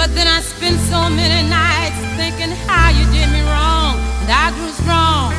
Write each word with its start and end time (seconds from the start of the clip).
But 0.00 0.14
then 0.14 0.26
I 0.26 0.40
spent 0.40 0.80
so 0.88 1.10
many 1.10 1.46
nights 1.46 2.00
thinking 2.16 2.56
how 2.66 2.88
you 2.88 3.04
did 3.12 3.28
me 3.28 3.42
wrong. 3.42 4.00
And 4.22 4.30
I 4.32 4.50
grew 4.56 4.72
strong. 4.72 5.34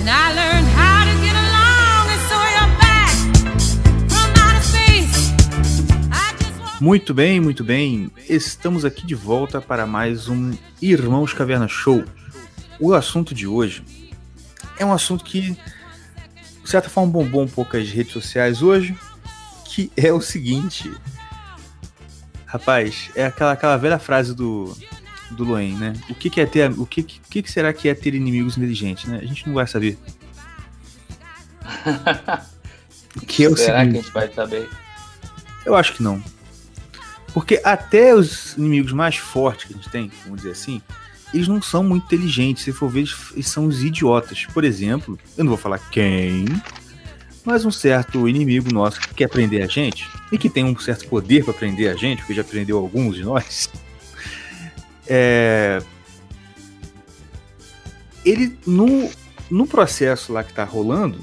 And 0.00 0.08
I 0.08 0.32
learned 0.32 0.66
how 0.68 1.04
to 1.04 1.14
get 1.20 1.36
along. 1.36 2.08
And 2.08 2.22
so 2.30 2.38
you're 2.54 2.72
back 2.80 3.12
from 4.08 4.32
outer 4.40 4.62
space. 4.64 5.34
Muito 6.80 7.12
bem, 7.12 7.38
muito 7.38 7.62
bem. 7.62 8.10
Estamos 8.26 8.86
aqui 8.86 9.04
de 9.04 9.14
volta 9.14 9.60
para 9.60 9.86
mais 9.86 10.26
um 10.26 10.56
Irmãos 10.80 11.34
Caverna 11.34 11.68
Show. 11.68 12.02
O 12.80 12.94
assunto 12.94 13.34
de 13.34 13.46
hoje 13.46 13.84
é 14.78 14.86
um 14.86 14.92
assunto 14.94 15.22
que, 15.22 15.50
de 15.50 15.58
certa 16.64 16.88
forma, 16.88 17.12
bombou 17.12 17.42
um 17.42 17.48
pouco 17.48 17.76
as 17.76 17.90
redes 17.90 18.14
sociais 18.14 18.62
hoje, 18.62 18.96
que 19.66 19.92
é 19.98 20.10
o 20.10 20.20
seguinte. 20.22 20.90
Rapaz, 22.52 23.08
é 23.14 23.24
aquela, 23.24 23.52
aquela 23.52 23.78
velha 23.78 23.98
frase 23.98 24.34
do, 24.34 24.76
do 25.30 25.42
Loen, 25.42 25.74
né? 25.78 25.94
O 26.10 26.14
que, 26.14 26.28
que 26.28 26.38
é 26.38 26.44
ter. 26.44 26.70
O 26.72 26.84
que, 26.84 27.02
que, 27.02 27.42
que 27.42 27.50
será 27.50 27.72
que 27.72 27.88
é 27.88 27.94
ter 27.94 28.14
inimigos 28.14 28.58
inteligentes, 28.58 29.06
né? 29.06 29.20
A 29.22 29.26
gente 29.26 29.46
não 29.46 29.54
vai 29.54 29.66
saber. 29.66 29.98
Que 33.26 33.44
é 33.44 33.48
o 33.48 33.54
Será 33.54 33.80
seguinte. 33.80 33.92
que 33.92 33.98
a 33.98 34.02
gente 34.02 34.12
vai 34.12 34.32
saber? 34.32 34.68
Eu 35.66 35.74
acho 35.74 35.92
que 35.92 36.02
não. 36.02 36.22
Porque 37.34 37.60
até 37.62 38.14
os 38.14 38.56
inimigos 38.56 38.92
mais 38.92 39.16
fortes 39.16 39.66
que 39.66 39.74
a 39.74 39.76
gente 39.76 39.90
tem, 39.90 40.10
vamos 40.24 40.38
dizer 40.38 40.52
assim, 40.52 40.80
eles 41.32 41.46
não 41.46 41.60
são 41.60 41.84
muito 41.84 42.04
inteligentes. 42.06 42.64
Se 42.64 42.72
for 42.72 42.88
ver, 42.88 43.06
eles 43.32 43.48
são 43.48 43.66
os 43.66 43.84
idiotas. 43.84 44.46
Por 44.46 44.64
exemplo, 44.64 45.18
eu 45.36 45.44
não 45.44 45.50
vou 45.50 45.58
falar 45.58 45.78
quem, 45.90 46.46
mas 47.44 47.64
um 47.64 47.70
certo 47.70 48.28
inimigo 48.28 48.72
nosso 48.72 49.00
que 49.00 49.14
quer 49.14 49.28
prender 49.28 49.62
a 49.62 49.66
gente 49.66 50.08
e 50.30 50.38
que 50.38 50.48
tem 50.48 50.64
um 50.64 50.78
certo 50.78 51.08
poder 51.08 51.44
para 51.44 51.52
prender 51.52 51.90
a 51.90 51.96
gente, 51.96 52.18
porque 52.18 52.34
já 52.34 52.44
prendeu 52.44 52.78
alguns 52.78 53.16
de 53.16 53.24
nós. 53.24 53.70
É... 55.14 55.82
Ele, 58.24 58.56
no, 58.64 59.10
no 59.50 59.66
processo 59.66 60.32
lá 60.32 60.44
que 60.44 60.54
tá 60.54 60.62
rolando, 60.62 61.18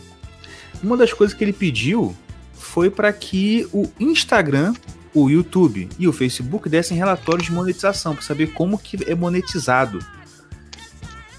uma 0.83 0.97
das 0.97 1.13
coisas 1.13 1.35
que 1.35 1.43
ele 1.43 1.53
pediu 1.53 2.15
foi 2.53 2.89
para 2.89 3.11
que 3.13 3.67
o 3.71 3.89
Instagram, 3.99 4.73
o 5.13 5.29
YouTube 5.29 5.89
e 5.97 6.07
o 6.07 6.13
Facebook 6.13 6.69
dessem 6.69 6.97
relatórios 6.97 7.47
de 7.47 7.53
monetização 7.53 8.13
para 8.13 8.21
saber 8.21 8.47
como 8.53 8.77
que 8.77 8.97
é 9.09 9.15
monetizado. 9.15 9.99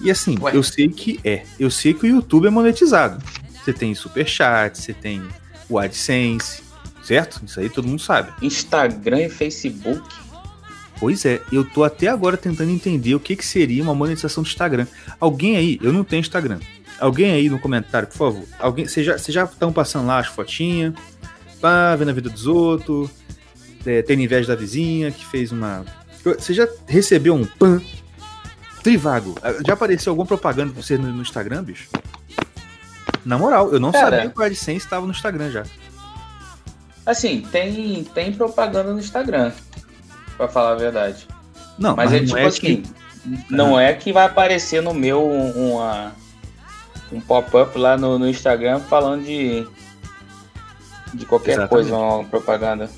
E 0.00 0.10
assim, 0.10 0.36
Ué. 0.40 0.56
eu 0.56 0.62
sei 0.62 0.88
que 0.88 1.20
é, 1.22 1.44
eu 1.58 1.70
sei 1.70 1.92
que 1.92 2.06
o 2.06 2.08
YouTube 2.08 2.46
é 2.46 2.50
monetizado. 2.50 3.22
Você 3.70 3.72
tem 3.72 3.94
Superchat, 3.94 4.76
você 4.76 4.92
tem 4.92 5.22
o 5.68 5.78
AdSense, 5.78 6.60
certo? 7.04 7.40
Isso 7.46 7.60
aí 7.60 7.68
todo 7.68 7.86
mundo 7.86 8.02
sabe. 8.02 8.32
Instagram 8.42 9.26
e 9.26 9.30
Facebook? 9.30 10.02
Pois 10.98 11.24
é, 11.24 11.40
eu 11.52 11.64
tô 11.64 11.84
até 11.84 12.08
agora 12.08 12.36
tentando 12.36 12.72
entender 12.72 13.14
o 13.14 13.20
que, 13.20 13.36
que 13.36 13.46
seria 13.46 13.80
uma 13.80 13.94
monetização 13.94 14.42
do 14.42 14.48
Instagram. 14.48 14.88
Alguém 15.20 15.56
aí, 15.56 15.78
eu 15.80 15.92
não 15.92 16.02
tenho 16.02 16.18
Instagram. 16.18 16.58
Alguém 16.98 17.30
aí 17.30 17.48
no 17.48 17.60
comentário, 17.60 18.08
por 18.08 18.16
favor. 18.16 18.44
Alguém, 18.58 18.88
vocês 18.88 19.06
já 19.06 19.16
vocês 19.16 19.32
já 19.32 19.44
estão 19.44 19.72
passando 19.72 20.08
lá 20.08 20.18
as 20.18 20.26
fotinhas, 20.26 20.92
pá, 21.60 21.94
vendo 21.94 22.08
a 22.08 22.12
vida 22.12 22.28
dos 22.28 22.48
outros, 22.48 23.08
é, 23.86 24.02
tendo 24.02 24.20
inveja 24.20 24.48
da 24.48 24.56
vizinha 24.56 25.12
que 25.12 25.24
fez 25.24 25.52
uma. 25.52 25.84
Você 26.24 26.52
já 26.52 26.68
recebeu 26.88 27.34
um 27.34 27.46
pan 27.46 27.80
trivago? 28.82 29.36
Já 29.64 29.74
apareceu 29.74 30.10
alguma 30.10 30.26
propaganda 30.26 30.72
pra 30.72 30.82
você 30.82 30.98
no, 30.98 31.12
no 31.12 31.22
Instagram, 31.22 31.62
bicho? 31.62 31.88
Na 33.24 33.36
moral, 33.38 33.72
eu 33.72 33.78
não 33.80 33.92
Cara. 33.92 34.16
sabia 34.16 34.30
que 34.30 34.40
o 34.40 34.42
AdSense 34.42 34.84
estava 34.84 35.04
no 35.06 35.12
Instagram 35.12 35.50
já. 35.50 35.64
Assim, 37.04 37.40
tem, 37.50 38.04
tem 38.04 38.32
propaganda 38.32 38.92
no 38.92 38.98
Instagram, 38.98 39.52
pra 40.36 40.48
falar 40.48 40.72
a 40.72 40.76
verdade. 40.76 41.26
Não, 41.78 41.96
Mas, 41.96 42.12
é 42.12 42.18
não 42.20 42.26
tipo 42.26 42.38
é 42.38 42.44
assim, 42.46 42.60
que- 42.82 42.84
não 43.50 43.78
é 43.80 43.92
que 43.94 44.12
vai 44.12 44.26
aparecer 44.26 44.82
no 44.82 44.92
meu 44.94 45.22
um- 45.26 45.72
uma, 45.74 46.12
um 47.12 47.20
pop-up 47.20 47.76
lá 47.78 47.96
no, 47.96 48.18
no 48.18 48.28
Instagram 48.28 48.80
falando 48.80 49.24
de, 49.24 49.66
de 51.14 51.26
qualquer 51.26 51.52
Exatamente. 51.52 51.70
coisa, 51.90 51.96
uma 51.96 52.24
propaganda. 52.24 52.88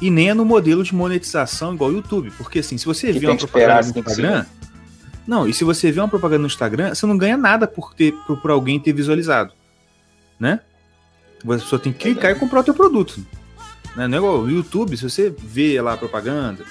E 0.00 0.10
nem 0.10 0.30
é 0.30 0.34
no 0.34 0.44
modelo 0.44 0.82
de 0.82 0.94
monetização 0.94 1.74
igual 1.74 1.90
o 1.90 1.94
YouTube. 1.94 2.30
Porque 2.32 2.58
assim, 2.60 2.76
se 2.78 2.84
você 2.84 3.12
Que 3.12 3.18
vê 3.18 3.26
uma 3.26 3.36
que 3.36 3.44
esperar 3.44 3.82
propaganda 3.82 3.88
no 3.88 3.94
cinco 3.94 4.10
Instagram. 4.10 4.46
Não, 5.26 5.48
e 5.48 5.54
se 5.54 5.64
você 5.64 5.90
vê 5.90 6.00
uma 6.00 6.08
propaganda 6.08 6.42
no 6.42 6.46
Instagram, 6.46 6.94
você 6.94 7.06
não 7.06 7.16
ganha 7.16 7.36
nada 7.36 7.66
por 7.66 7.94
ter 7.94 8.12
por, 8.26 8.40
por 8.40 8.50
alguém 8.50 8.78
ter 8.78 8.92
visualizado. 8.92 9.52
Né? 10.38 10.60
Você 11.44 11.64
só 11.64 11.78
tem 11.78 11.92
que 11.92 12.00
clicar 12.00 12.32
e 12.32 12.34
comprar 12.34 12.60
o 12.60 12.64
teu 12.64 12.74
produto. 12.74 13.24
Né? 13.96 14.06
Não 14.06 14.16
é 14.16 14.18
igual 14.18 14.40
o 14.40 14.50
YouTube, 14.50 14.96
se 14.96 15.08
você 15.08 15.34
vê 15.36 15.80
lá 15.80 15.94
a 15.94 15.96
propaganda. 15.96 16.64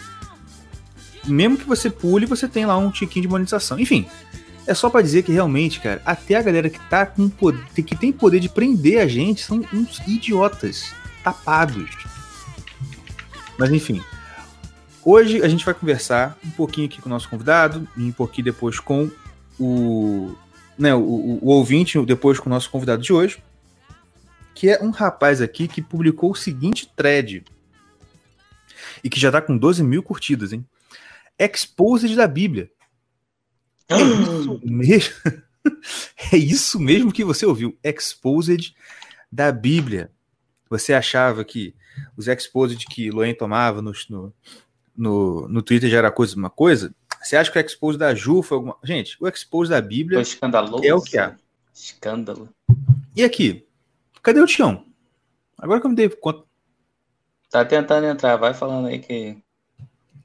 Mesmo 1.26 1.58
que 1.58 1.66
você 1.66 1.90
pule, 1.90 2.26
você 2.26 2.48
tem 2.48 2.66
lá 2.66 2.78
um 2.78 2.92
tiquinho 2.92 3.24
de 3.24 3.30
monetização. 3.30 3.80
Enfim, 3.80 4.08
é 4.68 4.74
só 4.74 4.90
pra 4.90 5.02
dizer 5.02 5.24
que 5.24 5.32
realmente, 5.32 5.80
cara, 5.80 6.02
até 6.06 6.36
a 6.36 6.42
galera 6.42 6.70
que 6.70 6.80
tá 6.90 7.06
com 7.06 7.30
poder, 7.30 7.64
que 7.74 7.96
tem 7.96 8.12
poder 8.12 8.40
de 8.40 8.50
prender 8.50 9.00
a 9.00 9.08
gente 9.08 9.42
são 9.42 9.64
uns 9.74 10.00
idiotas, 10.08 10.94
tapados. 11.24 11.90
Mas 13.58 13.72
enfim, 13.72 14.02
hoje 15.06 15.42
a 15.42 15.48
gente 15.48 15.66
vai 15.66 15.74
conversar 15.74 16.38
um 16.46 16.50
pouquinho 16.52 16.88
aqui 16.88 17.02
com 17.02 17.08
o 17.08 17.12
nosso 17.12 17.30
convidado 17.30 17.88
e 17.98 18.02
um 18.04 18.12
pouquinho 18.12 18.46
depois 18.46 18.80
com 18.80 19.10
o, 19.60 20.36
né, 20.78 20.94
o, 20.96 21.00
o- 21.02 21.40
o 21.44 21.48
ouvinte, 21.50 22.04
depois 22.06 22.40
com 22.40 22.48
o 22.48 22.54
nosso 22.54 22.70
convidado 22.70 23.02
de 23.02 23.12
hoje, 23.14 23.42
que 24.56 24.70
é 24.70 24.82
um 24.82 24.92
rapaz 24.92 25.42
aqui 25.42 25.68
que 25.68 25.82
publicou 25.82 26.32
o 26.32 26.36
seguinte 26.36 26.90
thread 26.96 27.44
e 29.04 29.10
que 29.10 29.20
já 29.20 29.32
tá 29.32 29.42
com 29.42 29.58
12 29.58 29.84
mil 29.84 30.02
curtidas, 30.04 30.54
hein? 30.54 30.66
Exposed 31.38 32.16
da 32.16 32.28
Bíblia. 32.28 32.70
É 33.90 33.98
isso 33.98 34.62
mesmo? 34.64 35.14
É 36.34 36.36
isso 36.38 36.78
mesmo 36.78 37.10
que 37.12 37.24
você 37.24 37.46
ouviu. 37.46 37.78
Exposed 37.82 38.76
da 39.32 39.50
Bíblia. 39.50 40.12
Você 40.70 40.94
achava 40.94 41.46
que 41.46 41.74
os 42.18 42.28
exposed 42.28 42.86
que 42.88 43.10
Loen 43.10 43.34
tomava 43.34 43.82
no, 43.82 43.94
no, 44.10 44.34
no, 44.96 45.48
no 45.48 45.62
Twitter 45.62 45.90
já 45.90 45.98
era 45.98 46.12
coisa 46.12 46.36
uma 46.36 46.50
coisa? 46.50 46.94
Você 47.22 47.38
acha 47.38 47.52
que 47.52 47.58
o 47.58 47.62
exposed 47.62 47.98
da 47.98 48.14
Ju 48.14 48.42
foi 48.42 48.58
alguma. 48.58 48.78
Gente, 48.84 49.18
o 49.20 49.28
exposed 49.28 49.70
da 49.70 49.82
Bíblia. 49.82 50.18
Foi 50.18 50.24
escandaloso. 50.24 50.86
É 50.86 50.94
o 50.94 51.02
que 51.02 51.18
há. 51.18 51.36
Escândalo. 51.74 52.50
E 53.16 53.24
aqui? 53.24 53.66
Cadê 54.22 54.42
o 54.42 54.46
Tião? 54.46 54.86
Agora 55.58 55.80
que 55.80 55.86
eu 55.86 55.90
me 55.90 55.96
dei 55.96 56.10
conta. 56.10 56.44
Tá 57.50 57.64
tentando 57.64 58.08
entrar, 58.08 58.36
vai 58.36 58.54
falando 58.54 58.88
aí 58.88 59.00
que 59.00 59.38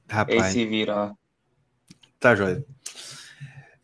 Rapaz. 0.08 0.38
eles 0.38 0.52
se 0.52 0.66
viram, 0.66 0.94
ó. 0.94 1.14
Tá, 2.18 2.34
joia. 2.34 2.64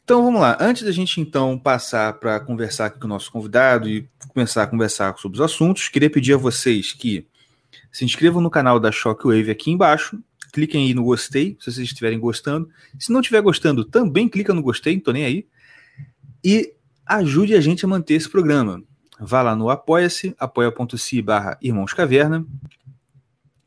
Então 0.03 0.23
vamos 0.23 0.41
lá. 0.41 0.57
Antes 0.61 0.83
da 0.83 0.91
gente 0.91 1.21
então 1.21 1.59
passar 1.59 2.15
para 2.15 2.41
conversar 2.41 2.87
aqui 2.87 2.99
com 2.99 3.07
o 3.07 3.09
nosso 3.09 3.31
convidado 3.31 3.89
e 3.89 4.09
começar 4.29 4.63
a 4.63 4.67
conversar 4.67 5.17
sobre 5.19 5.37
os 5.37 5.41
assuntos, 5.41 5.89
queria 5.89 6.11
pedir 6.11 6.35
a 6.35 6.39
vocês 6.39 6.93
que 6.93 7.27
se 7.93 8.05
inscrevam 8.05 8.43
no 8.43 8.51
canal 8.51 8.81
da 8.81 8.91
Shockwave 8.91 9.51
aqui 9.51 9.71
embaixo. 9.71 10.19
Cliquem 10.55 10.87
aí 10.87 10.95
no 10.95 11.03
gostei, 11.03 11.57
se 11.59 11.65
vocês 11.65 11.89
estiverem 11.89 12.17
gostando. 12.17 12.71
Se 12.97 13.13
não 13.13 13.21
estiver 13.21 13.43
gostando, 13.43 13.85
também 13.85 14.29
clica 14.29 14.55
no 14.55 14.63
gostei, 14.63 14.95
não 14.95 15.03
tô 15.03 15.11
nem 15.11 15.25
aí. 15.25 15.49
E 16.45 16.73
ajude 17.05 17.57
a 17.57 17.61
gente 17.61 17.85
a 17.85 17.89
manter 17.89 18.15
esse 18.15 18.31
programa. 18.31 18.81
Vá 19.19 19.43
lá 19.43 19.57
no 19.57 19.69
apoia-se, 19.69 20.33
apoia.se 20.39 21.21
barra 21.23 21.59
Irmãos 21.61 21.93
Caverna. 21.93 22.47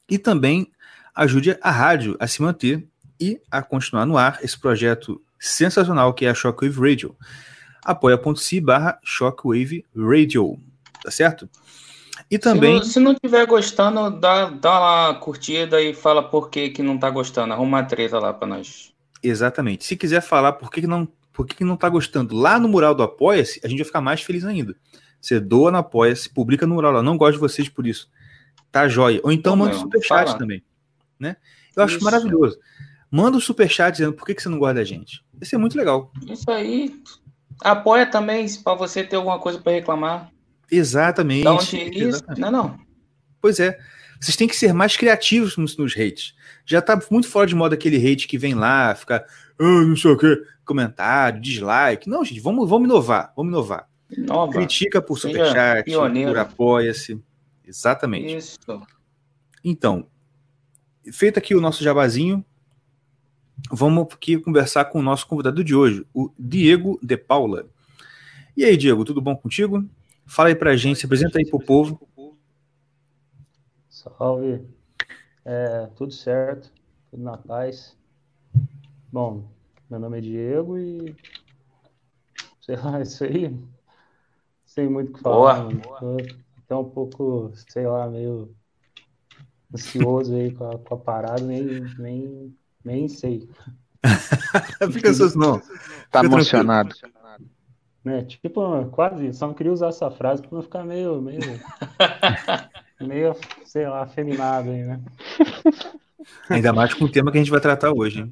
E 0.10 0.18
também 0.18 0.72
ajude 1.14 1.58
a 1.62 1.72
rádio 1.72 2.16
a 2.22 2.26
se 2.26 2.42
manter 2.42 2.88
e 3.20 3.42
a 3.52 3.62
continuar 3.62 4.06
no 4.06 4.18
ar 4.18 4.40
esse 4.42 4.58
projeto 4.58 5.22
sensacional 5.38 6.14
que 6.14 6.26
é 6.26 6.30
a 6.30 6.34
Shockwave 6.34 6.80
Radio. 6.80 7.18
apoia.se 7.84 8.62
barra 8.62 8.98
Shockwave 9.04 9.84
Radio, 9.94 10.58
tá 11.04 11.12
certo? 11.12 11.50
E 12.30 12.38
também, 12.38 12.74
Se 12.74 12.80
não, 12.80 12.84
se 12.86 13.00
não 13.00 13.16
tiver 13.16 13.46
gostando, 13.46 14.10
dá, 14.20 14.50
dá 14.50 14.80
uma 14.80 15.14
curtida 15.16 15.82
e 15.82 15.94
fala 15.94 16.22
por 16.22 16.50
que, 16.50 16.70
que 16.70 16.84
não 16.84 16.98
tá 16.98 17.10
gostando. 17.10 17.54
Arruma 17.54 17.78
uma 17.80 17.84
treta 17.86 18.20
lá 18.20 18.34
pra 18.34 18.48
nós. 18.48 18.94
exatamente, 19.24 19.86
se 19.86 19.96
quiser 19.96 20.22
falar 20.22 20.54
por 20.54 20.70
que, 20.72 20.82
que 20.82 20.88
não 20.88 21.08
por 21.32 21.46
que, 21.46 21.56
que 21.56 21.64
não 21.64 21.78
tá 21.78 21.88
gostando 21.88 22.36
lá 22.36 22.60
no 22.60 22.68
mural 22.68 22.96
do 22.96 23.04
Apoia-se, 23.04 23.62
a 23.64 23.68
gente 23.68 23.78
vai 23.78 23.86
ficar 23.86 24.02
mais 24.02 24.22
feliz 24.24 24.44
ainda. 24.44 24.76
Você 25.22 25.40
doa 25.40 25.72
no 25.72 25.78
Apoia-se, 25.78 26.30
publica 26.34 26.66
no 26.66 26.74
mural 26.76 26.92
lá, 26.92 27.04
não 27.04 27.16
gosto 27.16 27.34
de 27.34 27.40
vocês 27.40 27.70
por 27.70 27.86
isso. 27.86 28.10
Tá 28.72 28.88
joia. 28.88 29.20
Ou 29.24 29.32
então 29.32 29.52
Não, 29.56 29.60
manda 29.66 29.72
meu, 29.74 29.80
superchat 29.82 30.26
fala. 30.26 30.38
também, 30.40 30.64
né? 31.20 31.38
Eu 31.76 31.84
acho 31.84 31.96
Isso. 31.98 32.04
maravilhoso. 32.04 32.58
Manda 33.10 33.38
o 33.38 33.42
superchat 33.42 33.92
dizendo 33.92 34.14
por 34.14 34.26
que, 34.26 34.34
que 34.34 34.42
você 34.42 34.50
não 34.50 34.58
gosta 34.60 34.74
da 34.76 34.84
gente. 34.84 35.24
Isso 35.40 35.54
é 35.56 35.58
muito 35.60 35.78
legal. 35.78 36.12
Isso 36.28 36.50
aí. 36.50 36.94
Apoia 37.62 38.06
também, 38.08 38.46
pra 38.64 38.74
você 38.74 39.04
ter 39.04 39.16
alguma 39.16 39.38
coisa 39.40 39.60
pra 39.60 39.72
reclamar. 39.74 40.32
Exatamente. 40.72 41.48
Onde 41.48 41.78
isso. 41.78 42.08
exatamente. 42.08 42.42
Não, 42.42 42.52
não. 42.52 42.80
Pois 43.42 43.60
é. 43.60 43.78
Vocês 44.20 44.36
têm 44.36 44.48
que 44.48 44.56
ser 44.56 44.74
mais 44.74 44.98
criativos 44.98 45.58
nos, 45.58 45.78
nos 45.78 45.96
hates. 45.96 46.34
Já 46.66 46.82
tá 46.82 47.00
muito 47.12 47.28
fora 47.28 47.46
de 47.46 47.56
moda 47.56 47.76
aquele 47.76 47.98
hate 47.98 48.28
que 48.28 48.38
vem 48.38 48.56
lá, 48.56 48.96
ficar, 48.96 49.26
ah, 49.60 49.82
não 49.84 49.96
sei 49.96 50.12
o 50.12 50.18
que, 50.18 50.44
comentário, 50.66 51.40
dislike. 51.40 52.10
Não, 52.10 52.26
gente, 52.26 52.40
vamos, 52.40 52.68
vamos 52.68 52.90
inovar, 52.90 53.32
vamos 53.36 53.52
inovar. 53.52 53.88
Nova. 54.18 54.54
Critica 54.54 55.02
por 55.02 55.20
superchat, 55.20 55.92
por 55.92 56.38
apoia-se. 56.38 57.22
Exatamente. 57.66 58.36
Isso. 58.36 58.58
Então, 59.64 60.08
feito 61.12 61.38
aqui 61.38 61.54
o 61.54 61.62
nosso 61.62 61.84
jabazinho, 61.84 62.44
vamos 63.70 64.08
aqui 64.14 64.38
conversar 64.38 64.86
com 64.86 65.00
o 65.00 65.04
nosso 65.04 65.28
convidado 65.28 65.64
de 65.64 65.76
hoje, 65.76 66.06
o 66.14 66.32
Diego 66.40 67.00
de 67.04 67.18
Paula. 67.18 67.68
E 68.56 68.64
aí, 68.64 68.78
Diego, 68.78 69.04
tudo 69.04 69.22
bom 69.22 69.36
contigo? 69.36 69.86
Fala 70.28 70.50
aí 70.50 70.56
pra 70.56 70.76
gente, 70.76 71.00
se 71.00 71.06
apresenta 71.06 71.40
aí 71.40 71.46
pro 71.50 71.60
povo. 71.60 72.08
Salve. 73.90 74.68
É, 75.44 75.88
tudo 75.96 76.12
certo, 76.12 76.72
tudo 77.10 77.24
na 77.24 77.38
paz. 77.38 77.98
Bom, 79.12 79.50
meu 79.90 80.00
nome 80.00 80.18
é 80.18 80.22
Diego 80.22 80.78
e. 80.78 81.16
Sei 82.62 82.76
lá, 82.76 83.00
isso 83.02 83.24
aí. 83.24 83.58
Sem 84.66 84.90
muito 84.90 85.12
o 85.12 85.14
que 85.14 85.22
falar. 85.22 85.64
Boa. 85.64 86.00
Tô 86.00 86.18
até 86.58 86.76
um 86.76 86.90
pouco, 86.90 87.52
sei 87.70 87.88
lá, 87.88 88.10
meio 88.10 88.54
ansioso 89.74 90.36
aí 90.36 90.52
com 90.52 90.70
a, 90.70 90.78
com 90.78 90.96
a 90.96 90.98
parada, 90.98 91.42
nem, 91.42 91.64
nem, 91.98 92.58
nem 92.84 93.08
sei. 93.08 93.50
Fica 94.92 95.10
assim, 95.10 95.38
não. 95.38 95.60
Tá 96.12 96.22
Fica 96.22 96.26
emocionado. 96.26 96.94
Né? 98.08 98.22
Tipo, 98.22 98.86
quase, 98.86 99.34
só 99.34 99.48
não 99.48 99.54
queria 99.54 99.74
usar 99.74 99.90
essa 99.90 100.10
frase 100.10 100.42
pra 100.42 100.52
não 100.54 100.62
ficar 100.62 100.86
meio, 100.86 101.22
meio, 101.22 101.42
meio, 103.02 103.36
sei 103.66 103.86
lá, 103.86 104.04
afeminado 104.04 104.70
aí, 104.70 104.84
né? 104.84 105.02
Ainda 106.50 106.72
mais 106.72 106.94
com 106.94 107.04
o 107.04 107.12
tema 107.12 107.34
que 107.34 107.38
a 107.38 107.42
gente 107.42 107.52
vai 107.52 107.60
tratar 107.60 107.92
hoje, 107.92 108.22
hein? 108.22 108.32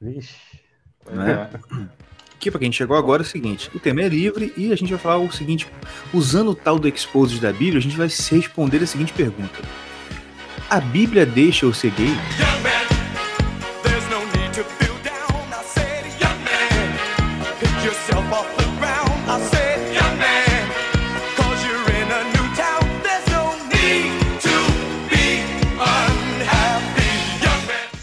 Vixe. 0.00 0.34
Né? 1.12 1.48
Aqui, 2.34 2.50
para 2.50 2.58
quem 2.58 2.72
chegou 2.72 2.96
agora, 2.96 3.22
é 3.22 3.24
o 3.24 3.28
seguinte: 3.28 3.70
o 3.72 3.78
tema 3.78 4.02
é 4.02 4.08
livre 4.08 4.52
e 4.56 4.72
a 4.72 4.76
gente 4.76 4.90
vai 4.90 4.98
falar 4.98 5.18
o 5.18 5.30
seguinte: 5.30 5.68
usando 6.12 6.50
o 6.50 6.54
tal 6.56 6.76
do 6.76 6.88
Exposed 6.88 7.40
da 7.40 7.52
Bíblia, 7.52 7.78
a 7.78 7.82
gente 7.82 7.96
vai 7.96 8.08
responder 8.08 8.82
a 8.82 8.86
seguinte 8.86 9.12
pergunta: 9.12 9.60
A 10.68 10.80
Bíblia 10.80 11.24
deixa 11.24 11.66
eu 11.66 11.72
ser 11.72 11.92
gay? 11.92 12.16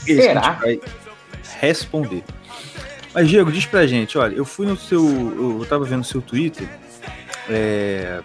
Será? 0.06 0.52
vai 0.52 0.80
responder. 1.60 2.24
Mas, 3.14 3.30
Diego, 3.30 3.52
diz 3.52 3.66
pra 3.66 3.88
gente, 3.88 4.18
olha, 4.18 4.36
eu 4.36 4.46
fui 4.46 4.68
no 4.68 4.78
seu. 4.78 5.04
Eu 5.60 5.66
tava 5.68 5.86
vendo 5.86 6.02
o 6.02 6.06
seu 6.06 6.22
Twitter. 6.22 6.68
É, 7.50 8.22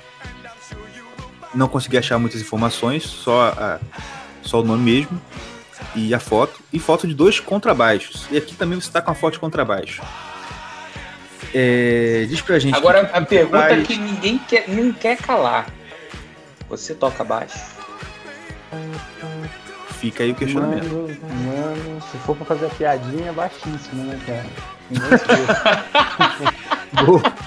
não 1.55 1.69
consegui 1.69 1.99
achar 1.99 2.19
muitas 2.19 2.41
informações, 2.41 3.05
só, 3.05 3.55
a, 3.57 3.79
só 4.43 4.61
o 4.61 4.65
nome 4.65 4.83
mesmo 4.83 5.21
e 5.95 6.15
a 6.15 6.21
foto. 6.21 6.61
E 6.73 6.79
foto 6.79 7.07
de 7.07 7.15
dois 7.15 7.41
contrabaixos. 7.41 8.27
E 8.31 8.37
aqui 8.37 8.55
também 8.55 8.81
você 8.81 8.89
está 8.89 9.01
com 9.01 9.11
a 9.11 9.15
foto 9.15 9.35
de 9.35 9.39
contrabaixo. 9.39 10.03
É, 11.55 12.27
diz 12.29 12.41
pra 12.41 12.59
gente. 12.59 12.77
Agora 12.77 13.03
a 13.13 13.21
pergunta 13.23 13.69
faz... 13.69 13.87
que 13.87 13.97
ninguém 13.97 14.39
quer, 14.39 14.69
não 14.69 14.93
quer 14.93 15.17
calar. 15.17 15.67
Você 16.69 16.95
toca 16.95 17.25
baixo? 17.25 17.59
Fica 20.01 20.25
aí 20.25 20.31
o 20.31 20.35
questionamento. 20.35 20.91
Mano, 20.91 21.15
mano 21.45 22.01
se 22.11 22.17
for 22.19 22.35
pra 22.35 22.47
fazer 22.47 22.67
a 22.67 22.71
piadinha, 22.71 23.29
é 23.29 23.33
baixíssimo, 23.33 24.05
né, 24.05 24.19
cara? 24.27 24.47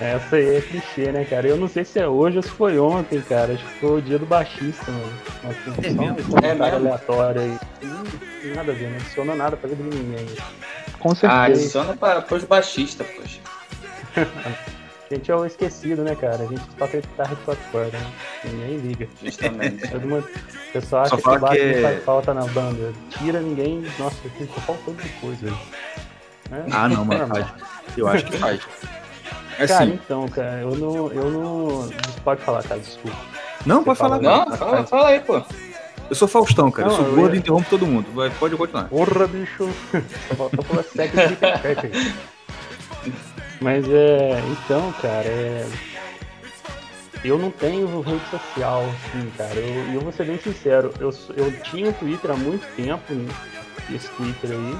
Essa 0.00 0.36
aí 0.36 0.56
é 0.56 0.60
clichê, 0.60 1.12
né, 1.12 1.24
cara? 1.24 1.46
Eu 1.46 1.56
não 1.56 1.68
sei 1.68 1.84
se 1.84 2.00
é 2.00 2.08
hoje 2.08 2.38
ou 2.38 2.42
se 2.42 2.50
foi 2.50 2.80
ontem, 2.80 3.20
cara. 3.20 3.52
Acho 3.52 3.64
que 3.64 3.78
foi 3.78 3.98
o 3.98 4.02
dia 4.02 4.18
do 4.18 4.26
baixista, 4.26 4.90
mano. 4.90 5.12
Nossa, 5.44 5.86
é 5.86 5.90
mesmo? 5.90 6.34
Um 6.34 6.38
é 6.38 6.52
mesmo? 6.52 6.64
aleatório 6.64 7.40
aí. 7.40 7.56
Não 7.80 8.02
tem 8.42 8.54
nada 8.56 8.72
a 8.72 8.74
ver, 8.74 8.90
não 8.90 8.96
adiciona 8.96 9.36
nada 9.36 9.56
pra 9.56 9.68
vida 9.68 9.84
de 9.84 9.90
ninguém. 9.96 10.26
Com 10.98 11.14
certeza. 11.14 11.32
Ah, 11.32 11.44
adiciona 11.44 11.96
pra, 11.96 12.20
pros 12.22 12.42
baixistas, 12.42 13.06
poxa. 13.06 13.38
A 15.14 15.16
gente 15.16 15.30
é 15.30 15.36
o 15.36 15.46
esquecido, 15.46 16.02
né, 16.02 16.16
cara? 16.16 16.42
A 16.42 16.46
gente 16.46 16.66
toca 16.76 17.00
guitarra 17.00 17.36
de 17.36 17.42
quatro 17.42 17.64
cordas, 17.70 17.92
né? 17.92 18.12
Ninguém 18.44 18.76
liga. 18.78 19.08
Justamente. 19.22 19.86
Todo 19.88 20.08
mundo... 20.08 20.28
O 20.68 20.72
pessoal 20.72 21.02
acha 21.04 21.16
que 21.16 21.28
o 21.28 21.38
baixo 21.38 21.60
que... 21.60 21.72
não 21.72 21.82
faz 21.82 22.04
falta 22.04 22.34
na 22.34 22.44
banda. 22.46 22.92
Tira 23.10 23.40
ninguém. 23.40 23.86
Nossa, 23.96 24.16
só 24.54 24.60
falta 24.62 24.90
de 24.90 25.08
coisa 25.20 25.46
aí. 25.46 25.56
É, 26.50 26.64
ah, 26.72 26.88
não, 26.88 27.04
mas 27.04 27.28
faz. 27.28 27.46
Eu 27.96 28.08
acho 28.08 28.24
que 28.26 28.38
faz. 28.38 28.60
É 29.56 29.68
cara, 29.68 29.84
assim. 29.84 29.92
então, 29.94 30.26
cara, 30.26 30.62
eu 30.62 30.74
não. 30.74 31.12
Eu 31.12 31.30
não. 31.30 31.88
Pode 32.24 32.42
falar, 32.42 32.60
cara, 32.64 32.80
desculpa. 32.80 33.16
Não, 33.64 33.78
Você 33.78 33.84
pode 33.84 33.98
falar. 34.00 34.20
Não, 34.20 34.46
não 34.46 34.56
fala, 34.56 34.84
fala 34.84 35.08
aí, 35.10 35.20
pô. 35.20 35.40
Eu 36.10 36.16
sou 36.16 36.26
Faustão, 36.26 36.72
cara. 36.72 36.88
Não, 36.88 36.96
eu 36.96 37.04
sou 37.04 37.14
gordo 37.14 37.34
e 37.34 37.36
ia... 37.36 37.38
interrompo 37.38 37.70
todo 37.70 37.86
mundo. 37.86 38.08
Vai, 38.12 38.30
pode 38.30 38.56
continuar. 38.56 38.88
Porra, 38.88 39.28
bicho. 39.28 39.68
Só 40.26 40.34
faltou 40.34 40.64
falar 40.64 40.82
técnica 40.82 41.60
aí. 41.64 42.14
Mas 43.60 43.88
é. 43.88 44.40
Então, 44.50 44.92
cara, 45.00 45.26
é. 45.26 45.68
Eu 47.24 47.38
não 47.38 47.50
tenho 47.50 48.00
rede 48.02 48.24
social, 48.28 48.82
assim, 48.82 49.30
cara. 49.36 49.54
Eu, 49.54 49.94
eu 49.94 50.00
vou 50.00 50.12
ser 50.12 50.26
bem 50.26 50.38
sincero. 50.38 50.92
Eu, 51.00 51.10
eu 51.36 51.50
tinha 51.62 51.88
um 51.88 51.92
Twitter 51.92 52.30
há 52.30 52.36
muito 52.36 52.66
tempo, 52.76 53.02
esse 53.90 54.08
Twitter 54.10 54.50
aí. 54.50 54.78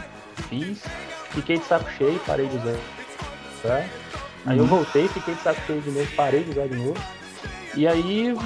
Fiz. 0.49 0.83
Fiquei 1.31 1.59
de 1.59 1.65
saco 1.65 1.91
cheio, 1.93 2.21
parei 2.27 2.47
de 2.47 2.57
usar. 2.57 2.77
Tá? 3.63 3.85
Aí 4.47 4.59
eu 4.59 4.65
uhum. 4.65 4.69
voltei, 4.69 5.09
fiquei 5.09 5.35
de 5.35 5.41
saco 5.41 5.61
cheio 5.67 5.81
de 5.81 5.91
novo, 5.91 6.07
parei 6.15 6.45
de 6.45 6.51
usar 6.51 6.69
de 6.69 6.77
novo. 6.77 7.01
E 7.75 7.89
aí 7.89 8.37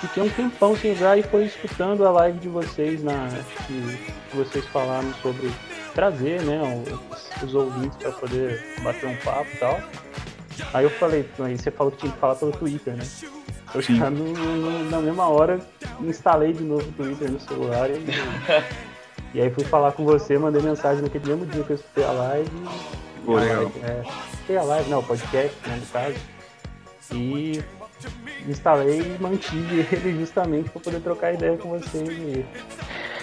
fiquei 0.00 0.22
um 0.22 0.28
tempão 0.28 0.76
sem 0.76 0.92
usar 0.92 1.16
e 1.16 1.22
foi 1.22 1.44
escutando 1.44 2.04
a 2.06 2.10
live 2.10 2.38
de 2.38 2.48
vocês 2.48 3.02
na 3.02 3.28
que 3.66 3.98
vocês 4.34 4.64
falaram 4.66 5.12
sobre 5.22 5.50
trazer, 5.94 6.42
né, 6.42 6.60
os, 6.62 7.42
os 7.42 7.54
ouvintes 7.54 7.96
para 7.98 8.12
poder 8.12 8.64
bater 8.82 9.06
um 9.06 9.16
papo 9.16 9.48
e 9.52 9.56
tal. 9.56 9.80
Aí 10.74 10.84
eu 10.84 10.90
falei, 10.90 11.28
aí 11.38 11.56
você 11.56 11.70
falou 11.70 11.92
que 11.92 11.98
tinha 11.98 12.12
que 12.12 12.18
falar 12.18 12.34
pelo 12.34 12.52
Twitter, 12.52 12.94
né? 12.94 13.04
Eu 13.74 13.82
já 13.82 14.10
no, 14.10 14.32
no, 14.32 14.90
na 14.90 15.00
mesma 15.00 15.28
hora 15.28 15.60
instalei 16.00 16.52
de 16.52 16.64
novo 16.64 16.88
o 16.88 16.92
Twitter 16.92 17.30
no 17.30 17.38
celular 17.38 17.90
e, 17.90 18.04
e 19.34 19.40
aí 19.40 19.50
fui 19.50 19.64
falar 19.64 19.92
com 19.92 20.04
você, 20.04 20.38
mandei 20.38 20.62
mensagem 20.62 21.02
naquele 21.02 21.26
mesmo 21.26 21.46
dia 21.46 21.62
que 21.62 21.70
eu 21.70 21.76
escutei 21.76 22.04
a 22.04 22.12
live. 22.12 22.50
Pô, 23.24 23.36
legal. 23.36 23.70
É, 23.82 24.02
escutei 24.32 24.56
a 24.56 24.62
live, 24.62 24.90
não, 24.90 25.00
o 25.00 25.04
podcast, 25.04 25.56
né, 25.68 25.76
no 25.76 25.86
caso. 25.86 26.16
E 27.12 27.62
instalei 28.48 29.00
e 29.00 29.22
mantive 29.22 29.86
ele 29.92 30.18
justamente 30.18 30.70
para 30.70 30.80
poder 30.80 31.00
trocar 31.00 31.34
ideia 31.34 31.56
com 31.56 31.70
vocês. 31.70 32.08
E, 32.08 32.44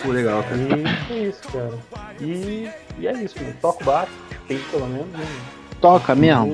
Pô, 0.06 0.12
legal, 0.12 0.44
cara. 0.44 0.58
E 0.58 0.84
é 1.14 1.18
isso, 1.28 1.42
cara. 1.52 1.74
E, 2.22 2.70
e 3.00 3.08
é 3.08 3.14
isso, 3.14 3.36
mano. 3.42 3.56
Toco 3.62 3.84
baixo, 3.84 4.12
tem 4.48 4.60
pelo 4.60 4.86
menos. 4.88 5.08
Né? 5.08 5.26
Toca 5.82 6.16
mesmo? 6.16 6.54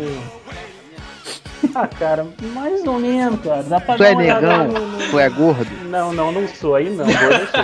Ah, 1.76 1.88
cara, 1.88 2.26
mais 2.54 2.84
ou 2.86 3.00
menos, 3.00 3.40
cara. 3.42 3.64
Dá 3.64 3.80
pra 3.80 3.96
tu 3.96 4.04
é 4.04 4.16
negão? 4.16 4.68
No, 4.68 4.88
no... 4.88 5.10
Tu 5.10 5.20
é 5.20 5.30
gordo? 5.30 5.68
Não, 5.90 6.12
não, 6.14 6.32
não 6.32 6.48
sou. 6.48 6.76
Aí 6.76 6.90
não, 6.90 7.06
gordo 7.06 7.22
eu 7.22 7.48
sou. 7.48 7.64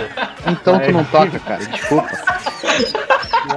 Então 0.52 0.76
Aí... 0.76 0.86
tu 0.86 0.92
não 0.92 1.04
toca, 1.04 1.38
cara. 1.40 1.64
Desculpa. 1.64 2.08
Não, 3.48 3.56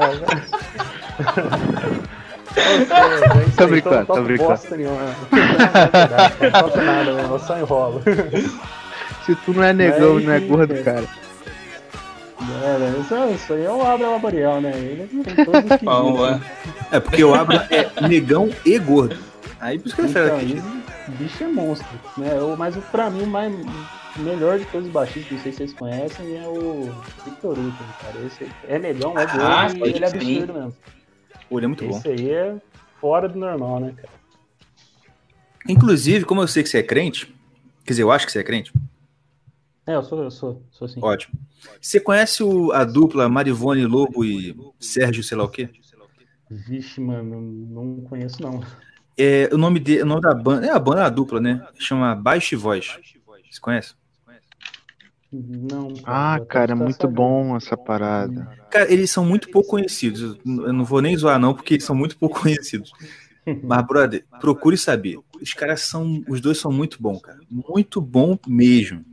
tô 3.55 3.67
brincando, 3.67 4.05
tô 4.05 4.21
brincando. 4.21 4.49
Bosta 4.49 4.77
nenhuma. 4.77 5.15
Não 6.41 6.51
toco 6.61 6.81
nada, 6.81 7.11
eu 7.11 7.39
só 7.39 7.59
enrolo. 7.59 8.01
Se 9.25 9.35
tu 9.35 9.53
não 9.53 9.63
é 9.63 9.73
negão 9.73 10.19
e 10.19 10.23
não 10.23 10.33
é 10.33 10.39
gordo, 10.39 10.83
cara. 10.83 11.03
É, 12.61 12.99
isso, 12.99 13.15
isso 13.33 13.53
aí 13.53 13.63
é 13.63 13.71
o 13.71 13.81
Abra 13.81 14.09
Laboriel, 14.09 14.61
né? 14.61 14.71
Ele 14.75 15.07
tem 15.07 15.45
todos 15.45 15.71
os 15.71 15.77
Bom, 15.81 16.25
é. 16.27 16.39
é, 16.91 16.99
porque 16.99 17.23
o 17.23 17.33
Abra 17.33 17.67
é 17.69 18.07
negão 18.07 18.49
e 18.65 18.77
gordo. 18.77 19.17
Aí 19.59 19.79
por 19.79 19.87
isso 19.87 19.95
que 19.95 20.01
ele 20.01 20.09
então, 20.09 20.37
aqui. 20.37 20.61
bicho 21.17 21.43
é 21.43 21.47
monstro, 21.47 21.87
né? 22.17 22.33
Eu, 22.35 22.55
mas 22.57 22.75
pra 22.91 23.09
mim 23.09 23.23
o 23.23 23.27
mais 23.27 23.53
melhor 24.17 24.59
de 24.59 24.65
todos 24.65 24.87
os 24.87 24.93
baixistas, 24.93 25.31
não 25.31 25.39
sei 25.39 25.51
se 25.51 25.57
vocês 25.59 25.73
conhecem, 25.73 26.37
é 26.37 26.47
o 26.47 26.91
Victor 27.25 27.57
Hugo, 27.57 27.73
cara. 28.01 28.25
Esse 28.25 28.51
é 28.67 28.77
negão, 28.77 29.17
é 29.17 29.25
gordo 29.25 29.41
ah, 29.41 29.67
e 29.73 29.81
ele 29.81 30.03
é 30.03 30.07
absurdo 30.07 30.53
mesmo. 30.53 30.75
Ele 31.51 31.65
é 31.65 31.67
muito 31.67 31.83
Esse 31.83 31.93
bom. 31.93 31.99
Esse 31.99 32.09
aí 32.09 32.29
é 32.31 32.55
fora 32.99 33.27
do 33.27 33.39
normal, 33.39 33.79
né, 33.79 33.93
cara? 33.95 34.21
Inclusive, 35.67 36.25
como 36.25 36.41
eu 36.41 36.47
sei 36.47 36.63
que 36.63 36.69
você 36.69 36.79
é 36.79 36.83
crente, 36.83 37.33
quer 37.85 37.93
dizer, 37.93 38.03
eu 38.03 38.11
acho 38.11 38.25
que 38.25 38.31
você 38.31 38.39
é 38.39 38.43
crente. 38.43 38.71
É, 39.85 39.95
eu 39.95 40.03
sou, 40.03 40.23
eu 40.23 40.31
sou, 40.31 40.63
sou 40.71 40.87
sim. 40.87 40.99
Ótimo. 41.01 41.39
Você 41.79 41.99
conhece 41.99 42.43
o, 42.43 42.71
a 42.71 42.83
dupla 42.83 43.27
Marivone 43.27 43.85
Lobo 43.85 44.23
e 44.23 44.55
Sérgio 44.79 45.23
sei 45.23 45.37
lá 45.37 45.43
o 45.43 45.49
quê? 45.49 45.69
Vixe, 46.49 46.99
mano, 46.99 47.41
não 47.41 48.01
conheço 48.01 48.41
não. 48.41 48.61
É, 49.17 49.49
o 49.51 49.57
nome, 49.57 49.79
de, 49.79 50.01
o 50.01 50.05
nome 50.05 50.21
da 50.21 50.33
banda, 50.33 50.65
é 50.65 50.69
a 50.69 50.79
banda 50.79 51.01
é 51.01 51.05
a 51.05 51.09
dupla, 51.09 51.39
né? 51.39 51.65
Chama 51.79 52.15
Baixo 52.15 52.55
e 52.55 52.57
Voz. 52.57 52.97
Você 53.49 53.59
conhece? 53.59 53.93
Não. 55.31 55.93
Cara, 55.93 56.35
ah, 56.35 56.45
cara, 56.45 56.71
é 56.73 56.75
muito 56.75 57.07
bom 57.07 57.55
essa 57.55 57.77
parada. 57.77 58.49
Cara, 58.69 58.91
eles 58.91 59.09
são 59.09 59.23
muito 59.23 59.49
pouco 59.49 59.69
conhecidos. 59.69 60.37
Eu 60.45 60.73
não 60.73 60.83
vou 60.83 61.01
nem 61.01 61.15
zoar, 61.15 61.39
não, 61.39 61.53
porque 61.53 61.75
eles 61.75 61.85
são 61.85 61.95
muito 61.95 62.17
pouco 62.17 62.41
conhecidos. 62.41 62.91
Mas, 63.63 63.87
brother, 63.87 64.25
procure 64.39 64.77
saber. 64.77 65.17
Os 65.41 65.53
caras 65.53 65.81
são. 65.81 66.23
Os 66.27 66.41
dois 66.41 66.57
são 66.57 66.71
muito 66.71 67.01
bons, 67.01 67.21
cara. 67.21 67.39
Muito 67.49 68.01
bom 68.01 68.37
mesmo. 68.45 69.05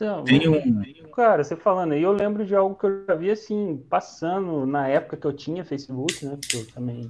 Então, 0.00 0.24
tem 0.24 0.48
um. 0.48 1.10
cara, 1.10 1.44
você 1.44 1.54
falando 1.54 1.92
aí, 1.92 2.02
eu 2.02 2.12
lembro 2.12 2.46
de 2.46 2.54
algo 2.54 2.74
que 2.74 2.86
eu 2.86 3.04
já 3.06 3.14
vi 3.14 3.30
assim, 3.30 3.76
passando 3.90 4.64
na 4.64 4.88
época 4.88 5.18
que 5.18 5.26
eu 5.26 5.32
tinha 5.32 5.62
Facebook, 5.62 6.24
né? 6.24 6.36
Porque 6.36 6.56
eu 6.56 6.66
também 6.74 7.06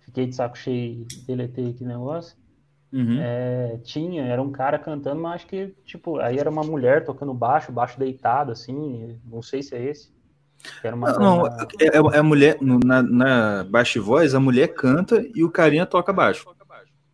fiquei 0.00 0.26
de 0.26 0.34
saco 0.34 0.56
cheio 0.56 1.02
e 1.02 1.04
deletei 1.26 1.70
aquele 1.70 1.86
negócio. 1.90 2.34
Uhum. 2.92 3.18
É, 3.20 3.78
tinha, 3.84 4.24
era 4.24 4.40
um 4.40 4.50
cara 4.50 4.78
cantando, 4.78 5.20
mas 5.20 5.34
acho 5.36 5.46
que, 5.46 5.68
tipo, 5.84 6.18
aí 6.18 6.38
era 6.38 6.50
uma 6.50 6.62
mulher 6.62 7.04
tocando 7.04 7.34
baixo, 7.34 7.70
baixo 7.72 7.98
deitado, 7.98 8.52
assim, 8.52 9.18
não 9.24 9.42
sei 9.42 9.62
se 9.62 9.74
é 9.74 9.82
esse. 9.82 10.10
Era 10.82 10.96
uma, 10.96 11.18
Não, 11.18 11.38
uma- 11.38 11.48
é, 11.80 12.16
é 12.16 12.18
a 12.18 12.22
mulher, 12.22 12.58
na, 12.62 13.02
na 13.02 13.64
baixa 13.64 14.00
voz, 14.00 14.34
a 14.34 14.40
mulher 14.40 14.68
canta 14.74 15.22
e 15.34 15.44
o 15.44 15.50
carinha 15.50 15.84
toca 15.84 16.12
baixo. 16.12 16.46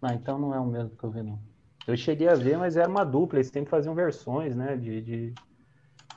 Ah, 0.01 0.15
então 0.15 0.39
não 0.39 0.55
é 0.55 0.61
o 0.61 0.67
mesmo 0.67 0.91
que 0.97 1.05
eu 1.05 1.11
vi, 1.11 1.23
não. 1.23 1.48
Eu 1.89 1.97
cheguei 1.97 2.29
a 2.29 2.35
ver, 2.35 2.59
mas 2.59 2.77
era 2.77 2.89
uma 2.89 3.05
dupla, 3.05 3.39
eles 3.39 3.49
sempre 3.49 3.71
faziam 3.71 3.95
versões, 3.95 4.55
né, 4.55 4.77
de, 4.77 5.01
de, 5.01 5.35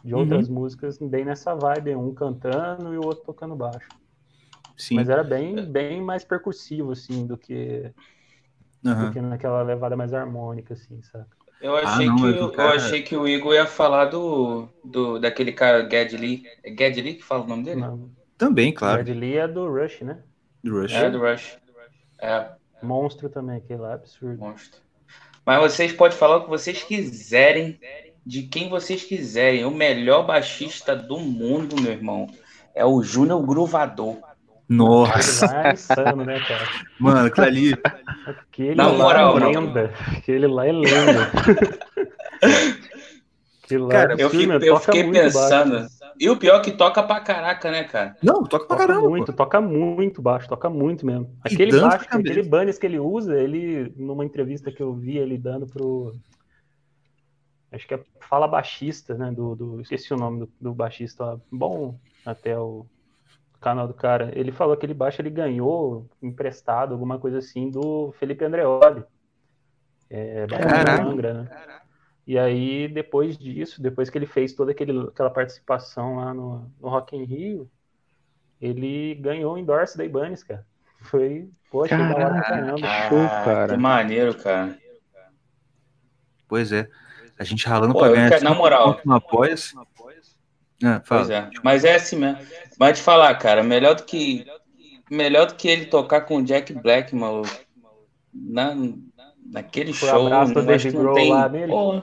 de 0.03 0.13
outras 0.13 0.49
músicas 0.49 0.97
bem 0.99 1.25
nessa 1.25 1.55
vibe, 1.55 1.95
um 1.95 2.13
cantando 2.13 2.93
e 2.93 2.97
o 2.97 3.05
outro 3.05 3.23
tocando 3.23 3.55
baixo. 3.55 3.87
Sim. 4.77 4.97
Mas 4.97 5.09
era 5.09 5.23
bem, 5.23 5.55
bem 5.71 6.01
mais 6.01 6.23
percussivo, 6.25 6.91
assim, 6.91 7.25
do 7.25 7.37
que, 7.37 7.91
Aham. 8.85 9.07
do 9.07 9.13
que 9.13 9.21
naquela 9.21 9.61
levada 9.61 9.95
mais 9.95 10.13
harmônica, 10.13 10.73
assim, 10.73 11.01
saca? 11.03 11.29
Eu 11.61 11.75
achei, 11.77 12.07
não, 12.07 12.17
que, 12.17 12.25
eu 12.25 12.51
cara- 12.51 12.75
achei 12.75 13.03
que 13.03 13.15
o 13.15 13.27
Igor 13.27 13.53
ia 13.53 13.67
falar 13.67 14.05
do, 14.05 14.67
do 14.83 15.19
daquele 15.19 15.51
cara, 15.51 15.83
Gad 15.83 16.11
Lee. 16.13 16.43
É 16.63 16.71
Gad 16.71 16.95
Lee 16.97 17.15
que 17.15 17.23
fala 17.23 17.43
o 17.43 17.47
nome 17.47 17.63
dele? 17.63 17.81
Não, 17.81 18.09
Também, 18.37 18.73
claro. 18.73 19.03
Lee 19.05 19.37
é 19.37 19.47
do 19.47 19.69
Rush, 19.69 20.01
né? 20.01 20.23
Do 20.63 20.81
Rush. 20.81 20.93
É, 20.93 21.09
do 21.09 21.19
Rush. 21.19 21.57
É, 22.19 22.51
Monstro 22.81 23.29
também, 23.29 23.57
aquele 23.57 23.81
lá, 23.81 23.93
absurdo. 23.93 24.39
monstro. 24.39 24.81
Mas 25.45 25.59
vocês 25.61 25.91
podem 25.91 26.17
falar 26.17 26.37
o 26.37 26.43
que 26.43 26.49
vocês 26.49 26.83
quiserem, 26.83 27.79
de 28.25 28.43
quem 28.43 28.69
vocês 28.69 29.03
quiserem. 29.03 29.65
O 29.65 29.71
melhor 29.71 30.25
baixista 30.25 30.95
do 30.95 31.19
mundo, 31.19 31.81
meu 31.81 31.91
irmão, 31.91 32.27
é 32.75 32.85
o 32.85 33.01
Júnior 33.01 33.41
Gruvador. 33.45 34.17
Nossa, 34.69 35.47
lá 35.47 35.67
é 35.69 35.73
insano, 35.73 36.23
né, 36.23 36.39
cara? 36.47 36.65
mano, 36.97 37.27
aquilo 37.27 37.45
ali. 37.47 37.73
Aquele 38.25 38.75
Na 38.75 38.87
lá 38.87 39.03
moral, 39.03 39.37
é 39.37 39.39
mano. 39.41 39.59
lenda. 39.65 39.93
Aquele 40.15 40.47
lá 40.47 40.65
é 40.67 40.71
lenda. 40.71 41.31
Lá 43.77 43.89
Cara, 43.89 44.13
é 44.13 44.23
Eu, 44.23 44.29
fico- 44.29 44.51
eu 44.53 44.77
fiquei 44.77 45.03
muito 45.03 45.15
pensando. 45.21 45.71
baixo. 45.79 46.01
E 46.19 46.29
o 46.29 46.37
pior 46.37 46.57
é 46.57 46.59
que 46.61 46.71
toca 46.71 47.01
pra 47.01 47.19
caraca, 47.21 47.71
né, 47.71 47.83
cara? 47.85 48.15
Não, 48.21 48.43
toca 48.43 48.65
pra 48.67 48.75
Toca 48.77 48.87
caramba. 48.87 49.09
muito, 49.09 49.27
pô. 49.27 49.33
toca 49.33 49.61
muito 49.61 50.21
baixo, 50.21 50.47
toca 50.49 50.69
muito 50.69 51.05
mesmo. 51.05 51.35
Aquele 51.43 51.79
baixo, 51.79 52.05
aquele 52.11 52.43
Bunnies 52.43 52.77
que 52.77 52.85
ele 52.85 52.99
usa, 52.99 53.39
ele, 53.39 53.93
numa 53.95 54.23
entrevista 54.25 54.71
que 54.71 54.81
eu 54.83 54.93
vi 54.93 55.17
ele 55.17 55.37
dando 55.37 55.65
pro. 55.65 56.13
Acho 57.71 57.87
que 57.87 57.93
é 57.93 58.03
Fala 58.19 58.47
Baixista, 58.47 59.13
né? 59.15 59.31
Do, 59.31 59.55
do, 59.55 59.81
esqueci 59.81 60.13
o 60.13 60.17
nome 60.17 60.41
do, 60.41 60.49
do 60.59 60.73
baixista 60.73 61.23
lá. 61.25 61.39
Bom, 61.51 61.97
até 62.25 62.57
o 62.59 62.85
canal 63.61 63.87
do 63.87 63.93
cara. 63.93 64.31
Ele 64.35 64.51
falou 64.51 64.75
que 64.75 64.79
aquele 64.79 64.93
baixo 64.93 65.21
ele 65.21 65.29
ganhou 65.29 66.05
emprestado, 66.21 66.91
alguma 66.93 67.17
coisa 67.17 67.37
assim, 67.37 67.69
do 67.71 68.11
Felipe 68.19 68.43
Andreoli. 68.43 69.03
É, 70.09 70.45
Caraca. 70.47 71.01
Angra, 71.03 71.33
né? 71.33 71.80
E 72.25 72.37
aí, 72.37 72.87
depois 72.87 73.37
disso, 73.37 73.81
depois 73.81 74.09
que 74.09 74.17
ele 74.17 74.25
fez 74.25 74.53
toda 74.53 74.71
aquele, 74.71 75.07
aquela 75.07 75.29
participação 75.29 76.17
lá 76.17 76.33
no, 76.33 76.71
no 76.79 76.89
Rock 76.89 77.15
in 77.15 77.23
Rio, 77.23 77.69
ele 78.61 79.15
ganhou 79.15 79.55
o 79.55 79.57
endorse 79.57 79.97
da 79.97 80.05
Ibanez, 80.05 80.43
cara. 80.43 80.65
Foi, 81.01 81.49
poxa, 81.71 81.97
da 81.97 82.15
hora 82.15 82.41
caramba. 82.41 82.77
Show, 82.77 83.27
cara. 83.27 83.73
Que 83.73 83.77
maneiro, 83.81 84.35
cara. 84.35 84.77
Pois 86.47 86.71
é. 86.71 86.87
A 87.39 87.43
gente 87.43 87.65
ralando 87.67 87.93
Pô, 87.93 87.99
pra 87.99 88.09
ganhar. 88.09 88.29
quero- 88.29 88.43
na 88.43 88.49
cinco 88.51 88.61
moral. 88.61 89.01
No 89.03 89.15
apoia-se. 89.15 89.75
Ah, 90.83 91.01
fala. 91.03 91.21
Pois 91.21 91.29
é. 91.29 91.49
Mas 91.63 91.83
é 91.83 91.95
assim 91.95 92.17
mesmo. 92.17 92.39
Mas 92.79 92.99
te 92.99 93.03
falar, 93.03 93.33
cara, 93.35 93.63
melhor 93.63 93.95
do 93.95 94.03
que 94.03 94.45
melhor 95.09 95.47
do 95.47 95.55
que 95.55 95.67
ele 95.67 95.85
tocar 95.87 96.21
com 96.21 96.37
o 96.37 96.43
Jack 96.43 96.73
Black, 96.73 97.15
maluco. 97.15 97.49
Na, 98.33 98.73
naquele 99.45 99.93
Foi 99.93 100.09
show, 100.09 100.27
abraço 100.27 100.53
do 100.53 100.63
não 100.63 100.91
Grohl 100.91 101.15
tem. 101.15 101.31
lá 101.31 101.49
nele. 101.49 101.71
Pô, 101.71 102.01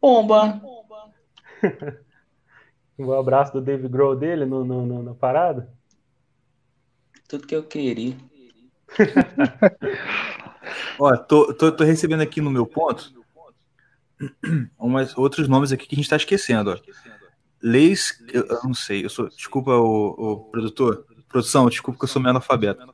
Bomba. 0.00 0.60
Um 2.98 3.12
abraço 3.18 3.52
do 3.52 3.60
Dave 3.60 3.88
Grohl 3.88 4.16
dele 4.16 4.44
no, 4.44 4.64
no, 4.64 4.86
no- 4.86 5.02
na 5.02 5.14
parada. 5.14 5.72
Tudo 7.28 7.46
que 7.46 7.54
eu 7.54 7.64
queria. 7.64 8.16
Ó, 10.98 11.16
tô, 11.16 11.52
tô, 11.54 11.72
tô 11.72 11.84
recebendo 11.84 12.20
aqui 12.20 12.40
no 12.40 12.50
meu 12.50 12.66
ponto 12.66 13.12
umas, 14.78 15.16
outros 15.16 15.48
nomes 15.48 15.72
aqui 15.72 15.86
que 15.86 15.94
a 15.94 15.98
gente 15.98 16.08
tá 16.08 16.16
esquecendo, 16.16 16.70
ó. 16.70 16.78
Leis, 17.60 18.22
eu, 18.32 18.46
eu 18.46 18.60
não 18.62 18.74
sei, 18.74 19.04
eu 19.04 19.10
sou, 19.10 19.28
desculpa 19.28 19.72
o, 19.72 20.08
o 20.10 20.36
produtor, 20.50 21.06
produção, 21.28 21.68
desculpa 21.68 21.98
que 21.98 22.04
eu 22.04 22.08
sou 22.08 22.20
meio 22.20 22.30
analfabeto. 22.30 22.84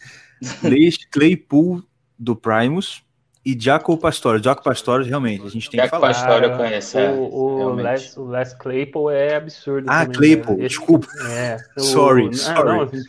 Leis 0.62 0.98
Claypool 1.06 1.82
do 2.18 2.36
Primus 2.36 3.02
e 3.44 3.56
Jaco 3.58 3.96
Pastore. 3.96 4.42
Jaco 4.42 4.62
Pastore, 4.62 5.08
realmente, 5.08 5.46
a 5.46 5.48
gente 5.48 5.70
tem 5.70 5.80
que 5.80 5.86
Jaco 5.86 5.90
falar. 5.96 6.08
Pastore. 6.08 6.32
História 6.34 6.46
eu 6.52 6.56
conheço, 6.56 6.98
é, 6.98 7.10
o, 7.12 7.22
o. 7.22 7.74
Les, 7.74 8.16
o 8.16 8.28
Les 8.28 8.54
Claypool 8.54 9.10
é 9.10 9.36
absurdo. 9.36 9.86
Ah, 9.88 10.00
também, 10.04 10.12
Claypool, 10.18 10.56
cara. 10.56 10.66
Esse- 10.66 10.68
desculpa. 10.78 11.06
É, 11.28 11.56
o- 11.76 11.80
Sorry, 11.80 12.28
ah, 12.28 12.32
sorry. 12.34 13.02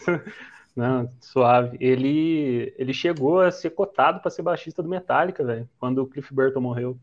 Não, 0.75 1.03
não, 1.03 1.11
suave. 1.19 1.77
Ele, 1.79 2.73
ele 2.77 2.93
chegou 2.93 3.41
a 3.41 3.51
ser 3.51 3.71
cotado 3.71 4.19
para 4.21 4.31
ser 4.31 4.41
baixista 4.41 4.81
do 4.81 4.89
Metallica, 4.89 5.43
velho, 5.43 5.69
quando 5.79 5.99
o 5.99 6.07
Cliff 6.07 6.33
Burton 6.33 6.61
morreu. 6.61 6.97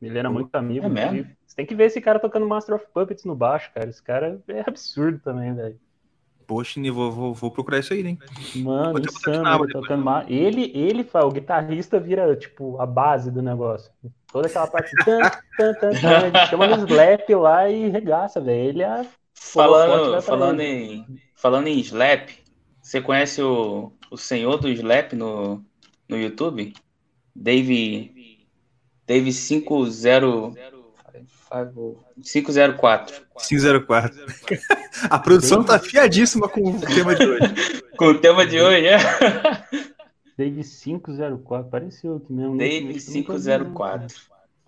Ele 0.00 0.18
era 0.18 0.30
muito 0.30 0.54
amigo. 0.54 0.86
É 0.86 0.88
mesmo? 0.88 1.26
Você 1.46 1.54
tem 1.56 1.66
que 1.66 1.74
ver 1.74 1.84
esse 1.84 2.00
cara 2.00 2.18
tocando 2.18 2.48
Master 2.48 2.76
of 2.76 2.86
Puppets 2.94 3.24
no 3.24 3.34
baixo, 3.34 3.70
cara. 3.74 3.90
Esse 3.90 4.02
cara 4.02 4.40
é 4.48 4.60
absurdo 4.66 5.18
também, 5.18 5.52
velho. 5.54 5.78
Poxa, 6.50 6.80
Ney, 6.80 6.90
vou, 6.90 7.12
vou, 7.12 7.32
vou 7.32 7.48
procurar 7.52 7.78
isso 7.78 7.92
aí, 7.92 8.04
hein? 8.04 8.18
Mano, 8.56 8.98
insano 8.98 9.68
tocando 9.68 10.02
ma... 10.04 10.24
Ele, 10.26 10.72
ele, 10.74 11.08
o 11.14 11.30
guitarrista 11.30 12.00
vira, 12.00 12.34
tipo, 12.34 12.76
a 12.80 12.86
base 12.86 13.30
do 13.30 13.40
negócio. 13.40 13.92
Toda 14.32 14.48
aquela 14.48 14.66
parte. 14.66 14.90
tan, 15.04 15.20
tan, 15.56 15.74
tan, 15.74 15.90
tan, 15.92 16.26
ele 16.26 16.46
chama 16.46 16.66
no 16.66 16.88
slap 16.88 17.30
lá 17.36 17.70
e 17.70 17.88
regaça, 17.88 18.40
velho. 18.40 18.68
Ele 18.68 18.82
é. 18.82 19.06
Falando, 19.32 20.20
falando, 20.22 20.60
em, 20.60 21.06
falando 21.36 21.68
em 21.68 21.78
Slap, 21.78 22.30
você 22.82 23.00
conhece 23.00 23.40
o, 23.40 23.92
o 24.10 24.16
senhor 24.16 24.56
do 24.56 24.68
Slap 24.68 25.12
no, 25.12 25.64
no 26.08 26.16
YouTube? 26.16 26.74
Dave. 27.32 28.36
Dave 29.06 29.32
50. 29.32 30.52
504. 32.22 33.22
504. 33.48 34.16
A 35.10 35.18
produção 35.18 35.64
tá 35.64 35.76
afiadíssima 35.76 36.48
com 36.48 36.60
o 36.70 36.80
tema 36.80 37.14
de 37.14 37.24
hoje. 37.26 37.82
Com 37.96 38.06
o 38.06 38.18
tema 38.18 38.46
de 38.46 38.58
hoje, 38.58 38.86
é? 38.86 38.98
Dave 40.38 40.62
504, 40.64 41.66
apareceu 41.66 42.16
aqui 42.16 42.32
mesmo. 42.32 42.56
Dave 42.56 42.80
Nunca- 42.80 42.94
nunca 42.94 43.38
vi, 43.38 43.48
não, 43.58 43.74
504. 43.74 44.16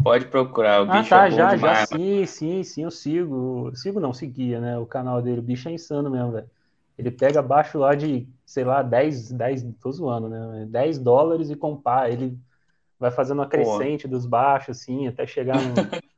Pode 0.03 0.25
procurar, 0.27 0.83
o 0.83 0.91
Ah, 0.91 0.99
bicho 0.99 1.09
tá, 1.11 1.27
é 1.27 1.31
bom 1.31 1.37
já, 1.37 1.57
já, 1.57 1.87
sim, 1.87 2.27
sim, 2.27 2.63
sim, 2.63 2.83
eu 2.83 2.91
sigo. 2.91 3.69
Eu 3.71 3.77
sigo 3.77 4.01
não, 4.01 4.13
seguia, 4.13 4.61
né? 4.61 4.77
O 4.79 4.85
canal 4.85 5.23
dele, 5.23 5.39
o 5.39 5.43
bicho 5.43 5.69
é 5.69 5.73
insano 5.73 6.11
mesmo, 6.11 6.33
velho. 6.33 6.51
Ele 6.99 7.11
pega 7.11 7.41
baixo 7.41 7.79
lá 7.79 7.95
de, 7.95 8.29
sei 8.45 8.65
lá, 8.65 8.83
10, 8.83 9.33
10, 9.33 9.65
tô 9.81 9.91
zoando, 9.93 10.29
né? 10.29 10.67
10 10.69 10.99
dólares 10.99 11.49
e 11.49 11.57
compara. 11.57 12.11
Ele 12.11 12.37
vai 12.99 13.11
fazendo 13.11 13.39
uma 13.39 13.47
crescente 13.49 14.07
dos 14.07 14.27
baixos, 14.27 14.79
assim, 14.79 15.07
até 15.09 15.27
chegar 15.27 15.57
no- 15.57 15.75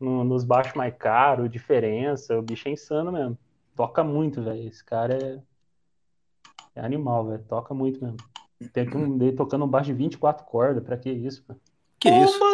no- 0.00 0.24
nos 0.24 0.44
baixos 0.44 0.74
mais 0.74 0.94
caros, 0.96 1.50
diferença. 1.50 2.38
O 2.38 2.42
bicho 2.42 2.68
é 2.68 2.72
insano 2.72 3.12
mesmo. 3.12 3.36
Toca 3.76 4.02
muito, 4.02 4.42
velho. 4.42 4.66
Esse 4.66 4.84
cara 4.84 5.14
é, 5.14 5.38
é 6.74 6.80
animal, 6.84 7.26
velho. 7.26 7.44
Toca 7.48 7.74
muito 7.74 8.02
mesmo. 8.02 8.16
Tem 8.72 8.86
aqui 8.86 8.96
um 8.96 9.16
dele 9.16 9.36
tocando 9.36 9.64
um 9.64 9.68
baixo 9.68 9.86
de 9.86 9.94
24 9.94 10.44
cordas, 10.44 10.82
pra 10.82 10.96
que 10.96 11.10
isso, 11.10 11.42
pô? 11.44 11.54
Que 11.98 12.08
isso? 12.10 12.38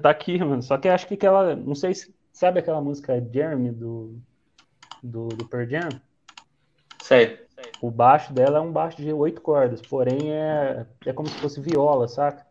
Tá 0.00 0.08
aqui, 0.08 0.38
mano. 0.38 0.62
Só 0.62 0.78
que 0.78 0.88
acho 0.88 1.06
que 1.06 1.12
aquela. 1.12 1.54
Não 1.54 1.74
sei 1.74 1.92
se. 1.92 2.14
Sabe 2.32 2.58
aquela 2.58 2.80
música 2.80 3.20
Jeremy 3.32 3.70
do. 3.70 4.18
Do, 5.02 5.28
do 5.28 5.44
Pearl 5.46 5.68
Jam? 5.68 5.88
Sei. 7.02 7.44
O 7.82 7.90
baixo 7.90 8.32
dela 8.32 8.56
é 8.56 8.60
um 8.62 8.72
baixo 8.72 8.96
de 9.02 9.12
oito 9.12 9.42
cordas, 9.42 9.82
porém 9.82 10.32
é, 10.32 10.86
é 11.04 11.12
como 11.12 11.28
se 11.28 11.34
fosse 11.34 11.60
viola, 11.60 12.08
saca? 12.08 12.46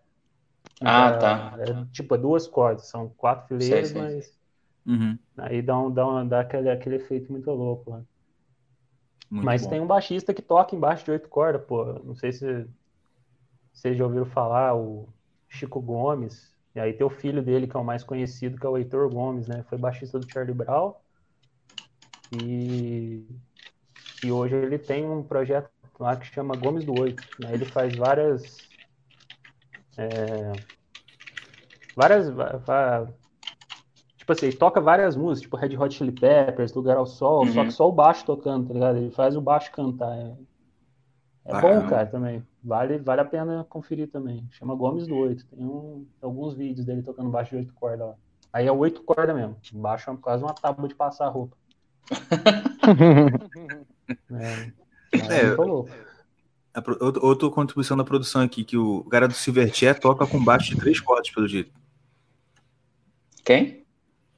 Ah, 0.81 1.11
É- 1.17 1.19
tá. 1.19 1.59
é, 1.71 1.85
tipo, 1.91 2.15
é 2.15 2.17
duas 2.17 2.47
cordas, 2.47 2.87
são 2.89 3.09
quatro 3.09 3.47
fileiras, 3.47 3.83
Sei, 3.83 3.83
sei. 3.83 4.11
mas 4.11 4.37
Uhum. 4.85 5.19
aí 5.37 5.61
dá, 5.61 5.77
um, 5.79 5.93
dá, 5.93 6.07
uma, 6.07 6.25
dá 6.25 6.39
aquele, 6.41 6.69
aquele 6.71 6.95
efeito 6.97 7.31
muito 7.31 7.51
louco 7.51 7.91
lá. 7.91 8.03
Muito 9.29 9.53
Mas 9.53 9.57
bom. 9.57 9.67
tem 9.67 9.79
um 9.81 9.85
baixista 9.87 10.33
que 10.33 10.41
toca 10.41 10.75
embaixo 10.75 11.05
de 11.05 11.11
oito 11.11 11.29
cordas, 11.29 11.63
pô. 11.65 11.85
Não 12.03 12.15
sei 12.15 12.31
se 12.31 12.67
vocês 13.73 13.97
já 13.97 14.05
ouviram 14.05 14.25
falar, 14.25 14.75
o 14.75 15.07
Chico 15.49 15.81
Gomes. 15.81 16.55
E 16.75 16.79
aí 16.79 16.93
tem 16.93 17.05
o 17.05 17.09
filho 17.09 17.43
dele, 17.43 17.67
que 17.67 17.75
é 17.75 17.79
o 17.79 17.83
mais 17.83 18.03
conhecido, 18.03 18.57
que 18.59 18.65
é 18.65 18.69
o 18.69 18.77
Heitor 18.77 19.09
Gomes, 19.09 19.47
né? 19.47 19.63
Foi 19.69 19.77
baixista 19.77 20.19
do 20.19 20.29
Charlie 20.29 20.53
Brown. 20.55 20.93
E, 22.31 23.25
e 24.23 24.31
hoje 24.31 24.55
ele 24.55 24.79
tem 24.79 25.05
um 25.09 25.23
projeto 25.23 25.69
lá 25.99 26.15
que 26.17 26.25
chama 26.25 26.55
Gomes 26.55 26.83
do 26.85 26.93
Oito. 26.95 27.27
Né? 27.39 27.53
Ele 27.53 27.65
faz 27.65 27.95
várias. 27.95 28.72
É, 29.97 30.51
várias. 31.95 32.27
tipo 34.17 34.31
assim, 34.31 34.47
ele 34.47 34.55
toca 34.57 34.79
várias 34.81 35.15
músicas, 35.15 35.41
tipo 35.41 35.57
Red 35.57 35.77
Hot 35.77 35.93
Chili 35.95 36.11
Peppers, 36.11 36.73
Lugar 36.73 36.97
ao 36.97 37.05
Sol, 37.05 37.45
só 37.47 37.59
Uhum. 37.61 37.65
que 37.67 37.71
só 37.73 37.87
o 37.89 37.91
baixo 37.91 38.25
tocando, 38.25 38.67
tá 38.67 38.73
ligado? 38.73 38.97
Ele 38.97 39.11
faz 39.11 39.35
o 39.35 39.41
baixo 39.41 39.71
cantar. 39.71 40.15
É, 40.17 40.35
é 41.45 41.51
Bacana. 41.51 41.81
bom, 41.81 41.87
cara, 41.89 42.05
também. 42.07 42.45
Vale, 42.63 42.97
vale 42.99 43.21
a 43.21 43.25
pena 43.25 43.65
conferir 43.69 44.09
também. 44.09 44.47
Chama 44.51 44.73
Gomes 44.75 45.05
do 45.07 45.15
Oito. 45.17 45.45
Tem 45.47 45.65
um, 45.65 46.05
alguns 46.21 46.53
vídeos 46.55 46.85
dele 46.85 47.01
tocando 47.03 47.29
baixo 47.29 47.51
de 47.51 47.57
oito 47.57 47.73
cordas 47.73 48.07
lá. 48.07 48.15
Aí 48.53 48.65
é 48.67 48.71
oito 48.71 49.03
cordas 49.03 49.35
mesmo. 49.35 49.57
Baixo 49.73 50.09
é 50.11 50.15
quase 50.17 50.43
uma 50.43 50.53
tábua 50.53 50.87
de 50.87 50.95
passar 50.95 51.27
roupa. 51.29 51.57
É, 54.31 54.71
É, 55.13 55.53
é. 55.53 56.12
A 56.73 56.81
outra, 57.03 57.23
outra 57.23 57.49
contribuição 57.49 57.95
da 57.95 58.03
produção 58.03 58.41
aqui, 58.41 58.63
que 58.63 58.75
o 58.77 59.03
cara 59.03 59.27
do 59.27 59.33
Silverchair 59.33 59.99
toca 59.99 60.25
com 60.25 60.43
baixo 60.43 60.69
de 60.69 60.77
três 60.77 60.99
cordas, 60.99 61.29
pelo 61.29 61.47
jeito. 61.47 61.71
Quem? 63.45 63.85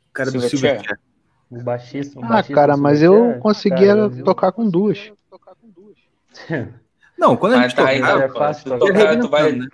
O 0.10 0.14
cara 0.14 0.32
do 0.32 0.42
Silverchair? 0.42 0.80
Silverchair. 0.80 1.00
O 1.50 1.62
baixista. 1.62 2.20
o 2.20 2.24
Ah, 2.24 2.28
baixista 2.28 2.54
cara, 2.54 2.76
mas 2.76 3.00
Silverchair, 3.02 3.36
eu 3.36 3.40
conseguia 3.40 3.88
cara, 3.88 4.00
eu- 4.00 4.24
tocar 4.26 4.52
com 4.52 4.70
duas. 4.70 5.12
Não, 7.18 7.38
quando 7.38 7.54
a 7.54 7.60
Ah, 7.60 7.62
gente 7.64 7.76
tá, 7.78 7.88
aí 7.88 8.02
tocava, 8.02 8.24
é 8.24 8.28
pô, 8.28 8.40
fácil 8.40 8.64
tu 8.66 8.78
tocar. 8.80 8.94
tocar, 8.94 9.20
tu 9.22 9.30
vai... 9.30 9.52
né? 9.54 9.66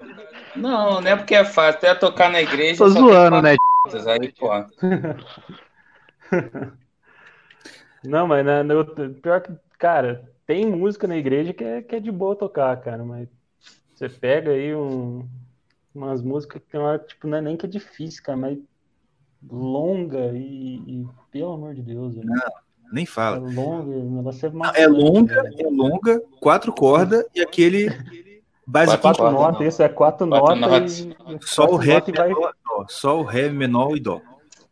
Não, 0.56 1.01
não 1.01 1.08
é 1.10 1.15
porque 1.15 1.34
é 1.34 1.44
fácil. 1.44 1.80
Tu 1.80 1.86
ia 1.88 1.96
tocar 1.96 2.30
na 2.30 2.39
igreja. 2.39 2.77
Tô 2.77 2.86
tem 2.94 3.01
zoando, 3.01 3.41
né? 3.41 3.56
notas, 3.84 4.06
Aí, 4.06 4.32
pô. 4.34 4.48
Não, 8.03 8.27
mas 8.27 8.46
no- 8.65 8.86
pior 9.22 9.41
que, 9.41 9.51
cara, 9.77 10.27
tem 10.45 10.65
música 10.65 11.07
na 11.07 11.17
igreja 11.17 11.53
que 11.53 11.63
é, 11.63 11.81
que 11.81 11.95
é 11.95 12.00
de 12.00 12.12
boa 12.12 12.36
tocar, 12.36 12.75
cara, 12.81 13.03
mas 13.03 13.27
você 13.93 14.10
pega 14.10 14.51
aí 14.51 14.75
um- 14.75 15.27
umas 15.93 16.21
músicas 16.21 16.62
que 16.62 16.69
tem 16.69 16.79
uma, 16.79 16.98
tipo, 16.98 17.27
não 17.27 17.38
é 17.38 17.41
nem 17.41 17.57
que 17.57 17.65
é 17.65 17.69
difícil, 17.69 18.24
cara, 18.24 18.38
mas 18.38 18.57
longa 19.50 20.31
e, 20.33 20.75
e, 20.75 21.07
pelo 21.31 21.53
amor 21.53 21.74
de 21.74 21.81
Deus, 21.81 22.15
velho, 22.15 22.29
nem 22.91 23.03
é 23.03 23.07
fala. 23.07 23.39
longa, 23.39 23.89
o 23.89 24.12
negócio 24.12 24.45
é 24.45 24.50
Não, 24.50 24.60
maçante, 24.60 24.81
é 24.81 24.88
longa, 24.88 25.53
é 25.57 25.67
longa, 25.67 26.21
quatro 26.39 26.74
cordas 26.74 27.25
e 27.36 27.41
aquele 27.41 27.89
basiquinho 28.65 29.01
Quatro 29.01 29.01
Quatro 29.01 29.24
cordas, 29.24 29.39
notas, 29.41 29.60
não. 29.62 29.67
isso 29.67 29.83
é 29.83 29.89
quatro, 29.89 30.27
Quatro 30.27 30.55
notas 30.55 31.00
e, 31.00 31.15
só 31.41 31.63
o 31.63 31.67
quatro 31.67 31.86
ré 31.86 31.93
notas 31.95 32.10
e 32.10 32.17
vai, 32.17 32.29
menor, 32.29 32.53
dó, 32.65 32.86
só 32.88 33.19
o 33.19 33.24
ré 33.24 33.50
menor 33.50 33.98
e 33.98 34.00
dó. 34.00 34.21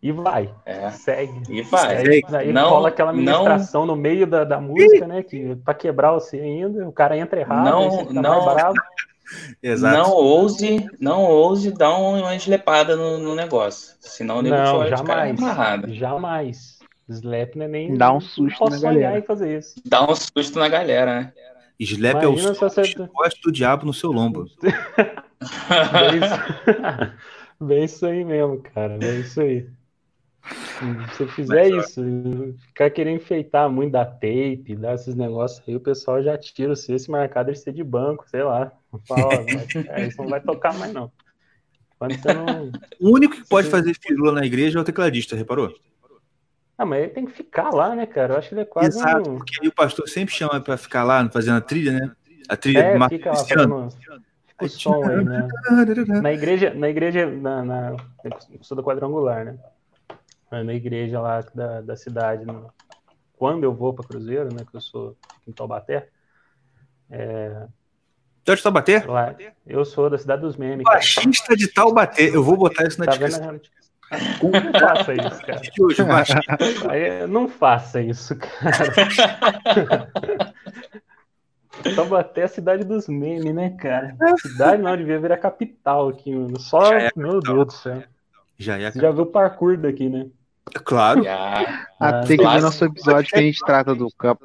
E 0.01 0.11
vai, 0.11 0.53
É. 0.65 0.89
segue. 0.91 1.41
E 1.49 1.61
vai. 1.63 1.97
Aí, 1.97 2.21
aí 2.33 2.53
Não- 2.53 2.69
rola 2.69 2.87
aquela 2.89 3.11
não- 3.11 3.19
ministração 3.19 3.85
no 3.85 3.95
meio 3.95 4.25
da, 4.25 4.43
da 4.43 4.59
música, 4.59 5.05
né? 5.07 5.23
Que 5.23 5.55
pra 5.57 5.73
quebrar 5.73 6.13
você 6.13 6.39
ainda, 6.39 6.87
o 6.87 6.91
cara 6.91 7.17
entra 7.17 7.39
errado, 7.41 7.65
Não- 7.65 7.91
fica 8.07 8.13
não-. 8.13 8.73
Exato. 9.61 9.95
Não 9.97 10.11
ouse, 10.11 10.87
não 10.99 11.21
ouse 11.23 11.71
dar 11.71 11.95
uma 11.95 12.35
eslepada 12.35 12.95
no, 12.95 13.19
no 13.19 13.35
negócio. 13.35 13.95
Senão 13.99 14.39
o 14.39 14.41
nego 14.41 14.55
Não, 14.55 14.77
cara 14.79 14.89
jamais. 14.89 15.37
amarrada. 15.37 15.93
Jamais. 15.93 16.79
Slap 17.07 17.55
não 17.55 17.65
é 17.65 17.67
nem. 17.67 17.93
Dá 17.95 18.09
um 18.11 18.13
não 18.15 18.21
susto 18.21 18.57
posso 18.57 18.71
na 18.75 18.81
galera. 18.91 19.19
em 19.19 19.21
fazer 19.21 19.57
isso. 19.59 19.75
Dá 19.85 20.03
um 20.03 20.15
susto 20.15 20.57
na 20.57 20.67
galera, 20.67 21.19
né? 21.19 21.33
Slap 21.79 22.15
é 22.23 22.27
o 22.27 22.31
Imagina 22.33 22.53
se 22.55 22.59
você- 22.59 22.81
do 23.43 23.51
diabo 23.51 23.85
no 23.85 23.93
seu 23.93 24.11
lombo. 24.11 24.45
Bem 25.41 26.19
isso... 26.19 27.13
Bem 27.61 27.83
isso 27.83 28.05
aí 28.05 28.23
mesmo, 28.23 28.61
cara. 28.73 28.97
Bem 28.97 29.19
isso 29.21 29.41
aí. 29.41 29.67
Se 31.13 31.25
você 31.25 31.27
fizer 31.27 31.69
isso, 31.69 32.01
ficar 32.67 32.89
querendo 32.89 33.17
enfeitar 33.17 33.69
muito 33.69 33.91
da 33.91 34.05
tape, 34.05 34.75
dar 34.77 34.95
esses 34.95 35.13
negócios 35.15 35.61
aí, 35.67 35.75
o 35.75 35.79
pessoal 35.79 36.23
já 36.23 36.37
tira 36.37 36.75
você 36.75 36.93
esse 36.93 37.11
marcado 37.11 37.51
de 37.51 37.59
ser 37.59 37.73
de 37.73 37.83
banco, 37.83 38.25
sei 38.29 38.43
lá. 38.43 38.71
Fala, 39.07 39.43
é, 39.89 40.07
isso 40.07 40.21
não 40.21 40.29
vai 40.29 40.41
tocar 40.41 40.73
mais, 40.77 40.93
não. 40.93 41.11
Não. 42.01 42.71
O 42.99 43.13
único 43.13 43.35
que 43.35 43.47
pode 43.49 43.69
fazer 43.69 43.93
firula 43.93 44.31
na 44.31 44.45
igreja 44.45 44.79
é 44.79 44.81
o 44.81 44.85
tecladista, 44.85 45.35
reparou? 45.35 45.73
Ah, 46.77 46.85
mas 46.85 47.03
ele 47.03 47.11
tem 47.11 47.25
que 47.25 47.33
ficar 47.33 47.71
lá, 47.71 47.93
né, 47.93 48.05
cara? 48.05 48.33
Eu 48.33 48.37
acho 48.37 48.47
que 48.47 48.55
ele 48.55 48.61
é 48.61 48.65
quase 48.65 48.97
Exato, 48.97 49.29
um. 49.29 49.37
porque 49.37 49.53
aí 49.61 49.67
o 49.67 49.73
pastor 49.73 50.07
sempre 50.07 50.33
chama 50.33 50.61
pra 50.61 50.77
ficar 50.77 51.03
lá 51.03 51.29
fazendo 51.29 51.57
a 51.57 51.61
trilha, 51.61 51.91
né? 51.91 52.11
A 52.47 52.55
trilha 52.55 52.79
É, 52.79 52.97
do 52.97 53.09
fica 53.09 53.31
lá 53.31 53.35
fazendo 53.35 53.89
fica 54.47 54.65
o 54.65 54.69
som 54.69 55.03
aí, 55.03 55.25
né? 55.25 55.47
Na 56.21 56.31
igreja, 56.31 56.73
na 56.73 56.89
igreja, 56.89 57.29
na, 57.29 57.63
na, 57.63 57.91
da 57.91 58.83
quadrangular, 58.83 59.43
né? 59.43 59.57
Na 60.51 60.73
igreja 60.73 61.19
lá 61.19 61.41
da, 61.53 61.81
da 61.81 61.95
cidade, 61.95 62.45
no- 62.45 62.71
quando 63.37 63.63
eu 63.63 63.73
vou 63.73 63.93
para 63.93 64.05
Cruzeiro, 64.05 64.53
né? 64.53 64.65
Que 64.69 64.75
eu 64.75 64.81
sou 64.81 65.15
em 65.47 65.51
Taubaté, 65.51 66.09
Então, 68.41 68.55
de 68.55 68.63
Taubaté? 68.63 69.03
lá, 69.05 69.35
eu 69.65 69.85
sou 69.85 70.09
da 70.09 70.17
cidade 70.17 70.41
dos 70.41 70.57
memes. 70.57 70.83
Baixista 70.83 71.55
de 71.55 71.67
Taubaté. 71.67 72.23
Eu 72.35 72.43
vou 72.43 72.57
botar 72.57 72.85
isso 72.87 72.99
na 72.99 73.05
Tá 73.05 73.11
descrição. 73.11 73.51
vendo? 73.51 73.61
Não 74.41 74.71
faça 74.79 75.13
isso, 75.13 75.45
cara. 75.45 75.61
hoje. 75.79 76.01
Aí, 76.89 77.27
não 77.27 77.47
faça 77.47 78.01
isso, 78.01 78.35
cara. 78.35 78.89
Taubaté 81.95 82.41
é 82.41 82.43
a 82.45 82.47
cidade 82.47 82.83
dos 82.83 83.07
memes, 83.07 83.53
né, 83.53 83.69
cara? 83.79 84.15
Cidade 84.41 84.81
não, 84.81 84.97
devia 84.97 85.19
virar 85.19 85.37
capital 85.37 86.09
aqui, 86.09 86.33
mano. 86.35 86.59
Só, 86.59 86.91
é 86.93 87.09
meu 87.15 87.39
Deus 87.39 87.65
do 87.67 87.71
céu. 87.71 88.03
Já 88.57 88.77
é. 88.77 88.91
Já 88.91 89.11
viu 89.11 89.23
o 89.23 89.25
parkour 89.27 89.77
daqui, 89.77 90.09
né? 90.09 90.27
Claro. 90.69 91.23
Já. 91.23 91.87
Ah, 91.99 92.21
Ah, 92.21 92.21
tem 92.21 92.37
que 92.37 92.37
ver 92.37 92.37
clássico. 92.43 92.65
nosso 92.65 92.85
episódio 92.85 93.29
que 93.29 93.39
a 93.39 93.41
gente 93.41 93.59
trata 93.59 93.95
do 93.95 94.09
cara. 94.11 94.37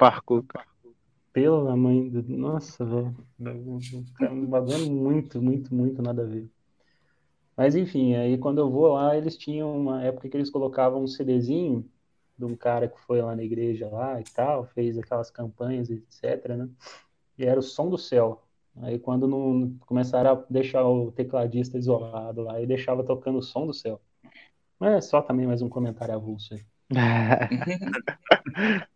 Pela 1.33 1.77
mãe 1.77 2.09
do... 2.09 2.23
Nossa, 2.29 2.85
velho. 2.85 3.15
O 3.41 4.47
bagulho 4.47 4.75
é 4.75 4.89
muito, 4.89 5.43
muito, 5.43 5.75
muito 5.75 6.01
nada 6.03 6.23
a 6.23 6.27
ver. 6.27 6.49
Mas 7.57 7.75
enfim, 7.77 8.15
aí 8.15 8.37
quando 8.39 8.59
eu 8.59 8.71
vou 8.71 8.95
lá, 8.95 9.17
eles 9.17 9.37
tinham 9.37 9.77
uma 9.77 10.03
época 10.03 10.29
que 10.29 10.37
eles 10.37 10.51
colocavam 10.51 11.03
um 11.03 11.07
CDzinho 11.07 11.89
de 12.37 12.45
um 12.45 12.57
cara 12.57 12.89
que 12.89 12.99
foi 13.01 13.23
lá 13.23 13.35
na 13.37 13.45
igreja 13.45 13.89
lá 13.89 14.21
e 14.21 14.25
tal, 14.25 14.65
fez 14.67 14.99
aquelas 14.99 15.31
campanhas, 15.31 15.89
etc, 15.91 16.49
né? 16.57 16.69
E 17.39 17.45
era 17.45 17.59
o 17.59 17.63
som 17.63 17.89
do 17.89 17.99
céu. 17.99 18.43
Aí 18.83 18.99
quando 18.99 19.29
não 19.29 19.77
começaram 19.87 20.33
a 20.33 20.45
deixar 20.51 20.85
o 20.85 21.13
tecladista 21.13 21.79
isolado 21.79 22.43
lá, 22.43 22.61
e 22.61 22.67
deixava 22.67 23.05
tocando 23.05 23.39
o 23.39 23.43
som 23.43 23.67
do 23.67 23.75
céu. 23.75 24.01
Mas 24.79 24.93
é 24.95 25.01
só 25.01 25.23
também 25.23 25.47
mais 25.47 25.63
um 25.63 25.69
comentário 25.69 26.15
avulso 26.15 26.55
aí. 26.55 26.63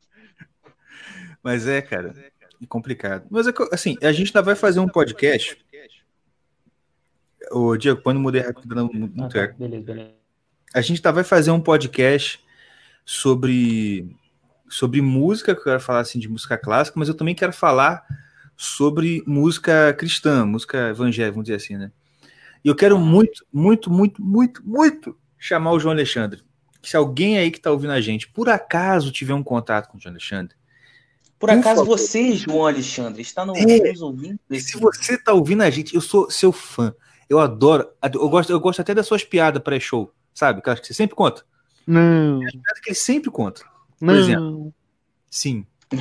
Mas 1.42 1.66
é, 1.66 1.80
cara. 1.80 2.14
É 2.60 2.66
complicado. 2.66 3.26
Mas 3.30 3.46
é 3.46 3.52
assim, 3.72 3.96
a 4.02 4.12
gente 4.12 4.28
ainda 4.28 4.42
vai 4.42 4.54
fazer 4.54 4.80
um 4.80 4.88
podcast. 4.88 5.56
Ô, 7.50 7.76
Diego, 7.76 8.02
quando 8.02 8.20
mudei 8.20 8.42
rápido, 8.42 8.78
Ah, 8.78 8.84
muito 8.84 9.28
tá. 9.28 9.40
eco. 9.40 9.58
Beleza, 9.58 9.84
beleza. 9.84 10.10
A 10.74 10.80
gente 10.80 10.98
ainda 10.98 11.12
vai 11.12 11.24
fazer 11.24 11.50
um 11.50 11.60
podcast 11.60 12.44
sobre 13.04 14.14
sobre 14.68 15.00
música, 15.00 15.54
que 15.54 15.60
eu 15.60 15.64
quero 15.64 15.80
falar 15.80 16.00
assim 16.00 16.18
de 16.18 16.28
música 16.28 16.58
clássica, 16.58 16.98
mas 16.98 17.08
eu 17.08 17.14
também 17.14 17.34
quero 17.34 17.54
falar 17.54 18.04
sobre 18.54 19.22
música 19.26 19.94
cristã, 19.94 20.44
música 20.44 20.90
evangélica, 20.90 21.32
vamos 21.32 21.44
dizer 21.46 21.56
assim, 21.56 21.78
né? 21.78 21.90
E 22.62 22.68
eu 22.68 22.74
quero 22.76 22.98
muito, 22.98 23.46
muito, 23.50 23.90
muito, 23.90 24.20
muito, 24.22 24.62
muito 24.68 25.16
chamar 25.38 25.72
o 25.72 25.80
João 25.80 25.92
Alexandre. 25.92 26.42
Se 26.82 26.96
alguém 26.96 27.38
aí 27.38 27.50
que 27.50 27.60
tá 27.60 27.70
ouvindo 27.70 27.92
a 27.92 28.00
gente, 28.00 28.28
por 28.28 28.48
acaso 28.48 29.10
tiver 29.12 29.34
um 29.34 29.42
contato 29.42 29.88
com 29.88 29.98
o 29.98 30.00
João 30.00 30.12
Alexandre, 30.12 30.56
Por 31.38 31.48
Por 31.48 31.50
acaso 31.50 31.84
você, 31.84 32.32
João 32.32 32.66
Alexandre, 32.66 33.22
está 33.22 33.46
no, 33.46 33.56
É. 33.56 33.90
nos 33.92 34.02
ouvindo? 34.02 34.40
E 34.50 34.58
se 34.60 34.76
você 34.76 35.16
tá 35.16 35.32
ouvindo 35.32 35.62
a 35.62 35.70
gente, 35.70 35.94
eu 35.94 36.00
sou 36.00 36.28
seu 36.28 36.50
fã. 36.50 36.92
Eu 37.28 37.38
adoro. 37.38 37.88
Eu 38.12 38.28
gosto, 38.28 38.50
eu 38.50 38.58
gosto 38.58 38.80
até 38.80 38.92
das 38.92 39.06
suas 39.06 39.22
piadas 39.22 39.62
pré-show, 39.62 40.12
sabe? 40.34 40.58
Aquelas 40.58 40.80
que 40.80 40.86
você 40.88 40.94
sempre 40.94 41.14
conta. 41.14 41.44
Não, 41.86 42.40
Piadas 42.40 42.80
que 42.82 42.88
ele 42.90 42.96
sempre 42.96 43.30
conta. 43.30 43.62
não. 44.00 44.14
exemplo. 44.16 44.74
Sim. 45.30 45.64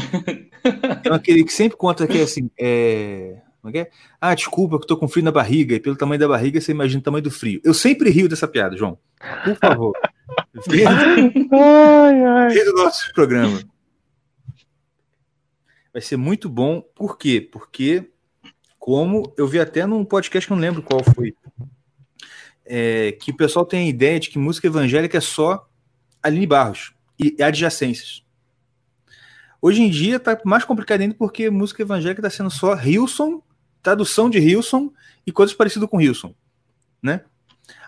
Tem 1.03 1.11
aquele 1.13 1.43
que 1.43 1.53
sempre 1.53 1.77
conta 1.77 2.07
que 2.07 2.17
é 2.17 2.23
assim. 2.23 2.49
É... 2.59 3.39
Como 3.67 3.75
é 3.75 3.83
que 3.83 3.89
é? 3.89 3.91
Ah, 4.21 4.33
desculpa, 4.33 4.77
que 4.77 4.85
eu 4.85 4.87
tô 4.87 4.95
com 4.95 5.09
frio 5.09 5.25
na 5.25 5.31
barriga, 5.31 5.75
e 5.75 5.79
pelo 5.79 5.97
tamanho 5.97 6.19
da 6.19 6.27
barriga 6.27 6.61
você 6.61 6.71
imagina 6.71 7.01
o 7.01 7.03
tamanho 7.03 7.23
do 7.23 7.29
frio. 7.29 7.59
Eu 7.65 7.73
sempre 7.73 8.09
rio 8.09 8.29
dessa 8.29 8.47
piada, 8.47 8.77
João. 8.77 8.97
Por 9.43 9.55
favor. 9.57 9.93
Venha 10.65 10.89
do 12.65 12.73
nosso 12.77 13.13
programa. 13.13 13.61
Vai 15.91 16.01
ser 16.01 16.15
muito 16.15 16.47
bom. 16.47 16.81
Por 16.95 17.17
quê? 17.17 17.41
Porque, 17.41 18.09
como 18.79 19.33
eu 19.37 19.45
vi 19.45 19.59
até 19.59 19.85
num 19.85 20.05
podcast 20.05 20.47
que 20.47 20.53
eu 20.53 20.55
não 20.55 20.61
lembro 20.61 20.81
qual 20.81 21.03
foi, 21.03 21.35
é, 22.65 23.11
que 23.11 23.31
o 23.31 23.35
pessoal 23.35 23.65
tem 23.65 23.87
a 23.87 23.89
ideia 23.89 24.17
de 24.17 24.29
que 24.29 24.39
música 24.39 24.67
evangélica 24.67 25.17
é 25.17 25.21
só 25.21 25.67
Aline 26.23 26.47
Barros 26.47 26.93
e 27.19 27.35
adjacências. 27.43 28.25
Hoje 29.61 29.81
em 29.81 29.89
dia 29.89 30.19
tá 30.19 30.39
mais 30.45 30.63
complicado 30.63 31.01
ainda 31.01 31.15
porque 31.15 31.49
música 31.49 31.81
evangélica 31.81 32.21
está 32.21 32.29
sendo 32.29 32.49
só 32.49 32.75
Hilson, 32.75 33.41
tradução 33.91 34.29
de 34.29 34.37
Hilson 34.37 34.91
e 35.25 35.31
coisas 35.31 35.55
parecidas 35.55 35.87
com 35.89 36.01
Hilson, 36.01 36.35
né? 37.01 37.21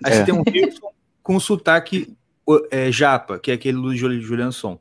Aí 0.02 0.14
É. 0.14 0.16
você 0.16 0.24
tem 0.24 0.34
um 0.34 0.44
Hilson 0.48 0.92
com 1.22 1.38
sotaque 1.42 2.16
o- 2.48 2.66
é, 2.72 2.90
japa, 2.90 3.38
que 3.38 3.52
é 3.52 3.54
aquele 3.54 3.82
do 3.82 3.94
Juli- 3.94 4.22
Juliano 4.22 4.54
Som. 4.54 4.80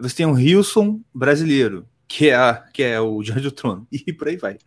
Você 0.00 0.16
tem 0.16 0.26
um 0.26 0.36
Hilson 0.36 1.00
brasileiro, 1.14 1.86
que 2.08 2.28
é, 2.30 2.34
a- 2.34 2.64
que 2.72 2.82
é 2.82 2.98
o 2.98 3.22
Diante 3.22 3.42
do 3.42 3.52
Trono, 3.52 3.86
e 3.92 4.12
por 4.12 4.26
aí 4.26 4.36
vai. 4.36 4.58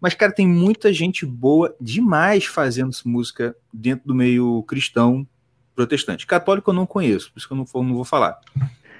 Mas, 0.00 0.14
cara, 0.14 0.32
tem 0.32 0.46
muita 0.48 0.92
gente 0.94 1.26
boa 1.26 1.76
demais 1.78 2.46
fazendo 2.46 2.90
música 3.04 3.54
dentro 3.72 4.06
do 4.08 4.14
meio 4.14 4.62
cristão 4.62 5.26
protestante. 5.74 6.26
Católico 6.26 6.70
eu 6.70 6.74
não 6.74 6.86
conheço, 6.86 7.30
por 7.32 7.38
isso 7.38 7.46
que 7.46 7.52
eu 7.52 7.56
não, 7.58 7.64
vou- 7.66 7.84
não 7.84 7.94
vou 7.94 8.04
falar. 8.04 8.40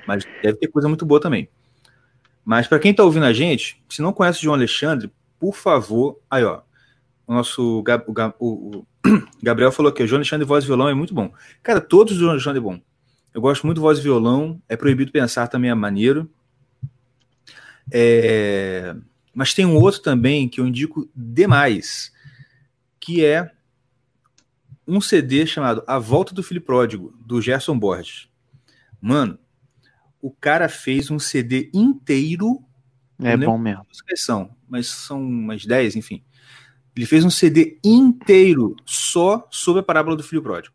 Mas 0.06 0.24
deve 0.42 0.58
ter 0.58 0.68
coisa 0.68 0.88
muito 0.88 1.06
boa 1.06 1.20
também. 1.20 1.48
Mas 2.44 2.66
para 2.66 2.78
quem 2.78 2.92
tá 2.92 3.02
ouvindo 3.04 3.24
a 3.26 3.32
gente, 3.32 3.82
se 3.88 4.02
não 4.02 4.12
conhece 4.12 4.40
o 4.40 4.42
João 4.42 4.54
Alexandre, 4.54 5.10
por 5.38 5.54
favor, 5.54 6.18
aí 6.30 6.44
ó, 6.44 6.62
o 7.26 7.32
nosso 7.34 7.82
Gab- 7.82 8.04
o, 8.08 8.12
o- 8.40 8.78
o 8.78 8.86
Gabriel 9.42 9.70
falou 9.72 9.92
que 9.92 10.02
o 10.02 10.06
João 10.06 10.18
Alexandre 10.18 10.46
voz 10.46 10.64
e 10.64 10.66
violão 10.66 10.88
é 10.88 10.94
muito 10.94 11.14
bom. 11.14 11.32
Cara, 11.62 11.80
todos 11.80 12.14
do 12.14 12.20
João 12.20 12.32
Alexandre 12.32 12.58
é 12.58 12.62
bom. 12.62 12.80
Eu 13.34 13.40
gosto 13.40 13.64
muito 13.66 13.76
de 13.76 13.82
voz 13.82 13.98
e 13.98 14.02
violão, 14.02 14.60
é 14.68 14.76
proibido 14.76 15.12
pensar 15.12 15.46
também 15.48 15.70
é 15.70 15.74
maneiro. 15.74 16.28
É, 17.90 18.94
Mas 19.34 19.54
tem 19.54 19.64
um 19.64 19.76
outro 19.76 20.00
também 20.02 20.48
que 20.48 20.60
eu 20.60 20.66
indico 20.66 21.08
demais, 21.14 22.12
que 23.00 23.24
é 23.24 23.50
um 24.86 25.00
CD 25.00 25.46
chamado 25.46 25.82
A 25.86 25.98
Volta 25.98 26.34
do 26.34 26.42
Filho 26.42 26.60
Pródigo, 26.62 27.14
do 27.24 27.40
Gerson 27.40 27.78
Borges. 27.78 28.28
Mano, 29.00 29.38
o 30.20 30.30
cara 30.30 30.68
fez 30.68 31.10
um 31.10 31.18
CD 31.18 31.70
inteiro, 31.72 32.62
É 33.22 33.36
bom 33.36 33.58
mesmo. 33.58 33.84
músicas 33.88 34.22
são, 34.22 34.50
mas 34.68 34.86
são 34.86 35.20
umas 35.20 35.64
10, 35.64 35.96
enfim. 35.96 36.22
Ele 36.96 37.06
fez 37.06 37.24
um 37.24 37.30
CD 37.30 37.78
inteiro 37.84 38.74
só 38.84 39.46
sobre 39.50 39.80
a 39.80 39.84
parábola 39.84 40.16
do 40.16 40.22
filho 40.22 40.42
pródigo. 40.42 40.74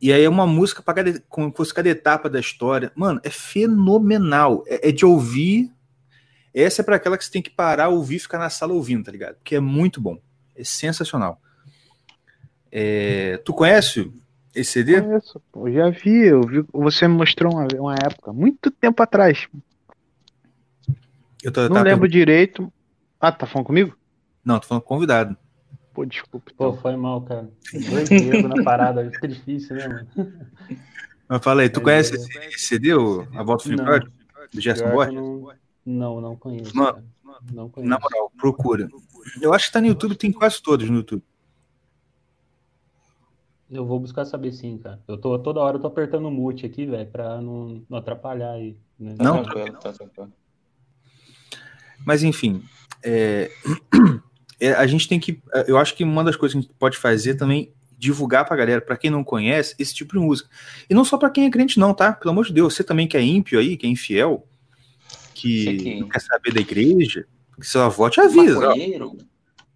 E 0.00 0.12
aí 0.12 0.24
é 0.24 0.28
uma 0.28 0.46
música 0.46 0.82
para 0.82 0.94
cada, 0.94 1.20
como 1.28 1.48
se 1.50 1.56
fosse 1.56 1.72
cada 1.72 1.88
etapa 1.88 2.28
da 2.28 2.40
história. 2.40 2.90
Mano, 2.96 3.20
é 3.22 3.30
fenomenal. 3.30 4.64
É, 4.66 4.88
é 4.88 4.92
de 4.92 5.06
ouvir. 5.06 5.70
Essa 6.52 6.82
é 6.82 6.84
para 6.84 6.96
aquela 6.96 7.16
que 7.16 7.24
você 7.24 7.30
tem 7.30 7.40
que 7.40 7.50
parar, 7.50 7.88
ouvir 7.88 8.16
e 8.16 8.18
ficar 8.18 8.38
na 8.38 8.50
sala 8.50 8.72
ouvindo, 8.72 9.04
tá 9.04 9.12
ligado? 9.12 9.36
Porque 9.36 9.54
é 9.54 9.60
muito 9.60 10.00
bom. 10.00 10.18
É 10.56 10.64
sensacional. 10.64 11.40
É, 12.70 13.36
tu 13.44 13.54
conhece 13.54 14.10
esse 14.52 14.72
CD? 14.72 15.00
Conheço, 15.00 15.40
pô, 15.52 15.70
já 15.70 15.90
vi, 15.90 16.26
eu 16.26 16.40
vi. 16.42 16.64
Você 16.72 17.06
me 17.06 17.14
mostrou 17.14 17.52
uma, 17.52 17.68
uma 17.78 17.94
época, 17.94 18.32
muito 18.32 18.70
tempo 18.70 19.00
atrás. 19.00 19.46
Eu 21.42 21.50
tô, 21.52 21.62
Não 21.62 21.76
tá 21.76 21.82
lembro 21.82 22.08
direito. 22.08 22.72
Ah, 23.20 23.32
tá 23.32 23.46
falando 23.46 23.66
comigo? 23.66 23.96
Não, 24.44 24.58
tô 24.58 24.66
falando 24.66 24.82
convidado. 24.84 25.36
Pô, 25.92 26.04
desculpa. 26.04 26.50
Pô, 26.56 26.68
Então. 26.70 26.80
foi 26.80 26.96
mal, 26.96 27.20
cara. 27.22 27.50
Dois 27.72 28.08
dedos 28.08 28.42
na 28.48 28.62
parada, 28.64 29.08
fica 29.12 29.28
difícil, 29.28 29.76
né, 29.76 29.88
mano? 29.88 30.08
Mas 31.28 31.42
fala 31.44 31.62
aí, 31.62 31.68
tu 31.70 31.80
Mas 31.82 32.10
conhece 32.10 32.12
é- 32.14 32.16
esse, 32.16 32.38
esse 32.56 32.66
CD, 32.66 32.94
o 32.94 33.22
A 33.34 33.42
Volta 33.42 33.64
do 33.64 33.70
Filho 33.70 33.84
Não. 33.84 33.98
Do 34.52 34.60
Gerson 34.60 34.90
Borges? 34.90 35.14
não, 35.14 35.52
não, 35.86 36.20
não 36.20 36.36
conheço. 36.36 36.76
Mano, 36.76 36.92
cara. 36.94 37.04
Não 37.52 37.68
conheço. 37.68 37.88
Na 37.90 37.98
moral, 37.98 38.30
procura. 38.36 38.88
Eu 39.40 39.52
acho 39.54 39.66
que 39.66 39.72
tá 39.72 39.80
no 39.80 39.86
YouTube, 39.86 40.14
tem 40.16 40.32
quase 40.32 40.62
todos 40.62 40.88
no 40.88 40.96
YouTube. 40.96 41.22
Eu 43.70 43.86
vou 43.86 43.98
buscar 43.98 44.24
saber 44.26 44.52
sim, 44.52 44.76
cara. 44.78 45.00
Eu 45.08 45.16
tô 45.16 45.38
toda 45.38 45.60
hora 45.60 45.76
eu 45.76 45.80
tô 45.80 45.86
apertando 45.86 46.26
o 46.26 46.30
mute 46.30 46.66
aqui, 46.66 46.84
velho, 46.84 47.10
pra 47.10 47.40
não, 47.40 47.82
não 47.88 47.98
atrapalhar 47.98 48.50
aí. 48.52 48.76
né? 48.98 49.14
Tá 49.16 49.24
Não? 49.24 49.42
tranquilo, 49.42 49.78
tá 49.78 49.92
tranquilo. 49.92 50.32
Mas 52.04 52.22
enfim, 52.22 52.62
é, 53.02 53.50
é, 54.60 54.72
a 54.72 54.86
gente 54.86 55.08
tem 55.08 55.18
que. 55.20 55.40
Eu 55.66 55.78
acho 55.78 55.94
que 55.94 56.04
uma 56.04 56.24
das 56.24 56.36
coisas 56.36 56.54
que 56.54 56.58
a 56.58 56.62
gente 56.62 56.74
pode 56.78 56.96
fazer 56.98 57.34
também 57.34 57.72
divulgar 57.98 58.44
pra 58.44 58.56
galera, 58.56 58.80
pra 58.80 58.96
quem 58.96 59.10
não 59.10 59.22
conhece, 59.22 59.74
esse 59.78 59.94
tipo 59.94 60.14
de 60.14 60.18
música. 60.18 60.48
E 60.90 60.94
não 60.94 61.04
só 61.04 61.16
pra 61.16 61.30
quem 61.30 61.46
é 61.46 61.50
crente, 61.50 61.78
não, 61.78 61.94
tá? 61.94 62.12
Pelo 62.12 62.32
amor 62.32 62.46
de 62.46 62.52
Deus, 62.52 62.74
você 62.74 62.82
também 62.82 63.06
que 63.06 63.16
é 63.16 63.22
ímpio 63.22 63.60
aí, 63.60 63.76
que 63.76 63.86
é 63.86 63.90
infiel, 63.90 64.46
que 65.34 65.76
que- 65.76 66.00
não 66.00 66.08
quer 66.08 66.20
saber 66.20 66.52
da 66.52 66.60
igreja, 66.60 67.26
que 67.60 67.66
seu 67.66 67.82
avó 67.82 68.08
te 68.10 68.20
avisa. 68.20 68.58
Maconheiro? 68.60 69.16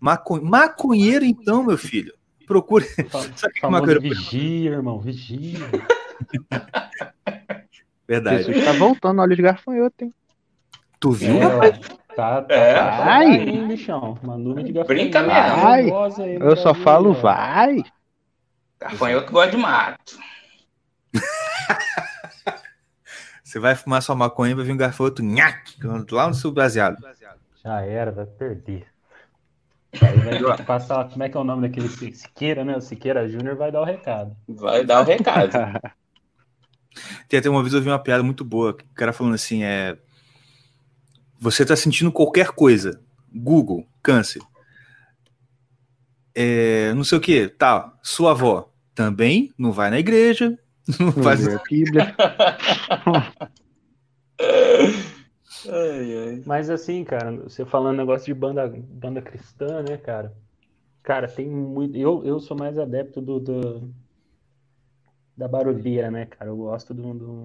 Maco- 0.01 0.43
Maconheiro, 0.45 1.25
então, 1.25 1.65
meu 1.65 1.79
filho. 1.79 2.13
Procure. 2.47 2.85
Sabe 3.11 3.29
o 3.29 3.53
que 3.61 3.67
é 3.67 3.69
maconheiro? 3.69 4.01
vigia, 4.01 4.71
irmão, 4.73 5.01
vigia. 5.01 5.59
Verdade. 8.07 8.45
Jesus 8.45 8.65
tá 8.65 8.73
voltando, 8.73 9.21
olha 9.21 9.33
os 9.35 9.41
gafanhotos, 9.41 10.01
hein? 10.03 10.15
Tu 11.01 11.11
viu? 11.13 11.43
É, 11.43 11.47
ó, 11.47 11.61
tá, 12.17 12.43
tá, 12.43 12.55
É. 12.55 12.75
tá, 12.75 12.91
Vai. 13.05 13.05
vai, 13.27 13.49
hein, 13.49 13.69
bichão. 13.69 14.19
Uma 14.23 14.37
nuvem 14.37 14.65
de 14.65 14.73
gafanhoto. 14.73 14.95
Brinca 14.95 15.23
mesmo. 15.23 15.63
Vai. 15.63 15.81
aí 15.83 16.39
no 16.39 16.45
Eu 16.47 16.57
só 16.57 16.65
Brasil, 16.73 16.83
falo, 16.85 17.13
vai. 17.15 17.83
Gafanhoto 18.81 19.27
que 19.27 19.33
gosta 19.33 19.51
de 19.53 19.57
mato. 19.59 20.19
Você 23.43 23.61
vai 23.61 23.75
fumar 23.77 24.03
sua 24.03 24.15
maconha 24.17 24.53
e 24.53 24.55
vai 24.55 24.65
vir 24.65 24.73
um 24.73 24.77
gafanhoto 24.77 25.23
nhaque, 25.23 25.77
lá 26.11 26.27
no 26.29 26.35
seu 26.35 26.51
baseado. 26.51 26.97
Já 27.65 27.81
era, 27.83 28.11
vai 28.11 28.27
perder. 28.27 28.87
Aí 30.03 30.41
vai 30.41 30.57
passar, 30.65 31.09
como 31.09 31.23
é 31.23 31.29
que 31.29 31.37
é 31.37 31.41
o 31.41 31.45
nome 31.45 31.67
daquele 31.69 31.89
Si- 31.89 32.13
Siqueira, 32.13 32.65
né? 32.65 32.77
O 32.77 32.81
Siqueira 32.81 33.29
Júnior 33.29 33.57
vai 33.57 33.71
dar 33.73 33.81
o 33.81 33.85
recado. 33.85 34.37
Vai 34.49 34.85
dar 34.85 35.01
o 35.01 35.05
recado. 35.05 35.53
Tem 37.29 37.39
até 37.39 37.49
uma 37.49 37.63
vez 37.63 37.73
eu 37.75 37.81
vi 37.83 37.89
uma 37.89 37.99
piada 37.99 38.23
muito 38.23 38.45
boa, 38.45 38.75
que 38.75 38.83
o 38.85 38.95
cara 38.95 39.13
falando 39.13 39.35
assim, 39.35 39.63
é... 39.63 39.97
Você 41.39 41.65
tá 41.65 41.77
sentindo 41.77 42.11
qualquer 42.13 42.49
coisa. 42.51 43.01
Google, 43.35 43.87
câncer. 44.03 44.41
É, 46.35 46.93
não 46.95 47.03
sei 47.05 47.19
o 47.19 47.21
que, 47.21 47.49
tá. 47.49 47.93
Sua 48.03 48.33
avó 48.33 48.71
também 48.95 49.53
não 49.59 49.73
vai 49.73 49.91
na 49.91 49.99
igreja, 49.99 50.51
não 50.99 51.07
Não 51.17 51.23
faz 51.23 51.47
a 51.47 51.63
Bíblia. 51.69 52.15
Mas 56.45 56.71
assim, 56.71 57.05
cara, 57.05 57.33
você 57.33 57.65
falando 57.65 57.97
negócio 57.97 58.27
de 58.27 58.35
banda, 58.35 58.69
banda 58.69 59.21
cristã, 59.21 59.83
né, 59.83 59.97
cara? 59.97 60.33
Cara, 61.03 61.29
tem 61.29 61.49
muito. 61.49 61.97
Eu, 61.97 62.25
eu 62.25 62.41
sou 62.41 62.57
mais 62.57 62.79
adepto 62.79 63.21
do, 63.21 63.39
do- 63.41 63.95
da 65.37 65.47
barulheira, 65.49 66.11
né, 66.11 66.27
cara? 66.27 66.51
Eu 66.51 66.57
gosto 66.57 66.93
do, 66.95 67.15
do, 67.15 67.45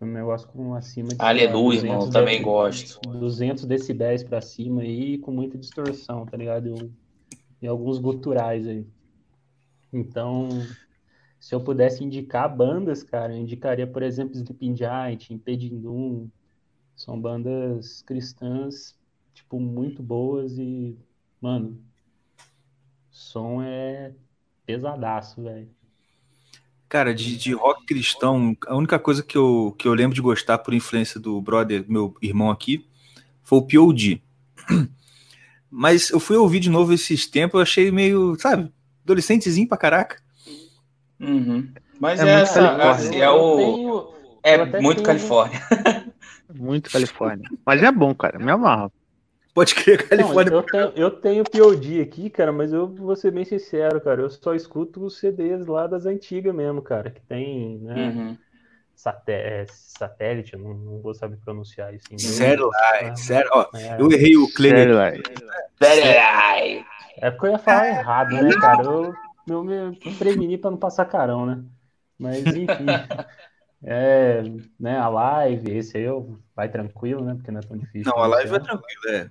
do 0.00 0.06
negócio 0.06 0.48
com 0.48 0.74
acima 0.74 1.08
de. 1.08 1.22
Aleluia, 1.22 1.80
200 1.80 1.84
irmão. 1.84 2.10
Também 2.10 2.42
gosto. 2.42 3.00
200 3.18 3.64
decibéis 3.64 4.22
pra 4.22 4.40
cima 4.40 4.82
aí, 4.82 5.18
com 5.18 5.30
muita 5.30 5.56
distorção, 5.56 6.26
tá 6.26 6.36
ligado? 6.36 6.68
Eu- 6.68 6.90
e 7.62 7.66
alguns 7.66 7.98
guturais 7.98 8.66
aí. 8.66 8.86
Então, 9.92 10.48
se 11.38 11.54
eu 11.54 11.62
pudesse 11.62 12.02
indicar 12.04 12.54
bandas, 12.54 13.02
cara, 13.02 13.32
eu 13.32 13.38
indicaria, 13.40 13.86
por 13.86 14.02
exemplo, 14.02 14.34
Sleeping 14.34 14.76
Giant, 14.76 15.30
Impeding 15.30 15.80
Doom. 15.80 16.28
São 16.96 17.20
bandas 17.20 18.02
cristãs, 18.02 18.96
tipo, 19.32 19.58
muito 19.58 20.02
boas 20.02 20.58
e, 20.58 20.96
mano, 21.40 21.78
o 23.10 23.14
som 23.14 23.62
é 23.62 24.12
pesadaço, 24.66 25.42
velho. 25.42 25.68
Cara, 26.94 27.12
de, 27.12 27.36
de 27.36 27.52
rock 27.52 27.84
cristão, 27.86 28.56
a 28.68 28.76
única 28.76 29.00
coisa 29.00 29.20
que 29.20 29.36
eu, 29.36 29.74
que 29.76 29.88
eu 29.88 29.92
lembro 29.94 30.14
de 30.14 30.20
gostar 30.20 30.58
por 30.58 30.72
influência 30.72 31.18
do 31.18 31.40
brother, 31.40 31.84
meu 31.88 32.14
irmão 32.22 32.52
aqui, 32.52 32.86
foi 33.42 33.58
o 33.58 33.62
P.O.D. 33.62 34.22
Mas 35.68 36.10
eu 36.10 36.20
fui 36.20 36.36
ouvir 36.36 36.60
de 36.60 36.70
novo 36.70 36.92
esses 36.92 37.26
tempos, 37.26 37.54
eu 37.58 37.62
achei 37.62 37.90
meio, 37.90 38.36
sabe, 38.38 38.72
adolescentezinho 39.02 39.66
pra 39.66 39.76
caraca. 39.76 40.22
Uhum. 41.18 41.68
Mas 41.98 42.20
É 42.20 42.28
é, 42.28 42.36
muito 42.36 42.42
essa, 42.44 42.60
Califórnia. 42.60 42.90
assim, 42.92 43.16
é 43.20 43.28
o. 43.30 43.56
tenho- 43.56 44.14
É 44.44 44.80
muito 44.80 44.96
tenho- 45.02 45.02
Califórnia. 45.02 45.60
Muito 46.54 46.90
Califórnia. 46.92 47.48
Mas 47.66 47.82
é 47.82 47.90
bom, 47.90 48.14
cara. 48.14 48.38
Me 48.38 48.52
amarro. 48.52 48.92
Pode 49.54 49.72
crer, 49.76 50.00
Não, 50.00 50.08
Califórnia. 50.08 50.52
eu 50.52 50.62
tenho, 50.62 50.92
eu 50.96 51.10
tenho 51.12 51.44
POD 51.44 52.00
aqui, 52.00 52.28
cara, 52.28 52.50
mas 52.52 52.72
eu 52.72 52.88
vou 52.88 53.14
ser 53.14 53.30
bem 53.30 53.44
sincero, 53.44 54.00
cara. 54.00 54.20
Eu 54.20 54.28
só 54.28 54.52
escuto 54.52 55.04
os 55.04 55.16
CDs 55.18 55.64
lá 55.68 55.86
das 55.86 56.06
antigas 56.06 56.52
mesmo, 56.52 56.82
cara, 56.82 57.08
que 57.08 57.20
tem, 57.20 57.78
né? 57.78 58.08
Uhum. 58.08 58.38
Saté- 58.96 59.64
satélite, 59.68 60.54
eu 60.54 60.58
não, 60.58 60.74
não 60.74 61.00
vou 61.00 61.14
saber 61.14 61.36
pronunciar 61.36 61.94
isso 61.94 62.06
em. 62.10 62.18
Sério, 62.18 62.68
lá, 62.68 63.14
sério. 63.14 63.48
Ó, 63.52 63.66
É, 63.76 64.00
eu 64.00 64.10
errei 64.10 64.36
o 64.36 64.48
lá. 64.92 65.12
Peraí. 65.78 66.84
é 67.18 67.30
porque 67.30 67.46
eu 67.46 67.52
ia 67.52 67.58
falar 67.58 67.88
errado, 67.88 68.30
né, 68.30 68.50
cara? 68.60 68.82
Eu, 68.82 69.14
eu 69.48 69.62
me 69.64 69.96
preveni 70.18 70.58
pra 70.58 70.70
não 70.70 70.78
passar 70.78 71.04
carão, 71.04 71.46
né? 71.46 71.62
Mas 72.18 72.44
enfim. 72.44 72.86
É, 73.86 74.42
né, 74.80 74.96
a 74.96 75.10
live, 75.10 75.76
esse 75.76 75.98
aí 75.98 76.04
eu 76.04 76.38
vai 76.56 76.70
tranquilo, 76.70 77.22
né? 77.22 77.34
Porque 77.34 77.50
não 77.50 77.60
é 77.60 77.62
tão 77.62 77.76
difícil. 77.76 78.10
Não, 78.10 78.22
a 78.22 78.26
live 78.26 78.54
é 78.54 78.58
tranquilo, 78.58 79.08
é. 79.10 79.30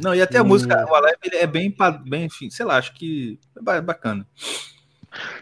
Não, 0.00 0.14
e 0.14 0.22
até 0.22 0.38
a 0.38 0.44
música, 0.44 0.74
o 0.88 1.00
live 1.00 1.18
ele 1.24 1.36
é 1.36 1.46
bem, 1.46 1.74
bem, 2.08 2.24
enfim, 2.24 2.50
sei 2.50 2.64
lá, 2.64 2.76
acho 2.78 2.94
que 2.94 3.38
é 3.56 3.62
ba- 3.62 3.80
bacana. 3.82 4.26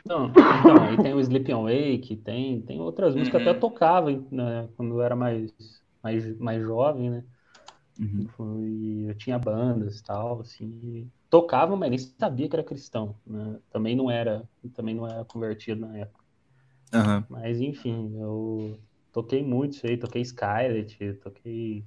Não, 0.05 0.43
então, 0.51 0.83
aí 0.85 0.99
tem 0.99 1.15
o 1.15 1.21
Sleeping 1.21 1.53
Awake, 1.53 2.17
tem, 2.17 2.61
tem 2.63 2.81
outras 2.81 3.15
músicas 3.15 3.43
que 3.43 3.49
Uhum. 3.49 3.51
até 3.51 3.57
eu 3.59 3.61
tocava, 3.61 4.11
né, 4.31 4.69
quando 4.77 4.95
eu 4.97 5.03
era 5.03 5.15
mais, 5.17 5.53
mais, 6.03 6.39
mais 6.39 6.63
jovem, 6.63 7.11
né? 7.11 7.25
Uhum. 7.99 8.29
Foi- 8.37 9.07
eu 9.09 9.15
tinha 9.17 9.39
bandas 9.39 9.99
e 9.99 10.03
tal, 10.05 10.41
assim, 10.41 10.67
e 10.85 11.11
tocava, 11.31 11.77
mas 11.77 11.91
nem 11.91 11.99
sabia 11.99 12.49
que 12.49 12.57
era 12.57 12.65
cristão, 12.65 13.19
né? 13.27 13.61
Também 13.71 13.97
não 13.97 14.11
era, 14.11 14.49
também 14.75 14.95
não 14.95 15.07
era 15.07 15.25
convertido 15.25 15.81
na 15.87 15.97
época. 15.99 16.25
Aham. 16.93 17.27
Mas 17.29 17.61
enfim, 17.61 18.17
eu 18.21 18.79
toquei 19.13 19.43
muito 19.43 19.75
isso 19.75 19.87
aí, 19.87 19.97
toquei 19.97 20.23
Skylet, 20.23 21.15
toquei 21.23 21.85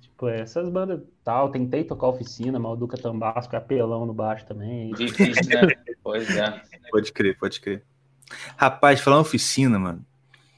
tipo, 0.00 0.28
essas 0.28 0.68
bandas 0.68 1.00
tal, 1.24 1.50
tentei 1.50 1.84
tocar 1.84 2.08
oficina, 2.08 2.58
mas 2.58 2.72
o 2.72 2.76
Duca 2.76 2.96
Tambasco 2.96 3.54
é 3.54 3.58
apelão 3.58 4.06
no 4.06 4.14
baixo 4.14 4.46
também. 4.46 4.92
Difícil, 4.92 5.44
né? 5.48 5.74
Pois 6.02 6.34
é. 6.36 6.62
Pode 6.90 7.12
crer, 7.12 7.36
pode 7.38 7.60
crer. 7.60 7.82
Rapaz, 8.56 9.00
falar 9.00 9.20
oficina, 9.20 9.78
mano. 9.78 10.04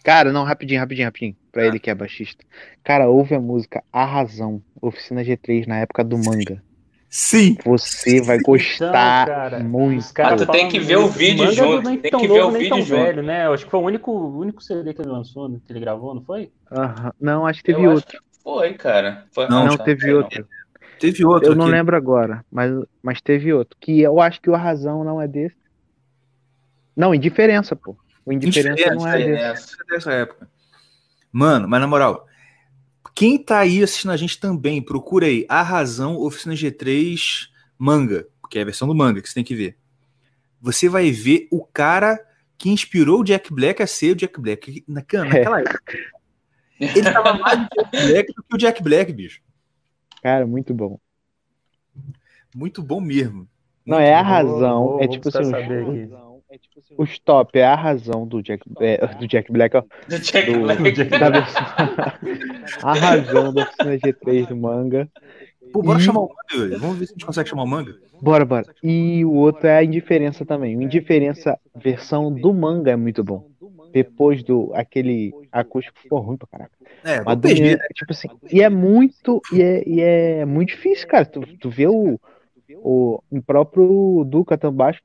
Cara, 0.04 0.32
não, 0.32 0.44
rapidinho, 0.44 0.80
rapidinho, 0.80 1.06
rapidinho. 1.06 1.36
Pra 1.52 1.66
ele 1.66 1.78
que 1.78 1.90
é 1.90 1.94
baixista. 1.94 2.44
Cara, 2.82 3.08
ouve 3.08 3.34
a 3.34 3.40
música 3.40 3.82
A 3.92 4.04
Razão, 4.04 4.62
Oficina 4.80 5.22
G3, 5.22 5.66
na 5.66 5.78
época 5.78 6.02
do 6.04 6.16
manga. 6.16 6.62
Sim. 7.10 7.56
Você 7.64 8.20
vai 8.20 8.38
gostar 8.38 9.22
Então, 9.24 9.34
cara, 9.34 9.60
muito. 9.60 10.00
Os 10.00 10.12
caras 10.12 10.42
Ah, 10.42 10.46
tu 10.46 10.52
tem 10.52 10.68
que 10.68 10.78
ver 10.78 10.98
o 10.98 11.08
vídeo 11.08 11.50
junto, 11.52 11.88
Nem 11.88 11.98
tem 11.98 12.10
tão 12.10 12.20
que 12.20 12.28
ver 12.28 12.38
novo, 12.38 12.48
o 12.48 12.52
nem 12.52 12.68
tão 12.68 12.78
vídeo 12.78 12.88
junto. 12.88 13.02
velho, 13.02 13.22
né? 13.22 13.46
Eu 13.46 13.54
acho 13.54 13.64
que 13.64 13.70
foi 13.70 13.80
o 13.80 13.82
único, 13.82 14.10
o 14.12 14.38
único 14.38 14.62
CD 14.62 14.92
que 14.92 15.00
ele 15.00 15.08
lançou, 15.10 15.48
né, 15.48 15.58
que 15.66 15.72
ele 15.72 15.80
gravou, 15.80 16.14
não 16.14 16.22
foi? 16.22 16.52
Aham. 16.70 17.12
Não, 17.20 17.46
acho 17.46 17.60
que 17.60 17.72
teve 17.72 17.82
Eu 17.82 17.90
acho 17.90 17.94
outro. 17.96 18.22
Foi, 18.42 18.74
cara. 18.74 19.26
Foi- 19.32 19.48
Não, 19.48 19.66
Não, 19.66 19.76
tá, 19.76 19.84
teve 19.84 20.06
não. 20.10 20.16
outro. 20.18 20.46
Teve 20.98 21.24
outro 21.24 21.50
Eu 21.52 21.54
não 21.54 21.66
lembro 21.66 21.96
agora, 21.96 22.44
mas, 22.50 22.72
mas 23.02 23.20
teve 23.20 23.52
outro. 23.52 23.76
Que 23.80 24.00
eu 24.00 24.20
acho 24.20 24.40
que 24.40 24.50
o 24.50 24.54
A 24.54 24.58
Razão 24.58 25.04
não 25.04 25.20
é 25.22 25.28
desse. 25.28 25.54
Não, 26.96 27.14
Indiferença, 27.14 27.76
pô. 27.76 27.96
O 28.26 28.32
Indiferença 28.32 28.94
não 28.94 29.06
é 29.06 29.16
desse. 29.18 29.28
Diferença. 29.30 29.76
dessa 29.88 30.12
época. 30.12 30.48
Mano, 31.30 31.68
mas 31.68 31.80
na 31.80 31.86
moral, 31.86 32.26
quem 33.14 33.38
tá 33.38 33.58
aí 33.60 33.82
assistindo 33.82 34.10
a 34.10 34.16
gente 34.16 34.40
também, 34.40 34.82
procura 34.82 35.26
aí 35.26 35.46
A 35.48 35.62
Razão 35.62 36.16
Oficina 36.16 36.54
G3 36.54 37.48
Manga, 37.78 38.26
que 38.50 38.58
é 38.58 38.62
a 38.62 38.64
versão 38.64 38.88
do 38.88 38.94
manga 38.94 39.22
que 39.22 39.28
você 39.28 39.34
tem 39.34 39.44
que 39.44 39.54
ver. 39.54 39.76
Você 40.60 40.88
vai 40.88 41.12
ver 41.12 41.46
o 41.52 41.64
cara 41.64 42.18
que 42.56 42.70
inspirou 42.70 43.20
o 43.20 43.24
Jack 43.24 43.54
Black 43.54 43.80
a 43.80 43.86
ser 43.86 44.12
o 44.12 44.16
Jack 44.16 44.40
Black. 44.40 44.82
Na- 44.88 45.04
Naquela 45.24 45.60
época. 45.60 45.80
Ele 46.80 47.02
tava 47.02 47.34
mais 47.34 47.58
Jack 47.60 47.90
Black 47.92 48.32
do 48.34 48.42
que 48.42 48.54
o 48.54 48.58
Jack 48.58 48.82
Black, 48.82 49.12
bicho. 49.12 49.40
Cara, 50.22 50.46
muito 50.46 50.72
bom. 50.74 50.98
Muito 52.54 52.82
bom 52.82 53.00
mesmo. 53.00 53.46
Não, 53.86 53.98
é 53.98 54.14
a 54.14 54.22
razão. 54.22 54.84
vou- 54.84 55.00
é 55.02 55.08
tipo 55.08 55.28
assim, 55.28 55.40
os, 55.40 55.54
aqui. 55.54 56.08
os 56.96 57.18
top 57.20 57.58
é 57.58 57.64
a 57.64 57.74
razão 57.74 58.26
do 58.26 58.42
Jack, 58.42 58.62
é, 58.80 59.06
do 59.14 59.26
Jack 59.26 59.50
Black, 59.50 59.76
ó. 59.76 59.82
Do 60.08 60.18
Jack 60.18 60.52
Do- 60.52 60.60
Black. 60.60 61.04
Da 61.18 61.30
versão, 61.30 61.62
a 62.82 62.92
razão 62.94 63.52
da 63.54 63.62
oficina 63.62 63.96
G3 63.98 64.46
do 64.48 64.56
manga. 64.56 65.08
Pô, 65.72 65.82
bora 65.82 65.98
E- 65.98 66.02
chamar 66.02 66.20
o 66.20 66.28
manga, 66.28 66.68
velho. 66.68 66.80
Vamos 66.80 66.98
ver 66.98 67.06
se 67.06 67.12
a 67.12 67.14
gente 67.14 67.26
consegue 67.26 67.48
chamar 67.48 67.62
o 67.62 67.66
manga. 67.66 67.94
Bora, 68.20 68.44
bora. 68.44 68.64
E 68.82 69.24
o 69.24 69.32
outro 69.32 69.66
é 69.66 69.78
a 69.78 69.84
indiferença 69.84 70.44
também. 70.44 70.76
O 70.76 70.82
indiferença 70.82 71.58
versão 71.76 72.32
do 72.32 72.52
manga 72.52 72.90
é 72.90 72.96
muito 72.96 73.22
bom. 73.22 73.47
Depois 73.92 74.42
do 74.42 74.70
aquele 74.74 75.32
acústico 75.50 75.98
ficou 75.98 76.20
ruim 76.20 76.36
pra 76.36 76.46
caraca. 76.48 76.72
É, 77.04 77.20
Mas 77.22 77.38
do, 77.38 77.48
né? 77.48 77.76
tipo 77.94 78.12
assim, 78.12 78.28
e 78.50 78.62
é 78.62 78.68
muito 78.68 79.40
e 79.52 79.62
é, 79.62 79.88
e 79.88 80.00
é 80.00 80.44
muito 80.44 80.70
difícil, 80.70 81.06
cara. 81.08 81.24
Tu, 81.24 81.40
tu 81.58 81.70
vê 81.70 81.86
o 81.86 82.18
o, 82.82 83.22
o 83.30 83.42
próprio 83.42 84.24
Duca 84.24 84.56
tão 84.56 84.72
baixo. 84.72 85.00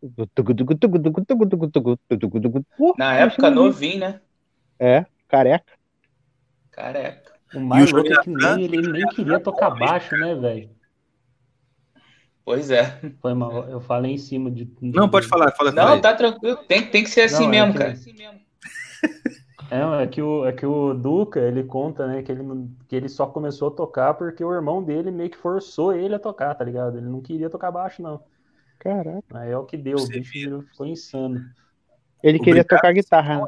Na 2.98 3.16
época 3.16 3.50
novinho, 3.50 4.00
né? 4.00 4.22
É, 4.80 5.06
careca. 5.28 5.74
Careca. 6.72 7.34
O 7.54 7.60
mais 7.60 7.92
louco 7.92 8.12
é 8.12 8.24
que 8.24 8.30
nem, 8.30 8.64
ele 8.64 8.92
nem 8.92 9.08
queria 9.08 9.40
tocar 9.40 9.70
baixo, 9.70 10.18
né, 10.18 10.36
velho? 10.36 10.70
Pois 12.44 12.70
é. 12.72 13.00
Foi 13.22 13.34
mal, 13.34 13.70
eu 13.70 13.80
falei 13.80 14.12
em 14.14 14.18
cima 14.18 14.52
de. 14.52 14.70
Não, 14.82 15.10
pode 15.10 15.28
falar, 15.28 15.52
fala 15.52 15.72
Não, 15.72 16.02
tá 16.02 16.14
tranquilo. 16.14 16.58
Tem, 16.68 16.86
tem 16.90 17.04
que 17.04 17.10
ser 17.10 17.22
assim 17.22 17.44
Não, 17.44 17.54
é 17.54 17.66
mesmo, 17.66 17.74
que- 17.74 17.80
cara. 17.80 17.92
É, 17.92 17.96
é 19.72 20.08
que 20.08 20.22
o, 20.22 20.46
é 20.46 20.52
que 20.52 20.66
o 20.66 20.94
Duca, 20.94 21.40
ele 21.40 21.64
conta, 21.64 22.06
né, 22.08 22.22
que 22.22 22.32
ele, 22.32 22.44
não- 22.44 22.70
que 22.88 22.96
ele 22.96 23.10
só 23.10 23.26
começou 23.26 23.70
a 23.70 23.72
tocar 23.72 24.14
porque 24.14 24.44
o 24.44 24.54
irmão 24.54 24.84
dele 24.84 25.10
meio 25.12 25.30
que 25.30 25.38
forçou 25.38 25.94
ele 25.94 26.16
a 26.16 26.20
tocar, 26.20 26.54
tá 26.56 26.64
ligado? 26.64 26.98
Ele 26.98 27.08
não 27.08 27.22
queria 27.22 27.50
tocar 27.50 27.72
baixo, 27.72 28.02
não. 28.02 28.22
Caraca. 28.80 29.24
Aí 29.34 29.52
é 29.52 29.58
o 29.58 29.64
que 29.66 29.78
deu, 29.78 29.98
o 29.98 30.08
bicho 30.08 30.62
ficou 30.72 30.86
insano. 30.86 31.42
Ele 32.22 32.40
queria 32.40 32.64
tocar 32.64 32.92
guitarra. 32.94 33.40
né? 33.40 33.46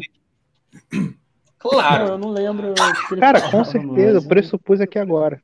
Não, 1.66 1.72
Claro. 1.72 2.08
eu 2.10 2.18
não 2.20 2.30
lembro. 2.30 2.76
que 3.10 3.16
Cara, 3.16 3.40
falava, 3.40 3.52
com 3.52 3.58
não 3.58 3.66
certeza, 3.66 4.00
eu 4.02 4.14
lembro. 4.14 4.30
pressupus 4.30 4.80
aqui 4.82 5.00
agora. 5.00 5.42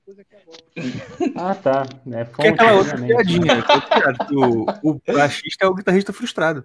Ah, 1.36 1.56
tá. 1.56 1.84
É 2.12 2.24
Porque 2.26 2.46
é 2.48 2.50
fonte, 2.52 2.62
aquela 2.62 2.78
outra 2.78 2.98
piadinha. 3.02 3.64
que 4.28 4.36
O, 4.36 4.66
o 4.84 5.02
baixista 5.12 5.66
é 5.66 5.68
o 5.68 5.74
guitarrista 5.74 6.14
frustrado. 6.14 6.64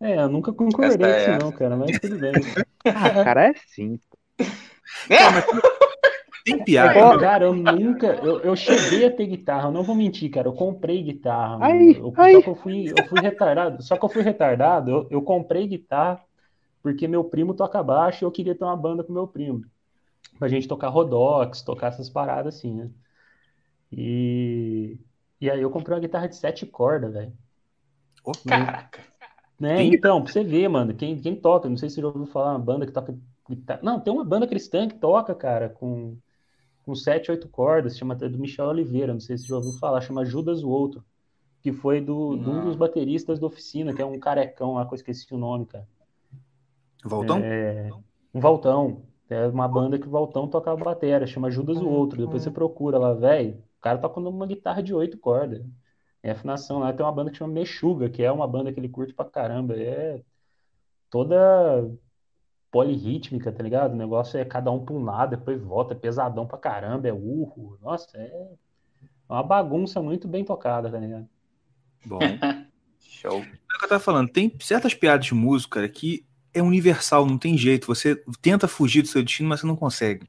É, 0.00 0.16
eu 0.16 0.28
nunca 0.28 0.52
concordei 0.52 0.96
com 0.96 1.04
Essa 1.04 1.30
é 1.30 1.34
isso, 1.34 1.44
não, 1.44 1.52
cara, 1.52 1.76
mas 1.76 2.00
tudo 2.00 2.18
bem. 2.18 2.34
Ah, 2.86 3.24
cara, 3.24 3.48
é 3.48 3.54
sim. 3.68 3.98
Tem 6.44 6.64
piada. 6.64 6.98
Ó, 6.98 7.18
Cara, 7.18 7.44
eu 7.44 7.54
nunca. 7.54 8.06
Eu, 8.24 8.40
eu 8.40 8.56
cheguei 8.56 9.04
a 9.04 9.10
ter 9.14 9.26
guitarra, 9.26 9.68
eu 9.68 9.72
não 9.72 9.82
vou 9.82 9.94
mentir, 9.94 10.30
cara. 10.30 10.48
Eu 10.48 10.54
comprei 10.54 11.02
guitarra. 11.02 11.58
mano. 11.58 11.70
Ai, 11.70 11.96
Eu- 12.00 12.14
ai. 12.16 12.32
Só 12.32 12.42
que 12.42 12.48
eu 12.48 12.54
fui, 12.54 12.88
eu 12.88 13.02
fui 13.04 13.20
retardado. 13.20 13.82
Só 13.82 13.96
que 13.96 14.04
eu 14.04 14.08
fui 14.08 14.22
retardado, 14.22 14.90
eu, 14.90 15.08
eu 15.10 15.22
comprei 15.22 15.66
guitarra 15.66 16.22
porque 16.82 17.06
meu 17.06 17.24
primo 17.24 17.54
toca 17.54 17.82
baixo 17.82 18.24
e 18.24 18.26
eu 18.26 18.30
queria 18.32 18.54
ter 18.54 18.64
uma 18.64 18.76
banda 18.76 19.04
com 19.04 19.12
meu 19.12 19.28
primo. 19.28 19.62
Pra 20.38 20.48
gente 20.48 20.68
tocar 20.68 20.88
Rodox, 20.88 21.62
tocar 21.62 21.88
essas 21.88 22.10
paradas 22.10 22.56
assim, 22.56 22.74
né? 22.74 22.90
E, 23.92 24.98
e 25.40 25.50
aí 25.50 25.60
eu 25.60 25.70
comprei 25.70 25.94
uma 25.94 26.00
guitarra 26.00 26.28
de 26.28 26.36
sete 26.36 26.66
cordas, 26.66 27.12
velho. 27.12 27.32
Ô, 28.24 28.32
Caraca. 28.46 29.09
Né? 29.60 29.82
Então, 29.82 30.22
pra 30.22 30.32
você 30.32 30.42
ver, 30.42 30.66
mano, 30.68 30.94
quem, 30.94 31.18
quem 31.20 31.36
toca, 31.36 31.68
não 31.68 31.76
sei 31.76 31.90
se 31.90 31.96
você 31.96 32.00
já 32.00 32.06
ouviu 32.06 32.24
falar, 32.24 32.52
uma 32.52 32.58
banda 32.58 32.86
que 32.86 32.92
toca 32.92 33.14
guitarra. 33.48 33.80
Não, 33.82 34.00
tem 34.00 34.10
uma 34.10 34.24
banda 34.24 34.46
cristã 34.46 34.88
que 34.88 34.94
toca, 34.94 35.34
cara, 35.34 35.68
com, 35.68 36.16
com 36.82 36.94
sete, 36.94 37.30
oito 37.30 37.46
cordas, 37.46 37.98
chama 37.98 38.14
até 38.14 38.26
do 38.26 38.38
Michel 38.38 38.68
Oliveira, 38.68 39.12
não 39.12 39.20
sei 39.20 39.36
se 39.36 39.44
você 39.44 39.50
já 39.50 39.56
ouviu 39.56 39.72
falar, 39.74 40.00
chama 40.00 40.24
Judas 40.24 40.62
o 40.62 40.70
Outro, 40.70 41.04
que 41.62 41.72
foi 41.72 42.00
do, 42.00 42.36
de 42.36 42.48
um 42.48 42.64
dos 42.64 42.74
bateristas 42.74 43.38
da 43.38 43.46
oficina, 43.46 43.92
que 43.92 44.00
é 44.00 44.04
um 44.04 44.18
carecão 44.18 44.74
lá, 44.74 44.86
que 44.86 44.94
eu 44.94 44.96
esqueci 44.96 45.26
o 45.34 45.38
nome, 45.38 45.66
cara. 45.66 45.86
Voltão? 47.04 47.38
É, 47.38 47.90
um 48.34 48.40
Valtão. 48.40 49.02
É 49.28 49.46
uma 49.46 49.68
banda 49.68 49.98
que 49.98 50.08
o 50.08 50.10
Valtão 50.10 50.48
toca 50.48 50.72
a 50.72 50.76
bateria, 50.76 51.26
chama 51.26 51.50
Judas 51.50 51.76
o 51.76 51.88
Outro. 51.88 52.18
Depois 52.18 52.42
você 52.42 52.50
procura 52.50 52.98
lá, 52.98 53.12
velho. 53.12 53.62
O 53.78 53.80
cara 53.80 53.98
toca 53.98 54.18
uma 54.18 54.46
guitarra 54.46 54.82
de 54.82 54.92
oito 54.92 55.18
cordas. 55.18 55.62
É 56.22 56.30
afinação 56.32 56.78
lá. 56.78 56.92
Tem 56.92 57.04
uma 57.04 57.12
banda 57.12 57.30
que 57.30 57.38
chama 57.38 57.52
Mexuga, 57.52 58.10
que 58.10 58.22
é 58.22 58.30
uma 58.30 58.46
banda 58.46 58.72
que 58.72 58.78
ele 58.78 58.88
curte 58.88 59.14
pra 59.14 59.24
caramba. 59.24 59.74
É 59.76 60.22
toda 61.08 61.90
polirrítmica, 62.70 63.50
tá 63.50 63.62
ligado? 63.62 63.92
O 63.92 63.96
negócio 63.96 64.38
é 64.38 64.44
cada 64.44 64.70
um 64.70 64.84
pra 64.84 64.94
um 64.94 65.04
lado, 65.04 65.36
depois 65.36 65.60
volta, 65.60 65.94
é 65.94 65.96
pesadão 65.96 66.46
pra 66.46 66.58
caramba, 66.58 67.08
é 67.08 67.12
urro. 67.12 67.78
Nossa, 67.82 68.16
é 68.16 68.48
uma 69.28 69.42
bagunça 69.42 70.00
muito 70.00 70.28
bem 70.28 70.44
tocada, 70.44 70.90
tá 70.90 70.98
ligado? 70.98 71.28
Bom. 72.04 72.20
Show. 73.00 73.38
É 73.38 73.76
o 73.76 73.78
que 73.78 73.84
eu 73.84 73.88
tava 73.88 74.00
falando. 74.00 74.28
Tem 74.28 74.52
certas 74.60 74.94
piadas 74.94 75.26
de 75.26 75.34
música, 75.34 75.80
cara, 75.80 75.88
que 75.88 76.24
é 76.54 76.62
universal, 76.62 77.26
não 77.26 77.38
tem 77.38 77.56
jeito. 77.56 77.86
Você 77.86 78.16
tenta 78.40 78.68
fugir 78.68 79.02
do 79.02 79.08
seu 79.08 79.22
destino, 79.22 79.48
mas 79.48 79.60
você 79.60 79.66
não 79.66 79.76
consegue. 79.76 80.26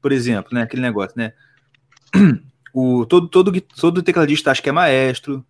Por 0.00 0.12
exemplo, 0.12 0.54
né, 0.54 0.62
aquele 0.62 0.82
negócio, 0.82 1.16
né? 1.16 1.32
O, 2.74 3.06
todo, 3.06 3.28
todo, 3.28 3.52
todo 3.60 4.02
tecladista 4.02 4.50
acha 4.50 4.60
que 4.60 4.68
é 4.68 4.72
maestro, 4.72 5.46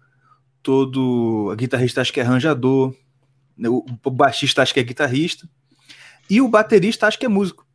todo 0.63 1.55
guitarrista 1.57 2.03
acha 2.03 2.13
que 2.13 2.21
é 2.21 2.23
arranjador, 2.23 2.95
né, 3.57 3.69
o, 3.69 3.85
o 4.05 4.11
baixista 4.11 4.61
acha 4.61 4.75
que 4.75 4.81
é 4.81 4.83
guitarrista, 4.85 5.49
e 6.29 6.41
o 6.43 6.49
baterista 6.49 7.07
acha 7.07 7.17
que 7.19 7.25
é 7.25 7.29
músico. 7.29 7.67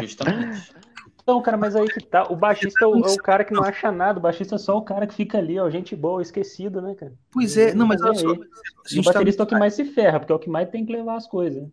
Justamente. 0.00 0.74
Então, 1.22 1.42
cara, 1.42 1.56
mas 1.56 1.74
aí 1.74 1.86
que 1.88 2.00
tá. 2.00 2.24
O 2.30 2.36
baixista 2.36 2.84
é 2.84 2.86
o, 2.88 3.04
é 3.04 3.10
o 3.10 3.16
cara 3.16 3.44
que 3.44 3.52
não 3.52 3.64
acha 3.64 3.90
nada. 3.90 4.18
O 4.18 4.22
baixista 4.22 4.54
é 4.54 4.58
só 4.58 4.76
o 4.76 4.82
cara 4.82 5.06
que 5.08 5.14
fica 5.14 5.38
ali, 5.38 5.58
ó, 5.58 5.68
gente 5.68 5.94
boa, 5.96 6.22
esquecido, 6.22 6.80
né, 6.80 6.94
cara? 6.94 7.12
Pois 7.32 7.56
é, 7.56 7.74
não, 7.74 7.86
mas 7.86 8.00
olha 8.00 8.14
só. 8.14 8.32
E 8.32 8.98
a 8.98 9.00
o 9.00 9.02
tá- 9.02 9.12
baterista 9.12 9.42
é 9.42 9.44
o 9.44 9.46
que 9.48 9.56
mais 9.58 9.74
se 9.74 9.84
ferra, 9.84 10.20
porque 10.20 10.32
é 10.32 10.36
o 10.36 10.38
que 10.38 10.48
mais 10.48 10.68
tem 10.70 10.86
que 10.86 10.92
levar 10.92 11.16
as 11.16 11.26
coisas. 11.26 11.62
né? 11.62 11.68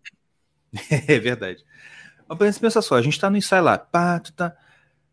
É 1.06 1.18
verdade. 1.20 1.64
Mas 2.28 2.38
pensa- 2.38 2.60
pensa 2.60 2.82
só, 2.82 2.96
a 2.96 3.02
gente 3.02 3.18
tá 3.20 3.30
no 3.30 3.36
ensaio 3.36 3.62
lá, 3.62 3.78
pá, 3.78 4.18
tu 4.18 4.32
tá 4.32 4.56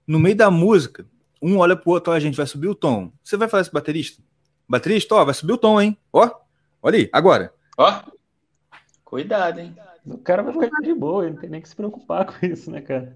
no 0.08 0.20
meio 0.20 0.36
da 0.36 0.50
música, 0.50 1.06
um 1.42 1.58
olha 1.58 1.76
pro 1.76 1.92
outro, 1.92 2.14
ó, 2.14 2.16
a 2.16 2.20
gente 2.20 2.38
vai 2.38 2.46
subir 2.48 2.68
o 2.68 2.76
tom. 2.76 3.12
Você 3.24 3.38
vai 3.38 3.48
falar 3.48 3.62
esse 3.62 3.72
baterista? 3.72 4.22
Baterista, 4.68 5.16
ó, 5.16 5.26
vai 5.26 5.34
subir 5.34 5.54
o 5.54 5.58
tom, 5.58 5.80
hein? 5.82 5.98
Ó, 6.14 6.30
olha 6.82 6.98
aí, 6.98 7.10
agora. 7.12 7.54
Ó. 7.78 8.02
Cuidado, 9.04 9.60
hein? 9.60 9.76
O 10.06 10.18
cara 10.18 10.42
vai 10.44 10.54
ficar 10.54 10.82
de 10.82 10.94
boa, 10.94 11.24
ele 11.26 11.34
não 11.34 11.42
tem 11.42 11.50
nem 11.50 11.62
que 11.62 11.70
se 11.70 11.76
preocupar 11.76 12.26
com 12.40 12.46
isso, 12.46 12.72
né, 12.72 12.82
cara? 12.82 13.16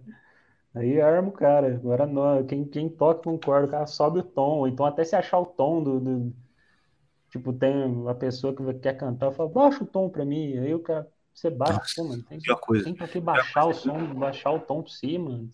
Aí 0.75 1.01
arma 1.01 1.29
o 1.29 1.31
cara. 1.31 1.75
Agora 1.75 2.05
não, 2.05 2.45
quem, 2.45 2.65
quem 2.65 2.89
toca 2.89 3.23
com 3.23 3.39
corda, 3.39 3.67
o 3.67 3.71
cara 3.71 3.87
sobe 3.87 4.19
o 4.19 4.23
tom, 4.23 4.67
então 4.67 4.85
até 4.85 5.03
se 5.03 5.15
achar 5.15 5.39
o 5.39 5.45
tom 5.45 5.83
do, 5.83 5.99
do- 5.99 6.33
Tipo, 7.29 7.51
tem 7.51 7.83
uma 7.85 8.15
pessoa 8.15 8.55
que 8.55 8.73
quer 8.75 8.95
cantar, 8.97 9.31
fala, 9.33 9.49
baixa 9.49 9.83
o 9.83 9.87
tom 9.87 10.09
pra 10.09 10.23
mim. 10.23 10.57
Aí 10.57 10.73
o 10.73 10.79
cara, 10.79 11.07
você 11.33 11.49
baixa, 11.49 11.79
Nossa, 11.79 11.95
pô, 11.97 12.03
mano, 12.07 12.23
tem, 12.23 12.39
tem 12.83 12.95
pra 12.95 13.07
que 13.07 13.19
baixar 13.19 13.65
o 13.65 13.73
som, 13.73 14.13
baixar 14.15 14.51
o 14.51 14.59
tom 14.59 14.81
pra 14.81 14.91
cima. 14.91 15.29
mano. 15.31 15.49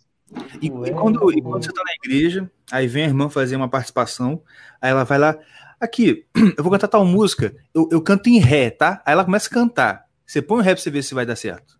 E, 0.61 0.67
e 0.67 0.69
quando, 0.69 1.31
e 1.31 1.41
quando 1.41 1.63
você 1.63 1.73
tá 1.73 1.83
na 1.83 1.93
igreja, 2.03 2.49
aí 2.71 2.87
vem 2.87 3.03
a 3.03 3.07
irmã 3.07 3.29
fazer 3.29 3.55
uma 3.55 3.69
participação, 3.69 4.41
aí 4.81 4.91
ela 4.91 5.03
vai 5.03 5.17
lá, 5.17 5.37
aqui, 5.79 6.25
eu 6.57 6.63
vou 6.63 6.71
cantar 6.71 6.87
tal 6.87 7.05
música, 7.05 7.55
eu, 7.73 7.89
eu 7.91 8.01
canto 8.01 8.29
em 8.29 8.39
ré, 8.39 8.69
tá? 8.69 9.01
Aí 9.05 9.13
ela 9.13 9.25
começa 9.25 9.47
a 9.47 9.53
cantar. 9.53 10.05
Você 10.25 10.41
põe 10.41 10.59
o 10.59 10.61
ré 10.61 10.73
pra 10.73 10.81
você 10.81 10.89
ver 10.89 11.03
se 11.03 11.13
vai 11.13 11.25
dar 11.25 11.35
certo. 11.35 11.79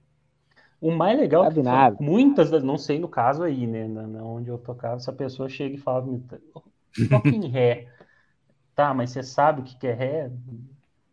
O 0.82 0.92
mais 0.92 1.18
legal 1.18 1.46
é 1.46 1.52
que 1.52 1.62
nada. 1.62 1.96
muitas 2.00 2.50
das, 2.50 2.64
não 2.64 2.78
sei 2.78 2.98
no 2.98 3.08
caso 3.08 3.44
aí, 3.44 3.68
né, 3.68 3.88
na, 3.88 4.08
na 4.08 4.24
onde 4.24 4.50
eu 4.50 4.58
tocava, 4.58 4.96
essa 4.96 5.14
pessoa 5.14 5.48
chega 5.48 5.76
e 5.76 5.80
fala, 5.80 6.04
toca 7.10 7.30
em 7.30 7.48
ré. 7.48 7.88
Tá, 8.74 8.94
mas 8.94 9.12
você 9.12 9.22
sabe 9.22 9.62
o 9.62 9.64
que, 9.66 9.78
que 9.78 9.86
é 9.86 9.94
ré? 9.94 10.32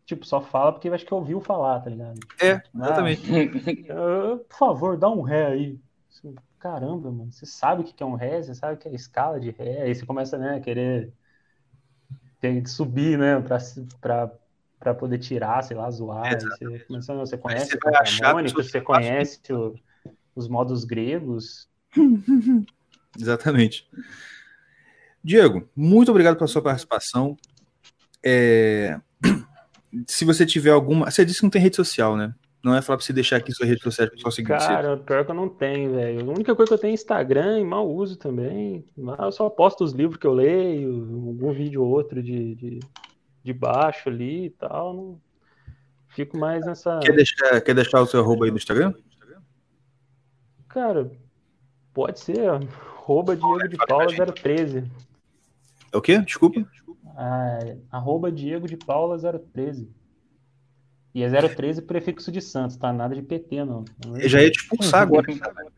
Tipo, 0.05 0.25
só 0.25 0.41
fala 0.41 0.71
porque 0.71 0.87
acho 0.87 1.05
que 1.05 1.13
ouviu 1.13 1.39
falar, 1.41 1.81
tá 1.81 1.89
ligado? 1.89 2.19
É, 2.41 2.61
exatamente. 2.73 3.21
Ah, 3.91 4.39
por 4.47 4.57
favor, 4.57 4.97
dá 4.97 5.09
um 5.09 5.21
ré 5.21 5.45
aí. 5.47 5.79
Caramba, 6.59 7.09
mano, 7.09 7.31
você 7.31 7.45
sabe 7.45 7.81
o 7.81 7.85
que 7.85 8.03
é 8.03 8.05
um 8.05 8.15
ré, 8.15 8.41
você 8.43 8.53
sabe 8.53 8.73
o 8.73 8.77
que 8.77 8.87
é 8.87 8.93
escala 8.93 9.39
de 9.39 9.49
ré, 9.49 9.83
aí 9.83 9.95
você 9.95 10.05
começa, 10.05 10.37
né, 10.37 10.57
a 10.57 10.59
querer 10.59 11.13
tem 12.39 12.61
que 12.61 12.69
subir, 12.69 13.17
né, 13.17 13.39
pra, 13.41 13.57
pra, 13.99 14.31
pra 14.79 14.93
poder 14.93 15.19
tirar, 15.19 15.61
sei 15.63 15.75
lá, 15.75 15.89
zoar. 15.91 16.39
Você, 16.39 16.79
começa, 16.87 17.15
você 17.15 17.37
conhece 17.37 17.77
você 17.77 17.77
o 17.77 17.95
harmônico, 17.95 18.55
pessoas 18.57 18.71
você 18.71 18.81
conhece 18.81 19.53
o- 19.53 19.75
os 20.35 20.47
modos 20.47 20.85
gregos. 20.85 21.67
Exatamente. 23.19 23.89
Diego, 25.23 25.67
muito 25.75 26.11
obrigado 26.11 26.37
pela 26.37 26.47
sua 26.47 26.61
participação. 26.61 27.35
É, 28.23 28.99
Se 30.07 30.23
você 30.23 30.45
tiver 30.45 30.71
alguma. 30.71 31.09
Você 31.09 31.25
disse 31.25 31.39
que 31.39 31.43
não 31.45 31.49
tem 31.49 31.61
rede 31.61 31.75
social, 31.75 32.15
né? 32.15 32.33
Não 32.63 32.75
é 32.75 32.81
falar 32.81 32.97
pra 32.97 33.05
você 33.05 33.13
deixar 33.13 33.37
aqui 33.37 33.53
sua 33.53 33.65
rede 33.65 33.81
social 33.81 34.09
para 34.09 34.19
só 34.19 34.29
seguir 34.29 34.59
você. 34.59 34.67
Cara, 34.67 34.97
pior 34.97 35.23
que 35.23 35.31
eu 35.31 35.35
não 35.35 35.47
tenho, 35.47 35.93
velho. 35.93 36.29
A 36.29 36.33
única 36.33 36.53
coisa 36.53 36.69
que 36.69 36.73
eu 36.73 36.77
tenho 36.77 36.91
é 36.91 36.93
Instagram 36.93 37.59
e 37.59 37.63
mal 37.63 37.89
uso 37.89 38.17
também. 38.17 38.85
Eu 38.97 39.31
só 39.31 39.49
posto 39.49 39.83
os 39.83 39.93
livros 39.93 40.19
que 40.19 40.27
eu 40.27 40.33
leio, 40.33 40.91
algum 41.27 41.53
vídeo 41.53 41.81
ou 41.81 41.89
outro 41.89 42.21
de, 42.21 42.55
de, 42.55 42.79
de 43.43 43.53
baixo 43.53 44.09
ali 44.09 44.47
e 44.47 44.49
tal. 44.49 44.93
Não... 44.93 45.21
Fico 46.09 46.37
mais 46.37 46.65
nessa. 46.65 46.99
Quer 46.99 47.15
deixar, 47.15 47.61
quer 47.61 47.73
deixar 47.73 48.01
o 48.01 48.05
seu 48.05 48.19
arroba 48.19 48.43
aí 48.43 48.51
no 48.51 48.57
Instagram? 48.57 48.93
Cara, 50.67 51.09
pode 51.93 52.19
ser. 52.19 52.49
ó. 52.49 52.59
Arroba 53.01 53.35
Diego 53.35 53.67
de 53.67 53.77
Paula 53.77 54.07
013. 54.07 54.83
É 55.91 55.97
o 55.97 56.01
quê? 56.01 56.19
Desculpa. 56.19 56.63
Ah, 57.15 57.59
arroba 57.89 58.31
Diego 58.31 58.67
de 58.67 58.77
Paula 58.77 59.17
013. 59.53 59.89
E 61.13 61.23
é 61.23 61.29
013 61.29 61.81
prefixo 61.81 62.31
de 62.31 62.39
Santos, 62.39 62.77
tá? 62.77 62.93
Nada 62.93 63.15
de 63.15 63.21
PT, 63.23 63.65
não. 63.65 63.83
Eu 64.15 64.29
já 64.29 64.41
ia 64.43 64.51
te 64.51 64.59
expulsar 64.59 65.01
agora. 65.01 65.25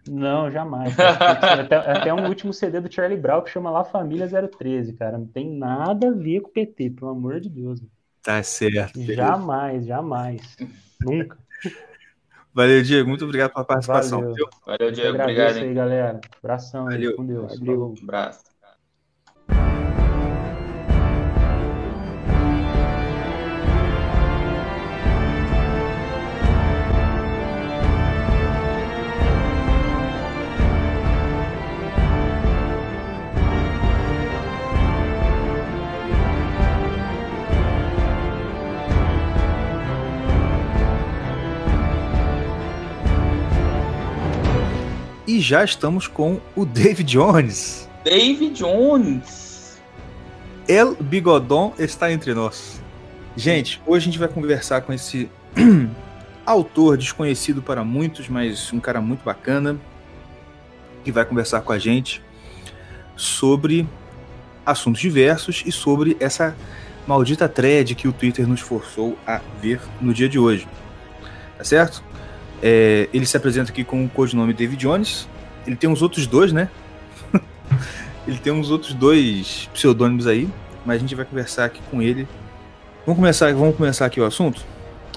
Não, 0.09 0.51
jamais. 0.51 0.93
Até, 0.99 1.75
até 1.77 2.13
um 2.13 2.27
último 2.27 2.51
CD 2.53 2.81
do 2.81 2.93
Charlie 2.93 3.17
Brown 3.19 3.41
que 3.41 3.49
chama 3.49 3.71
La 3.71 3.83
Família 3.85 4.27
013, 4.27 4.93
cara. 4.93 5.17
Não 5.17 5.25
tem 5.25 5.49
nada 5.57 6.09
a 6.09 6.11
ver 6.11 6.41
com 6.41 6.49
o 6.49 6.51
PT, 6.51 6.89
pelo 6.91 7.11
amor 7.11 7.39
de 7.39 7.49
Deus. 7.49 7.81
Tá 8.21 8.43
certo. 8.43 9.01
Jamais, 9.01 9.85
jamais. 9.85 10.57
Nunca. 11.01 11.37
Valeu, 12.53 12.83
Diego. 12.83 13.07
Muito 13.07 13.23
obrigado 13.23 13.53
pela 13.53 13.63
participação. 13.65 14.19
Valeu. 14.21 14.49
Valeu, 14.65 14.87
Eu 14.87 14.91
Diego. 14.91 15.09
agradeço 15.09 15.31
Obrigado, 15.41 15.57
aí, 15.63 15.69
hein? 15.69 15.73
galera. 15.73 16.21
Abração 16.43 16.87
aí, 16.87 16.95
Valeu. 16.95 17.15
com 17.15 17.25
Deus. 17.25 17.57
Valeu. 17.59 17.65
Falou. 17.65 17.95
Abraço. 18.03 18.50
E 45.31 45.39
já 45.39 45.63
estamos 45.63 46.07
com 46.07 46.41
o 46.57 46.65
David 46.65 47.05
Jones. 47.05 47.89
David 48.03 48.53
Jones. 48.53 49.81
El 50.67 50.93
Bigodon 50.95 51.73
está 51.79 52.11
entre 52.11 52.33
nós. 52.33 52.81
Gente, 53.37 53.81
hoje 53.87 54.03
a 54.03 54.11
gente 54.11 54.19
vai 54.19 54.27
conversar 54.27 54.81
com 54.81 54.91
esse 54.91 55.31
autor 56.45 56.97
desconhecido 56.97 57.61
para 57.61 57.81
muitos, 57.81 58.27
mas 58.27 58.73
um 58.73 58.79
cara 58.81 58.99
muito 58.99 59.23
bacana, 59.23 59.79
que 61.01 61.13
vai 61.13 61.23
conversar 61.23 61.61
com 61.61 61.71
a 61.71 61.79
gente 61.79 62.21
sobre 63.15 63.87
assuntos 64.65 64.99
diversos 64.99 65.63
e 65.65 65.71
sobre 65.71 66.17
essa 66.19 66.57
maldita 67.07 67.47
thread 67.47 67.95
que 67.95 68.05
o 68.05 68.11
Twitter 68.11 68.45
nos 68.45 68.59
forçou 68.59 69.17
a 69.25 69.39
ver 69.61 69.79
no 70.01 70.13
dia 70.13 70.27
de 70.27 70.37
hoje. 70.37 70.67
Tá 71.57 71.63
certo? 71.63 72.03
É, 72.61 73.09
ele 73.13 73.25
se 73.25 73.35
apresenta 73.35 73.71
aqui 73.71 73.83
com 73.83 74.05
o 74.05 74.09
codinome 74.09 74.53
David 74.53 74.79
Jones. 74.79 75.27
Ele 75.65 75.75
tem 75.75 75.89
uns 75.89 76.01
outros 76.01 76.27
dois, 76.27 76.51
né? 76.53 76.69
ele 78.27 78.37
tem 78.37 78.53
uns 78.53 78.69
outros 78.69 78.93
dois 78.93 79.69
pseudônimos 79.73 80.27
aí, 80.27 80.49
mas 80.85 80.97
a 80.97 80.99
gente 80.99 81.15
vai 81.15 81.25
conversar 81.25 81.65
aqui 81.65 81.81
com 81.89 82.01
ele. 82.01 82.27
Vamos 83.05 83.17
começar, 83.19 83.53
vamos 83.53 83.75
começar 83.75 84.05
aqui 84.05 84.19
o 84.21 84.25
assunto? 84.25 84.63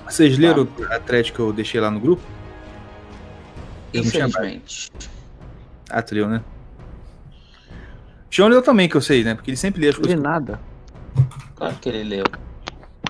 Vocês 0.09 0.39
leram 0.39 0.69
a 0.91 0.99
thread 0.99 1.33
que 1.33 1.39
eu 1.41 1.53
deixei 1.53 1.81
lá 1.81 1.91
no 1.91 2.01
grupo? 2.01 2.23
Eu. 3.93 4.03
Infelizmente. 4.03 4.91
Ah, 5.91 6.03
tu 6.03 6.15
leu, 6.15 6.29
né? 6.29 6.43
João 8.31 8.49
leu 8.49 8.63
também, 8.63 8.89
que 8.89 8.97
eu 8.97 9.01
sei, 9.01 9.23
né? 9.23 9.35
Porque 9.35 9.51
ele 9.51 9.57
sempre 9.57 9.81
lê 9.81 9.89
as 9.89 9.95
Não 9.95 10.03
li 10.03 10.09
coisas. 10.09 10.23
nada. 10.23 10.61
Claro 11.55 11.77
que 11.77 11.89
ele 11.89 12.03
leu. 12.03 12.25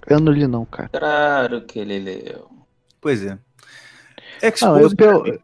Eu 0.06 0.20
não 0.20 0.30
li 0.32 0.46
não, 0.46 0.64
cara. 0.66 0.90
Claro 0.92 1.62
que 1.62 1.78
ele 1.78 1.98
leu. 1.98 2.46
Pois 3.00 3.24
é. 3.24 3.38
Não, 4.60 4.78
eu, 4.80 4.88
eu- 5.26 5.42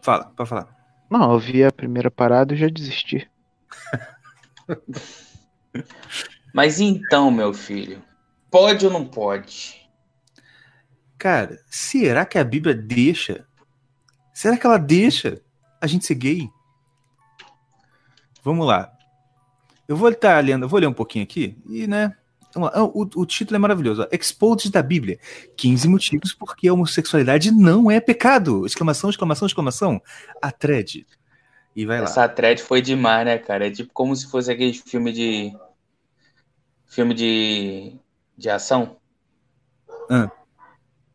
Fala, 0.00 0.24
pode 0.36 0.48
falar. 0.48 0.76
não, 1.10 1.32
eu 1.32 1.38
vi 1.38 1.62
a 1.64 1.70
primeira 1.72 2.10
parada 2.10 2.54
e 2.54 2.56
já 2.56 2.68
desisti. 2.68 3.30
Mas 6.52 6.80
então, 6.80 7.30
meu 7.30 7.54
filho, 7.54 8.02
pode 8.50 8.84
ou 8.84 8.92
não 8.92 9.06
pode? 9.06 9.80
Cara, 11.18 11.58
será 11.66 12.26
que 12.26 12.38
a 12.38 12.44
Bíblia 12.44 12.74
deixa? 12.74 13.46
Será 14.34 14.56
que 14.56 14.66
ela 14.66 14.78
deixa 14.78 15.40
a 15.80 15.86
gente 15.86 16.04
ser 16.04 16.14
gay? 16.16 16.48
Vamos 18.42 18.66
lá. 18.66 18.92
Eu 19.86 19.96
vou 19.96 20.08
estar 20.10 20.42
lendo, 20.42 20.64
eu 20.64 20.68
vou 20.68 20.80
ler 20.80 20.88
um 20.88 20.92
pouquinho 20.92 21.22
aqui 21.24 21.56
e, 21.68 21.86
né? 21.86 22.16
Ah, 22.54 22.82
O, 22.84 23.08
o 23.16 23.26
título 23.26 23.56
é 23.56 23.58
maravilhoso. 23.58 24.06
Exposed 24.10 24.70
da 24.70 24.82
Bíblia. 24.82 25.18
15 25.56 25.88
motivos 25.88 26.34
porque 26.34 26.68
a 26.68 26.72
homossexualidade 26.72 27.50
não 27.50 27.90
é 27.90 28.00
pecado. 28.00 28.66
Exclamação, 28.66 29.10
exclamação, 29.10 29.46
exclamação. 29.46 30.02
A 30.40 30.50
thread. 30.50 31.06
E 31.74 31.86
vai 31.86 31.98
lá. 31.98 32.04
Essa 32.04 32.28
thread 32.28 32.62
foi 32.62 32.82
demais, 32.82 33.24
né, 33.24 33.38
cara? 33.38 33.66
É 33.66 33.70
tipo 33.70 33.92
como 33.92 34.14
se 34.14 34.26
fosse 34.26 34.50
aquele 34.50 34.74
filme 34.74 35.12
de. 35.12 35.56
Filme 36.86 37.14
de. 37.14 37.94
de 38.36 38.50
ação. 38.50 38.96
Ah. 40.10 40.30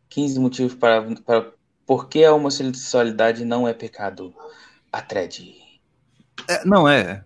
15 0.10 0.40
motivos 0.40 0.76
para. 0.76 1.04
para 1.22 1.54
por 1.86 2.10
que 2.10 2.26
a 2.26 2.34
homossexualidade 2.34 3.46
não 3.46 3.68
é 3.68 3.74
pecado? 3.74 4.34
A 4.92 5.02
thread. 5.02 5.56
É, 6.50 6.66
não 6.66 6.88
é. 6.88 7.24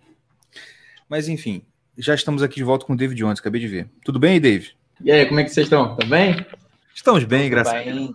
Mas 1.09 1.27
enfim, 1.27 1.65
já 2.01 2.13
estamos 2.15 2.41
aqui 2.43 2.55
de 2.55 2.63
volta 2.63 2.85
com 2.85 2.93
o 2.93 2.97
David 2.97 3.19
Jones, 3.19 3.39
acabei 3.39 3.61
de 3.61 3.67
ver. 3.67 3.89
Tudo 4.03 4.19
bem, 4.19 4.39
Dave? 4.41 4.71
E 5.03 5.11
aí, 5.11 5.25
como 5.25 5.39
é 5.39 5.43
que 5.43 5.49
vocês 5.49 5.65
estão? 5.65 5.95
Tá 5.95 6.05
bem? 6.05 6.45
Estamos 6.93 7.23
bem, 7.23 7.49
graças 7.49 7.73
a 7.73 7.81
Deus. 7.81 8.11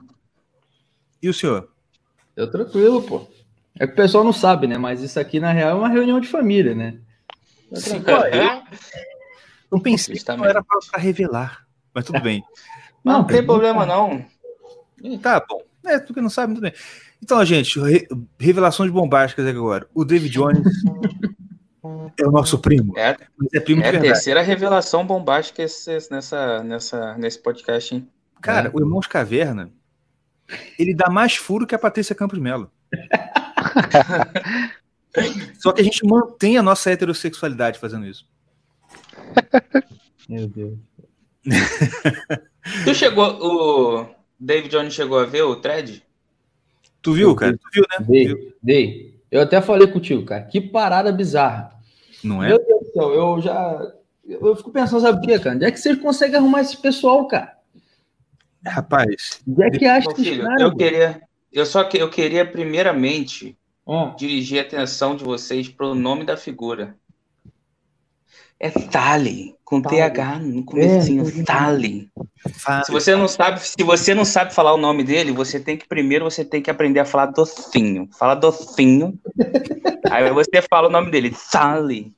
E 1.23 1.29
o 1.29 1.35
senhor? 1.35 1.69
Eu 2.37 2.51
tranquilo, 2.51 3.03
pô. 3.03 3.27
É 3.79 3.87
que 3.87 3.93
o 3.93 3.97
pessoal 3.97 4.25
não 4.25 4.33
sabe, 4.33 4.67
né? 4.67 4.79
Mas 4.79 5.01
isso 5.03 5.19
aqui, 5.19 5.39
na 5.41 5.53
real, 5.53 5.71
é 5.71 5.75
uma 5.75 5.89
reunião 5.89 6.21
de 6.21 6.29
família, 6.29 6.75
né? 6.75 6.99
Tá 7.71 7.77
Sim. 7.81 8.03
Eu 9.71 9.81
pensei 9.81 10.15
que 10.15 10.29
não 10.29 10.37
Justamente. 10.37 10.49
era 10.51 10.63
pra 10.63 10.99
revelar, 11.01 11.67
mas 11.95 12.05
tudo 12.05 12.21
bem. 12.21 12.43
Não, 13.05 13.19
não 13.21 13.25
tem 13.25 13.41
problema, 13.47 13.87
não. 13.87 14.25
Tá 15.23 15.39
bom. 15.49 15.63
É, 15.85 15.97
tu 16.01 16.13
que 16.13 16.21
não 16.21 16.29
sabe, 16.29 16.55
tudo 16.55 16.63
bem. 16.65 16.73
Então, 17.23 17.45
gente, 17.45 17.79
re- 17.79 18.09
revelações 18.37 18.91
bombásticas 18.91 19.47
agora. 19.47 19.87
O 19.95 20.05
David 20.05 20.33
Jones 20.33 20.59
é 22.19 22.27
o 22.27 22.31
nosso 22.31 22.59
primo. 22.59 22.97
É, 22.97 23.17
Mas 23.37 23.49
é 23.55 23.61
primo 23.61 23.83
é 23.83 23.91
de 23.91 23.97
a 23.97 24.01
terceira 24.01 24.43
revelação 24.43 25.07
bombástica 25.07 25.63
esse- 25.63 26.09
nessa, 26.11 26.63
nessa, 26.63 27.15
nesse 27.19 27.39
podcast, 27.43 27.95
hein? 27.95 28.09
Cara, 28.41 28.71
o 28.73 28.81
Irmãos 28.81 29.07
Caverna, 29.07 29.71
ele 30.79 30.95
dá 30.95 31.11
mais 31.11 31.37
furo 31.37 31.67
que 31.67 31.75
a 31.75 31.79
Patrícia 31.79 32.15
Campos 32.15 32.39
Melo. 32.39 32.71
Só 35.59 35.73
que 35.73 35.81
a 35.81 35.85
gente 35.85 36.05
mantém 36.07 36.59
a 36.59 36.63
nossa 36.63 36.91
heterossexualidade 36.91 37.79
fazendo 37.79 38.07
isso. 38.07 38.29
Meu 40.29 40.47
Deus. 40.47 40.75
Tu 42.85 42.95
chegou, 42.95 43.39
o 43.41 44.07
David 44.39 44.71
Jones 44.71 44.93
chegou 44.95 45.19
a 45.19 45.25
ver 45.25 45.43
o 45.43 45.57
thread? 45.57 46.03
Tu 47.01 47.13
viu, 47.13 47.35
cara? 47.35 47.53
vi. 47.53 47.59
Tu 47.59 47.69
viu, 47.73 47.85
né? 47.89 48.05
Dei, 48.07 48.55
dei. 48.63 49.21
Eu 49.31 49.41
até 49.43 49.61
falei 49.63 49.87
contigo, 49.87 50.25
cara. 50.25 50.43
Que 50.43 50.61
parada 50.61 51.11
bizarra. 51.13 51.73
Não 52.27 52.43
é? 52.43 52.49
Meu 52.49 52.59
Deus 52.59 52.81
do 52.81 52.93
céu, 52.93 53.13
eu 53.15 53.41
já. 53.41 53.93
Eu 54.25 54.57
fico 54.57 54.73
pensando, 54.73 55.01
sabe 55.03 55.19
o 55.19 55.21
que, 55.21 55.39
cara? 55.39 55.55
Onde 55.55 55.65
é 55.65 55.71
que 55.71 55.79
vocês 55.79 55.97
conseguem 56.01 56.37
arrumar 56.37 56.61
esse 56.61 56.77
pessoal, 56.77 57.27
cara? 57.29 57.57
Rapaz, 58.67 59.41
Onde 59.49 59.63
é 59.63 59.71
que 59.71 59.85
acha 59.85 60.09
Meu 60.09 60.13
esses 60.17 60.29
filho, 60.29 60.43
caras? 60.43 60.61
eu 60.61 60.67
mano? 60.67 60.79
queria, 60.79 61.23
eu 61.53 61.65
só 61.65 61.85
que 61.85 61.97
eu 61.99 62.11
queria 62.11 62.45
primeiramente 62.45 63.57
Ó, 63.85 64.15
dirigir 64.17 64.59
a 64.59 64.63
atenção 64.63 65.15
de 65.15 65.23
vocês 65.23 65.69
para 65.69 65.87
o 65.87 65.95
nome 65.95 66.25
da 66.25 66.37
figura. 66.37 66.97
É 68.59 68.71
Thali, 68.71 69.55
com 69.67 69.83
Thali. 69.83 69.97
TH 69.97 70.39
no 70.39 70.65
comecinho, 70.65 71.25
É. 71.27 72.83
Se 72.85 72.93
você 72.93 73.17
não 73.17 73.27
sabe, 73.27 73.61
se 73.61 73.83
você 73.83 74.15
não 74.15 74.25
sabe 74.25 74.55
falar 74.55 74.73
o 74.73 74.77
nome 74.79 75.03
dele, 75.03 75.33
você 75.33 75.59
tem 75.59 75.77
que 75.77 75.89
primeiro 75.89 76.25
você 76.25 76.45
tem 76.45 76.63
que 76.63 76.71
aprender 76.71 77.01
a 77.01 77.05
falar 77.05 77.27
docinho. 77.27 78.09
Fala 78.17 78.37
docinho. 78.37 79.19
aí 80.09 80.33
você 80.33 80.63
fala 80.71 80.87
o 80.87 80.91
nome 80.91 81.11
dele, 81.11 81.35
Thali. 81.51 82.15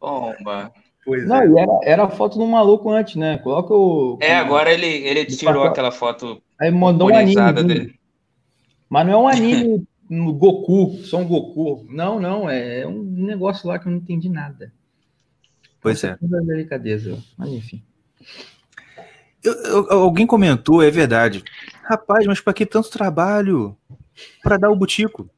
Bomba. 0.00 0.72
Pois 1.04 1.28
Não, 1.28 1.42
é. 1.42 1.46
e 1.46 1.58
era, 1.58 1.80
era 1.82 2.04
a 2.04 2.10
foto 2.10 2.38
do 2.38 2.46
maluco 2.46 2.90
antes, 2.90 3.16
né? 3.16 3.36
Coloca 3.38 3.74
o. 3.74 4.18
É, 4.22 4.34
agora 4.36 4.72
ele, 4.72 4.86
ele 4.86 5.26
tirou 5.26 5.64
aquela 5.64 5.90
foto 5.90 6.42
Aí 6.58 6.70
mandou 6.70 7.10
um 7.10 7.14
anime. 7.14 7.62
dele. 7.62 7.94
Mas 8.88 9.06
não 9.06 9.12
é 9.12 9.16
um 9.18 9.28
anime 9.28 9.86
no 10.08 10.32
Goku, 10.32 10.96
só 11.04 11.18
um 11.18 11.26
Goku. 11.26 11.86
Não, 11.90 12.18
não, 12.18 12.48
é 12.48 12.86
um 12.86 13.02
negócio 13.02 13.68
lá 13.68 13.78
que 13.78 13.86
eu 13.86 13.92
não 13.92 13.98
entendi 13.98 14.30
nada. 14.30 14.72
Pois 15.80 16.02
é. 16.04 16.16
Toda 16.16 16.42
delicadeza. 16.42 17.18
Mas 17.36 17.50
enfim. 17.50 17.82
Eu- 19.42 19.54
eu- 19.64 19.92
alguém 19.92 20.26
comentou, 20.26 20.82
é 20.82 20.90
verdade. 20.90 21.42
Rapaz, 21.84 22.26
mas 22.26 22.40
pra 22.40 22.52
que 22.52 22.66
tanto 22.66 22.90
trabalho 22.90 23.76
pra 24.42 24.56
dar 24.58 24.70
o 24.70 24.76
butico? 24.76 25.28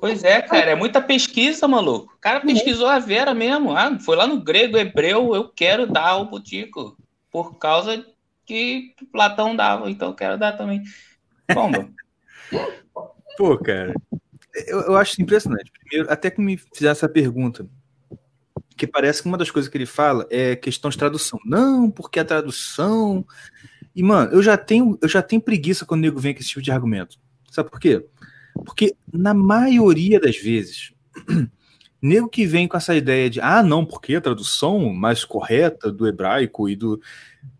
Pois 0.00 0.22
é, 0.22 0.40
cara, 0.40 0.70
é 0.70 0.74
muita 0.74 1.00
pesquisa, 1.00 1.66
maluco. 1.66 2.14
O 2.14 2.20
cara 2.20 2.40
pesquisou 2.40 2.86
a 2.86 2.98
Vera 2.98 3.34
mesmo. 3.34 3.72
Ah, 3.76 3.98
foi 3.98 4.16
lá 4.16 4.26
no 4.26 4.40
grego, 4.40 4.78
hebreu, 4.78 5.34
eu 5.34 5.48
quero 5.48 5.86
dar 5.86 6.16
o 6.18 6.26
butico. 6.26 6.96
Por 7.30 7.58
causa 7.58 8.04
que 8.46 8.94
Platão 9.12 9.56
dava, 9.56 9.90
então 9.90 10.08
eu 10.08 10.14
quero 10.14 10.38
dar 10.38 10.52
também. 10.52 10.82
Bomba. 11.52 11.88
Pô, 13.36 13.56
cara, 13.58 13.94
eu, 14.66 14.80
eu 14.82 14.96
acho 14.96 15.20
impressionante. 15.20 15.70
Primeiro, 15.72 16.12
até 16.12 16.30
que 16.30 16.40
me 16.40 16.56
fizeram 16.56 16.92
essa 16.92 17.08
pergunta, 17.08 17.66
que 18.80 18.86
parece 18.86 19.20
que 19.20 19.28
uma 19.28 19.36
das 19.36 19.50
coisas 19.50 19.70
que 19.70 19.76
ele 19.76 19.84
fala 19.84 20.26
é 20.30 20.56
questão 20.56 20.90
de 20.90 20.96
tradução. 20.96 21.38
Não, 21.44 21.90
porque 21.90 22.18
a 22.18 22.24
tradução. 22.24 23.26
E, 23.94 24.02
mano, 24.02 24.32
eu 24.32 24.42
já 24.42 24.56
tenho, 24.56 24.98
eu 25.02 25.08
já 25.08 25.20
tenho 25.20 25.42
preguiça 25.42 25.84
quando 25.84 26.00
o 26.00 26.02
nego 26.02 26.18
vem 26.18 26.32
com 26.32 26.40
esse 26.40 26.48
tipo 26.48 26.62
de 26.62 26.72
argumento. 26.72 27.18
Sabe 27.50 27.68
por 27.68 27.78
quê? 27.78 28.06
Porque 28.54 28.96
na 29.12 29.34
maioria 29.34 30.18
das 30.18 30.38
vezes, 30.38 30.94
nego 32.00 32.26
que 32.26 32.46
vem 32.46 32.66
com 32.66 32.78
essa 32.78 32.96
ideia 32.96 33.28
de 33.28 33.38
ah, 33.38 33.62
não, 33.62 33.84
porque 33.84 34.14
a 34.14 34.20
tradução 34.22 34.94
mais 34.94 35.26
correta 35.26 35.92
do 35.92 36.08
hebraico 36.08 36.66
e 36.66 36.74
do. 36.74 36.98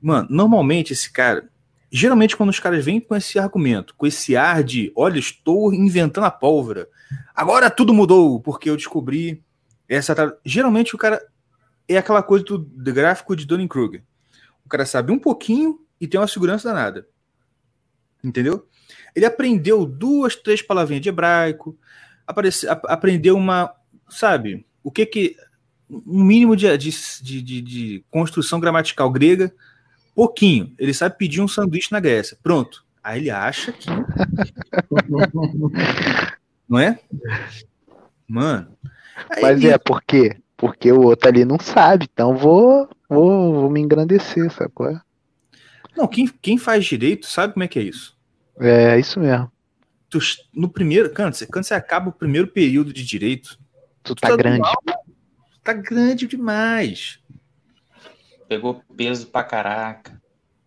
Mano, 0.01 0.27
normalmente 0.31 0.95
esse 0.95 1.13
cara. 1.13 1.51
Geralmente, 1.93 2.35
quando 2.35 2.49
os 2.49 2.61
caras 2.61 2.83
vêm 2.83 2.99
com 2.99 3.15
esse 3.15 3.39
argumento, 3.39 3.95
com 3.95 4.07
esse 4.07 4.37
ar 4.37 4.65
de 4.65 4.91
olha, 4.97 5.19
estou 5.19 5.75
inventando 5.75 6.25
a 6.25 6.31
pólvora, 6.31 6.89
agora 7.35 7.69
tudo 7.69 7.93
mudou, 7.93 8.41
porque 8.41 8.71
eu 8.71 8.77
descobri 8.77 9.43
essa. 9.97 10.15
tra-" 10.15 10.37
Geralmente 10.45 10.95
o 10.95 10.99
cara 10.99 11.21
é 11.89 11.97
aquela 11.99 12.23
coisa 12.23 12.45
do, 12.45 12.59
do 12.59 12.93
gráfico 12.95 13.35
de 13.37 13.45
Dunning-Kruger. 13.45 14.03
O 14.65 14.69
cara 14.69 14.87
sabe 14.87 15.11
um 15.13 15.19
pouquinho 15.19 15.81
e 16.01 16.07
tem 16.07 16.19
uma 16.21 16.29
segurança 16.29 16.69
danada. 16.69 17.07
Entendeu? 18.23 18.67
Ele 19.15 19.25
aprendeu 19.27 19.85
duas, 19.87 20.37
três 20.37 20.63
palavrinhas 20.63 21.03
de 21.03 21.09
hebraico, 21.09 21.77
aparece, 22.27 22.69
ap- 22.69 22.87
aprendeu 22.89 23.37
uma. 23.37 23.75
Sabe? 24.09 24.67
O 24.83 24.91
que 24.91 25.05
que. 25.07 25.37
Um 25.91 26.23
mínimo 26.23 26.55
de, 26.55 26.77
de, 26.79 26.91
de, 27.23 27.43
de- 27.43 27.61
de 27.63 28.05
construção 28.11 28.61
gramatical 28.61 29.11
grega, 29.11 29.53
pouquinho. 30.15 30.73
Ele 30.79 30.95
sabe 30.95 31.17
pedir 31.19 31.41
um 31.41 31.49
sanduíche 31.49 31.91
na 31.91 31.99
Grécia. 31.99 32.39
Pronto. 32.43 32.85
Aí 33.03 33.19
ele 33.21 33.31
acha 33.31 33.73
que. 33.73 33.89
Não 36.69 36.79
é? 36.79 37.01
Mano. 38.29 38.77
Mas 39.41 39.65
é, 39.65 39.79
por 39.79 40.03
quê? 40.03 40.37
Porque 40.57 40.93
o 40.93 41.03
outro 41.03 41.29
ali 41.29 41.45
não 41.45 41.59
sabe, 41.59 42.07
então 42.13 42.37
vou, 42.37 42.89
vou, 43.09 43.55
vou 43.55 43.71
me 43.71 43.81
engrandecer, 43.81 44.51
sabe 44.53 44.71
qual 44.75 44.91
é? 44.91 45.01
Não, 45.97 46.07
quem, 46.07 46.27
quem 46.27 46.59
faz 46.59 46.85
direito 46.85 47.27
sabe 47.27 47.55
como 47.55 47.65
é 47.65 47.69
que 47.69 47.79
é 47.79 47.83
isso. 47.83 48.17
É 48.59 48.99
isso 48.99 49.19
mesmo. 49.19 49.51
Tu, 50.09 50.19
no 50.55 50.69
primeiro, 50.69 51.13
quando 51.15 51.35
você, 51.35 51.47
quando 51.47 51.65
você 51.65 51.75
acaba 51.75 52.11
o 52.11 52.13
primeiro 52.13 52.49
período 52.49 52.93
de 52.93 53.05
direito, 53.05 53.59
Tu 54.03 54.15
tu 54.15 54.21
tá 54.21 54.37
grande. 54.37 54.61
mal, 54.61 54.83
tá 55.63 55.73
grande 55.73 56.27
demais. 56.27 57.21
Pegou 58.49 58.83
peso 58.97 59.29
pra 59.29 59.45
caraca. 59.45 60.21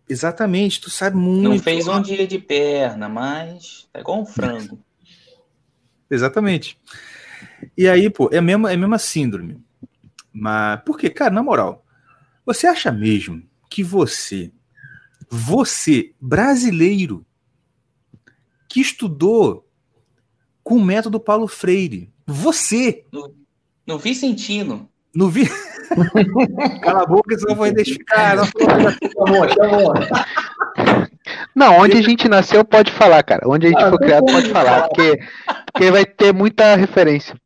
Exatamente, 0.08 0.80
tu 0.80 0.90
sabe 0.90 1.16
muito. 1.16 1.48
Não 1.48 1.58
fez 1.58 1.86
um 1.88 2.00
dia 2.00 2.26
de 2.26 2.38
perna, 2.38 3.08
mas 3.08 3.88
tá 3.92 4.00
igual 4.00 4.20
um 4.20 4.26
frango. 4.26 4.78
Exatamente. 6.10 6.78
E 7.76 7.88
aí, 7.88 8.08
pô, 8.10 8.28
é 8.32 8.38
a 8.38 8.42
mesma, 8.42 8.70
é 8.70 8.74
a 8.74 8.78
mesma 8.78 8.98
síndrome. 8.98 9.60
Mas, 10.32 10.80
por 10.84 10.98
quê? 10.98 11.10
Cara, 11.10 11.32
na 11.32 11.42
moral, 11.42 11.84
você 12.46 12.66
acha 12.66 12.90
mesmo 12.92 13.42
que 13.70 13.82
você, 13.82 14.50
você, 15.28 16.12
brasileiro, 16.20 17.24
que 18.68 18.80
estudou 18.80 19.68
com 20.62 20.76
o 20.76 20.84
método 20.84 21.18
Paulo 21.20 21.46
Freire, 21.48 22.12
você, 22.26 23.04
No 23.86 23.98
Vicentino. 23.98 24.88
não 25.14 25.28
vi. 25.28 25.44
Cala 26.82 27.02
a 27.02 27.06
boca, 27.06 27.36
senão 27.38 27.52
eu 27.52 27.56
vou 27.56 27.66
identificar. 27.66 28.36
Não. 28.36 28.44
Não, 31.54 31.78
onde 31.78 31.96
a 31.98 32.02
gente 32.02 32.28
nasceu 32.28 32.64
pode 32.64 32.90
falar, 32.92 33.22
cara. 33.22 33.48
Onde 33.48 33.66
a 33.66 33.70
gente 33.70 33.82
Ah, 33.82 33.96
criado 33.98 34.24
pode 34.26 34.48
falar, 34.50 34.70
falar. 34.74 34.88
porque, 34.88 35.20
porque 35.72 35.90
vai 35.90 36.04
ter 36.04 36.32
muita 36.32 36.74
referência. 36.76 37.36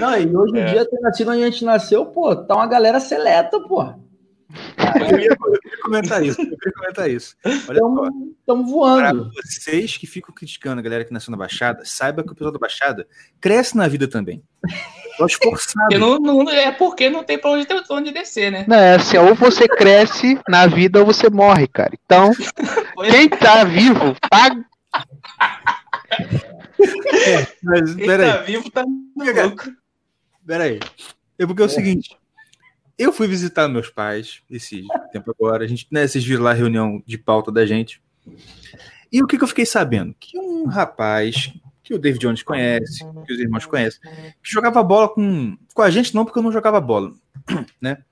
Não, 0.00 0.16
e 0.18 0.36
hoje 0.36 0.52
em 0.56 0.60
É. 0.60 0.64
dia, 0.66 0.84
ter 0.88 1.00
nascido 1.00 1.30
onde 1.30 1.42
a 1.42 1.50
gente 1.50 1.64
nasceu, 1.64 2.06
pô, 2.06 2.34
tá 2.36 2.54
uma 2.56 2.66
galera 2.66 3.00
seleta, 3.00 3.58
pô. 3.60 3.82
eu, 5.10 5.18
ia, 5.18 5.26
eu 5.28 5.60
queria 5.60 5.78
comentar 5.82 6.22
isso. 6.24 6.40
Eu 6.40 6.56
queria 6.58 6.72
comentar 6.74 7.10
isso. 7.10 7.34
Olha 7.44 7.78
só. 7.80 8.08
Estamos 8.40 8.66
Para 8.70 8.72
voando. 8.72 9.30
vocês 9.42 9.96
que 9.96 10.06
ficam 10.06 10.34
criticando 10.34 10.78
a 10.78 10.82
galera 10.82 11.04
que 11.04 11.12
nasceu 11.12 11.30
na 11.30 11.36
Baixada, 11.36 11.80
saiba 11.84 12.22
que 12.22 12.30
o 12.30 12.34
pessoal 12.34 12.52
da 12.52 12.58
Baixada 12.58 13.06
cresce 13.40 13.76
na 13.76 13.88
vida 13.88 14.06
também. 14.06 14.42
Tô 15.16 15.24
esforçado. 15.26 15.98
Não, 15.98 16.18
não- 16.18 16.50
é 16.50 16.70
porque 16.70 17.08
não 17.10 17.24
tem 17.24 17.38
pra 17.38 17.50
onde, 17.50 17.66
ter- 17.66 17.82
onde 17.90 18.12
descer, 18.12 18.52
né? 18.52 18.64
Não, 18.68 18.76
é 18.76 18.96
assim, 18.96 19.16
ou 19.16 19.34
você 19.34 19.66
cresce 19.66 20.38
na 20.48 20.66
vida 20.66 21.00
ou 21.00 21.06
você 21.06 21.28
morre, 21.30 21.66
cara. 21.66 21.92
Então, 22.04 22.30
quem 23.10 23.28
tá 23.28 23.64
vivo, 23.64 24.14
tá. 24.30 24.54
Mas, 27.62 27.94
Quem 27.94 28.06
peraí, 28.06 28.30
tá 28.30 28.36
vivo 28.42 28.70
tá 28.70 28.84
louco. 29.16 29.64
Peraí. 30.46 30.80
É 31.38 31.46
porque 31.46 31.62
é 31.62 31.66
o 31.66 31.68
seguinte. 31.68 32.16
Eu 32.96 33.12
fui 33.12 33.26
visitar 33.26 33.68
meus 33.68 33.90
pais 33.90 34.42
esse 34.48 34.84
tempo 35.12 35.30
agora. 35.30 35.64
A 35.64 35.66
gente, 35.66 35.86
né, 35.90 36.06
vocês 36.06 36.24
viram 36.24 36.44
lá 36.44 36.50
a 36.50 36.54
reunião 36.54 37.02
de 37.04 37.18
pauta 37.18 37.50
da 37.50 37.66
gente. 37.66 38.00
E 39.10 39.22
o 39.22 39.26
que, 39.26 39.36
que 39.36 39.44
eu 39.44 39.48
fiquei 39.48 39.66
sabendo? 39.66 40.14
Que 40.18 40.38
um 40.38 40.66
rapaz 40.66 41.52
que 41.82 41.92
o 41.92 41.98
David 41.98 42.20
Jones 42.22 42.42
conhece, 42.42 43.04
que 43.26 43.32
os 43.32 43.38
irmãos 43.38 43.66
conhecem, 43.66 44.00
que 44.42 44.50
jogava 44.50 44.82
bola 44.82 45.08
com, 45.08 45.56
com 45.74 45.82
a 45.82 45.90
gente, 45.90 46.14
não 46.14 46.24
porque 46.24 46.38
eu 46.38 46.42
não 46.42 46.50
jogava 46.50 46.80
bola, 46.80 47.12
né? 47.80 48.02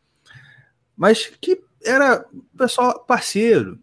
Mas 0.94 1.26
que 1.40 1.62
era 1.84 2.24
pessoal 2.56 3.00
parceiro. 3.00 3.78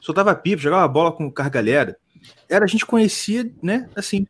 Soltava 0.00 0.34
pipa, 0.34 0.62
jogava 0.62 0.86
bola 0.86 1.12
com, 1.12 1.30
com 1.30 1.42
a 1.42 1.48
galera. 1.48 1.98
Era, 2.48 2.64
a 2.64 2.68
gente 2.68 2.86
conhecia, 2.86 3.50
né? 3.62 3.88
Assim. 3.96 4.26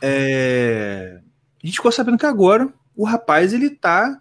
é, 0.00 1.20
A 1.62 1.66
gente 1.66 1.76
ficou 1.76 1.92
sabendo 1.92 2.18
que 2.18 2.26
agora 2.26 2.72
o 2.96 3.04
rapaz 3.04 3.52
ele 3.52 3.70
tá. 3.70 4.20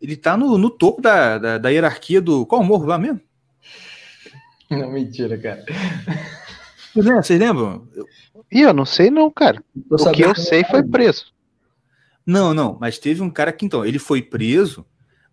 Ele 0.00 0.16
tá 0.16 0.36
no, 0.36 0.58
no 0.58 0.68
topo 0.70 1.00
da, 1.00 1.38
da, 1.38 1.58
da 1.58 1.68
hierarquia 1.68 2.20
do. 2.20 2.44
Qual 2.46 2.60
o 2.60 2.64
morro 2.64 2.86
lá 2.86 2.98
mesmo? 2.98 3.20
Não, 4.70 4.90
mentira, 4.90 5.36
cara. 5.38 5.64
Vocês 6.92 7.04
lembram? 7.06 7.22
Vocês 7.22 7.40
lembram? 7.40 7.88
Eu- 7.94 8.06
Ih, 8.50 8.60
eu 8.62 8.74
não 8.74 8.84
sei 8.84 9.10
não, 9.10 9.30
cara. 9.30 9.62
Tô 9.88 9.96
O 9.96 10.12
que 10.12 10.22
eu 10.22 10.34
sei 10.34 10.64
foi 10.64 10.82
preso. 10.82 11.26
Não, 12.26 12.52
não, 12.52 12.76
mas 12.80 12.98
teve 12.98 13.22
um 13.22 13.30
cara 13.30 13.52
que 13.52 13.64
então, 13.66 13.84
ele 13.84 13.98
foi 13.98 14.20
preso 14.22 14.84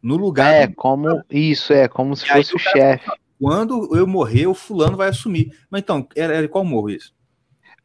no 0.02 0.16
lugar 0.16 0.54
É, 0.54 0.68
do- 0.68 0.76
como. 0.76 1.22
Isso, 1.30 1.74
é, 1.74 1.88
como 1.88 2.16
se 2.16 2.26
E 2.26 2.30
fosse 2.30 2.56
o 2.56 2.60
chefe. 2.60 3.10
quando 3.40 3.96
eu 3.96 4.06
morrer, 4.08 4.48
o 4.48 4.54
fulano 4.54 4.96
vai 4.98 5.10
assumir. 5.10 5.52
Mas 5.70 5.82
então, 5.82 6.08
era, 6.16 6.36
era 6.36 6.48
qual 6.48 6.64
morro 6.64 6.90
isso? 6.90 7.14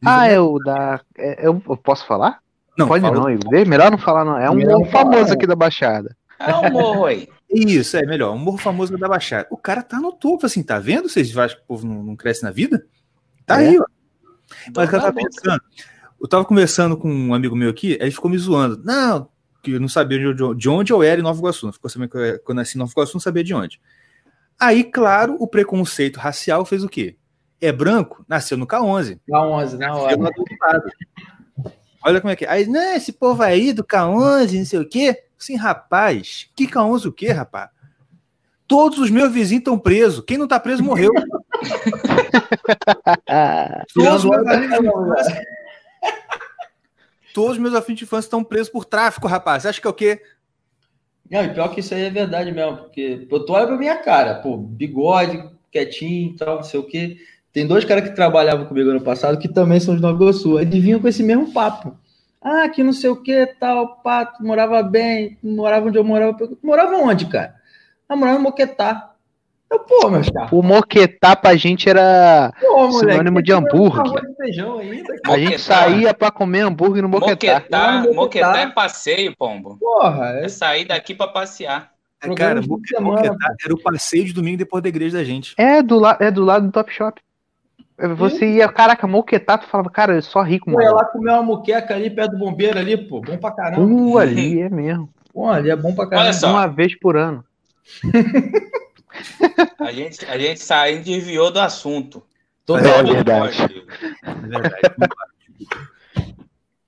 Ah, 0.05 0.27
é 0.27 0.39
o 0.39 0.57
da. 0.59 1.01
é- 1.17 1.45
eu, 1.47 1.61
eu 1.67 1.77
posso 1.77 2.05
falar? 2.05 2.39
Não, 2.77 2.87
Pode 2.87 3.03
não, 3.03 3.29
Igor. 3.29 3.51
Melhor 3.67 3.89
não 3.91 3.97
falar, 3.97 4.25
não. 4.25 4.37
É 4.37 4.49
um 4.49 4.55
não 4.55 4.85
famoso 4.85 5.19
falar. 5.25 5.33
aqui 5.33 5.47
da 5.47 5.55
Baixada. 5.55 6.15
É 6.39 6.53
um 6.55 6.71
morro 6.71 7.05
aí. 7.05 7.27
Isso, 7.49 7.95
é 7.95 8.05
melhor. 8.05 8.33
Um 8.33 8.37
morro 8.37 8.57
famoso 8.57 8.97
da 8.97 9.07
Baixada. 9.07 9.47
O 9.49 9.57
cara 9.57 9.81
tá 9.81 9.99
no 9.99 10.11
topo, 10.11 10.45
assim, 10.45 10.61
tá 10.61 10.77
vendo? 10.79 11.07
Vocês 11.07 11.35
acham 11.37 11.57
que 11.57 11.63
o 11.63 11.67
povo 11.67 11.87
não, 11.87 12.03
não 12.03 12.15
cresce 12.15 12.43
na 12.43 12.51
vida? 12.51 12.85
Tá 13.45 13.61
É. 13.61 13.69
aí, 13.69 13.79
ó. 13.79 13.85
Mas 14.75 14.87
o 14.87 14.89
que 14.89 14.95
eu 14.95 14.99
Tá 14.99 15.05
tava 15.07 15.11
bom. 15.13 15.21
pensando, 15.23 15.61
eu 16.21 16.27
tava 16.27 16.45
conversando 16.45 16.97
com 16.97 17.09
um 17.09 17.33
amigo 17.33 17.55
meu 17.55 17.69
aqui, 17.69 17.93
aí 17.93 18.01
ele 18.07 18.11
ficou 18.11 18.29
me 18.29 18.37
zoando. 18.37 18.81
Não, 18.83 19.29
que 19.63 19.71
eu 19.71 19.79
não 19.79 19.87
sabia 19.87 20.19
de 20.19 20.43
onde, 20.43 20.59
de 20.59 20.69
onde 20.69 20.91
eu 20.93 21.01
era 21.01 21.19
em 21.19 21.23
Nova 21.23 21.39
Iguaçu. 21.39 21.65
Não 21.65 21.73
ficou 21.73 21.89
sabendo 21.89 22.09
que 22.09 22.17
eu, 22.17 22.39
quando 22.39 22.57
eu 22.57 22.61
nasci 22.61 22.77
em 22.77 22.79
Nova 22.79 22.91
Iguaçu, 22.91 23.13
não 23.15 23.21
sabia 23.21 23.43
de 23.43 23.53
onde. 23.53 23.79
Aí, 24.59 24.83
claro, 24.83 25.35
o 25.39 25.47
preconceito 25.47 26.17
racial 26.17 26.65
fez 26.65 26.83
o 26.83 26.89
quê? 26.89 27.15
É 27.61 27.71
branco, 27.71 28.23
nasceu 28.27 28.57
no 28.57 28.67
K11. 28.67 29.19
Dá 29.27 29.41
11, 29.41 29.77
na 29.77 29.95
hora. 29.95 30.17
lá 30.21 30.29
do 30.29 30.39
outro 30.39 30.55
lado. 30.61 30.83
Olha 32.05 32.21
como 32.21 32.31
é 32.31 32.35
que 32.35 32.45
é. 32.45 32.49
Aí, 32.49 32.67
não, 32.67 32.93
esse 32.93 33.11
povo 33.11 33.41
aí 33.41 33.73
do 33.73 33.83
K11, 33.83 34.59
não 34.59 34.65
sei 34.65 34.79
o 34.79 34.87
quê. 34.87 35.23
Sim, 35.37 35.55
rapaz. 35.55 36.49
Que 36.55 36.67
K11 36.67 37.05
o 37.07 37.11
quê, 37.11 37.31
rapaz? 37.31 37.69
Todos 38.67 38.99
os 38.99 39.09
meus 39.09 39.31
vizinhos 39.31 39.61
estão 39.61 39.77
presos. 39.77 40.23
Quem 40.25 40.37
não 40.37 40.47
tá 40.47 40.59
preso 40.59 40.83
morreu. 40.83 41.11
Todos 43.93 44.23
os 44.23 44.29
meus 44.29 44.47
afins 44.47 44.69
de 44.69 44.87
infância- 44.87 45.45
Todos 47.33 47.51
os 47.53 47.57
meus 47.57 47.73
afins 47.75 47.97
de 47.97 48.03
infância 48.05 48.27
estão 48.27 48.43
presos 48.43 48.69
por 48.69 48.85
tráfico, 48.85 49.27
rapaz. 49.27 49.63
Você 49.63 49.69
acha 49.69 49.81
que 49.81 49.87
é 49.87 49.89
o 49.89 49.93
quê? 49.93 50.21
Não, 51.29 51.43
e 51.43 51.53
pior 51.53 51.69
que 51.69 51.79
isso 51.79 51.93
aí 51.93 52.03
é 52.03 52.09
verdade 52.09 52.51
mesmo, 52.51 52.77
porque 52.77 53.25
pô, 53.29 53.39
tu 53.39 53.51
olha 53.53 53.67
pra 53.67 53.77
minha 53.77 53.97
cara, 53.97 54.35
pô, 54.35 54.55
bigode, 54.57 55.43
quietinho 55.71 56.33
e 56.33 56.35
tal, 56.35 56.57
não 56.57 56.63
sei 56.63 56.79
o 56.79 56.83
quê. 56.87 57.17
Tem 57.55 57.65
dois 57.65 57.85
caras 57.85 58.03
que 58.09 58.13
trabalhavam 58.13 58.65
comigo 58.65 58.89
ano 58.89 58.99
passado 58.99 59.37
que 59.39 59.47
também 59.47 59.79
são 59.79 59.95
de 59.95 60.01
Nova 60.01 60.15
Iguaçu. 60.21 60.59
Eles 60.59 60.83
vinham 60.83 60.99
com 60.99 61.07
esse 61.07 61.23
mesmo 61.23 61.53
papo. 61.53 61.95
Ah, 62.41 62.67
que 62.67 62.83
não 62.83 62.91
sei 62.91 63.09
o 63.09 63.15
que, 63.15 63.45
tal, 63.59 63.95
pato, 64.03 64.43
morava 64.43 64.83
bem, 64.83 65.37
morava 65.41 65.87
onde 65.87 65.97
eu 65.97 66.03
morava. 66.03 66.37
Morava 66.61 66.97
onde, 66.97 67.27
cara? 67.27 67.55
Ah, 68.09 68.15
morava 68.17 68.37
em 68.37 68.41
Moquetá. 68.43 69.11
Eu, 69.71 69.79
pô, 69.79 70.09
meus 70.09 70.29
caras. 70.29 70.51
O 70.51 70.61
moquetá 70.61 71.35
pra 71.35 71.55
gente 71.55 71.89
era. 71.89 72.51
Pô, 72.61 72.91
Sinônimo 72.91 73.41
de 73.41 73.51
hambúrguer. 73.51 74.05
e 74.05 74.11
cara. 74.11 74.27
A 75.33 75.37
gente 75.39 75.43
Moquetá. 75.53 75.57
saía 75.57 76.13
pra 76.13 76.29
comer 76.29 76.59
hambúrguer 76.59 77.01
no 77.01 77.09
moquetá. 77.09 77.53
Moquetá, 77.55 77.91
Moquetá. 78.01 78.13
Moquetá 78.15 78.57
é 78.59 78.67
passeio, 78.67 79.33
pombo. 79.35 79.77
Porra, 79.79 80.39
É 80.41 80.45
é 80.45 80.49
sair 80.49 80.85
daqui 80.85 81.15
pra 81.15 81.27
passear. 81.29 81.89
É, 82.21 82.33
cara, 82.35 82.61
de 82.61 82.69
Moque- 82.69 82.87
semana, 82.89 83.15
Moquetá 83.15 83.53
era 83.63 83.73
o 83.73 83.81
passeio 83.81 84.25
de 84.25 84.33
domingo 84.33 84.57
depois 84.57 84.83
da 84.83 84.89
igreja 84.89 85.17
da 85.17 85.23
gente. 85.23 85.55
É 85.57 85.81
do, 85.81 85.97
la 85.97 86.15
é 86.19 86.29
do 86.29 86.43
lado 86.45 86.67
do 86.67 86.71
Top 86.71 86.91
Shop. 86.93 87.19
Você 88.17 88.45
ia, 88.55 88.67
caraca, 88.67 89.07
moquetá, 89.07 89.57
tu 89.57 89.67
falava, 89.67 89.89
cara, 89.89 90.15
eu 90.15 90.21
só 90.21 90.41
rico, 90.41 90.65
Pô, 90.65 90.81
ia 90.81 90.87
mano. 90.87 90.97
lá 90.97 91.05
comer 91.05 91.31
uma 91.31 91.43
muqueca 91.43 91.95
ali 91.95 92.09
perto 92.09 92.31
do 92.31 92.37
bombeiro 92.37 92.77
ali, 92.77 92.97
pô. 92.97 93.21
Bom 93.21 93.37
pra 93.37 93.51
caramba. 93.51 93.81
Uh, 93.81 94.17
ali 94.17 94.61
é 94.61 94.69
mesmo. 94.69 95.09
Pô, 95.33 95.49
ali 95.49 95.69
é 95.69 95.75
bom 95.75 95.95
pra 95.95 96.05
caramba. 96.05 96.25
Olha 96.25 96.33
só. 96.33 96.49
Uma 96.51 96.67
vez 96.67 96.97
por 96.99 97.15
ano. 97.15 97.43
A 99.79 99.91
gente, 99.91 100.25
a 100.25 100.37
gente 100.37 100.59
saiu 100.59 101.01
desviou 101.01 101.49
do 101.51 101.59
assunto. 101.59 102.21
É 102.67 103.03
verdade. 103.03 103.85
É 104.23 104.33
verdade. 104.33 104.75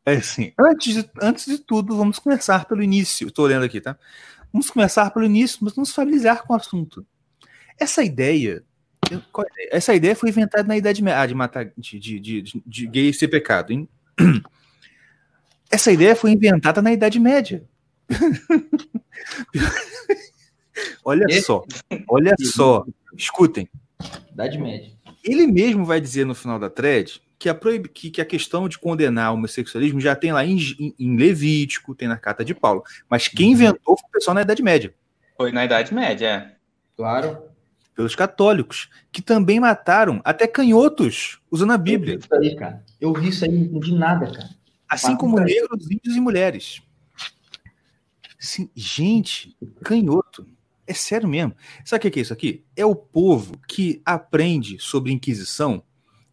É 0.06 0.14
assim, 0.16 0.54
antes 0.60 0.96
de, 0.96 1.10
antes 1.22 1.46
de 1.46 1.60
tudo, 1.60 1.96
vamos 1.96 2.20
começar 2.20 2.66
pelo 2.66 2.82
início. 2.82 3.28
Estou 3.28 3.46
lendo 3.46 3.64
aqui, 3.64 3.80
tá? 3.80 3.98
Vamos 4.52 4.70
começar 4.70 5.10
pelo 5.12 5.26
início, 5.26 5.60
mas 5.62 5.76
vamos 5.76 5.94
familiarizar 5.94 6.44
com 6.44 6.54
o 6.54 6.56
assunto. 6.56 7.06
Essa 7.80 8.04
ideia, 8.04 8.64
eu- 9.12 9.22
é 9.58 9.78
essa 9.78 9.94
ideia 9.96 10.16
foi 10.16 10.30
inventada 10.30 10.68
na 10.68 10.78
Idade 10.78 11.02
Média, 11.04 11.22
ah, 11.22 11.26
de 11.26 11.36
matar, 11.36 11.72
de, 11.78 12.00
de, 12.00 12.20
de, 12.20 12.62
de- 12.66 12.88
gay 12.88 13.14
ser 13.14 13.28
pecado, 13.28 13.72
hein? 13.72 13.88
Essa 15.70 15.92
ideia 15.92 16.16
foi 16.16 16.32
inventada 16.32 16.82
na 16.82 16.94
Idade 16.94 17.20
Média. 17.20 17.64
olha 21.04 21.26
E? 21.30 21.42
só, 21.42 21.64
olha 22.08 22.36
só, 22.42 22.86
escutem. 23.16 23.68
Idade 24.32 24.58
média. 24.58 24.92
Ele 25.24 25.48
mesmo 25.48 25.84
vai 25.84 26.00
dizer 26.00 26.26
no 26.26 26.36
final 26.36 26.60
da 26.60 26.70
thread 26.70 27.22
que 27.40 27.50
a, 27.50 27.56
proib... 27.56 27.88
que, 27.88 28.10
que 28.10 28.22
a 28.22 28.26
questão 28.26 28.70
de 28.70 28.80
condenar 28.80 29.32
o 29.32 29.36
homossexualismo 29.36 30.00
já 30.00 30.16
tem 30.16 30.32
lá 30.32 30.46
em, 30.46 30.58
em- 30.80 30.96
em 30.98 31.18
Levítico, 31.18 31.94
tem 31.94 32.08
na 32.08 32.18
carta 32.18 32.46
de 32.46 32.54
Paulo. 32.56 32.84
Mas 33.10 33.28
quem 33.28 33.52
inventou 33.52 33.98
foi 33.98 34.08
o 34.08 34.12
pessoal 34.12 34.36
na 34.36 34.42
Idade 34.42 34.64
Média, 34.64 34.94
Foi 35.36 35.52
na 35.52 35.66
Idade 35.66 35.94
Média, 35.94 36.28
é. 36.28 36.56
Claro. 36.96 37.38
Pelos 37.98 38.14
católicos, 38.14 38.90
que 39.12 39.24
também 39.24 39.60
mataram 39.60 40.22
até 40.24 40.46
canhotos 40.46 41.42
usando 41.50 41.72
a 41.72 41.74
Eu 41.74 41.80
vi 41.80 41.84
Bíblia, 41.84 42.16
isso 42.18 42.36
aí, 42.36 42.56
cara. 42.56 42.86
Eu 43.02 43.12
vi 43.12 43.30
isso 43.30 43.44
aí, 43.44 43.52
não 43.52 43.64
entendi 43.64 43.96
nada, 43.96 44.32
cara. 44.32 44.50
assim 44.88 45.18
como 45.18 45.40
negros, 45.40 45.90
índios 45.90 46.16
e 46.16 46.20
mulheres. 46.22 46.80
Sim, 48.40 48.70
gente, 48.76 49.58
canhoto. 49.84 50.48
É 50.86 50.94
sério 50.94 51.28
mesmo. 51.28 51.56
Sabe 51.84 52.08
o 52.08 52.12
que 52.12 52.20
é 52.20 52.22
isso 52.22 52.32
aqui? 52.32 52.64
É 52.76 52.86
o 52.86 52.96
povo 52.96 53.58
que 53.68 54.00
aprende 54.06 54.78
sobre 54.80 55.12
Inquisição 55.12 55.84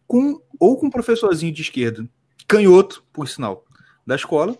com 0.05 0.39
ou 0.59 0.77
com 0.77 0.85
um 0.85 0.91
professorzinho 0.91 1.51
de 1.51 1.63
esquerda, 1.63 2.07
canhoto, 2.47 3.03
por 3.11 3.27
sinal, 3.27 3.65
da 4.05 4.15
escola, 4.15 4.55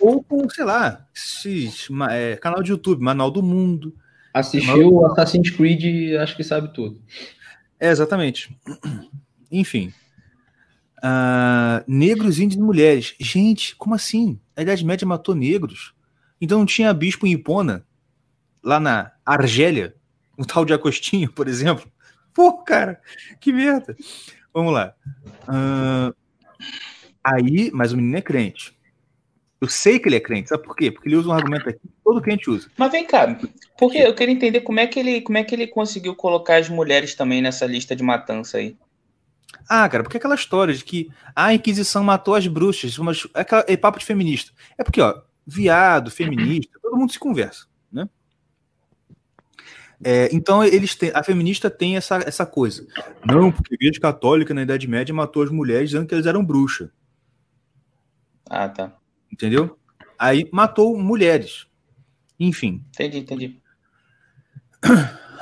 ou 0.00 0.24
com, 0.24 0.48
sei 0.48 0.64
lá, 0.64 1.06
esses, 1.14 1.86
é, 2.10 2.34
canal 2.36 2.62
de 2.62 2.70
YouTube, 2.70 3.02
Manual 3.02 3.30
do 3.30 3.42
Mundo. 3.42 3.94
Assistiu 4.38 5.04
Assassin's 5.06 5.50
Creed, 5.50 6.16
acho 6.16 6.36
que 6.36 6.44
sabe 6.44 6.72
tudo. 6.72 7.00
É, 7.80 7.90
exatamente. 7.90 8.56
Enfim. 9.50 9.92
Ah, 11.02 11.84
negros, 11.86 12.38
índios 12.38 12.60
e 12.60 12.62
mulheres. 12.62 13.14
Gente, 13.20 13.76
como 13.76 13.94
assim? 13.94 14.40
A 14.56 14.62
Idade 14.62 14.84
Média 14.84 15.06
matou 15.06 15.34
negros? 15.34 15.94
Então 16.40 16.58
não 16.58 16.66
tinha 16.66 16.92
bispo 16.92 17.26
em 17.26 17.32
Hipona? 17.32 17.84
Lá 18.62 18.80
na 18.80 19.12
Argélia? 19.24 19.94
Um 20.36 20.44
tal 20.44 20.64
de 20.64 20.72
Agostinho, 20.72 21.32
por 21.32 21.48
exemplo? 21.48 21.90
Pô, 22.32 22.62
cara, 22.62 23.00
que 23.40 23.52
merda. 23.52 23.96
Vamos 24.52 24.72
lá. 24.72 24.94
Ah, 25.46 26.12
aí, 27.24 27.70
mas 27.72 27.92
o 27.92 27.96
menino 27.96 28.16
é 28.16 28.22
crente. 28.22 28.77
Eu 29.60 29.68
sei 29.68 29.98
que 29.98 30.08
ele 30.08 30.16
é 30.16 30.20
crente, 30.20 30.48
sabe 30.48 30.62
por 30.62 30.76
quê? 30.76 30.90
Porque 30.90 31.08
ele 31.08 31.16
usa 31.16 31.28
um 31.28 31.32
argumento 31.32 31.68
aqui 31.68 31.80
que 31.80 31.88
todo 32.04 32.22
crente 32.22 32.48
usa. 32.48 32.70
Mas 32.76 32.92
vem 32.92 33.04
cá, 33.04 33.36
porque 33.76 33.98
eu 33.98 34.14
queria 34.14 34.32
entender 34.34 34.60
como 34.60 34.78
é 34.78 34.86
que 34.86 35.00
ele, 35.00 35.20
como 35.20 35.36
é 35.36 35.42
que 35.42 35.54
ele 35.54 35.66
conseguiu 35.66 36.14
colocar 36.14 36.56
as 36.56 36.68
mulheres 36.68 37.14
também 37.14 37.42
nessa 37.42 37.66
lista 37.66 37.96
de 37.96 38.02
matança 38.02 38.58
aí. 38.58 38.76
Ah, 39.68 39.88
cara, 39.88 40.02
porque 40.04 40.16
aquela 40.16 40.34
história 40.36 40.72
de 40.72 40.84
que 40.84 41.10
ah, 41.34 41.46
a 41.46 41.54
Inquisição 41.54 42.04
matou 42.04 42.34
as 42.36 42.46
bruxas, 42.46 42.96
mas 42.98 43.26
é, 43.34 43.40
aquela- 43.40 43.64
é 43.66 43.76
papo 43.76 43.98
de 43.98 44.04
feminista. 44.04 44.52
É 44.78 44.84
porque, 44.84 45.00
ó, 45.00 45.20
viado, 45.46 46.10
feminista, 46.10 46.78
todo 46.80 46.96
mundo 46.96 47.12
se 47.12 47.18
conversa, 47.18 47.66
né? 47.90 48.08
É, 50.04 50.28
então 50.32 50.62
eles 50.62 50.94
têm, 50.94 51.10
a 51.12 51.24
feminista 51.24 51.68
tem 51.68 51.96
essa, 51.96 52.18
essa 52.18 52.46
coisa. 52.46 52.86
Não, 53.26 53.50
porque 53.50 53.74
a 53.74 53.76
Igreja 53.76 54.00
Católica 54.00 54.54
na 54.54 54.62
Idade 54.62 54.86
Média 54.86 55.12
matou 55.12 55.42
as 55.42 55.50
mulheres 55.50 55.90
dizendo 55.90 56.06
que 56.06 56.14
eles 56.14 56.26
eram 56.26 56.44
bruxas, 56.44 56.88
Ah, 58.48 58.68
tá. 58.68 58.96
Entendeu? 59.38 59.78
Aí 60.18 60.48
matou 60.52 60.98
mulheres. 60.98 61.66
Enfim, 62.40 62.84
Entendi, 62.94 63.18
entendi. 63.18 63.60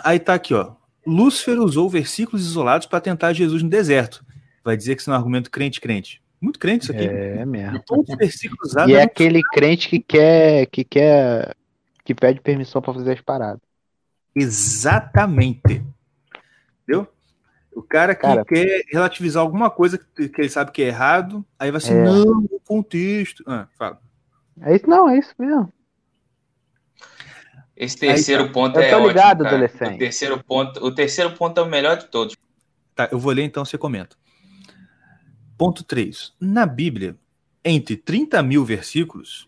aí 0.04 0.18
tá 0.18 0.34
aqui, 0.34 0.54
ó. 0.54 0.74
Lúcifer 1.06 1.58
usou 1.58 1.88
versículos 1.88 2.44
isolados 2.44 2.86
para 2.86 3.00
tentar 3.00 3.32
Jesus 3.32 3.62
no 3.62 3.68
deserto. 3.68 4.24
Vai 4.64 4.76
dizer 4.76 4.96
que 4.96 5.00
isso 5.00 5.10
é 5.10 5.12
um 5.12 5.16
argumento 5.16 5.50
crente-crente. 5.50 6.22
Muito 6.40 6.58
crente 6.58 6.84
isso 6.84 6.92
aqui. 6.92 7.04
É 7.04 7.44
mesmo. 7.46 7.82
Todos 7.86 8.08
os 8.08 8.16
versículos 8.16 8.70
usados 8.70 8.90
E 8.90 8.94
é 8.94 8.98
eram 8.98 9.06
aquele 9.06 9.40
crente 9.52 9.88
que 9.88 10.00
quer, 10.00 10.66
que 10.66 10.84
quer, 10.84 11.56
que 12.04 12.14
pede 12.14 12.40
permissão 12.40 12.82
pra 12.82 12.92
fazer 12.92 13.12
as 13.12 13.20
paradas. 13.20 13.60
Exatamente. 14.34 15.82
Entendeu? 16.82 17.08
O 17.76 17.82
cara 17.82 18.14
que 18.14 18.22
Cara- 18.22 18.42
quer 18.42 18.84
relativizar 18.90 19.42
alguma 19.42 19.68
coisa 19.68 19.98
que, 19.98 20.30
que 20.30 20.40
ele 20.40 20.48
sabe 20.48 20.72
que 20.72 20.82
é 20.82 20.86
errado, 20.86 21.44
aí 21.58 21.70
vai 21.70 21.76
assim, 21.76 21.92
É. 21.92 22.02
não, 22.04 22.38
o 22.50 22.58
contexto. 22.66 23.44
Ah, 23.46 23.68
fala. 23.78 24.00
É 24.62 24.74
isso, 24.74 24.88
não, 24.88 25.10
é 25.10 25.18
isso 25.18 25.34
mesmo. 25.38 25.70
Esse 27.76 27.98
terceiro 27.98 28.50
ponto 28.50 28.78
Eu 28.78 28.82
é 28.82 28.88
tô 28.88 28.96
ótimo, 28.96 29.08
ligado, 29.08 29.42
cara. 29.44 29.56
adolescente. 29.56 29.96
O 29.96 29.98
terceiro 29.98 30.42
ponto, 30.42 30.82
o 30.82 30.90
terceiro 30.90 31.32
ponto 31.32 31.60
é 31.60 31.62
o 31.62 31.66
melhor 31.68 31.98
de 31.98 32.06
todos. 32.06 32.34
Tá, 32.94 33.10
eu 33.12 33.18
vou 33.18 33.30
ler 33.32 33.42
então, 33.42 33.62
você 33.62 33.76
comenta. 33.76 34.16
Ponto 35.58 35.84
3. 35.84 36.32
Na 36.40 36.64
Bíblia, 36.64 37.14
entre 37.62 37.94
30 37.94 38.42
mil 38.42 38.64
versículos, 38.64 39.46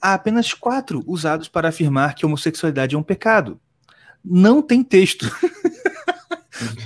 há 0.00 0.14
apenas 0.14 0.54
quatro 0.54 1.02
usados 1.04 1.48
para 1.48 1.68
afirmar 1.70 2.14
que 2.14 2.24
a 2.24 2.28
homossexualidade 2.28 2.94
é 2.94 2.98
um 2.98 3.02
pecado. 3.02 3.60
Não 4.24 4.62
tem 4.62 4.84
texto. 4.84 5.26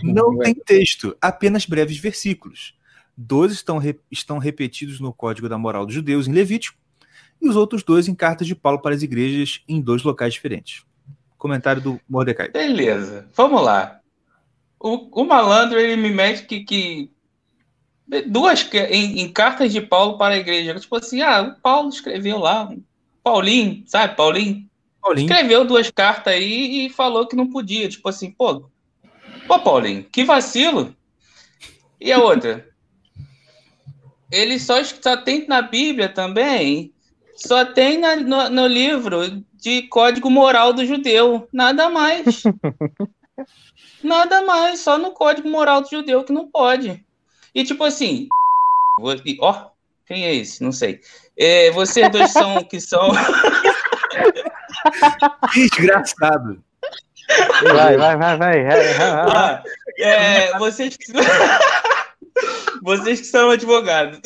Não 0.03 0.39
tem 0.39 0.55
texto, 0.55 1.17
apenas 1.21 1.67
breves 1.67 1.99
versículos. 1.99 2.75
Dois 3.17 3.53
estão, 3.53 3.79
re- 3.79 3.99
estão 4.11 4.39
repetidos 4.39 5.01
no 5.01 5.13
Código 5.13 5.49
da 5.49 5.57
Moral 5.57 5.87
dos 5.87 5.95
Judeus, 5.95 6.29
em 6.29 6.33
Levítico, 6.33 6.79
e 7.41 7.49
os 7.49 7.57
outros 7.57 7.83
dois 7.83 8.09
em 8.09 8.15
cartas 8.15 8.47
de 8.47 8.55
Paulo 8.55 8.81
para 8.81 8.95
as 8.95 9.03
igrejas 9.03 9.63
em 9.69 9.81
dois 9.81 10.03
locais 10.03 10.35
diferentes. 10.35 10.85
Comentário 11.39 11.83
do 11.83 12.01
Mordecai. 12.09 12.49
Beleza, 12.49 13.29
vamos 13.35 13.63
lá. 13.63 14.01
O, 14.79 15.23
o 15.23 15.25
malandro, 15.25 15.79
ele 15.79 15.97
me 15.97 16.11
mete 16.11 16.45
que, 16.45 16.61
que 16.61 17.11
duas 18.27 18.69
em, 18.91 19.21
em 19.21 19.33
cartas 19.33 19.73
de 19.73 19.81
Paulo 19.81 20.19
para 20.19 20.35
a 20.35 20.39
igreja. 20.39 20.79
Tipo 20.79 20.97
assim, 20.97 21.23
ah, 21.23 21.43
o 21.43 21.61
Paulo 21.61 21.89
escreveu 21.89 22.39
lá, 22.39 22.73
Paulinho, 23.23 23.83
sabe, 23.87 24.15
Paulinho? 24.15 24.69
Paulinho, 25.01 25.27
Escreveu 25.27 25.65
duas 25.65 25.91
cartas 25.91 26.35
aí 26.35 26.87
e 26.87 26.91
falou 26.91 27.27
que 27.27 27.37
não 27.37 27.49
podia. 27.51 27.89
Tipo 27.89 28.09
assim, 28.09 28.31
pô, 28.31 28.69
pô, 29.47 29.59
Paulinho, 29.59 30.05
que 30.05 30.25
vacilo. 30.25 30.95
E 32.01 32.13
a 32.13 32.19
outra? 32.19 32.67
Ele 34.31 34.59
só, 34.59 34.83
só 34.83 35.17
tem 35.17 35.47
na 35.47 35.63
Bíblia 35.63 36.09
também, 36.09 36.93
só 37.37 37.65
tem 37.65 37.99
na- 37.99 38.17
no, 38.17 38.49
no 38.51 38.67
livro 38.67 39.45
de 39.55 39.83
Código 39.83 40.31
Moral 40.31 40.73
do 40.73 40.85
Judeu. 40.85 41.49
Nada 41.53 41.89
mais. 41.89 42.43
Nada 44.03 44.43
mais, 44.43 44.81
só 44.81 44.99
no 44.99 45.13
Código 45.13 45.49
Moral 45.49 45.83
do 45.83 45.91
Judeu 45.91 46.25
que 46.25 46.33
não 46.33 46.49
pode. 46.49 47.05
E 47.55 47.65
tipo 47.65 47.85
assim, 47.85 48.29
Ó, 49.41 49.71
quem 50.07 50.25
é 50.25 50.35
esse? 50.35 50.63
Não 50.63 50.73
sei. 50.73 51.01
É, 51.39 51.71
vocês 51.71 52.11
dois 52.11 52.31
são 52.31 52.65
que 52.65 52.81
são. 52.81 53.11
Desgraçado. 55.55 56.63
Vai, 57.63 57.97
vai, 57.97 58.17
vai, 58.17 58.39
vai. 58.39 58.67
Ah, 59.01 59.63
é, 59.99 60.59
vocês 60.59 60.97
que 60.97 61.07
vocês 62.83 63.21
que 63.21 63.27
são 63.27 63.51
advogados. 63.51 64.21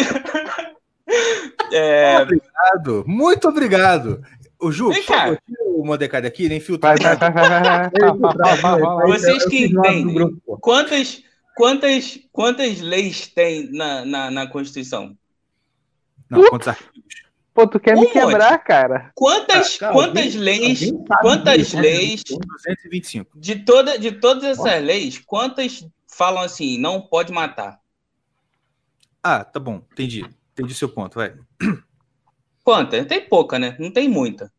É, 1.72 2.18
Obrigado. 2.20 3.04
Muito 3.06 3.48
obrigado. 3.48 4.22
O 4.60 4.70
Ju, 4.70 4.90
Vem 4.90 5.02
cá. 5.04 5.36
tira 5.36 5.64
o 5.64 5.84
Mordecai 5.84 6.20
daqui, 6.20 6.48
nem 6.48 6.60
fala. 8.60 9.06
Vocês 9.06 9.44
que 9.46 9.64
entendem. 9.66 10.40
quantas, 10.60 11.22
quantas, 11.56 12.18
quantas 12.30 12.80
leis 12.80 13.26
tem 13.28 13.72
na, 13.72 14.04
na, 14.04 14.30
na 14.30 14.46
Constituição? 14.46 15.16
Não, 16.28 16.44
quantos 16.48 16.68
artigos? 16.68 17.29
Pô, 17.60 17.66
tu 17.68 17.78
quer 17.80 17.94
Um 17.96 18.00
me 18.00 18.06
monte. 18.06 18.12
quebrar, 18.14 18.58
cara? 18.58 19.10
Quantas, 19.14 19.76
Cara, 19.76 19.92
quantas 19.92 20.24
alguém- 20.26 20.40
leis, 20.40 20.82
alguém 20.82 21.04
quantas 21.20 21.58
disso, 21.58 21.76
né? 21.76 21.82
leis 21.82 22.24
225. 22.24 23.38
de, 23.38 23.56
toda, 23.56 23.98
de 23.98 24.12
todas 24.12 24.44
essas 24.44 24.82
leis, 24.82 25.18
quantas 25.18 25.86
falam 26.06 26.42
assim, 26.42 26.78
não 26.78 27.00
pode 27.02 27.32
matar? 27.32 27.78
Ah, 29.22 29.44
tá 29.44 29.60
bom. 29.60 29.82
Entendi. 29.92 30.24
Entendi 30.52 30.74
seu 30.74 30.88
ponto, 30.88 31.16
vai. 31.16 31.34
Quantas? 32.64 33.06
Tem 33.06 33.20
pouca, 33.20 33.58
né? 33.58 33.76
Não 33.78 33.90
tem 33.90 34.08
muita. 34.08 34.50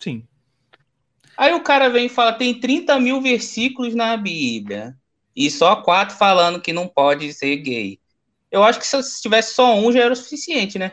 Sim. 0.00 0.26
Aí 1.36 1.52
o 1.54 1.62
cara 1.62 1.88
vem 1.88 2.06
e 2.06 2.10
fala, 2.10 2.32
tem 2.32 2.58
30 2.58 2.98
mil 2.98 3.20
versículos 3.20 3.94
na 3.94 4.16
Bíblia. 4.16 4.96
E 5.34 5.50
só 5.50 5.76
quatro 5.76 6.16
falando 6.16 6.60
que 6.60 6.72
não 6.72 6.86
pode 6.88 7.32
ser 7.32 7.56
gay. 7.56 7.98
Eu 8.50 8.62
acho 8.62 8.78
que 8.78 8.86
se 8.86 9.22
tivesse 9.22 9.54
só 9.54 9.74
um 9.74 9.90
já 9.92 10.00
era 10.00 10.12
o 10.12 10.16
suficiente, 10.16 10.78
né? 10.78 10.92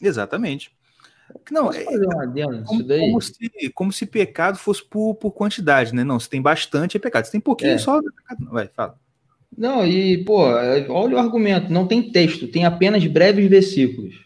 Exatamente. 0.00 0.72
Não, 1.50 1.72
é 1.72 2.46
um 2.46 2.64
como, 2.64 2.84
como 2.86 3.20
se, 3.22 3.70
como 3.74 3.92
se 3.92 4.06
pecado 4.06 4.58
fosse 4.58 4.84
por, 4.84 5.14
por 5.14 5.32
quantidade, 5.32 5.94
né? 5.94 6.04
Não, 6.04 6.20
se 6.20 6.28
tem 6.28 6.40
bastante 6.40 6.96
é 6.96 7.00
pecado. 7.00 7.24
Se 7.24 7.32
tem 7.32 7.40
pouquinho 7.40 7.72
É. 7.72 7.78
só, 7.78 8.00
não 8.00 8.08
é 8.08 8.36
não. 8.38 8.52
Vai, 8.52 8.68
fala. 8.68 8.98
Não, 9.56 9.86
e, 9.86 10.24
pô, 10.24 10.50
é, 10.58 10.86
olha 10.88 11.16
o 11.16 11.18
argumento. 11.18 11.72
Não 11.72 11.86
tem 11.86 12.10
texto, 12.10 12.48
tem 12.48 12.64
apenas 12.64 13.06
breves 13.06 13.48
versículos. 13.48 14.24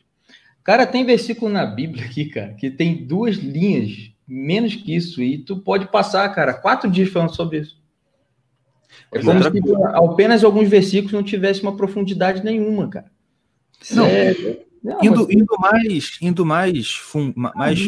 Cara, 0.64 0.86
tem 0.86 1.04
versículo 1.04 1.50
na 1.50 1.64
Bíblia 1.64 2.04
aqui, 2.04 2.26
cara, 2.26 2.54
que 2.54 2.70
tem 2.70 3.06
duas 3.06 3.36
linhas, 3.36 4.10
menos 4.26 4.74
que 4.74 4.94
isso, 4.94 5.22
e 5.22 5.38
tu 5.38 5.58
pode 5.58 5.90
passar, 5.90 6.28
cara, 6.34 6.52
quatro 6.52 6.90
dias 6.90 7.08
falando 7.08 7.34
sobre 7.34 7.60
isso. 7.60 7.78
É 9.12 9.18
E 9.18 9.22
como 9.22 9.42
se 9.42 9.48
apenas 9.94 10.44
alguns 10.44 10.68
versículos 10.68 11.12
não 11.12 11.22
tivessem 11.22 11.62
uma 11.62 11.76
profundidade 11.76 12.44
nenhuma, 12.44 12.88
cara. 12.88 13.10
Não, 13.92 14.04
É, 14.04 14.34
não, 14.82 14.98
Indo, 15.02 15.32
indo 15.32 15.56
mais, 15.58 16.18
indo 16.20 16.46
mais, 16.46 16.92
fun- 16.94 17.32
ma- 17.36 17.52
mais 17.54 17.80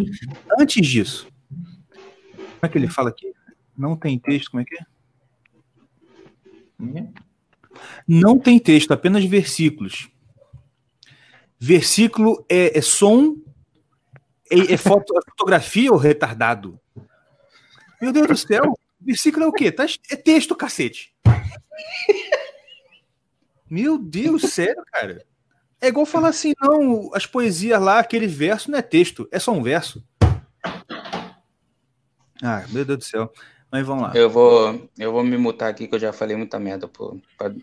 antes 0.58 0.86
disso. 0.86 1.28
Como 1.48 2.58
é 2.62 2.68
que 2.68 2.78
ele 2.78 2.88
fala 2.88 3.10
aqui? 3.10 3.32
Não 3.76 3.96
tem 3.96 4.18
texto, 4.18 4.50
como 4.50 4.62
é 4.62 4.64
que 4.64 4.74
é? 4.76 4.84
Não 8.06 8.38
tem 8.38 8.58
texto, 8.58 8.92
apenas 8.92 9.24
versículos. 9.24 10.08
Versículo 11.58 12.44
é, 12.48 12.78
é 12.78 12.82
som, 12.82 13.36
é, 14.50 14.74
é 14.74 14.76
foto- 14.76 15.16
é 15.16 15.30
fotografia 15.30 15.90
ou 15.92 15.98
retardado? 15.98 16.80
Meu 18.00 18.12
Deus 18.12 18.26
do 18.26 18.36
céu, 18.36 18.78
versículo 19.00 19.44
é 19.44 19.48
o 19.48 19.52
quê? 19.52 19.70
Tá- 19.70 19.84
é 20.10 20.16
texto, 20.16 20.56
cacete. 20.56 21.14
Meu 23.68 23.96
Deus, 23.98 24.42
sério, 24.42 24.82
cara. 24.90 25.24
É 25.80 25.88
igual 25.88 26.04
falar 26.04 26.28
assim, 26.28 26.52
não, 26.60 27.10
as 27.14 27.24
poesias 27.24 27.80
lá, 27.80 27.98
aquele 27.98 28.26
verso 28.26 28.70
não 28.70 28.78
é 28.78 28.82
texto, 28.82 29.26
é 29.32 29.38
só 29.38 29.52
um 29.52 29.62
verso. 29.62 30.04
Ah, 32.42 32.64
meu 32.70 32.84
Deus 32.84 32.98
do 32.98 33.04
céu. 33.04 33.32
Mas 33.70 33.86
vamos 33.86 34.02
lá. 34.02 34.12
Eu 34.14 34.28
vou, 34.28 34.90
eu 34.98 35.12
vou 35.12 35.22
me 35.22 35.36
mutar 35.36 35.70
aqui 35.70 35.86
que 35.86 35.94
eu 35.94 35.98
já 35.98 36.12
falei 36.12 36.36
muita 36.36 36.58
merda 36.58 36.90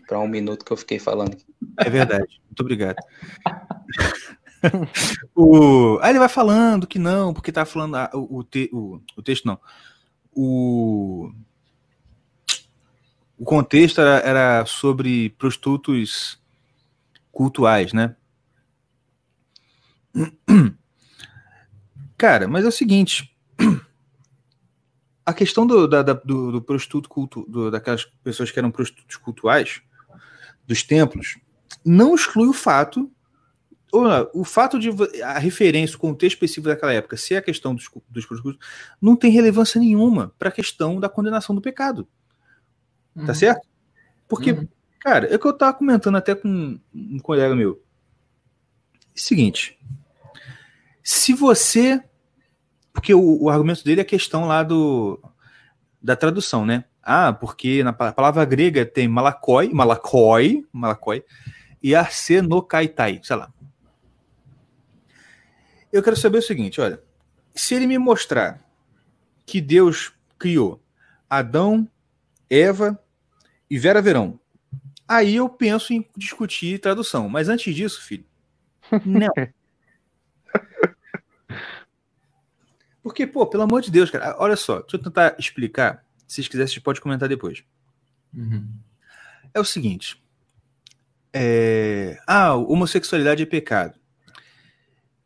para 0.06 0.18
um 0.18 0.26
minuto 0.26 0.64
que 0.64 0.72
eu 0.72 0.76
fiquei 0.76 0.98
falando. 0.98 1.36
É 1.76 1.90
verdade. 1.90 2.40
Muito 2.46 2.60
obrigado. 2.60 2.96
o... 5.36 5.98
Aí 6.00 6.10
ele 6.10 6.18
vai 6.18 6.28
falando 6.28 6.86
que 6.86 6.98
não, 6.98 7.34
porque 7.34 7.52
tá 7.52 7.66
falando 7.66 7.96
ah, 7.96 8.10
o, 8.14 8.38
o, 8.38 8.44
te- 8.44 8.70
o, 8.72 9.00
o 9.16 9.22
texto 9.22 9.44
não. 9.44 9.60
O, 10.32 11.30
o 13.38 13.44
contexto 13.44 14.00
era, 14.00 14.18
era 14.26 14.66
sobre 14.66 15.30
prostitutos 15.30 16.37
cultuais, 17.32 17.92
né? 17.92 18.16
Cara, 22.16 22.48
mas 22.48 22.64
é 22.64 22.68
o 22.68 22.72
seguinte. 22.72 23.34
A 25.24 25.34
questão 25.34 25.66
do, 25.66 25.86
da, 25.86 26.02
do, 26.02 26.52
do 26.52 26.62
prostituto 26.62 27.06
culto, 27.08 27.44
do- 27.46 27.70
daquelas 27.70 28.06
pessoas 28.24 28.50
que 28.50 28.58
eram 28.58 28.70
prostitutos 28.70 29.16
cultuais, 29.16 29.82
dos 30.66 30.82
templos, 30.82 31.36
não 31.84 32.14
exclui 32.14 32.48
o 32.48 32.52
fato, 32.54 33.12
ou 33.92 34.04
não, 34.04 34.30
o 34.32 34.42
fato 34.42 34.78
de 34.78 34.88
a 35.22 35.38
referência, 35.38 35.96
o 35.96 36.00
contexto 36.00 36.36
específico 36.36 36.68
daquela 36.68 36.94
época 36.94 37.16
ser 37.18 37.36
a 37.36 37.42
questão 37.42 37.74
dos, 37.74 37.90
dos 38.08 38.24
prostitutos, 38.24 38.66
não 39.02 39.14
tem 39.14 39.30
relevância 39.30 39.78
nenhuma 39.78 40.32
para 40.38 40.48
a 40.48 40.52
questão 40.52 40.98
da 40.98 41.10
condenação 41.10 41.54
do 41.54 41.60
pecado. 41.60 42.08
Tá 43.26 43.34
certo? 43.34 43.66
Porque, 44.26 44.52
Uhum. 44.52 44.68
Cara, 45.00 45.26
é 45.26 45.36
o 45.36 45.38
que 45.38 45.46
eu 45.46 45.52
tava 45.52 45.74
comentando 45.74 46.16
até 46.16 46.34
com 46.34 46.78
um 46.94 47.18
colega 47.18 47.54
meu. 47.54 47.82
Seguinte, 49.14 49.78
se 51.02 51.32
você. 51.32 52.02
Porque 52.92 53.14
o, 53.14 53.44
o 53.44 53.50
argumento 53.50 53.84
dele 53.84 54.00
é 54.00 54.02
a 54.02 54.06
questão 54.06 54.46
lá 54.46 54.62
do 54.62 55.20
da 56.02 56.14
tradução, 56.14 56.64
né? 56.64 56.84
Ah, 57.02 57.32
porque 57.32 57.82
na 57.82 57.92
pa- 57.92 58.12
palavra 58.12 58.44
grega 58.44 58.84
tem 58.84 59.08
malakoi, 59.08 59.72
malakoi, 59.72 60.66
malakoi, 60.72 61.24
e 61.82 61.94
arsenokaitai, 61.94 63.20
sei 63.22 63.36
lá. 63.36 63.52
Eu 65.92 66.02
quero 66.02 66.16
saber 66.16 66.38
o 66.38 66.42
seguinte, 66.42 66.80
olha, 66.80 67.02
se 67.54 67.74
ele 67.74 67.86
me 67.86 67.98
mostrar 67.98 68.62
que 69.46 69.60
Deus 69.60 70.12
criou 70.38 70.82
Adão, 71.28 71.88
Eva 72.50 73.02
e 73.70 73.78
Vera 73.78 74.02
Verão, 74.02 74.38
aí 75.08 75.36
eu 75.36 75.48
penso 75.48 75.92
em 75.92 76.06
discutir 76.16 76.78
tradução. 76.78 77.28
Mas 77.28 77.48
antes 77.48 77.74
disso, 77.74 78.02
filho, 78.02 78.24
não. 79.04 79.28
Porque, 83.02 83.26
pô, 83.26 83.46
pelo 83.46 83.62
amor 83.62 83.80
de 83.80 83.90
Deus, 83.90 84.10
cara, 84.10 84.36
olha 84.38 84.54
só, 84.56 84.80
deixa 84.80 84.96
eu 84.96 85.02
tentar 85.02 85.34
explicar. 85.38 86.04
Se 86.26 86.34
vocês 86.36 86.48
quiserem, 86.48 86.68
vocês 86.68 86.82
podem 86.82 87.00
comentar 87.00 87.28
depois. 87.28 87.64
Uhum. 88.34 88.68
É 89.54 89.58
o 89.58 89.64
seguinte. 89.64 90.22
é, 91.32 92.18
Ah, 92.26 92.54
homossexualidade 92.54 93.42
é 93.42 93.46
pecado. 93.46 93.98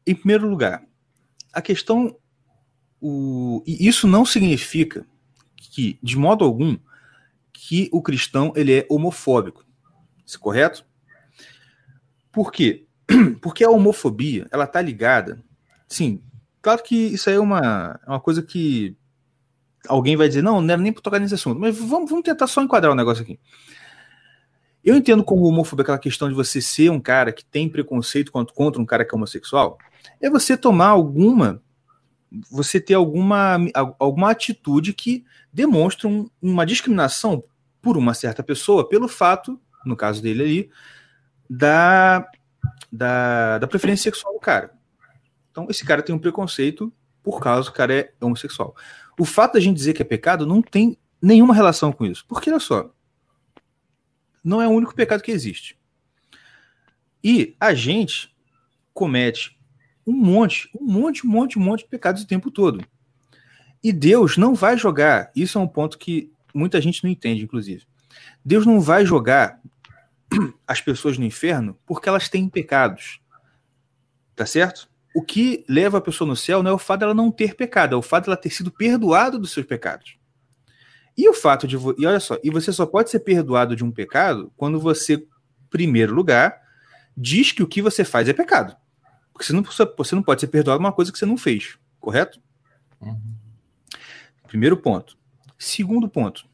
Em 0.07 0.15
primeiro 0.15 0.49
lugar, 0.49 0.85
a 1.53 1.61
questão. 1.61 2.17
O... 3.01 3.65
e 3.67 3.89
Isso 3.89 4.07
não 4.07 4.25
significa 4.25 5.05
que, 5.57 5.99
de 6.01 6.17
modo 6.17 6.45
algum, 6.45 6.79
que 7.53 7.89
o 7.93 8.01
cristão 8.01 8.53
ele 8.55 8.73
é 8.73 8.87
homofóbico. 8.89 9.67
Isso 10.25 10.37
é 10.37 10.41
correto? 10.41 10.85
Por 12.31 12.51
quê? 12.51 12.87
Porque 13.43 13.65
a 13.65 13.71
homofobia, 13.71 14.47
ela 14.51 14.67
tá 14.67 14.81
ligada. 14.81 15.43
Sim, 15.89 16.23
claro 16.61 16.83
que 16.83 16.97
isso 16.97 17.29
aí 17.29 17.37
é 17.37 17.41
uma, 17.41 18.01
é 18.07 18.11
uma 18.11 18.21
coisa 18.21 18.43
que 18.43 18.97
alguém 19.89 20.17
vai 20.17 20.29
dizer, 20.29 20.43
não, 20.43 20.61
não 20.61 20.73
era 20.73 20.81
nem 20.81 20.93
para 20.93 21.03
tocar 21.03 21.19
nesse 21.19 21.35
assunto, 21.35 21.61
mas 21.61 21.77
vamos, 21.77 22.09
vamos 22.09 22.25
tentar 22.25 22.47
só 22.47 22.63
enquadrar 22.63 22.93
o 22.93 22.97
negócio 22.97 23.23
aqui. 23.23 23.39
Eu 24.85 24.97
entendo 24.97 25.23
como 25.23 25.45
homofobia 25.45 25.83
aquela 25.83 25.99
questão 25.99 26.29
de 26.29 26.35
você 26.35 26.61
ser 26.61 26.91
um 26.91 27.01
cara 27.01 27.33
que 27.33 27.45
tem 27.45 27.69
preconceito 27.69 28.33
contra 28.33 28.81
um 28.81 28.87
cara 28.87 29.05
que 29.05 29.15
é 29.15 29.17
homossexual, 29.17 29.79
é 30.21 30.29
você 30.29 30.57
tomar 30.57 30.89
alguma, 30.89 31.63
você 32.51 32.81
ter 32.81 32.95
alguma, 32.95 33.59
alguma 33.99 34.31
atitude 34.31 34.93
que 34.93 35.25
demonstra 35.53 36.09
um- 36.09 36.29
uma 36.41 36.65
discriminação 36.67 37.45
por 37.81 37.97
uma 37.97 38.15
certa 38.15 38.43
pessoa 38.43 38.89
pelo 38.89 39.07
fato, 39.07 39.61
no 39.85 39.97
caso 39.97 40.23
dele 40.23 40.43
ali, 40.43 40.71
da, 41.49 42.27
da, 42.91 43.59
da 43.59 43.67
preferência 43.67 44.05
sexual 44.05 44.35
do 44.35 44.41
cara. 44.41 44.73
Então, 45.51 45.67
esse 45.69 45.85
cara 45.85 46.03
tem 46.03 46.15
um 46.15 46.19
preconceito 46.19 46.93
por 47.23 47.41
causa 47.41 47.69
que 47.69 47.75
o 47.75 47.77
cara 47.77 47.95
é 47.95 48.13
homossexual. 48.21 48.75
O 49.19 49.25
fato 49.25 49.55
da 49.55 49.61
gente 49.61 49.77
dizer 49.77 49.93
que 49.93 50.03
é 50.03 50.05
pecado 50.05 50.47
não 50.47 50.63
tem 50.63 50.97
nenhuma 51.21 51.55
relação 51.55 51.93
com 51.93 52.05
isso. 52.05 52.25
Porque, 52.27 52.51
olha 52.51 52.59
só, 52.59 52.93
não 54.43 54.61
é 54.61 54.67
o 54.67 54.73
único 54.73 54.95
pecado 54.95 55.23
que 55.23 55.31
existe. 55.31 55.79
E 57.23 57.55
a 57.61 57.73
gente 57.73 58.35
comete 58.93 59.57
um 60.07 60.13
monte, 60.13 60.69
um 60.75 60.85
monte, 60.85 61.27
um 61.27 61.31
monte, 61.31 61.59
um 61.59 61.63
monte 61.63 61.85
de 61.85 61.89
pecados 61.89 62.23
o 62.23 62.27
tempo 62.27 62.51
todo. 62.51 62.85
E 63.83 63.93
Deus 63.93 64.37
não 64.37 64.55
vai 64.55 64.77
jogar. 64.77 65.31
Isso 65.35 65.59
é 65.59 65.61
um 65.61 65.69
ponto 65.69 65.99
que 65.99 66.33
muita 66.55 66.81
gente 66.81 67.05
não 67.05 67.11
entende, 67.11 67.45
inclusive. 67.45 67.87
Deus 68.45 68.67
não 68.67 68.81
vai 68.81 69.07
jogar 69.07 69.61
as 70.67 70.81
pessoas 70.81 71.19
no 71.19 71.25
inferno 71.25 71.79
porque 71.87 72.09
elas 72.09 72.29
têm 72.29 72.49
pecados. 72.49 73.21
Tá 74.35 74.47
certo? 74.47 74.89
O 75.15 75.23
que 75.23 75.65
leva 75.69 75.99
a 75.99 76.01
pessoa 76.01 76.27
no 76.27 76.37
céu 76.37 76.63
não 76.63 76.71
é 76.71 76.75
o 76.75 76.79
fato 76.79 77.01
dela 77.01 77.15
não 77.15 77.31
ter 77.31 77.55
pecado, 77.55 77.95
é 77.95 77.99
o 77.99 78.03
fato 78.03 78.25
dela 78.25 78.37
ter 78.37 78.51
sido 78.51 78.71
perdoado 78.71 79.39
dos 79.39 79.53
seus 79.53 79.67
pecados. 79.67 80.17
E 81.17 81.29
o 81.29 81.35
fato 81.35 81.67
de. 81.69 81.77
E 81.77 82.07
olha 82.07 82.19
só, 82.19 82.39
e 82.43 82.51
você 82.51 82.73
só 82.73 82.87
pode 82.87 83.11
ser 83.11 83.21
perdoado 83.21 83.77
de 83.77 83.85
um 83.85 83.91
pecado 83.91 84.51
quando 84.57 84.81
você, 84.81 85.15
em 85.15 85.27
primeiro 85.69 86.15
lugar, 86.15 86.59
diz 87.17 87.53
que 87.53 87.63
o 87.63 87.69
que 87.69 87.83
você 87.83 88.05
faz 88.05 88.29
é 88.29 88.33
pecado. 88.33 88.75
Porque 89.33 89.47
você 89.47 89.53
não, 89.53 89.63
você 89.97 90.15
não 90.15 90.23
pode 90.23 90.41
ser 90.41 90.47
perdoado 90.47 90.81
uma 90.81 90.93
coisa 90.93 91.13
que 91.13 91.19
você 91.19 91.27
não 91.27 91.37
fez, 91.37 91.79
correto? 92.01 92.41
Uhum. 93.01 93.21
Primeiro 94.47 94.77
ponto. 94.77 95.17
Segundo 95.59 96.09
ponto. 96.09 96.47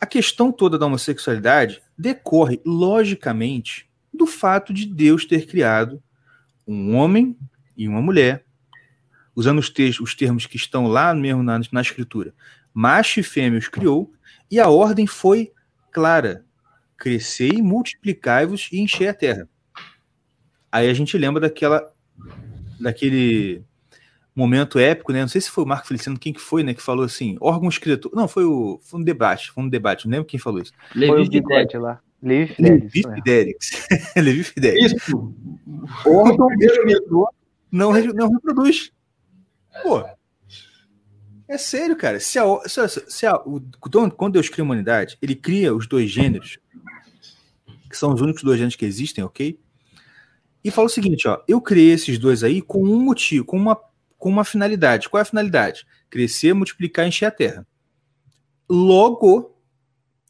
A 0.00 0.06
questão 0.06 0.52
toda 0.52 0.78
da 0.78 0.86
homossexualidade 0.86 1.82
decorre, 1.96 2.60
logicamente, 2.64 3.88
do 4.12 4.26
fato 4.26 4.72
de 4.72 4.86
Deus 4.86 5.24
ter 5.24 5.46
criado 5.46 6.02
um 6.66 6.96
homem 6.96 7.36
e 7.76 7.88
uma 7.88 8.02
mulher, 8.02 8.44
usando 9.34 9.58
os, 9.58 9.70
te 9.70 9.90
os 10.02 10.14
termos 10.14 10.46
que 10.46 10.56
estão 10.56 10.86
lá 10.86 11.14
mesmo 11.14 11.42
na, 11.42 11.60
na 11.72 11.80
escritura. 11.80 12.34
Macho 12.72 13.20
e 13.20 13.22
fêmea 13.22 13.58
os 13.58 13.68
criou, 13.68 14.12
e 14.50 14.60
a 14.60 14.68
ordem 14.68 15.06
foi 15.06 15.52
clara: 15.90 16.44
crescei, 16.96 17.62
multiplicai-vos 17.62 18.68
e 18.72 18.80
enchei 18.80 19.08
a 19.08 19.14
terra. 19.14 19.48
Aí 20.70 20.90
a 20.90 20.94
gente 20.94 21.16
lembra 21.16 21.40
daquela 21.40 21.92
daquele 22.78 23.64
momento 24.36 24.78
épico, 24.78 25.12
né? 25.12 25.22
Não 25.22 25.28
sei 25.28 25.40
se 25.40 25.50
foi 25.50 25.64
o 25.64 25.66
Marco 25.66 25.88
Feliciano, 25.88 26.18
quem 26.18 26.32
que 26.32 26.40
foi, 26.40 26.62
né? 26.62 26.74
Que 26.74 26.82
falou 26.82 27.04
assim, 27.04 27.36
órgão 27.40 27.68
escritor. 27.68 28.12
Não, 28.14 28.28
foi 28.28 28.44
o 28.44 28.78
foi 28.82 29.00
um 29.00 29.02
debate, 29.02 29.50
foi 29.50 29.64
um 29.64 29.68
debate, 29.68 30.06
não 30.06 30.12
lembro 30.12 30.26
quem 30.26 30.38
falou 30.38 30.60
isso. 30.60 30.72
Levi 30.94 31.24
Fidelix 31.24 31.74
lá. 31.74 32.00
Levi 32.22 33.02
Fidelix. 33.02 33.86
Levi 34.16 34.44
Fidelix. 34.44 34.92
Isso. 34.96 35.34
Órgão 36.06 36.48
escritor 36.58 37.28
não, 37.70 37.92
não 37.92 38.30
reproduz. 38.30 38.90
Pô. 39.82 40.04
É 41.48 41.58
sério, 41.58 41.94
cara. 41.94 42.18
Se 42.18 42.38
a, 42.38 42.44
se 42.66 42.80
a, 42.80 42.88
se 42.88 43.26
a, 43.26 43.36
o, 43.36 43.60
quando 44.16 44.32
Deus 44.32 44.48
cria 44.48 44.62
a 44.62 44.66
humanidade, 44.66 45.16
ele 45.22 45.34
cria 45.34 45.74
os 45.74 45.86
dois 45.86 46.10
gêneros, 46.10 46.58
que 47.88 47.96
são 47.96 48.12
os 48.12 48.20
únicos 48.20 48.42
dois 48.42 48.56
gêneros 48.56 48.76
que 48.76 48.84
existem, 48.84 49.22
ok? 49.22 49.58
E 50.64 50.70
fala 50.70 50.86
o 50.86 50.90
seguinte, 50.90 51.28
ó, 51.28 51.40
eu 51.46 51.60
criei 51.60 51.92
esses 51.92 52.18
dois 52.18 52.42
aí 52.42 52.60
com 52.60 52.82
um 52.82 53.00
motivo, 53.00 53.44
com 53.44 53.56
uma, 53.56 53.78
com 54.18 54.28
uma 54.28 54.44
finalidade. 54.44 55.08
Qual 55.08 55.18
é 55.18 55.22
a 55.22 55.26
finalidade? 55.26 55.86
Crescer, 56.08 56.54
multiplicar 56.54 57.04
e 57.04 57.08
encher 57.08 57.26
a 57.26 57.30
terra. 57.30 57.66
Logo, 58.68 59.56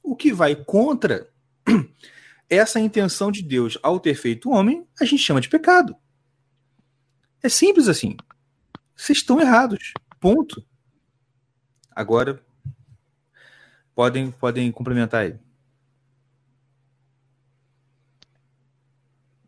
o 0.03 0.15
que 0.15 0.33
vai 0.33 0.55
contra 0.55 1.31
essa 2.49 2.81
intenção 2.81 3.31
de 3.31 3.43
Deus 3.43 3.79
ao 3.83 3.99
ter 3.99 4.15
feito 4.15 4.49
o 4.49 4.53
homem, 4.53 4.87
a 5.01 5.05
gente 5.05 5.23
chama 5.23 5.41
de 5.41 5.49
pecado. 5.49 5.97
É 7.43 7.49
simples 7.49 7.89
assim. 7.89 8.17
Vocês 8.97 9.19
estão 9.19 9.41
errados. 9.41 9.93
Ponto. 10.21 10.65
Agora, 11.91 12.43
podem, 13.95 14.31
podem 14.31 14.71
complementar 14.73 15.27
ele. 15.27 15.39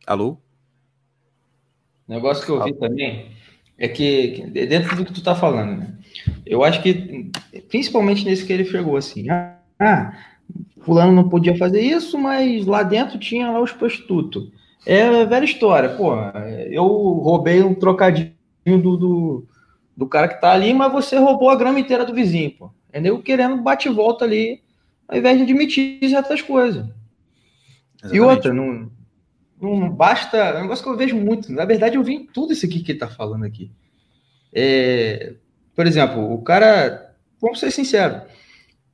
Alô? 0.07 0.39
O 2.07 2.13
negócio 2.13 2.45
que 2.45 2.51
eu 2.51 2.65
vi 2.65 2.73
também 2.79 3.37
é 3.79 3.87
que, 3.87 4.45
dentro 4.51 4.97
do 4.97 5.05
que 5.05 5.13
tu 5.13 5.23
tá 5.23 5.35
falando, 5.35 5.79
né? 5.79 5.95
Eu 6.45 6.65
acho 6.65 6.83
que, 6.83 7.31
principalmente 7.69 8.25
nesse 8.25 8.45
que 8.45 8.53
ele 8.53 8.65
chegou 8.65 8.97
assim, 8.97 9.27
ah, 9.31 10.13
fulano 10.81 11.13
não 11.13 11.29
podia 11.29 11.57
fazer 11.57 11.81
isso, 11.81 12.19
mas 12.19 12.67
lá 12.67 12.83
dentro 12.83 13.19
tinha 13.19 13.51
lá 13.51 13.61
os 13.61 13.71
prostitutos. 13.71 14.51
É 14.85 15.25
velha 15.27 15.45
história, 15.45 15.91
pô, 15.91 16.15
eu 16.71 16.85
roubei 16.85 17.63
um 17.63 17.75
trocadinho 17.75 18.33
do, 18.67 18.97
do, 18.97 19.47
do 19.97 20.07
cara 20.07 20.29
que 20.29 20.41
tá 20.41 20.53
ali, 20.53 20.73
mas 20.75 20.93
você 20.93 21.17
roubou 21.17 21.51
a 21.51 21.57
grama 21.57 21.79
inteira 21.79 22.05
do 22.05 22.15
vizinho, 22.15 22.51
pô. 22.51 22.71
Entendeu? 22.89 23.21
Querendo 23.21 23.63
bate 23.63 23.89
volta 23.89 24.25
ali, 24.25 24.63
ao 25.07 25.19
invés 25.19 25.37
de 25.37 25.43
admitir 25.45 25.99
certas 26.09 26.41
coisas. 26.41 26.87
Exatamente. 28.03 28.17
E 28.17 28.21
outra, 28.21 28.55
não, 28.55 28.91
não 29.61 29.91
basta. 29.91 30.37
É 30.37 30.59
um 30.59 30.63
negócio 30.63 30.85
que 30.85 30.91
eu 30.91 30.97
vejo 30.97 31.17
muito. 31.17 31.53
Na 31.53 31.65
verdade, 31.65 31.97
eu 31.97 32.03
vi 32.03 32.15
em 32.15 32.27
tudo 32.27 32.53
isso 32.53 32.65
aqui 32.65 32.81
que 32.81 32.93
ele 32.93 32.99
tá 32.99 33.09
falando 33.09 33.45
aqui. 33.45 33.71
É, 34.53 35.35
por 35.75 35.87
exemplo, 35.87 36.33
o 36.33 36.43
cara. 36.43 37.15
Vamos 37.41 37.61
ser 37.61 37.71
sinceros. 37.71 38.23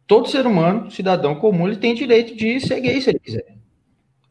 Todo 0.07 0.29
ser 0.29 0.47
humano, 0.47 0.91
cidadão 0.91 1.35
comum, 1.37 1.67
ele 1.67 1.77
tem 1.77 1.95
direito 1.95 2.37
de 2.37 2.61
ser 2.61 2.81
gay 2.81 3.01
se 3.01 3.11
ele 3.11 3.19
quiser. 3.19 3.57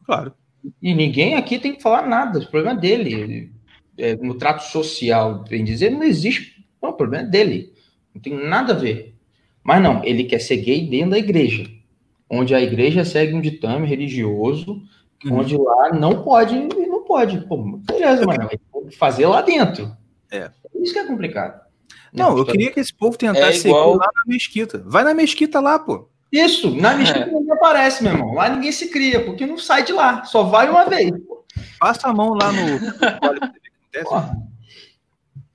Claro. 0.05 0.33
E 0.81 0.93
ninguém 0.93 1.35
aqui 1.35 1.57
tem 1.57 1.73
que 1.73 1.81
falar 1.81 2.07
nada. 2.07 2.39
O 2.39 2.47
problema 2.47 2.77
é 2.77 2.81
dele. 2.81 3.51
É, 3.97 4.15
no 4.15 4.35
trato 4.35 4.63
social, 4.63 5.43
bem 5.49 5.63
dizer, 5.63 5.89
não 5.89 6.03
existe. 6.03 6.63
Não, 6.81 6.91
o 6.91 6.93
problema 6.93 7.25
é 7.25 7.29
dele. 7.29 7.73
Não 8.13 8.21
tem 8.21 8.33
nada 8.33 8.73
a 8.73 8.77
ver. 8.77 9.15
Mas 9.63 9.81
não, 9.81 10.03
ele 10.03 10.25
quer 10.25 10.39
ser 10.39 10.57
gay 10.57 10.87
dentro 10.87 11.11
da 11.11 11.17
igreja. 11.17 11.65
Onde 12.29 12.53
a 12.53 12.61
igreja 12.61 13.05
segue 13.05 13.33
um 13.33 13.41
ditame 13.41 13.87
religioso 13.87 14.83
Uhum. 15.25 15.39
Onde 15.39 15.57
lá 15.57 15.93
não 15.93 16.21
pode 16.23 16.55
e 16.55 16.85
não 16.87 17.03
pode. 17.03 17.39
Pô, 17.47 17.57
beleza, 17.57 18.25
mas 18.25 18.37
fazer 18.97 19.25
lá 19.25 19.41
dentro. 19.41 19.95
É. 20.31 20.49
Isso 20.75 20.93
que 20.93 20.99
é 20.99 21.05
complicado. 21.05 21.61
Não, 22.11 22.37
eu 22.37 22.45
queria 22.45 22.71
que 22.71 22.79
esse 22.79 22.93
povo 22.93 23.17
tentasse 23.17 23.67
é 23.67 23.69
igual... 23.69 23.95
lá 23.95 24.05
na 24.05 24.23
mesquita. 24.27 24.83
Vai 24.85 25.03
na 25.03 25.13
mesquita 25.13 25.59
lá, 25.59 25.79
pô. 25.79 26.07
Isso, 26.31 26.75
na 26.75 26.95
mesquita 26.95 27.25
é. 27.25 27.31
ninguém 27.31 27.51
aparece, 27.51 28.03
meu 28.03 28.11
irmão. 28.11 28.33
Lá 28.33 28.49
ninguém 28.49 28.71
se 28.71 28.89
cria, 28.89 29.23
porque 29.23 29.45
não 29.45 29.57
sai 29.57 29.83
de 29.83 29.93
lá. 29.93 30.23
Só 30.25 30.43
vai 30.43 30.69
uma 30.69 30.85
vez. 30.85 31.11
Passa 31.79 32.09
a 32.09 32.13
mão 32.13 32.33
lá 32.33 32.51
no. 32.51 32.79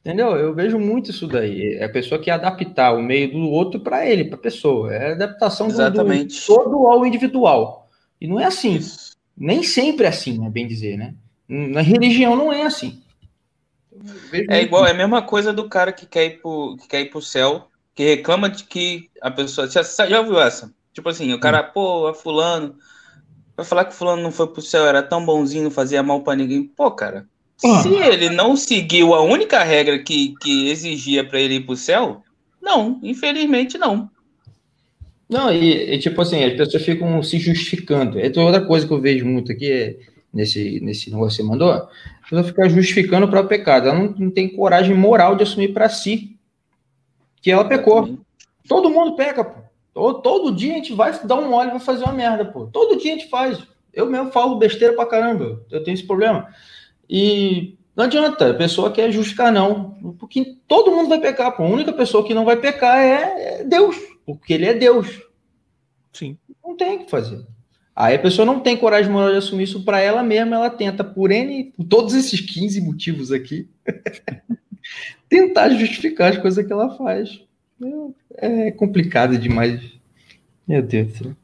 Entendeu? 0.01 0.37
Eu 0.37 0.55
vejo 0.55 0.79
muito 0.79 1.11
isso 1.11 1.27
daí. 1.27 1.75
É 1.75 1.85
a 1.85 1.89
pessoa 1.89 2.21
que 2.21 2.31
adaptar 2.31 2.95
o 2.95 3.03
meio 3.03 3.33
do 3.33 3.51
outro 3.51 3.81
para 3.81 4.07
ele, 4.07 4.25
para 4.25 4.37
a 4.37 4.41
pessoa. 4.41 4.95
É 4.95 5.11
a 5.11 5.13
adaptação 5.13 5.67
Exatamente. 5.67 6.47
do, 6.47 6.55
do 6.55 6.63
todo 6.63 6.87
ao 6.87 7.05
individual. 7.05 7.91
E 8.21 8.27
não 8.27 8.41
é 8.41 8.45
assim. 8.45 8.77
Isso. 8.77 9.08
Nem 9.39 9.63
sempre 9.63 10.07
é 10.07 10.09
assim, 10.09 10.45
é 10.45 10.51
bem 10.51 10.67
dizer, 10.67 10.97
né? 10.97 11.15
Na 11.49 11.81
religião 11.81 12.37
não 12.37 12.53
é 12.53 12.63
assim. 12.63 13.01
É 14.49 14.63
igual, 14.63 14.87
é 14.87 14.91
a 14.91 14.95
mesma 14.95 15.23
coisa 15.23 15.53
do 15.53 15.69
cara 15.69 15.93
que 15.93 16.07
quer 16.07 16.27
ir 16.27 16.41
pro, 16.41 16.77
que 16.81 16.89
quer 16.89 17.01
ir 17.01 17.11
pro 17.11 17.23
céu, 17.23 17.69
que 17.95 18.05
reclama 18.05 18.49
de 18.49 18.65
que 18.65 19.09
a 19.21 19.31
pessoa. 19.31 19.69
Já, 19.69 19.83
já 19.83 20.21
ouviu 20.21 20.41
essa? 20.41 20.73
Tipo 20.93 21.09
assim, 21.09 21.33
o 21.33 21.41
cara, 21.41 21.63
pô, 21.63 22.07
a 22.07 22.15
fulano. 22.15 22.77
Vai 23.57 23.67
falar 23.67 23.85
que 23.87 23.95
fulano 23.95 24.23
não 24.23 24.31
foi 24.31 24.47
pro 24.47 24.63
céu, 24.63 24.87
era 24.87 25.03
tão 25.03 25.25
bonzinho, 25.25 25.65
não 25.65 25.71
fazia 25.71 26.03
mal 26.03 26.23
para 26.23 26.37
ninguém. 26.37 26.63
Pô, 26.63 26.91
cara, 26.93 27.27
ah. 27.65 27.83
se 27.83 27.89
ele 27.89 28.31
não 28.31 28.57
seguiu 28.57 29.15
a 29.15 29.21
única 29.21 29.65
regra 29.65 29.99
que, 29.99 30.35
que 30.41 30.69
exigia 30.69 31.27
para 31.27 31.41
ele 31.41 31.55
ir 31.55 31.67
pro 31.67 31.77
céu, 31.77 32.23
não, 32.63 33.01
infelizmente 33.03 33.77
não. 33.77 34.09
Não, 35.29 35.53
e, 35.53 35.95
e, 35.95 35.99
tipo 35.99 36.21
assim, 36.23 36.43
as 36.43 36.55
pessoas 36.55 36.83
ficam 36.83 37.23
se 37.23 37.39
justificando. 37.39 38.19
É 38.19 38.27
outra 38.41 38.65
coisa 38.65 38.87
que 38.87 38.93
eu 38.93 39.01
vejo 39.01 39.27
muito 39.27 39.53
aqui 39.53 39.71
é, 39.71 39.97
nesse, 40.33 40.81
nesse 40.81 41.11
negócio 41.11 41.37
que 41.37 41.43
você 41.43 41.49
mandou. 41.49 41.71
A 41.71 41.89
pessoa 42.23 42.45
fica 42.45 42.69
justificando 42.69 43.27
o 43.27 43.31
próprio 43.31 43.59
pecado. 43.59 43.89
Ela 43.89 43.99
não, 43.99 44.15
não 44.19 44.31
tem 44.31 44.49
coragem 44.49 44.97
moral 44.97 45.37
de 45.37 45.43
assumir 45.43 45.69
para 45.75 45.89
si 45.91 46.39
que 47.43 47.51
ela 47.51 47.65
pecou. 47.65 48.19
Todo 48.67 48.91
mundo 48.91 49.17
peca, 49.17 49.45
pô. 49.45 49.61
Todo, 49.93 50.23
todo 50.23 50.55
dia 50.55 50.73
a 50.73 50.77
gente 50.77 50.95
vai 50.95 51.13
dar 51.25 51.37
um 51.37 51.53
óleo 51.53 51.69
e 51.69 51.73
vai 51.73 51.81
fazer 51.81 52.05
uma 52.05 52.13
merda, 52.13 52.45
pô. 52.45 52.67
Todo 52.67 52.99
dia 52.99 53.15
a 53.15 53.19
gente 53.19 53.29
faz. 53.29 53.59
Eu 53.93 54.07
mesmo 54.07 54.31
falo 54.31 54.57
besteira 54.57 54.95
pra 54.95 55.07
caramba. 55.07 55.63
Eu 55.71 55.83
tenho 55.83 55.95
esse 55.95 56.07
problema. 56.07 56.49
E 57.09 57.77
não 57.95 58.05
adianta, 58.05 58.51
a 58.51 58.55
pessoa 58.55 58.93
quer 58.93 59.11
justificar, 59.11 59.53
não. 59.53 60.15
Porque 60.19 60.57
todo 60.67 60.91
mundo 60.91 61.09
vai 61.09 61.21
pecar, 61.21 61.55
pô. 61.57 61.65
A 61.65 61.69
única 61.69 61.93
pessoa 61.93 62.25
que 62.25 62.33
não 62.33 62.45
vai 62.45 62.57
pecar 62.57 62.99
é, 62.99 63.61
é 63.61 63.65
Deus 63.65 63.97
porque 64.29 64.53
ele 64.53 64.67
é 64.67 64.75
Deus. 64.75 65.23
Sim. 66.13 66.37
Não 66.63 66.77
tem 66.77 66.97
o 66.97 67.05
que 67.07 67.11
fazer. 67.11 67.47
Aí 67.97 68.15
a 68.15 68.19
pessoa 68.19 68.45
não 68.45 68.61
tem 68.61 68.77
coragem 68.77 69.11
moral 69.11 69.31
de 69.31 69.39
assumir 69.39 69.65
isso 69.65 69.83
para 69.87 70.01
ela 70.01 70.23
mesma, 70.23 70.57
ela 70.57 70.69
tenta, 70.69 71.03
por 71.03 71.31
N, 71.33 71.73
por 71.75 71.85
todos 71.85 72.13
esses 72.13 72.39
15 72.39 72.79
motivos 72.83 73.33
aqui, 73.33 73.71
tentar 75.31 75.71
justificar 75.71 76.31
as 76.31 76.37
coisas 76.37 76.67
que 76.67 76.71
ela 76.71 76.95
faz. 76.95 77.43
É 78.35 78.71
complicado 78.73 79.39
demais. 79.39 79.81
Meu 80.67 80.83
Deus 80.83 81.09
do 81.09 81.17
céu. 81.17 81.37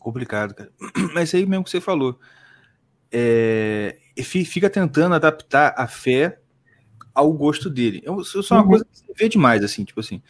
Complicado, 0.00 0.52
cara. 0.52 0.72
Mas 1.14 1.32
aí 1.32 1.46
mesmo 1.46 1.62
que 1.62 1.70
você 1.70 1.80
falou. 1.80 2.18
É, 3.12 3.98
fica 4.44 4.68
tentando 4.68 5.14
adaptar 5.14 5.74
a 5.76 5.86
fé 5.86 6.40
ao 7.14 7.32
gosto 7.32 7.70
dele. 7.70 8.02
Isso 8.20 8.52
é 8.52 8.56
uma 8.56 8.62
uhum. 8.64 8.68
coisa 8.68 8.84
que 8.84 8.98
você 8.98 9.12
vê 9.16 9.28
demais, 9.28 9.62
assim, 9.62 9.84
tipo 9.84 10.00
assim. 10.00 10.20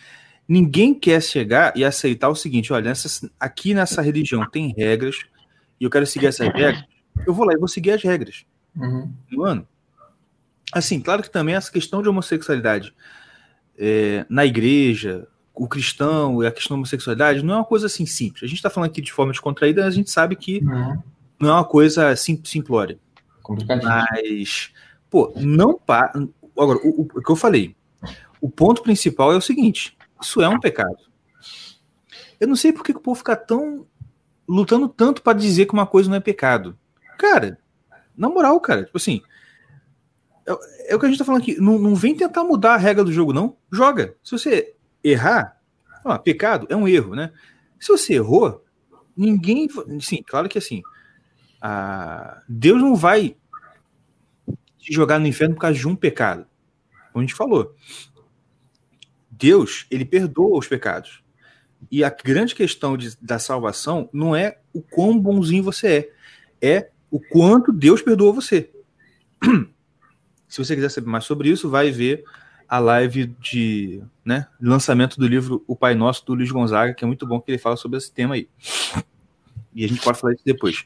Ninguém 0.53 0.92
quer 0.92 1.22
chegar 1.22 1.72
e 1.74 1.82
aceitar 1.84 2.28
o 2.28 2.34
seguinte: 2.34 2.72
olha, 2.72 2.84
nessa, 2.90 3.30
aqui 3.40 3.72
nessa 3.72 4.03
religião 4.03 4.44
tem 4.50 4.74
regras 4.76 5.16
e 5.80 5.84
eu 5.84 5.88
quero 5.90 6.07
seguir 6.07 6.26
essas 6.26 6.46
regras. 6.53 6.84
Eu 7.26 7.32
vou 7.32 7.46
lá 7.46 7.55
e 7.55 7.57
vou 7.59 7.68
seguir 7.68 7.92
as 7.92 8.03
regras. 8.03 8.44
Uhum. 8.76 9.11
Mano, 9.30 9.66
assim, 10.72 11.00
claro 11.00 11.22
que 11.22 11.30
também 11.30 11.55
essa 11.55 11.72
questão 11.72 12.03
de 12.03 12.09
homossexualidade 12.09 12.94
é, 13.78 14.26
na 14.28 14.44
igreja, 14.44 15.26
o 15.55 15.66
cristão 15.66 16.42
e 16.42 16.46
a 16.46 16.53
questão 16.53 16.76
da 16.76 16.80
homossexualidade 16.80 17.42
não 17.42 17.55
é 17.55 17.57
uma 17.59 17.64
coisa 17.64 17.86
assim 17.86 18.05
simples. 18.05 18.42
A 18.42 18.46
gente 18.46 18.57
está 18.57 18.68
falando 18.68 18.90
aqui 18.90 19.00
de 19.00 19.12
forma 19.12 19.32
descontraída, 19.32 19.86
a 19.86 19.90
gente 19.90 20.11
sabe 20.11 20.36
que 20.36 20.61
Não. 20.62 21.03
não 21.40 21.48
é 21.48 21.53
uma 21.53 21.64
coisa 21.64 22.14
sim, 22.14 22.38
simplória. 22.44 22.98
Mas, 23.82 24.70
pô, 25.09 25.32
não 25.36 25.78
pa... 25.78 26.12
Agora, 26.59 26.78
o, 26.84 27.03
o- 27.03 27.09
o 27.14 27.22
que 27.22 27.30
eu 27.30 27.36
falei, 27.36 27.74
o 28.40 28.50
ponto 28.50 28.82
principal 28.82 29.32
é 29.32 29.36
o 29.36 29.40
seguinte: 29.40 29.96
isso 30.23 30.41
é 30.43 30.49
um 30.49 30.61
pecado. 30.61 30.97
Eu 32.41 32.49
não 32.49 32.57
sei 32.57 32.73
por 32.73 32.83
que 32.83 32.93
o 32.93 33.01
povo 33.01 33.18
fica 33.18 33.37
tão 33.37 33.87
lutando 34.49 34.89
tanto 34.89 35.23
para 35.23 35.39
dizer 35.39 35.66
que 35.66 35.73
uma 35.73 35.87
coisa 35.87 36.09
não 36.11 36.16
é 36.16 36.20
pecado. 36.20 36.77
Cara, 37.18 37.59
na 38.16 38.29
moral, 38.29 38.59
cara, 38.61 38.85
tipo 38.85 38.97
assim. 38.97 39.23
É, 40.47 40.93
é 40.93 40.97
o 40.97 40.99
que 40.99 41.07
a 41.07 41.09
gente 41.09 41.18
tá 41.18 41.25
falando 41.25 41.43
aqui. 41.43 41.61
Não, 41.61 41.79
não 41.79 41.95
vem 41.95 42.16
tentar 42.16 42.43
mudar 42.45 42.75
a 42.75 42.79
regra 42.79 43.05
do 43.05 43.12
jogo, 43.12 43.33
não. 43.33 43.57
Joga. 43.70 44.16
Se 44.23 44.33
você 44.33 44.75
errar, 45.05 45.61
ó, 46.05 46.18
pecado 46.18 46.66
é 46.68 46.77
um 46.77 46.89
erro, 46.89 47.14
né? 47.14 47.33
Se 47.79 47.89
você 47.89 48.14
errou, 48.14 48.64
ninguém. 49.16 49.68
Sim, 50.01 50.23
claro 50.27 50.49
que 50.49 50.59
assim. 50.59 50.83
a- 51.61 52.43
Deus 52.49 52.81
não 52.81 52.97
vai 52.97 53.37
te 54.79 54.93
jogar 54.93 55.20
no 55.20 55.29
inferno 55.29 55.55
por 55.55 55.61
causa 55.61 55.79
de 55.79 55.87
um 55.87 55.95
pecado. 55.95 56.45
Como 57.12 57.23
a 57.23 57.27
gente 57.27 57.35
falou. 57.37 57.75
Deus, 59.43 59.86
ele 59.90 60.05
perdoa 60.05 60.57
os 60.57 60.68
pecados. 60.68 61.20
E 61.90 62.05
a 62.05 62.11
grande 62.11 62.55
questão 62.55 62.97
de- 62.97 63.16
da 63.20 63.40
salvação 63.40 64.09
não 64.12 64.36
é 64.36 64.59
o 64.72 64.80
quão 64.80 65.18
bonzinho 65.18 65.64
você 65.64 66.09
é, 66.61 66.76
é 66.76 66.90
o 67.11 67.18
quanto 67.18 67.72
Deus 67.72 68.01
perdoa 68.01 68.32
você. 68.32 68.70
Se 70.47 70.59
você 70.64 70.76
quiser 70.76 70.90
saber 70.90 71.09
mais 71.09 71.24
sobre 71.24 71.49
isso, 71.49 71.68
vai 71.68 71.90
ver 71.90 72.22
a 72.68 72.78
live 72.78 73.26
de 73.40 74.01
né, 74.24 74.47
lançamento 74.61 75.18
do 75.18 75.26
livro 75.26 75.64
O 75.66 75.74
Pai 75.74 75.95
Nosso, 75.97 76.24
do 76.24 76.34
Luiz 76.34 76.51
Gonzaga, 76.53 76.95
que 76.95 77.03
é 77.03 77.07
muito 77.07 77.26
bom 77.26 77.40
que 77.40 77.51
ele 77.51 77.59
fala 77.59 77.76
sobre 77.76 77.99
esse 77.99 78.12
tema 78.12 78.34
aí. 78.36 78.49
E 79.74 79.84
a 79.84 79.88
gente 79.88 80.03
pode 80.03 80.20
falar 80.20 80.34
isso 80.34 80.45
depois. 80.45 80.84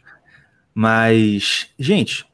Mas, 0.74 1.70
gente, 1.78 2.26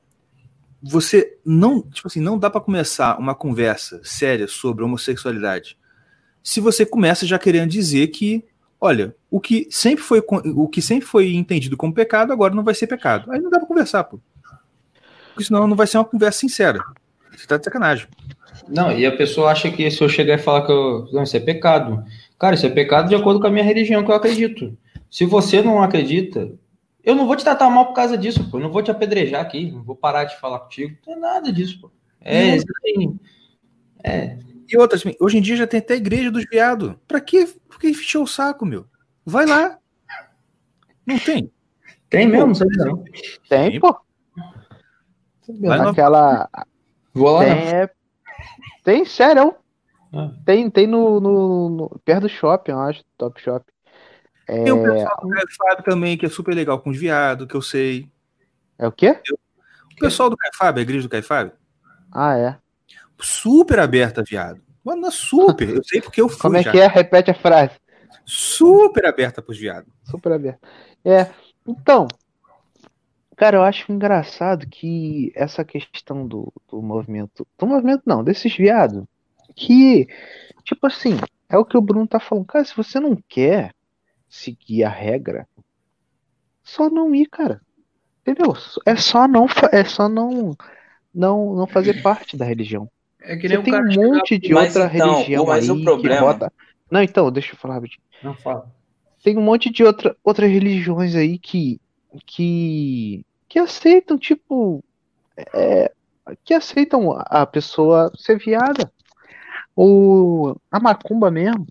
você 0.81 1.37
não, 1.45 1.83
tipo 1.83 2.07
assim, 2.07 2.20
não 2.20 2.39
dá 2.39 2.49
para 2.49 2.61
começar 2.61 3.18
uma 3.18 3.35
conversa 3.35 4.01
séria 4.05 4.47
sobre 4.47 4.85
homossexualidade 4.85 5.77
se 6.43 6.61
você 6.61 6.84
começa 6.84 7.26
já 7.26 7.38
querendo 7.38 7.70
dizer 7.70 8.09
que, 8.09 8.45
olha, 8.80 9.14
o 9.30 9.40
que 9.40 9.66
sempre 9.70 10.03
foi 10.03 10.22
o 10.28 10.68
que 10.68 10.82
sempre 10.82 11.07
foi 11.07 11.34
entendido 11.34 11.76
como 11.76 11.95
pecado 11.95 12.32
agora 12.32 12.55
não 12.55 12.64
vai 12.64 12.74
ser 12.74 12.86
pecado. 12.86 13.30
Aí 13.30 13.40
não 13.40 13.51
dá 13.51 13.59
para 13.59 13.68
conversar, 13.68 14.05
pô. 14.05 14.18
Porque 15.28 15.45
senão 15.45 15.66
não 15.66 15.76
vai 15.76 15.86
ser 15.86 15.99
uma 15.99 16.05
conversa 16.05 16.40
sincera. 16.40 16.80
Você 17.34 17.47
tá 17.47 17.57
de 17.57 17.64
sacanagem. 17.64 18.07
Não, 18.68 18.93
e 18.93 19.07
a 19.07 19.16
pessoa 19.16 19.51
acha 19.51 19.70
que 19.70 19.90
se 19.90 20.03
eu 20.03 20.09
chegar 20.09 20.34
e 20.34 20.43
falar 20.43 20.66
que 20.66 20.72
eu, 20.72 21.09
não, 21.12 21.22
isso 21.22 21.36
é 21.36 21.40
pecado. 21.40 22.05
Cara, 22.38 22.55
isso 22.55 22.66
é 22.66 22.70
pecado 22.70 23.09
de 23.09 23.14
acordo 23.14 23.40
com 23.40 23.47
a 23.47 23.51
minha 23.51 23.64
religião 23.64 24.05
que 24.05 24.11
eu 24.11 24.14
acredito. 24.14 24.76
Se 25.11 25.24
você 25.24 25.62
não 25.62 25.82
acredita, 25.82 26.53
eu 27.03 27.14
não 27.14 27.26
vou 27.26 27.36
te 27.36 27.45
tratar 27.45 27.70
mal 27.70 27.86
por 27.86 27.95
causa 27.95 28.16
disso, 28.16 28.49
pô. 28.51 28.59
Eu 28.59 28.62
não 28.62 28.70
vou 28.70 28.82
te 28.82 28.90
apedrejar 28.90 29.40
aqui, 29.40 29.70
não 29.70 29.82
vou 29.82 29.97
parar 29.97 30.24
de 30.24 30.38
falar 30.38 30.61
contigo. 30.61 30.97
Não 31.07 31.14
é 31.14 31.16
nada 31.16 31.53
disso, 31.53 31.80
pô. 31.80 31.90
É, 32.20 32.55
assim, 32.55 33.18
é, 34.05 34.38
E 34.73 34.77
outras, 34.79 35.03
hoje 35.20 35.37
em 35.37 35.43
dia 35.43 35.55
já 35.57 35.66
tem 35.66 35.81
até 35.81 35.93
a 35.93 35.99
igreja 35.99 36.31
dos 36.31 36.45
viados. 36.51 36.95
Pra 37.07 37.20
quê? 37.20 37.47
Por 37.68 37.79
que 37.79 37.93
o 38.16 38.27
saco, 38.27 38.64
meu? 38.64 38.87
Vai 39.25 39.45
lá. 39.45 39.79
Não 41.07 41.18
tem. 41.18 41.53
tem 42.09 42.27
mesmo, 42.27 42.47
não 42.47 42.55
sabia 42.55 42.85
não. 42.87 43.05
Tem, 43.49 43.79
pô. 43.79 43.95
Vai 45.61 45.79
lá. 45.79 45.91
Aquela. 45.91 46.49
Vou 47.12 47.31
lá, 47.33 47.45
Tem, 47.45 47.51
não. 47.55 47.61
é... 47.81 47.91
tem 48.83 49.05
sério. 49.05 49.55
Ah. 50.14 50.31
Tem, 50.47 50.70
tem 50.70 50.87
no, 50.87 51.20
no- 51.20 51.68
no- 51.68 52.01
Perto 52.03 52.23
do 52.23 52.29
shopping, 52.31 52.70
eu 52.73 52.81
acho, 52.81 53.03
Top 53.18 53.39
Shop. 53.43 53.64
É, 54.49 54.64
Tem 54.64 54.73
o 54.73 54.83
pessoal 54.83 55.16
do 55.20 55.53
Fábio 55.57 55.85
também, 55.85 56.16
que 56.16 56.25
é 56.27 56.29
super 56.31 56.55
legal 56.55 56.81
com 56.81 56.91
os 56.91 56.99
viados, 56.99 57.47
que 57.47 57.55
eu 57.55 57.62
sei. 57.62 58.11
é 58.79 58.87
o 58.87 58.93
quê? 58.93 59.20
O 59.93 59.97
pessoal 60.01 60.31
do 60.31 60.37
Caio 60.37 60.53
Fábio, 60.57 60.81
a 60.81 60.83
igreja 60.83 61.03
do 61.07 61.11
Caio 61.11 61.23
Fábio, 61.23 61.53
Ah, 62.11 62.37
é. 62.39 62.59
Super 63.21 63.79
aberta 63.79 64.23
viado. 64.23 64.61
Mano, 64.85 65.11
super. 65.13 65.69
Eu 65.69 65.85
sei 65.85 66.01
porque 66.01 66.21
eu 66.21 66.29
fui 66.29 66.39
Como 66.39 66.57
é 66.57 66.63
já. 66.63 66.73
que 66.73 66.81
é? 66.81 66.87
Repete 66.87 67.31
a 67.31 67.35
frase. 67.35 67.73
Super 68.25 69.07
aberta 69.07 69.41
pros 69.41 69.59
viados. 69.59 69.93
Super 70.05 70.33
aberto. 70.33 70.61
É, 71.05 71.31
então, 71.67 72.07
cara, 73.37 73.57
eu 73.57 73.63
acho 73.63 73.91
engraçado 73.93 74.67
que 74.69 75.33
essa 75.35 75.65
questão 75.65 76.27
do, 76.27 76.53
do 76.69 76.81
movimento, 76.83 77.47
do 77.59 77.67
movimento 77.67 78.03
não, 78.07 78.23
desses 78.23 78.57
viados, 78.57 79.05
que, 79.55 80.07
tipo 80.65 80.87
assim, 80.87 81.19
é 81.49 81.57
o 81.57 81.65
que 81.65 81.77
o 81.77 81.83
Bruno 81.83 82.07
tá 82.07 82.19
falando, 82.19 82.47
cara, 82.47 82.65
se 82.65 82.77
você 82.77 82.99
não 82.99 83.17
quer 83.29 83.75
seguir 84.29 84.85
a 84.85 84.89
regra, 84.89 85.47
só 86.63 86.89
não 86.89 87.15
ir, 87.15 87.27
cara. 87.27 87.61
Entendeu? 88.23 88.55
É 88.87 88.97
só 88.97 89.27
não, 89.27 89.47
é 89.73 89.85
só 89.85 90.09
não, 90.09 90.57
não, 91.13 91.55
não 91.55 91.67
fazer 91.67 92.03
parte 92.03 92.37
da 92.37 92.45
religião. 92.45 92.89
É 93.25 93.37
que 93.37 93.49
Você 93.49 93.62
tem 93.62 93.75
um 93.75 93.85
monte 94.12 94.39
de 94.39 94.53
Mas 94.55 94.75
outra 94.77 94.93
então, 94.95 95.14
religião 95.14 95.47
mas 95.47 95.68
o 95.68 95.73
aí 95.73 95.79
que 95.79 95.85
problema- 95.85 96.20
bota. 96.20 96.53
Não, 96.91 97.03
então, 97.03 97.31
deixa 97.33 97.53
eu 97.53 97.57
falar 97.57 97.75
rapidinho 97.75 98.01
Não 98.23 98.35
fala. 98.35 98.70
tem 99.23 99.39
um 99.39 99.43
monte 99.43 99.70
de 99.70 99.83
outra, 99.85 100.16
outras 100.23 100.51
religiões 100.51 101.14
aí 101.14 101.39
que, 101.39 101.81
que, 102.27 103.25
que 103.49 103.59
aceitam, 103.59 104.18
tipo, 104.18 104.85
é, 105.55 105.91
que 106.45 106.53
aceitam 106.53 107.12
a 107.18 107.47
pessoa 107.47 108.12
ser 108.16 108.39
viada. 108.39 108.93
Ou 109.75 110.61
a 110.70 110.79
macumba 110.79 111.31
mesmo. 111.31 111.66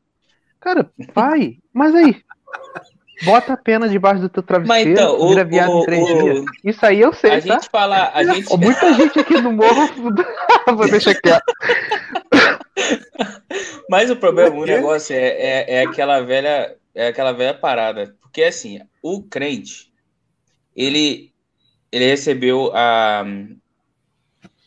Cara, 0.60 0.90
vai, 1.14 1.58
mas 1.74 1.94
aí, 1.94 2.22
bota 3.24 3.54
a 3.54 3.58
pena 3.58 3.88
debaixo 3.88 4.22
do 4.22 4.30
teu 4.30 4.42
Mas 4.44 4.48
travesseiro, 4.48 4.92
então, 4.92 5.20
o, 5.20 5.30
vira 5.30 5.44
viado 5.44 5.72
em 5.80 5.86
três 5.86 6.10
o- 6.10 6.24
dias. 6.24 6.46
Isso 6.64 6.86
aí 6.86 7.00
eu 7.02 7.14
sei, 7.14 7.32
a 7.32 7.42
tá? 7.42 7.54
gente 7.54 7.70
fala, 7.70 8.12
a 8.14 8.24
gente, 8.24 8.58
Muita 8.58 8.94
gente 8.94 9.20
aqui 9.20 9.40
no 9.42 9.52
morro, 9.52 9.88
vou 10.76 10.88
deixar 10.90 11.16
quieto. 11.16 11.44
Mas 13.90 14.10
o 14.10 14.16
problema, 14.16 14.56
o 14.56 14.66
negócio 14.66 15.14
é, 15.16 15.28
é, 15.28 15.74
é 15.76 15.82
aquela 15.84 16.22
velha, 16.22 16.76
é 16.96 17.08
aquela 17.08 17.32
velha 17.32 17.54
parada. 17.54 18.16
Porque 18.22 18.44
assim, 18.44 18.80
o 19.04 19.22
crente, 19.24 19.92
ele, 20.76 21.32
ele 21.92 22.06
recebeu 22.06 22.72
a, 22.74 23.24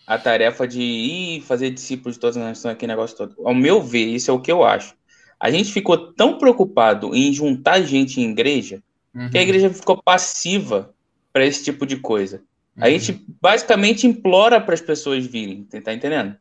a 0.07 0.19
tarefa 0.19 0.69
de 0.69 0.83
ir 0.83 1.41
fazer 1.43 1.71
discípulos 1.71 2.17
de 2.17 2.21
todas 2.21 2.37
as 2.37 2.43
nações, 2.43 2.75
aquele 2.75 2.93
negócio 2.93 3.17
todo. 3.17 3.35
Ao 3.47 3.55
meu 3.55 3.81
ver, 3.81 4.05
isso 4.07 4.31
é 4.31 4.35
o 4.35 4.41
que 4.41 4.53
eu 4.53 4.63
acho. 4.63 4.95
A 5.39 5.51
gente 5.51 5.73
ficou 5.73 6.13
tão 6.13 6.39
preocupado 6.39 7.15
em 7.15 7.33
juntar 7.33 7.83
gente 7.83 8.21
em 8.21 8.31
igreja 8.31 8.83
que 9.31 9.39
a 9.39 9.43
igreja 9.43 9.71
ficou 9.71 10.03
passiva 10.03 10.93
para 11.33 11.47
esse 11.47 11.63
tipo 11.63 11.87
de 11.87 11.97
coisa. 11.97 12.43
A 12.77 12.91
gente 12.91 13.25
basicamente 13.41 14.07
implora 14.07 14.61
para 14.61 14.75
as 14.75 14.81
pessoas 14.81 15.25
virem, 15.25 15.63
tá 15.65 15.93
entendendo? 15.93 16.37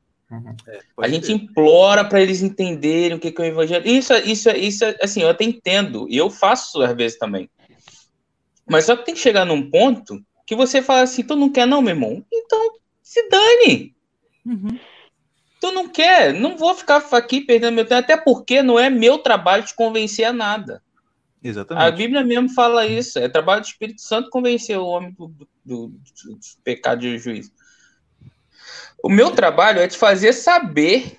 A 0.99 1.07
gente 1.07 1.31
implora 1.31 2.03
para 2.03 2.19
eles 2.19 2.41
entenderem 2.41 3.15
o 3.15 3.19
que, 3.19 3.31
que 3.31 3.39
é 3.39 3.45
o 3.45 3.47
evangelho. 3.47 3.87
Isso, 3.87 4.13
isso, 4.25 4.49
isso, 4.49 4.83
assim, 4.99 5.21
eu 5.21 5.29
até 5.29 5.43
entendo, 5.43 6.07
e 6.09 6.17
eu 6.17 6.29
faço 6.31 6.81
às 6.81 6.95
vezes 6.95 7.19
também. 7.19 7.47
Mas 8.67 8.85
só 8.85 8.95
que 8.95 9.05
tem 9.05 9.13
que 9.13 9.19
chegar 9.19 9.45
num 9.45 9.69
ponto 9.69 10.19
que 10.47 10.55
você 10.55 10.81
fala 10.81 11.01
assim: 11.01 11.21
tu 11.21 11.35
não 11.35 11.51
quer, 11.51 11.67
não, 11.67 11.81
meu 11.81 11.93
irmão? 11.93 12.25
Então 12.33 12.71
se 13.03 13.29
dane. 13.29 13.93
Uhum. 14.43 14.79
Tu 15.63 15.71
não 15.71 15.87
quer, 15.87 16.33
não 16.33 16.57
vou 16.57 16.75
ficar 16.75 16.97
aqui 17.13 17.39
perdendo 17.39 17.73
meu 17.73 17.85
tempo, 17.85 18.01
até 18.01 18.17
porque 18.17 18.61
não 18.61 18.77
é 18.77 18.89
meu 18.89 19.17
trabalho 19.17 19.63
te 19.63 19.73
convencer 19.73 20.25
a 20.25 20.33
nada. 20.33 20.83
A 21.41 21.47
Exatamente. 21.47 21.95
Bíblia 21.95 22.21
mesmo 22.21 22.49
fala 22.49 22.85
isso. 22.85 23.17
É 23.17 23.29
trabalho 23.29 23.61
do 23.61 23.67
Espírito 23.67 24.01
Santo 24.01 24.29
convencer 24.29 24.77
o 24.77 24.85
homem 24.85 25.13
do, 25.13 25.29
do, 25.29 25.47
do, 25.63 25.87
do 25.87 26.39
pecado 26.65 27.05
e 27.05 27.13
do 27.13 27.17
juízo. 27.17 27.49
O 29.01 29.07
meu 29.07 29.31
trabalho 29.31 29.79
é 29.79 29.87
te 29.87 29.97
fazer 29.97 30.33
saber 30.33 31.17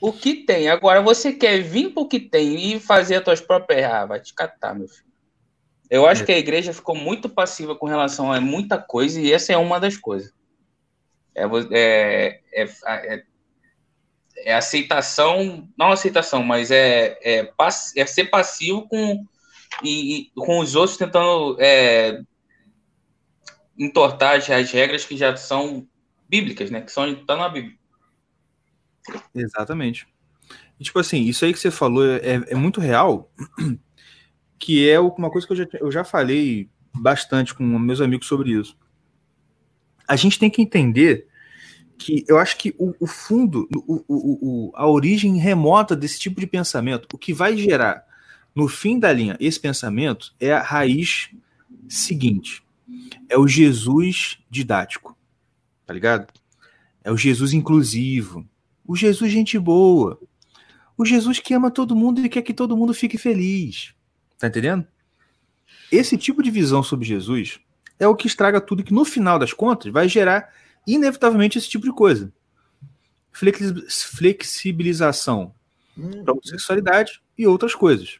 o 0.00 0.14
que 0.14 0.32
tem. 0.32 0.70
Agora, 0.70 1.02
você 1.02 1.30
quer 1.30 1.60
vir 1.60 1.92
para 1.92 2.04
o 2.04 2.08
que 2.08 2.20
tem 2.20 2.72
e 2.72 2.80
fazer 2.80 3.16
as 3.16 3.22
tuas 3.22 3.40
próprias. 3.42 3.84
Ah, 3.84 4.06
vai 4.06 4.18
te 4.18 4.32
catar, 4.32 4.74
meu 4.74 4.88
filho. 4.88 5.04
Eu 5.90 6.06
acho 6.06 6.24
que 6.24 6.32
a 6.32 6.38
igreja 6.38 6.72
ficou 6.72 6.94
muito 6.94 7.28
passiva 7.28 7.76
com 7.76 7.84
relação 7.84 8.32
a 8.32 8.40
muita 8.40 8.78
coisa 8.78 9.20
e 9.20 9.30
essa 9.30 9.52
é 9.52 9.58
uma 9.58 9.78
das 9.78 9.98
coisas. 9.98 10.32
É, 11.34 11.46
vo- 11.46 11.68
é, 11.70 12.40
é, 12.54 13.24
é, 14.44 14.50
é 14.50 14.54
aceitação, 14.54 15.68
não 15.76 15.92
aceitação, 15.92 16.42
mas 16.42 16.70
é, 16.70 17.18
é, 17.22 17.52
é 17.96 18.06
ser 18.06 18.26
passivo 18.26 18.86
com, 18.88 19.26
e, 19.82 20.30
com 20.34 20.58
os 20.58 20.74
outros 20.74 20.96
tentando 20.96 21.56
é, 21.58 22.20
entortar 23.78 24.36
as, 24.36 24.48
as 24.48 24.70
regras 24.70 25.04
que 25.04 25.16
já 25.16 25.34
são 25.36 25.86
bíblicas, 26.28 26.70
né? 26.70 26.80
Que 26.80 26.92
são 26.92 27.14
tá 27.24 27.36
na 27.36 27.48
Bíblia. 27.48 27.76
Exatamente. 29.34 30.06
E, 30.78 30.84
tipo 30.84 30.98
assim, 30.98 31.22
isso 31.22 31.44
aí 31.44 31.52
que 31.52 31.58
você 31.58 31.70
falou 31.70 32.04
é, 32.04 32.42
é 32.48 32.54
muito 32.54 32.80
real, 32.80 33.30
que 34.58 34.88
é 34.88 34.98
uma 34.98 35.30
coisa 35.30 35.46
que 35.46 35.52
eu 35.52 35.56
já, 35.56 35.66
eu 35.80 35.90
já 35.90 36.04
falei 36.04 36.68
bastante 36.92 37.54
com 37.54 37.62
meus 37.64 38.00
amigos 38.00 38.26
sobre 38.26 38.52
isso. 38.52 38.76
A 40.06 40.16
gente 40.16 40.38
tem 40.38 40.50
que 40.50 40.62
entender 40.62 41.26
que 41.98 42.24
eu 42.28 42.38
acho 42.38 42.56
que 42.56 42.74
o, 42.78 42.94
o 43.00 43.06
fundo, 43.06 43.68
o, 43.74 44.04
o, 44.08 44.72
a 44.74 44.86
origem 44.86 45.36
remota 45.38 45.94
desse 45.94 46.18
tipo 46.18 46.40
de 46.40 46.46
pensamento, 46.46 47.08
o 47.12 47.18
que 47.18 47.32
vai 47.32 47.56
gerar 47.56 48.04
no 48.54 48.68
fim 48.68 48.98
da 48.98 49.12
linha 49.12 49.36
esse 49.40 49.58
pensamento 49.58 50.32
é 50.38 50.52
a 50.52 50.62
raiz 50.62 51.30
seguinte: 51.88 52.62
é 53.28 53.36
o 53.38 53.48
Jesus 53.48 54.38
didático, 54.50 55.16
tá 55.86 55.92
ligado? 55.92 56.32
É 57.02 57.10
o 57.10 57.16
Jesus 57.16 57.52
inclusivo, 57.52 58.46
o 58.86 58.96
Jesus 58.96 59.30
gente 59.30 59.58
boa, 59.58 60.18
o 60.96 61.04
Jesus 61.04 61.38
que 61.38 61.54
ama 61.54 61.70
todo 61.70 61.96
mundo 61.96 62.24
e 62.24 62.28
quer 62.28 62.42
que 62.42 62.54
todo 62.54 62.76
mundo 62.76 62.94
fique 62.94 63.18
feliz, 63.18 63.94
tá 64.38 64.46
entendendo? 64.46 64.86
Esse 65.90 66.16
tipo 66.16 66.42
de 66.42 66.50
visão 66.50 66.82
sobre 66.82 67.06
Jesus 67.06 67.60
é 67.98 68.06
o 68.06 68.16
que 68.16 68.26
estraga 68.26 68.60
tudo, 68.60 68.82
que 68.82 68.94
no 68.94 69.04
final 69.04 69.38
das 69.38 69.52
contas 69.52 69.92
vai 69.92 70.08
gerar 70.08 70.52
inevitavelmente 70.86 71.58
esse 71.58 71.68
tipo 71.68 71.84
de 71.84 71.92
coisa. 71.92 72.32
Flexibilização 73.32 75.52
da 75.96 76.32
homossexualidade 76.32 77.20
e 77.36 77.46
outras 77.46 77.74
coisas. 77.74 78.18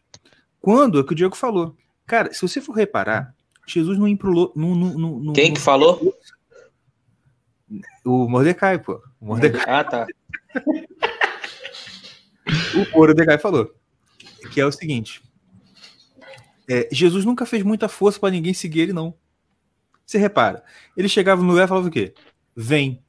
Quando 0.61 0.99
é 0.99 1.03
o 1.03 1.05
que 1.05 1.13
o 1.13 1.17
Diego 1.17 1.37
falou. 1.37 1.77
Cara, 2.07 2.33
se 2.33 2.43
você 2.43 2.61
for 2.61 2.73
reparar, 2.73 3.35
Jesus 3.67 3.99
não 3.99 4.09
emprulou. 4.09 4.53
No, 4.55 4.75
no, 4.75 5.21
no, 5.21 5.33
Quem 5.33 5.55
que 5.55 5.61
falou? 5.61 6.15
O 8.05 8.29
Mordecai, 8.29 8.79
pô. 8.79 9.03
O 9.21 9.27
Mordecai. 9.27 9.65
Ah, 9.67 9.85
tá. 9.85 10.07
o 12.75 12.97
Mordecai 12.97 13.39
falou. 13.39 13.75
Que 14.53 14.61
é 14.61 14.67
o 14.67 14.73
seguinte. 14.73 15.23
É, 16.69 16.89
Jesus 16.91 17.25
nunca 17.25 17.45
fez 17.45 17.63
muita 17.63 17.89
força 17.89 18.19
para 18.19 18.31
ninguém 18.31 18.55
seguir 18.55 18.81
ele, 18.81 18.93
não. 18.93 19.15
Você 20.07 20.19
repara, 20.19 20.63
ele 20.97 21.09
chegava 21.09 21.43
no 21.43 21.49
lugar 21.49 21.65
e 21.65 21.69
falava 21.69 21.89
o 21.89 21.91
quê? 21.91 22.15
Vem. 22.57 23.03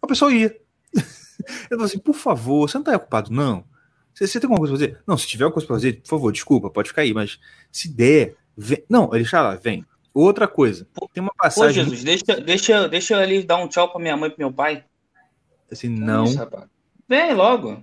A 0.00 0.06
pessoa 0.06 0.32
ia. 0.32 0.56
Ele 0.94 1.68
falou 1.70 1.84
assim, 1.84 1.98
por 1.98 2.14
favor, 2.14 2.68
você 2.68 2.78
não 2.78 2.84
tá 2.84 2.96
ocupado, 2.96 3.32
não. 3.32 3.64
Você, 4.12 4.26
você 4.26 4.40
tem 4.40 4.46
alguma 4.46 4.58
coisa 4.58 4.74
pra 4.74 4.86
fazer? 4.86 5.02
Não, 5.06 5.16
se 5.16 5.26
tiver 5.26 5.44
alguma 5.44 5.54
coisa 5.54 5.66
pra 5.66 5.76
fazer, 5.76 6.00
por 6.00 6.08
favor, 6.08 6.32
desculpa, 6.32 6.70
pode 6.70 6.88
ficar 6.88 7.02
aí, 7.02 7.14
mas 7.14 7.38
se 7.70 7.88
der, 7.88 8.36
vem. 8.56 8.84
Não, 8.88 9.14
ele 9.14 9.24
está 9.24 9.42
lá, 9.42 9.54
vem. 9.54 9.84
Outra 10.14 10.46
coisa, 10.46 10.86
tem 11.14 11.22
uma 11.22 11.30
Pô, 11.30 11.42
passagem. 11.42 11.84
Jesus, 11.84 12.04
deixa, 12.04 12.40
deixa, 12.40 12.88
deixa 12.88 13.14
eu 13.14 13.20
ali 13.20 13.42
dar 13.42 13.56
um 13.56 13.68
tchau 13.68 13.90
pra 13.90 14.00
minha 14.00 14.16
mãe 14.16 14.28
e 14.28 14.32
pro 14.32 14.40
meu 14.40 14.52
pai. 14.52 14.84
Assim, 15.70 15.88
não. 15.88 16.24
Isso. 16.24 16.38
Vem 17.08 17.32
logo. 17.32 17.82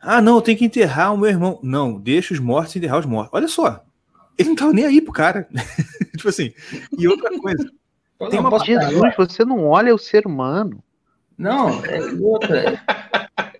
Ah, 0.00 0.22
não, 0.22 0.36
eu 0.36 0.42
tenho 0.42 0.56
que 0.56 0.64
enterrar 0.64 1.12
o 1.12 1.18
meu 1.18 1.28
irmão. 1.28 1.60
Não, 1.62 2.00
deixa 2.00 2.32
os 2.32 2.40
mortos 2.40 2.74
enterrar 2.76 2.98
os 2.98 3.06
mortos. 3.06 3.30
Olha 3.34 3.48
só. 3.48 3.84
Ele 4.38 4.50
não 4.50 4.56
tava 4.56 4.72
nem 4.72 4.86
aí 4.86 5.00
pro 5.02 5.12
cara. 5.12 5.48
tipo 6.16 6.28
assim. 6.28 6.52
E 6.98 7.06
outra 7.06 7.30
coisa. 7.38 7.70
Tem 8.30 8.40
uma 8.40 8.50
posso 8.50 8.64
Jesus, 8.64 9.14
você 9.16 9.44
não 9.44 9.66
olha 9.66 9.94
o 9.94 9.98
ser 9.98 10.26
humano. 10.26 10.82
Não, 11.36 11.84
é 11.84 12.00
outra. 12.20 12.82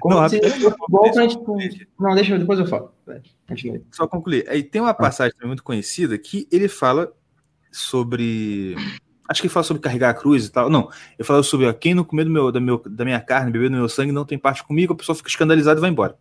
Como 0.00 0.16
Não, 0.16 0.28
se 0.28 0.36
rapidinho, 0.36 0.58
igual 0.68 0.76
quando 0.88 1.18
a 1.18 1.22
gente- 1.22 1.88
Não, 1.98 2.14
deixa 2.14 2.34
eu, 2.34 2.38
depois 2.38 2.58
eu 2.58 2.66
falo. 2.66 2.92
Aí. 3.06 3.82
Só 3.92 4.06
concluir. 4.06 4.44
Aí 4.48 4.62
tem 4.62 4.80
uma 4.80 4.94
passagem 4.94 5.32
também 5.34 5.48
muito 5.48 5.62
conhecida 5.62 6.16
que 6.18 6.48
ele 6.50 6.66
fala 6.68 7.12
sobre. 7.70 8.74
Acho 9.28 9.40
que 9.40 9.46
ele 9.46 9.52
fala 9.52 9.62
sobre 9.62 9.82
carregar 9.82 10.10
a 10.10 10.14
cruz 10.14 10.46
e 10.46 10.50
tal. 10.50 10.68
Não, 10.68 10.90
ele 11.16 11.24
fala 11.24 11.42
sobre 11.42 11.66
ó, 11.66 11.72
quem 11.72 11.94
não 11.94 12.02
comer 12.02 12.24
do 12.24 12.30
meu, 12.30 12.50
da, 12.50 12.58
meu, 12.58 12.82
da 12.84 13.04
minha 13.04 13.20
carne, 13.20 13.52
beber 13.52 13.70
do 13.70 13.76
meu 13.76 13.88
sangue, 13.88 14.10
não 14.10 14.24
tem 14.24 14.38
parte 14.38 14.64
comigo, 14.64 14.92
a 14.92 14.96
pessoa 14.96 15.14
fica 15.14 15.28
escandalizada 15.28 15.78
e 15.78 15.80
vai 15.82 15.90
embora. 15.90 16.18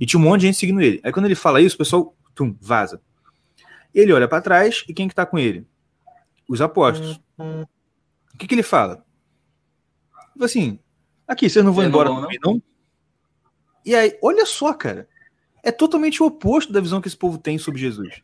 E 0.00 0.04
tinha 0.04 0.18
um 0.18 0.24
monte 0.24 0.40
de 0.40 0.46
gente 0.48 0.58
seguindo 0.58 0.80
ele. 0.80 1.00
Aí 1.04 1.12
quando 1.12 1.26
ele 1.26 1.36
fala 1.36 1.60
isso, 1.60 1.76
o 1.76 1.78
pessoal, 1.78 2.16
tum, 2.34 2.56
vaza. 2.60 3.00
Ele 3.94 4.12
olha 4.12 4.26
para 4.26 4.42
trás 4.42 4.84
e 4.88 4.92
quem 4.92 5.06
que 5.06 5.14
tá 5.14 5.24
com 5.24 5.38
ele? 5.38 5.64
Os 6.48 6.60
apóstolos. 6.60 7.20
O 7.38 8.38
que, 8.38 8.46
que 8.46 8.54
ele 8.54 8.62
fala? 8.62 9.04
Ele 10.14 10.32
fala 10.34 10.44
assim: 10.44 10.78
aqui, 11.26 11.48
vocês 11.48 11.64
não 11.64 11.72
vão 11.72 11.82
não 11.82 11.90
embora 11.90 12.08
comigo, 12.10 12.40
não? 12.44 12.62
E 13.84 13.94
aí, 13.94 14.18
olha 14.22 14.44
só, 14.44 14.72
cara. 14.74 15.08
É 15.62 15.72
totalmente 15.72 16.22
o 16.22 16.26
oposto 16.26 16.72
da 16.72 16.80
visão 16.80 17.00
que 17.00 17.08
esse 17.08 17.16
povo 17.16 17.38
tem 17.38 17.58
sobre 17.58 17.80
Jesus. 17.80 18.22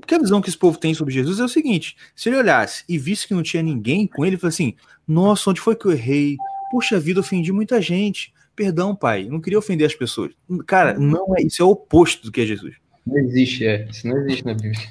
Porque 0.00 0.14
a 0.14 0.18
visão 0.18 0.40
que 0.40 0.48
esse 0.48 0.56
povo 0.58 0.78
tem 0.78 0.94
sobre 0.94 1.12
Jesus 1.12 1.38
é 1.38 1.44
o 1.44 1.48
seguinte: 1.48 1.96
se 2.14 2.28
ele 2.28 2.36
olhasse 2.36 2.84
e 2.88 2.98
visse 2.98 3.26
que 3.26 3.34
não 3.34 3.42
tinha 3.42 3.62
ninguém 3.62 4.06
com 4.06 4.24
ele, 4.24 4.34
ele 4.34 4.40
fala 4.40 4.48
assim: 4.50 4.74
Nossa, 5.06 5.50
onde 5.50 5.60
foi 5.60 5.76
que 5.76 5.86
eu 5.86 5.92
errei? 5.92 6.36
Puxa 6.70 6.98
vida, 6.98 7.20
ofendi 7.20 7.52
muita 7.52 7.80
gente. 7.80 8.32
Perdão, 8.56 8.94
pai, 8.94 9.24
não 9.24 9.40
queria 9.40 9.58
ofender 9.58 9.86
as 9.86 9.94
pessoas. 9.94 10.32
Cara, 10.66 10.98
não 10.98 11.36
é 11.36 11.42
isso, 11.42 11.60
é 11.60 11.64
o 11.64 11.70
oposto 11.70 12.24
do 12.24 12.32
que 12.32 12.40
é 12.40 12.46
Jesus. 12.46 12.76
Não 13.06 13.18
existe, 13.18 13.66
é. 13.66 13.86
Isso 13.90 14.06
não 14.06 14.16
existe 14.18 14.44
na 14.44 14.54
Bíblia. 14.54 14.88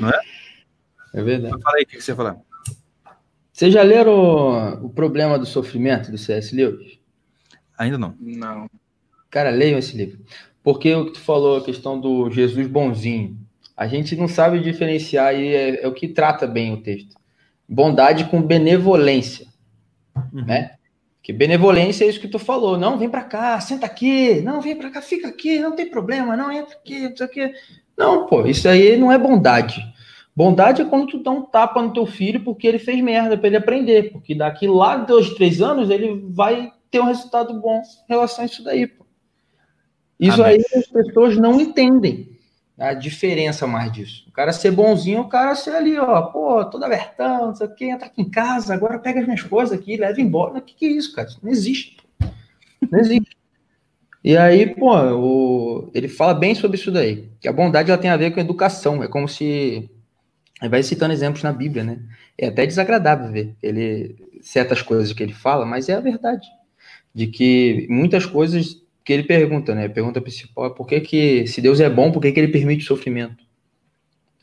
Não 0.00 0.10
é? 0.10 0.20
É 1.18 1.22
verdade. 1.22 1.62
Fala 1.62 1.76
aí 1.76 1.82
o 1.84 1.86
que 1.86 2.00
você 2.00 2.12
ia 2.12 2.16
falar. 2.16 2.36
Vocês 3.52 3.72
já 3.72 3.82
leram 3.82 4.12
o, 4.12 4.86
o 4.86 4.90
problema 4.90 5.38
do 5.38 5.46
sofrimento 5.46 6.10
do 6.10 6.18
C.S. 6.18 6.54
Lewis? 6.54 6.98
Ainda 7.76 7.98
não. 7.98 8.14
Não. 8.20 8.70
Cara, 9.30 9.50
leiam 9.50 9.78
esse 9.78 9.96
livro. 9.96 10.20
Porque 10.62 10.94
o 10.94 11.06
que 11.06 11.12
tu 11.12 11.20
falou, 11.20 11.58
a 11.58 11.64
questão 11.64 12.00
do 12.00 12.30
Jesus 12.30 12.66
bonzinho, 12.66 13.36
a 13.76 13.86
gente 13.86 14.14
não 14.16 14.28
sabe 14.28 14.60
diferenciar 14.60 15.34
e 15.34 15.54
é, 15.54 15.84
é 15.84 15.88
o 15.88 15.92
que 15.92 16.08
trata 16.08 16.46
bem 16.46 16.72
o 16.74 16.82
texto. 16.82 17.16
Bondade 17.68 18.24
com 18.26 18.40
benevolência, 18.40 19.46
Uhum. 20.32 20.44
né? 20.44 20.72
Que 21.22 21.32
benevolência 21.32 22.04
é 22.04 22.08
isso 22.08 22.20
que 22.20 22.26
tu 22.28 22.38
falou. 22.38 22.78
Não, 22.78 22.98
vem 22.98 23.08
pra 23.08 23.22
cá, 23.22 23.60
senta 23.60 23.86
aqui. 23.86 24.40
Não, 24.40 24.60
vem 24.60 24.76
pra 24.76 24.90
cá, 24.90 25.00
fica 25.02 25.28
aqui, 25.28 25.58
não 25.58 25.76
tem 25.76 25.88
problema. 25.90 26.36
Não, 26.36 26.50
entra 26.50 26.74
aqui, 26.74 27.08
não 27.08 27.16
sei 27.16 27.26
o 27.26 27.28
quê. 27.28 27.52
Não, 27.96 28.26
pô, 28.26 28.46
isso 28.46 28.68
aí 28.68 28.96
não 28.96 29.12
é 29.12 29.18
bondade. 29.18 29.80
Bondade 30.38 30.82
é 30.82 30.84
quando 30.84 31.08
tu 31.08 31.18
dá 31.20 31.32
um 31.32 31.42
tapa 31.42 31.82
no 31.82 31.92
teu 31.92 32.06
filho 32.06 32.44
porque 32.44 32.64
ele 32.64 32.78
fez 32.78 33.02
merda 33.02 33.36
pra 33.36 33.48
ele 33.48 33.56
aprender. 33.56 34.12
Porque 34.12 34.36
daqui 34.36 34.68
lá 34.68 34.96
dois, 34.96 35.30
três 35.34 35.60
anos 35.60 35.90
ele 35.90 36.24
vai 36.28 36.72
ter 36.92 37.00
um 37.00 37.06
resultado 37.06 37.60
bom 37.60 37.78
em 37.82 38.12
relação 38.12 38.44
a 38.44 38.46
isso 38.46 38.62
daí, 38.62 38.86
pô. 38.86 39.04
Isso 40.20 40.40
Amém. 40.40 40.58
aí 40.72 40.78
as 40.80 40.86
pessoas 40.86 41.36
não 41.36 41.60
entendem 41.60 42.28
a 42.78 42.94
diferença 42.94 43.66
mais 43.66 43.90
disso. 43.90 44.26
O 44.28 44.32
cara 44.32 44.52
ser 44.52 44.70
bonzinho, 44.70 45.22
o 45.22 45.28
cara 45.28 45.56
ser 45.56 45.70
ali, 45.70 45.98
ó, 45.98 46.22
pô, 46.22 46.64
todo 46.66 46.84
abertão, 46.84 47.48
não 47.48 47.54
sei 47.56 47.66
o 47.66 47.74
quê, 47.74 47.86
entra 47.86 48.06
aqui 48.06 48.22
em 48.22 48.30
casa, 48.30 48.72
agora 48.72 49.00
pega 49.00 49.18
as 49.18 49.26
minhas 49.26 49.42
coisas 49.42 49.76
aqui, 49.76 49.96
leva 49.96 50.20
embora. 50.20 50.58
O 50.58 50.62
que, 50.62 50.72
que 50.76 50.86
é 50.86 50.90
isso, 50.90 51.12
cara? 51.16 51.26
Isso 51.26 51.40
não 51.42 51.50
existe. 51.50 51.96
Não 52.88 53.00
existe. 53.00 53.36
E 54.22 54.36
aí, 54.36 54.72
pô, 54.72 54.94
o- 54.96 55.90
ele 55.92 56.06
fala 56.06 56.32
bem 56.32 56.54
sobre 56.54 56.76
isso 56.76 56.92
daí. 56.92 57.28
Que 57.40 57.48
a 57.48 57.52
bondade 57.52 57.90
ela 57.90 58.00
tem 58.00 58.10
a 58.10 58.16
ver 58.16 58.30
com 58.30 58.38
educação. 58.38 59.02
É 59.02 59.08
como 59.08 59.26
se. 59.28 59.90
Ele 60.60 60.70
vai 60.70 60.82
citando 60.82 61.12
exemplos 61.12 61.42
na 61.42 61.52
Bíblia, 61.52 61.84
né? 61.84 61.98
É 62.36 62.48
até 62.48 62.66
desagradável 62.66 63.30
ver 63.30 63.54
ele, 63.62 64.16
certas 64.40 64.82
coisas 64.82 65.12
que 65.12 65.22
ele 65.22 65.32
fala, 65.32 65.64
mas 65.64 65.88
é 65.88 65.94
a 65.94 66.00
verdade. 66.00 66.46
De 67.14 67.26
que 67.26 67.86
muitas 67.88 68.26
coisas 68.26 68.82
que 69.04 69.12
ele 69.12 69.22
pergunta, 69.22 69.74
né? 69.74 69.86
A 69.86 69.90
pergunta 69.90 70.20
principal 70.20 70.66
é 70.66 70.70
por 70.70 70.86
que, 70.86 71.00
que 71.00 71.46
se 71.46 71.60
Deus 71.60 71.80
é 71.80 71.88
bom, 71.88 72.12
por 72.12 72.20
que, 72.20 72.32
que 72.32 72.40
ele 72.40 72.52
permite 72.52 72.84
o 72.84 72.86
sofrimento? 72.86 73.44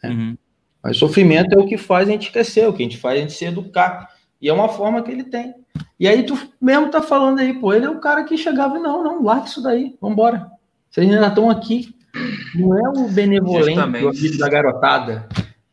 É. 0.02 0.10
Uhum. 0.10 0.38
Mas 0.82 0.98
sofrimento 0.98 1.54
é 1.54 1.60
o 1.60 1.66
que 1.66 1.78
faz 1.78 2.08
a 2.08 2.12
gente 2.12 2.32
crescer, 2.32 2.68
o 2.68 2.74
que 2.74 2.82
a 2.82 2.86
gente 2.86 2.98
faz 2.98 3.18
a 3.18 3.22
gente 3.22 3.34
se 3.34 3.46
educar. 3.46 4.10
E 4.42 4.50
é 4.50 4.54
uma 4.54 4.70
forma 4.70 5.02
que 5.02 5.12
ele 5.12 5.24
tem. 5.24 5.54
E 6.00 6.08
aí 6.08 6.24
tu 6.24 6.38
mesmo 6.62 6.90
tá 6.90 7.02
falando 7.02 7.40
aí, 7.40 7.54
pô, 7.54 7.74
ele 7.74 7.86
é 7.86 7.90
o 7.90 8.00
cara 8.00 8.24
que 8.24 8.38
chegava 8.38 8.78
e 8.78 8.82
não, 8.82 9.04
não, 9.04 9.24
larga 9.24 9.48
isso 9.48 9.62
daí, 9.62 9.96
vambora. 10.00 10.48
Vocês 10.90 11.10
ainda 11.10 11.28
estão 11.28 11.50
aqui. 11.50 11.96
Não 12.54 12.78
é 12.78 12.90
o 12.90 13.08
benevolente, 13.10 13.76
Justamente. 13.76 14.06
o 14.06 14.10
amigo 14.10 14.38
da 14.38 14.50
garotada. 14.50 15.28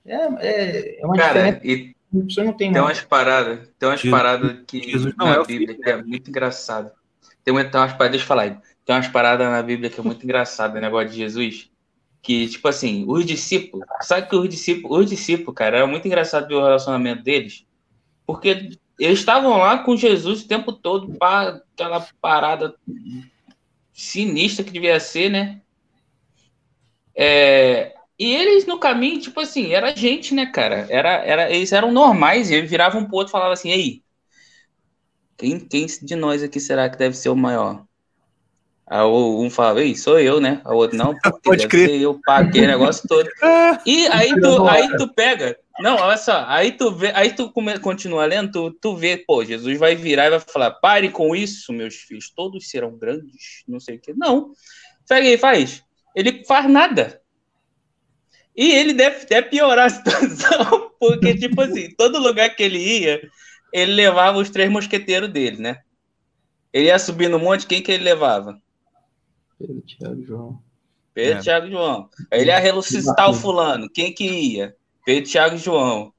É, 0.05 0.17
é, 0.17 1.01
é 1.01 1.07
uma 1.07 1.17
Cara, 1.17 1.53
diferença 1.53 1.61
e 1.65 1.95
você 2.13 2.43
não 2.43 2.53
tem 2.53 2.73
tem 2.73 2.83
umas 2.83 3.01
paradas, 3.01 3.69
tem 3.79 3.89
umas 3.89 4.03
paradas 4.03 4.59
que 4.67 4.83
Jesus 4.83 5.15
não 5.17 5.27
na 5.27 5.35
é 5.37 5.41
o 5.41 5.47
Bíblia 5.47 5.69
filho, 5.69 5.81
que 5.81 5.91
é 5.91 6.03
muito 6.03 6.29
engraçado. 6.29 6.91
Tem, 7.43 7.55
tem 7.55 7.81
umas 7.81 7.93
paradas, 7.93 8.11
deixa 8.11 8.25
eu 8.25 8.29
falar 8.29 8.43
aí. 8.43 8.57
Tem 8.85 8.95
umas 8.95 9.09
paradas 9.09 9.49
na 9.49 9.63
Bíblia 9.63 9.89
que 9.89 9.99
é 9.99 10.03
muito 10.03 10.23
engraçado, 10.23 10.77
o 10.77 10.81
negócio 10.81 11.09
de 11.09 11.17
Jesus. 11.17 11.71
Que, 12.21 12.47
tipo 12.49 12.69
assim, 12.69 13.05
os 13.09 13.25
discípulos, 13.25 13.85
sabe 14.03 14.29
que 14.29 14.37
os 14.37 14.49
discípulos, 14.49 14.99
os 15.01 15.11
discípulos, 15.11 15.55
cara, 15.55 15.79
era 15.79 15.87
muito 15.87 16.07
engraçado 16.07 16.47
ver 16.47 16.55
o 16.55 16.63
relacionamento 16.63 17.23
deles, 17.23 17.67
porque 18.25 18.79
eles 18.99 19.19
estavam 19.19 19.57
lá 19.59 19.79
com 19.79 19.97
Jesus 19.97 20.43
o 20.43 20.49
tempo 20.49 20.73
todo, 20.73 21.13
pá, 21.15 21.61
aquela 21.75 22.07
parada 22.21 22.75
sinistra 23.93 24.65
que 24.65 24.71
devia 24.71 25.01
ser, 25.01 25.31
né? 25.31 25.61
É, 27.15 27.95
e 28.19 28.33
eles 28.33 28.67
no 28.67 28.79
caminho, 28.79 29.21
tipo 29.21 29.41
assim, 29.41 29.73
era 29.73 29.95
gente, 29.97 30.35
né, 30.35 30.47
cara? 30.47 30.87
Era, 30.91 31.11
era, 31.25 31.51
eles 31.51 31.73
eram 31.73 31.93
normais, 31.93 32.51
e 32.51 32.55
eles 32.55 32.71
viravam 32.71 33.05
pro 33.07 33.17
outro 33.17 33.31
e 33.31 33.33
falavam 33.33 33.53
assim, 33.53 33.71
ei, 33.71 34.03
quem, 35.37 35.59
quem 35.59 35.87
de 35.87 36.17
nós 36.17 36.43
aqui 36.43 36.61
será 36.61 36.89
que 36.89 36.97
deve 36.97 37.17
ser 37.17 37.29
o 37.29 37.37
maior? 37.37 37.85
Aí 38.89 39.01
o- 39.01 39.41
um 39.43 39.49
falava, 39.49 39.81
ei, 39.83 39.95
sou 39.97 40.19
eu, 40.19 40.41
né? 40.41 40.61
O 40.67 40.75
outro, 40.75 40.97
não, 40.99 41.15
porque 41.15 41.41
Pode 41.43 41.59
deve 41.61 41.71
crer. 41.71 41.89
ser 41.89 42.01
eu, 42.01 42.21
pá, 42.25 42.41
aquele 42.41 42.67
negócio 42.67 43.07
todo. 43.09 43.29
E 43.87 44.07
aí 44.09 44.39
tu, 44.41 44.69
aí 44.69 44.97
tu 44.97 45.09
pega. 45.15 45.57
Não, 45.81 45.97
olha 45.97 46.17
só, 46.19 46.45
aí 46.47 46.73
tu 46.73 46.93
vê, 46.93 47.11
aí 47.15 47.35
tu 47.35 47.51
come- 47.51 47.79
continua 47.79 48.27
lendo, 48.27 48.53
tu, 48.53 48.71
tu 48.81 48.95
vê, 48.97 49.17
pô, 49.17 49.45
Jesus 49.45 49.79
vai 49.79 49.95
virar 49.97 50.27
e 50.27 50.31
vai 50.31 50.41
falar: 50.41 50.71
pare 50.73 51.09
com 51.11 51.35
isso, 51.35 51.73
meus 51.73 51.95
filhos, 51.95 52.31
todos 52.31 52.69
serão 52.69 52.97
grandes, 52.97 53.65
não 53.67 53.81
sei 53.81 53.97
o 53.97 54.01
quê. 54.01 54.13
Não. 54.17 54.51
O 54.51 54.55
que 55.09 55.15
ele 55.15 55.39
faz? 55.39 55.83
Ele 56.15 56.45
faz 56.45 56.71
nada. 56.71 57.22
E 58.57 58.73
ele 58.73 58.93
deve 58.93 59.23
até 59.23 59.41
piorar 59.43 59.87
a 59.87 59.91
situação, 59.91 60.91
porque, 61.01 61.35
tipo 61.35 61.61
assim, 61.61 61.91
todo 61.97 62.19
lugar 62.19 62.55
que 62.55 62.63
ele 62.63 62.79
ia, 62.79 63.21
ele 63.73 63.93
levava 63.93 64.39
os 64.39 64.51
três 64.51 64.71
mosqueteiros 64.71 65.31
dele, 65.31 65.59
né? 65.59 65.79
Ele 66.73 66.87
ia 66.87 66.99
subir 66.99 67.29
no 67.29 67.39
monte, 67.39 67.67
quem 67.67 67.83
que 67.83 67.93
ele 67.93 68.05
levava? 68.05 68.61
Pedro, 69.59 69.83
Thiago, 69.83 70.23
João. 70.25 70.63
Pedro, 71.15 71.39
É. 71.39 71.43
Thiago 71.43 71.67
e 71.67 71.71
João. 71.71 72.09
Aí 72.31 72.41
ele 72.41 72.51
ia 72.51 72.59
ressuscitar 72.59 73.31
o 73.31 73.35
fulano. 73.35 73.89
Quem 73.91 74.13
que 74.15 74.25
ia? 74.25 74.75
Pedro, 75.05 75.31
Thiago 75.31 75.57
e 75.57 75.59
João. 75.59 76.13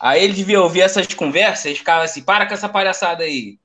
Aí 0.00 0.22
ele 0.22 0.32
devia 0.32 0.60
ouvir 0.62 0.82
essas 0.82 1.06
conversas 1.14 1.72
e 1.72 1.74
ficava 1.74 2.04
assim, 2.04 2.22
para 2.22 2.46
com 2.46 2.54
essa 2.54 2.68
palhaçada 2.68 3.24
aí. 3.24 3.58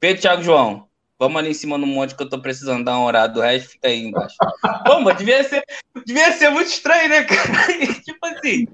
Pedro, 0.00 0.22
Thiago 0.22 0.42
e 0.42 0.44
João. 0.44 0.87
Vamos 1.18 1.36
ali 1.38 1.50
em 1.50 1.54
cima 1.54 1.76
no 1.76 1.86
monte 1.86 2.14
que 2.14 2.22
eu 2.22 2.28
tô 2.28 2.40
precisando 2.40 2.84
dar 2.84 2.96
uma 2.96 3.06
orada. 3.06 3.38
O 3.38 3.42
resto 3.42 3.70
fica 3.70 3.88
aí 3.88 4.04
embaixo. 4.04 4.36
Pô, 4.84 5.00
mas 5.00 5.16
devia 5.16 5.42
ser, 5.42 5.64
devia 6.06 6.32
ser 6.32 6.50
muito 6.50 6.68
estranho, 6.68 7.08
né, 7.08 7.24
cara? 7.24 7.50
tipo 8.04 8.26
assim. 8.26 8.68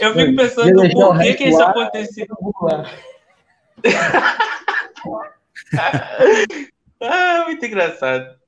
Eu 0.00 0.14
fico 0.14 0.36
pensando 0.36 0.74
porquê 0.92 1.22
resto 1.22 1.36
que 1.36 1.44
isso 1.44 1.58
lá. 1.58 1.70
aconteceu. 1.70 2.26
Vamos. 2.60 2.90
Ah, 7.06 7.44
muito 7.44 7.66
engraçado. 7.66 8.38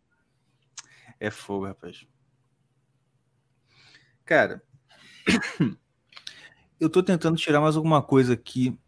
É 1.21 1.31
fogo, 1.31 1.67
rapaz. 1.67 2.07
Cara, 4.25 4.63
eu 6.81 6.89
tô 6.89 7.03
tentando 7.03 7.37
tirar 7.37 7.61
mais 7.61 7.77
alguma 7.77 8.03
coisa 8.03 8.33
aqui 8.33 8.79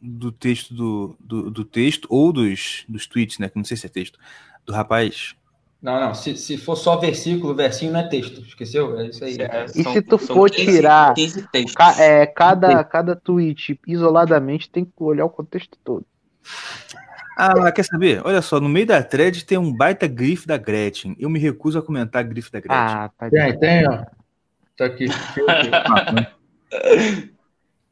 do 0.00 0.32
texto 0.32 0.74
do, 0.74 1.16
do, 1.20 1.50
do 1.50 1.64
texto 1.64 2.06
ou 2.10 2.32
dos, 2.32 2.84
dos 2.88 3.06
tweets, 3.06 3.38
né? 3.38 3.48
Que 3.48 3.56
não 3.56 3.64
sei 3.64 3.76
se 3.76 3.86
é 3.86 3.88
texto. 3.88 4.18
Do 4.64 4.72
rapaz. 4.72 5.34
Não, 5.80 6.00
não. 6.00 6.14
Se, 6.14 6.36
se 6.36 6.58
for 6.58 6.76
só 6.76 6.96
versículo, 6.96 7.54
versinho 7.54 7.92
não 7.92 8.00
é 8.00 8.08
texto. 8.08 8.40
Esqueceu? 8.40 8.98
É 8.98 9.06
isso 9.06 9.24
aí. 9.24 9.36
E 9.74 9.84
se 9.84 10.02
tu 10.02 10.18
for 10.18 10.50
tirar 10.50 11.14
15 11.14 11.48
textos. 11.50 11.74
Ca- 11.74 12.02
é, 12.02 12.26
cada, 12.26 12.82
cada 12.82 13.14
tweet 13.14 13.78
isoladamente 13.86 14.68
tem 14.68 14.84
que 14.84 14.90
olhar 14.98 15.24
o 15.24 15.30
contexto 15.30 15.78
todo. 15.84 16.04
Ah, 17.36 17.70
quer 17.70 17.84
saber? 17.84 18.20
Olha 18.24 18.42
só, 18.42 18.58
no 18.58 18.68
meio 18.68 18.86
da 18.86 19.00
thread 19.00 19.44
tem 19.44 19.56
um 19.56 19.72
baita 19.72 20.08
grife 20.08 20.44
da 20.44 20.56
Gretchen. 20.56 21.14
Eu 21.20 21.30
me 21.30 21.38
recuso 21.38 21.78
a 21.78 21.82
comentar 21.82 22.20
a 22.20 22.26
grife 22.26 22.50
da 22.50 22.58
Gretchen. 22.58 22.84
Ah, 22.84 23.10
tá 23.16 23.30
Tem, 23.30 23.58
tem, 23.58 23.88
ó. 23.88 24.04
Tá 24.76 24.86
aqui. 24.86 25.06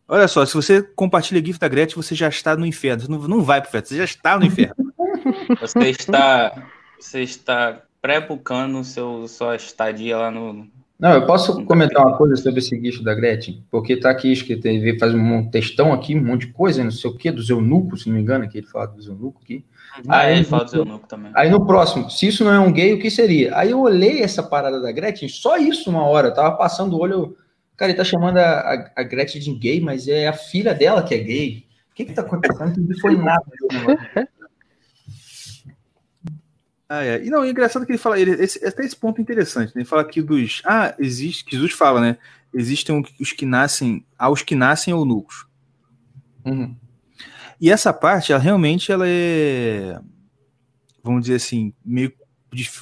Olha 0.08 0.28
só, 0.28 0.46
se 0.46 0.54
você 0.54 0.82
compartilha 0.82 1.44
GIF 1.44 1.58
da 1.58 1.68
Gretchen, 1.68 1.96
você 2.00 2.14
já 2.14 2.28
está 2.28 2.56
no 2.56 2.64
inferno. 2.66 3.02
Você 3.02 3.10
não, 3.10 3.18
não 3.26 3.42
vai 3.42 3.60
pro 3.60 3.68
inferno, 3.68 3.86
você 3.86 3.96
já 3.96 4.04
está 4.04 4.38
no 4.38 4.44
inferno. 4.44 4.74
Você 5.60 5.90
está, 5.90 6.66
você 6.98 7.22
está 7.22 7.82
pré-bucando 8.00 8.82
seu, 8.84 9.26
sua 9.26 9.56
estadia 9.56 10.16
lá 10.16 10.30
no. 10.30 10.66
Não, 10.98 11.12
eu 11.12 11.26
posso 11.26 11.64
comentar 11.64 12.04
uma 12.06 12.16
coisa 12.16 12.36
sobre 12.36 12.60
esse 12.60 12.76
guicho 12.76 13.02
da 13.02 13.12
Gretchen? 13.14 13.62
Porque 13.70 13.96
tá 13.96 14.10
aqui 14.10 14.32
escrito, 14.32 14.66
ele 14.66 14.98
faz 14.98 15.12
um 15.14 15.48
textão 15.50 15.92
aqui, 15.92 16.16
um 16.16 16.24
monte 16.24 16.46
de 16.46 16.52
coisa, 16.52 16.82
não 16.82 16.90
sei 16.92 17.10
o 17.10 17.16
que, 17.16 17.30
dos 17.30 17.50
eunucos, 17.50 18.02
se 18.02 18.08
não 18.08 18.16
me 18.16 18.22
engano, 18.22 18.44
aqui 18.44 18.58
ele 18.58 18.66
fala 18.66 18.86
dos 18.86 19.06
eunucos 19.06 19.42
aqui. 19.42 19.64
Ah, 20.08 20.20
Aí- 20.20 20.36
ele 20.36 20.44
fala 20.44 20.64
do 20.64 20.76
eunuco 20.76 21.06
também. 21.08 21.32
Aí 21.34 21.50
no 21.50 21.66
próximo, 21.66 22.08
se 22.10 22.28
isso 22.28 22.44
não 22.44 22.52
é 22.52 22.58
um 22.60 22.72
gay, 22.72 22.94
o 22.94 22.98
que 23.00 23.10
seria? 23.10 23.56
Aí 23.56 23.70
eu 23.72 23.80
olhei 23.80 24.22
essa 24.22 24.42
parada 24.42 24.80
da 24.80 24.92
Gretchen, 24.92 25.28
só 25.28 25.56
isso 25.58 25.90
uma 25.90 26.04
hora, 26.06 26.28
eu 26.28 26.34
tava 26.34 26.56
passando 26.56 26.96
o 26.96 27.00
olho, 27.00 27.12
eu- 27.14 27.36
cara, 27.76 27.90
ele 27.90 27.98
tá 27.98 28.04
chamando 28.04 28.38
a, 28.38 28.60
a, 28.60 28.92
a 28.96 29.02
Gretchen 29.02 29.40
de 29.40 29.52
gay, 29.54 29.80
mas 29.80 30.08
é 30.08 30.26
a 30.26 30.32
filha 30.32 30.74
dela 30.74 31.02
que 31.02 31.14
é 31.14 31.18
gay. 31.18 31.66
O 31.90 31.94
que 31.94 32.04
que 32.04 32.12
tá 32.12 32.22
acontecendo? 32.22 32.76
Não 32.78 32.98
foi 33.00 33.16
nada. 33.16 33.44
Ah, 36.88 37.04
é. 37.04 37.24
E 37.24 37.30
não, 37.30 37.42
é 37.42 37.50
engraçado 37.50 37.84
que 37.84 37.92
ele 37.92 37.98
fala, 37.98 38.18
ele, 38.18 38.30
esse, 38.32 38.64
até 38.64 38.84
esse 38.84 38.94
ponto 38.94 39.18
é 39.18 39.22
interessante, 39.22 39.68
né? 39.74 39.80
Ele 39.80 39.84
fala 39.84 40.02
aqui 40.02 40.22
dos. 40.22 40.62
Ah, 40.64 40.94
existe. 40.98 41.44
que 41.44 41.56
Jesus 41.56 41.72
fala, 41.72 42.00
né? 42.00 42.16
Existem 42.54 43.04
os 43.20 43.32
que 43.32 43.44
nascem. 43.44 44.04
Aos 44.16 44.42
que 44.42 44.54
nascem 44.54 44.92
eunucos. 44.92 45.46
Uhum. 46.44 46.76
E 47.60 47.70
essa 47.70 47.92
parte, 47.92 48.32
ela 48.32 48.40
realmente 48.40 48.92
ela 48.92 49.04
é. 49.06 49.98
Vamos 51.02 51.22
dizer 51.22 51.36
assim, 51.36 51.72
meio, 51.84 52.12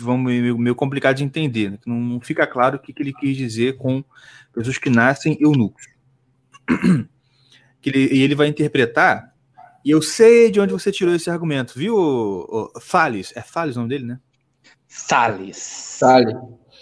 vamos, 0.01 0.27
meio, 0.27 0.59
meio 0.59 0.75
complicado 0.75 1.16
de 1.16 1.25
entender. 1.25 1.70
Né? 1.72 1.79
Que 1.83 1.89
Não, 1.89 1.97
não 1.97 2.20
fica 2.20 2.47
claro 2.47 2.77
o 2.77 2.79
que, 2.79 2.93
que 2.93 3.03
ele 3.03 3.12
quis 3.12 3.37
dizer 3.37 3.77
com 3.77 4.05
pessoas 4.53 4.79
que 4.79 4.91
nascem 4.91 5.37
eunucos. 5.41 5.87
que 7.81 7.91
ele, 7.91 8.14
e 8.14 8.22
ele 8.22 8.35
vai 8.35 8.49
interpretar. 8.49 9.35
E 9.85 9.91
eu 9.91 10.01
sei 10.01 10.51
de 10.51 10.61
onde 10.61 10.72
você 10.72 10.91
tirou 10.91 11.14
esse 11.14 11.29
argumento, 11.29 11.79
viu, 11.79 12.70
Fales? 12.81 13.33
É 13.37 13.43
Fales 13.43 13.77
o 13.77 13.81
nome 13.81 13.91
dele, 13.91 14.07
né? 14.07 14.20
Salles. 14.87 15.57
Sale. 15.57 16.35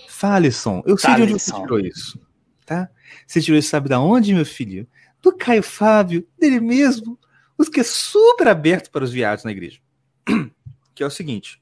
Falisson, 0.09 0.82
eu 0.86 0.97
sei 0.97 1.14
de 1.16 1.22
onde 1.22 1.32
você 1.32 1.53
tirou 1.53 1.80
isso, 1.80 2.20
tá? 2.64 2.88
Você 3.26 3.40
tirou 3.40 3.59
isso, 3.59 3.70
sabe 3.70 3.88
da 3.88 3.99
onde, 3.99 4.32
meu 4.32 4.47
filho? 4.47 4.86
Do 5.20 5.36
Caio 5.36 5.62
Fábio, 5.62 6.24
dele 6.38 6.61
mesmo, 6.61 7.18
os 7.59 7.68
que 7.68 7.80
é 7.80 7.82
super 7.82 8.47
aberto 8.47 8.90
para 8.90 9.03
os 9.03 9.11
viados 9.11 9.45
na 9.45 9.51
igreja. 9.51 9.80
Que 10.95 11.03
é 11.03 11.07
o 11.07 11.11
seguinte, 11.11 11.61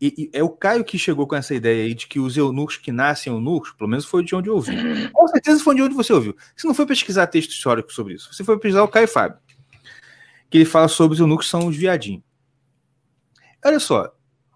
e, 0.00 0.14
e 0.16 0.30
é 0.32 0.42
o 0.42 0.48
Caio 0.48 0.84
que 0.84 0.98
chegou 0.98 1.26
com 1.26 1.36
essa 1.36 1.54
ideia 1.54 1.84
aí 1.84 1.94
de 1.94 2.06
que 2.06 2.18
os 2.18 2.36
eunucos 2.36 2.76
que 2.76 2.90
nascem 2.90 3.32
eunucos, 3.32 3.72
pelo 3.72 3.90
menos 3.90 4.04
foi 4.04 4.24
de 4.24 4.34
onde 4.34 4.48
eu 4.48 4.54
ouvi. 4.54 4.72
Com 5.12 5.28
certeza 5.28 5.62
foi 5.62 5.74
de 5.74 5.82
onde 5.82 5.94
você 5.94 6.12
ouviu. 6.12 6.36
Você 6.56 6.66
não 6.66 6.74
foi 6.74 6.86
pesquisar 6.86 7.26
texto 7.26 7.50
histórico 7.50 7.92
sobre 7.92 8.14
isso, 8.14 8.32
você 8.32 8.42
foi 8.42 8.58
pesquisar 8.58 8.82
o 8.82 8.88
Caio 8.88 9.08
Fábio, 9.08 9.38
que 10.48 10.58
ele 10.58 10.64
fala 10.64 10.88
sobre 10.88 11.14
os 11.14 11.20
eunucos 11.20 11.48
são 11.48 11.66
os 11.66 11.76
viadinhos. 11.76 12.22
Olha 13.64 13.78
só, 13.78 14.14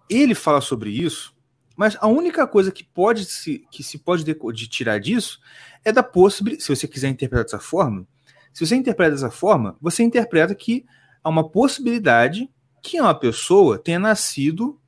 ele 0.09 0.33
fala 0.33 0.61
sobre 0.61 0.89
isso 0.89 1.35
mas 1.75 1.97
a 1.99 2.07
única 2.07 2.47
coisa 2.47 2.71
que 2.71 2.83
pode 2.83 3.25
se, 3.25 3.67
que 3.69 3.83
se 3.83 3.97
pode 3.97 4.23
deco- 4.23 4.51
de 4.51 4.67
tirar 4.67 4.99
disso 4.99 5.39
é 5.83 5.91
da 5.91 6.01
possibilidade, 6.01 6.63
se 6.63 6.75
você 6.75 6.87
quiser 6.87 7.09
interpretar 7.09 7.43
dessa 7.43 7.59
forma, 7.59 8.07
se 8.53 8.65
você 8.65 8.75
interpreta 8.75 9.11
dessa 9.11 9.29
forma, 9.29 9.75
você 9.81 10.01
interpreta 10.01 10.55
que 10.55 10.85
há 11.23 11.29
uma 11.29 11.47
possibilidade 11.49 12.49
que 12.81 12.99
uma 13.01 13.13
pessoa 13.13 13.77
tenha 13.77 13.99
nascido 13.99 14.79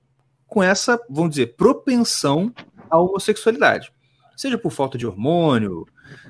com 0.48 0.64
essa, 0.64 1.00
vamos 1.10 1.32
dizer, 1.32 1.56
propensão 1.56 2.54
à 2.90 2.98
homossexualidade. 2.98 3.92
Seja 4.36 4.58
por 4.58 4.72
falta 4.72 4.98
de 4.98 5.06
hormônio, 5.06 5.86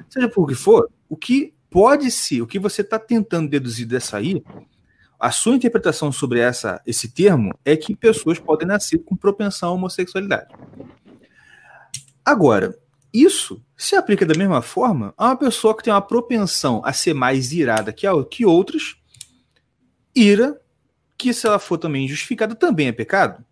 seja 0.09 0.27
por 0.27 0.43
o 0.43 0.47
que 0.47 0.55
for, 0.55 0.89
o 1.07 1.15
que 1.15 1.53
pode 1.69 2.09
ser, 2.09 2.41
o 2.41 2.47
que 2.47 2.59
você 2.59 2.81
está 2.81 2.97
tentando 2.97 3.49
deduzir 3.49 3.87
dessa 3.87 4.17
aí, 4.17 4.43
a 5.19 5.31
sua 5.31 5.55
interpretação 5.55 6.11
sobre 6.11 6.39
essa, 6.39 6.81
esse 6.85 7.09
termo 7.09 7.57
é 7.65 7.75
que 7.75 7.95
pessoas 7.95 8.39
podem 8.39 8.67
nascer 8.67 8.99
com 8.99 9.15
propensão 9.15 9.69
à 9.69 9.71
homossexualidade. 9.73 10.53
Agora, 12.23 12.77
isso 13.11 13.63
se 13.75 13.95
aplica 13.95 14.25
da 14.25 14.37
mesma 14.37 14.61
forma 14.61 15.13
a 15.17 15.27
uma 15.27 15.37
pessoa 15.37 15.75
que 15.75 15.83
tem 15.83 15.93
uma 15.93 16.01
propensão 16.01 16.81
a 16.85 16.93
ser 16.93 17.13
mais 17.13 17.51
irada 17.51 17.91
que, 17.91 18.05
a, 18.05 18.11
que 18.25 18.45
outras, 18.45 18.95
ira, 20.15 20.59
que 21.17 21.33
se 21.33 21.47
ela 21.47 21.57
for 21.57 21.77
também 21.77 22.07
justificada, 22.07 22.53
também 22.53 22.87
é 22.87 22.91
pecado. 22.91 23.43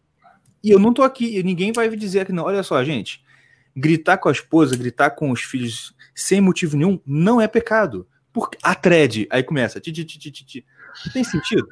E 0.66 0.72
eu 0.72 0.80
não 0.80 0.92
tô 0.92 1.04
aqui, 1.04 1.38
e 1.38 1.44
ninguém 1.44 1.72
vai 1.72 1.88
dizer 1.96 2.26
que 2.26 2.32
não. 2.32 2.46
Olha 2.46 2.64
só, 2.64 2.84
gente, 2.84 3.24
gritar 3.78 4.18
com 4.18 4.30
a 4.30 4.32
esposa, 4.32 4.76
gritar 4.76 5.12
com 5.12 5.30
os 5.30 5.42
filhos 5.42 5.96
sem 6.16 6.42
motivo 6.42 6.76
nenhum, 6.76 7.00
não 7.06 7.40
é 7.40 7.48
pecado. 7.48 8.08
Porque 8.34 8.58
a 8.64 8.74
thread, 8.74 9.28
aí 9.30 9.44
começa, 9.44 9.80
ti, 9.80 9.92
ti, 9.92 10.04
ti, 10.04 10.18
ti, 10.18 10.32
ti, 10.32 10.44
ti. 10.44 10.66
Tem 11.14 11.24
sentido? 11.24 11.68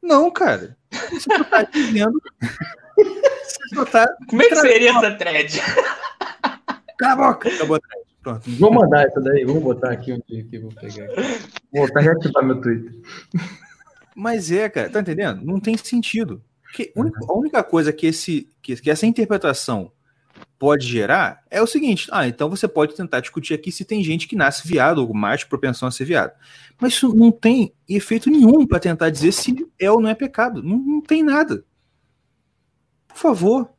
Não, 0.00 0.30
cara. 0.30 0.78
Você 1.10 1.20
só 1.20 1.44
tá 1.44 1.62
dizendo. 1.64 2.18
Você 2.96 3.74
só 3.74 3.84
tá. 3.84 4.08
Como 4.30 4.42
é 4.42 4.48
que 4.48 4.56
seria 4.56 4.90
essa 4.90 5.10
thread? 5.10 5.60
Cala 6.98 7.12
a 7.12 7.16
boca! 7.16 7.50
Acabou 7.50 7.76
a 7.76 7.80
thread. 7.80 8.08
Pronto. 8.22 8.50
Vou 8.52 8.72
mandar 8.72 9.06
essa 9.06 9.20
daí, 9.20 9.44
vamos 9.44 9.62
botar 9.62 9.92
aqui 9.92 10.14
um 10.14 10.22
dia 10.26 10.42
que 10.42 10.58
vou 10.58 10.72
pegar. 10.72 11.04
aqui. 11.04 11.50
Vou 11.70 11.86
botar 11.86 12.00
reativar 12.00 12.42
meu 12.42 12.60
Twitter. 12.62 12.92
Mas 14.16 14.50
é, 14.50 14.70
cara, 14.70 14.88
tá 14.88 15.00
entendendo? 15.00 15.44
Não 15.44 15.60
tem 15.60 15.76
sentido. 15.76 16.42
Porque 16.68 16.92
a 16.96 17.32
única- 17.32 17.62
coisa 17.64 17.92
que, 17.92 18.06
esse, 18.06 18.48
que, 18.62 18.76
que 18.76 18.90
essa 18.90 19.06
interpretação 19.06 19.90
pode 20.58 20.86
gerar 20.86 21.42
é 21.50 21.62
o 21.62 21.66
seguinte: 21.66 22.08
ah, 22.12 22.28
então 22.28 22.50
você 22.50 22.68
pode 22.68 22.94
tentar 22.94 23.20
discutir 23.20 23.54
aqui 23.54 23.72
se 23.72 23.84
tem 23.84 24.04
gente 24.04 24.28
que 24.28 24.36
nasce 24.36 24.68
viado 24.68 24.98
ou 24.98 25.14
mais 25.14 25.44
propensão 25.44 25.88
a 25.88 25.90
ser 25.90 26.04
viado. 26.04 26.32
Mas 26.80 26.92
isso 26.92 27.14
não 27.14 27.32
tem 27.32 27.72
efeito 27.88 28.30
nenhum 28.30 28.66
para 28.66 28.78
tentar 28.78 29.10
dizer 29.10 29.32
se 29.32 29.66
é 29.78 29.90
ou 29.90 30.00
não 30.00 30.08
é 30.10 30.14
pecado. 30.14 30.62
Não, 30.62 30.76
não 30.78 31.00
tem 31.00 31.22
nada. 31.22 31.64
Por 33.08 33.16
favor. 33.16 33.70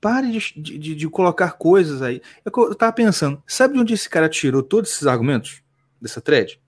Pare 0.00 0.30
de, 0.30 0.78
de- 0.78 0.94
de- 0.94 1.08
colocar 1.08 1.52
coisas 1.52 2.02
aí. 2.02 2.20
É 2.44 2.50
que 2.50 2.60
Eu 2.60 2.74
tava 2.74 2.92
pensando, 2.92 3.42
sabe 3.46 3.72
de 3.74 3.80
onde 3.80 3.94
esse 3.94 4.08
cara 4.10 4.28
tirou 4.28 4.62
todos 4.62 4.90
esses 4.90 5.06
argumentos 5.06 5.62
dessa 5.98 6.20
thread? 6.20 6.60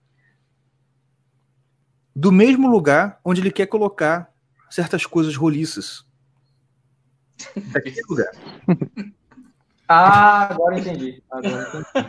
Do 2.15 2.31
mesmo 2.31 2.67
lugar 2.67 3.19
onde 3.23 3.41
ele 3.41 3.51
quer 3.51 3.67
colocar 3.67 4.33
certas 4.69 5.05
coisas 5.05 5.35
roliças. 5.35 6.05
Daquele 7.71 8.01
lugar. 8.09 8.31
Ah, 9.89 10.49
agora 10.51 10.77
entendi. 10.77 11.23
Agora 11.31 11.63
entendi. 11.69 12.07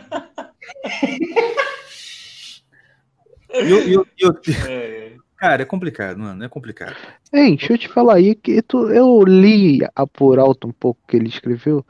Eu- 3.49 3.87
eu- 3.89 4.07
eu- 4.19 4.39
É, 4.69 5.15
cara, 5.37 5.61
é 5.61 5.65
complicado, 5.65 6.19
mano. 6.19 6.43
É 6.43 6.49
complicado. 6.49 6.95
Ei, 7.31 7.55
deixa 7.55 7.71
eu 7.73 7.77
te 7.77 7.87
falar 7.87 8.15
aí 8.15 8.35
que 8.35 8.61
tu, 8.61 8.89
eu 8.89 9.23
li 9.23 9.79
a 9.95 10.05
por 10.05 10.39
alto 10.39 10.67
um 10.67 10.71
pouco 10.73 10.99
que 11.07 11.15
ele 11.15 11.29
escreveu 11.29 11.85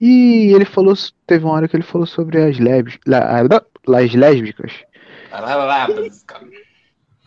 e 0.00 0.52
ele 0.54 0.64
falou, 0.64 0.94
teve 1.26 1.44
uma 1.44 1.54
hora 1.54 1.66
que 1.66 1.74
ele 1.74 1.82
falou 1.82 2.06
sobre 2.06 2.40
as 2.40 2.58
lésbicas, 2.58 3.00
as 3.12 4.14
lésbicas. 4.14 4.72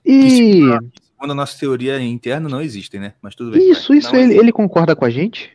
E 0.05 0.61
Segundo 1.19 1.31
a 1.31 1.35
nossa 1.35 1.59
teoria 1.59 1.99
interna, 2.01 2.47
não 2.47 2.61
existem, 2.61 2.97
né? 2.97 3.13
Mas 3.21 3.35
tudo 3.35 3.51
bem. 3.51 3.69
isso, 3.69 3.93
isso, 3.93 4.15
ele, 4.15 4.37
ele 4.37 4.53
concorda 4.53 4.95
com 4.95 5.03
a 5.03 5.09
gente? 5.09 5.51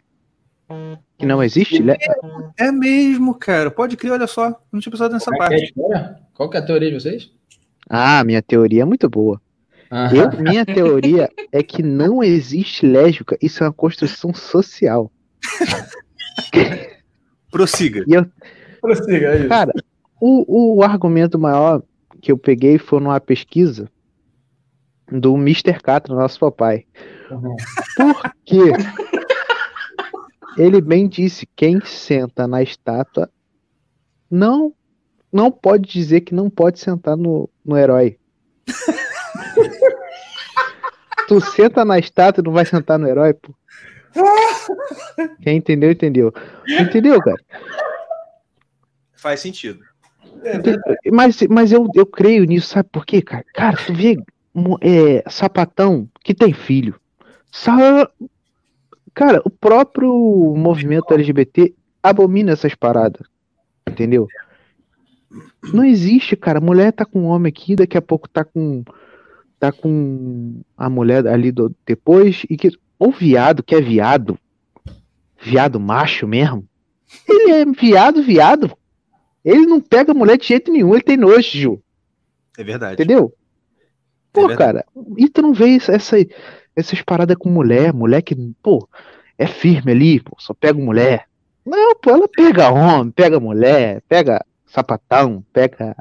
Que 1.19 1.24
não 1.24 1.43
existe? 1.43 1.82
É- 1.91 2.66
É 2.66 2.70
mesmo, 2.70 3.35
cara. 3.35 3.70
Pode 3.70 3.97
crer, 3.97 4.12
olha 4.12 4.27
só. 4.27 4.61
Não 4.70 4.78
tinha 4.78 4.91
pensado 4.93 5.15
nessa 5.15 5.31
Como 5.31 5.43
é 5.43 5.47
é 5.47 5.49
parte. 5.49 5.65
história? 5.65 6.16
Qual 6.35 6.51
que 6.51 6.59
é 6.59 6.61
a 6.61 6.66
teoria 6.66 6.91
de 6.91 7.01
vocês? 7.01 7.32
Ah, 7.89 8.23
minha 8.24 8.43
teoria 8.43 8.82
é 8.82 8.85
muito 8.85 9.09
boa. 9.09 9.41
Ah, 9.91 10.11
Eu, 10.15 10.39
minha 10.43 10.66
teoria 10.66 11.31
é 11.51 11.62
que 11.62 11.82
não 11.82 12.23
existe 12.23 12.86
lésbica, 12.86 13.39
isso 13.41 13.65
é 13.65 13.66
uma 13.66 13.73
construção 13.73 14.35
social. 14.35 15.11
Prossiga. 17.51 18.05
prossiga 18.81 19.31
aí. 19.32 19.49
Cara, 19.49 19.73
o, 20.20 20.77
o 20.78 20.82
argumento 20.82 21.39
maior 21.39 21.82
que 22.20 22.32
eu 22.32 22.39
peguei 22.39 22.78
foi 22.78 23.01
numa 23.01 23.20
pesquisa 23.20 23.89
do 25.10 25.35
Mr. 25.36 25.81
Catra, 25.81 26.14
nosso 26.14 26.39
papai. 26.39 26.86
Uhum. 27.31 27.56
Por 27.97 28.35
quê? 28.44 28.72
Ele 30.56 30.81
bem 30.81 31.09
disse: 31.09 31.48
quem 31.56 31.81
senta 31.85 32.47
na 32.47 32.62
estátua 32.62 33.28
não 34.31 34.72
não 35.32 35.51
pode 35.51 35.90
dizer 35.90 36.20
que 36.20 36.35
não 36.35 36.48
pode 36.48 36.78
sentar 36.78 37.16
no, 37.16 37.51
no 37.64 37.76
herói. 37.76 38.18
tu 41.26 41.40
senta 41.40 41.85
na 41.85 41.98
estátua 41.98 42.40
e 42.40 42.44
não 42.44 42.52
vai 42.52 42.64
sentar 42.64 42.98
no 42.98 43.09
herói, 43.09 43.35
pô. 43.35 43.52
Quem 45.43 45.56
entendeu, 45.56 45.90
entendeu. 45.90 46.32
Entendeu, 46.68 47.20
cara? 47.20 47.43
Faz 49.14 49.40
sentido. 49.40 49.81
Mas, 51.10 51.40
mas 51.48 51.72
eu, 51.72 51.89
eu 51.94 52.06
creio 52.06 52.44
nisso, 52.44 52.68
sabe 52.68 52.89
por 52.93 53.05
quê, 53.05 53.20
cara? 53.20 53.44
Cara, 53.55 53.76
tu 53.76 53.93
vê 53.93 54.16
é, 54.81 55.22
sapatão 55.31 56.09
que 56.22 56.35
tem 56.35 56.52
filho. 56.52 56.94
Sa- 57.51 58.09
Cara, 59.14 59.40
o 59.44 59.51
próprio 59.51 60.12
movimento 60.56 61.14
LGBT 61.14 61.72
abomina 62.02 62.52
essas 62.52 62.74
paradas. 62.74 63.26
Entendeu? 63.89 64.26
Não 65.72 65.85
existe, 65.85 66.35
cara. 66.36 66.60
Mulher 66.60 66.93
tá 66.93 67.05
com 67.05 67.20
um 67.20 67.26
homem 67.26 67.48
aqui, 67.51 67.76
daqui 67.76 67.97
a 67.97 68.02
pouco 68.02 68.28
tá 68.28 68.44
com. 68.44 68.82
Tá 69.59 69.70
com 69.70 70.60
a 70.76 70.90
mulher 70.90 71.26
ali 71.28 71.52
do, 71.52 71.74
depois. 71.86 72.44
E 72.51 72.56
que. 72.56 72.70
Ou 72.98 73.10
viado, 73.12 73.62
que 73.62 73.74
é 73.74 73.81
viado. 73.81 74.36
Viado 75.40 75.78
macho 75.78 76.26
mesmo. 76.26 76.66
Ele 77.28 77.52
é 77.52 77.64
viado, 77.64 78.22
viado. 78.22 78.76
Ele 79.44 79.66
não 79.66 79.81
pega 79.81 80.12
mulher 80.14 80.39
de 80.39 80.47
jeito 80.47 80.72
nenhum, 80.72 80.94
ele 80.94 81.02
tem 81.05 81.16
nojo, 81.16 81.56
Ju. 81.56 81.82
É 82.59 82.64
verdade. 82.64 82.94
Entendeu? 82.94 83.32
Pô, 84.35 84.48
verdade. 84.48 84.59
cara, 84.59 84.86
e 85.16 85.28
tu 85.28 85.40
não 85.40 85.55
vê 85.55 85.77
essa, 85.77 86.16
essas 86.74 87.01
paradas 87.02 87.36
com 87.36 87.48
mulher, 87.48 87.94
mulher 87.94 88.20
que, 88.20 88.35
pô, 88.61 88.89
é 89.39 89.47
firme 89.47 89.93
ali, 89.93 90.20
pô, 90.20 90.36
só 90.40 90.52
pega 90.52 90.77
mulher. 90.77 91.27
Não, 91.65 91.94
pô, 91.94 92.11
ela 92.11 92.28
pega 92.28 92.69
homem, 92.69 93.12
pega 93.12 93.39
mulher, 93.39 94.02
pega 94.09 94.44
sapatão, 94.66 95.44
pega 95.52 95.97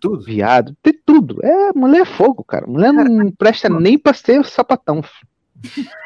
Tudo. 0.00 0.24
viado, 0.24 0.76
tem 0.82 0.92
tudo. 1.06 1.38
É, 1.40 1.72
mulher 1.72 2.00
é 2.00 2.04
fogo, 2.04 2.42
cara. 2.42 2.66
Mulher 2.66 2.92
não 2.92 3.30
presta 3.30 3.68
nem 3.68 3.96
pra 3.96 4.12
ser 4.12 4.44
sapatão. 4.44 5.00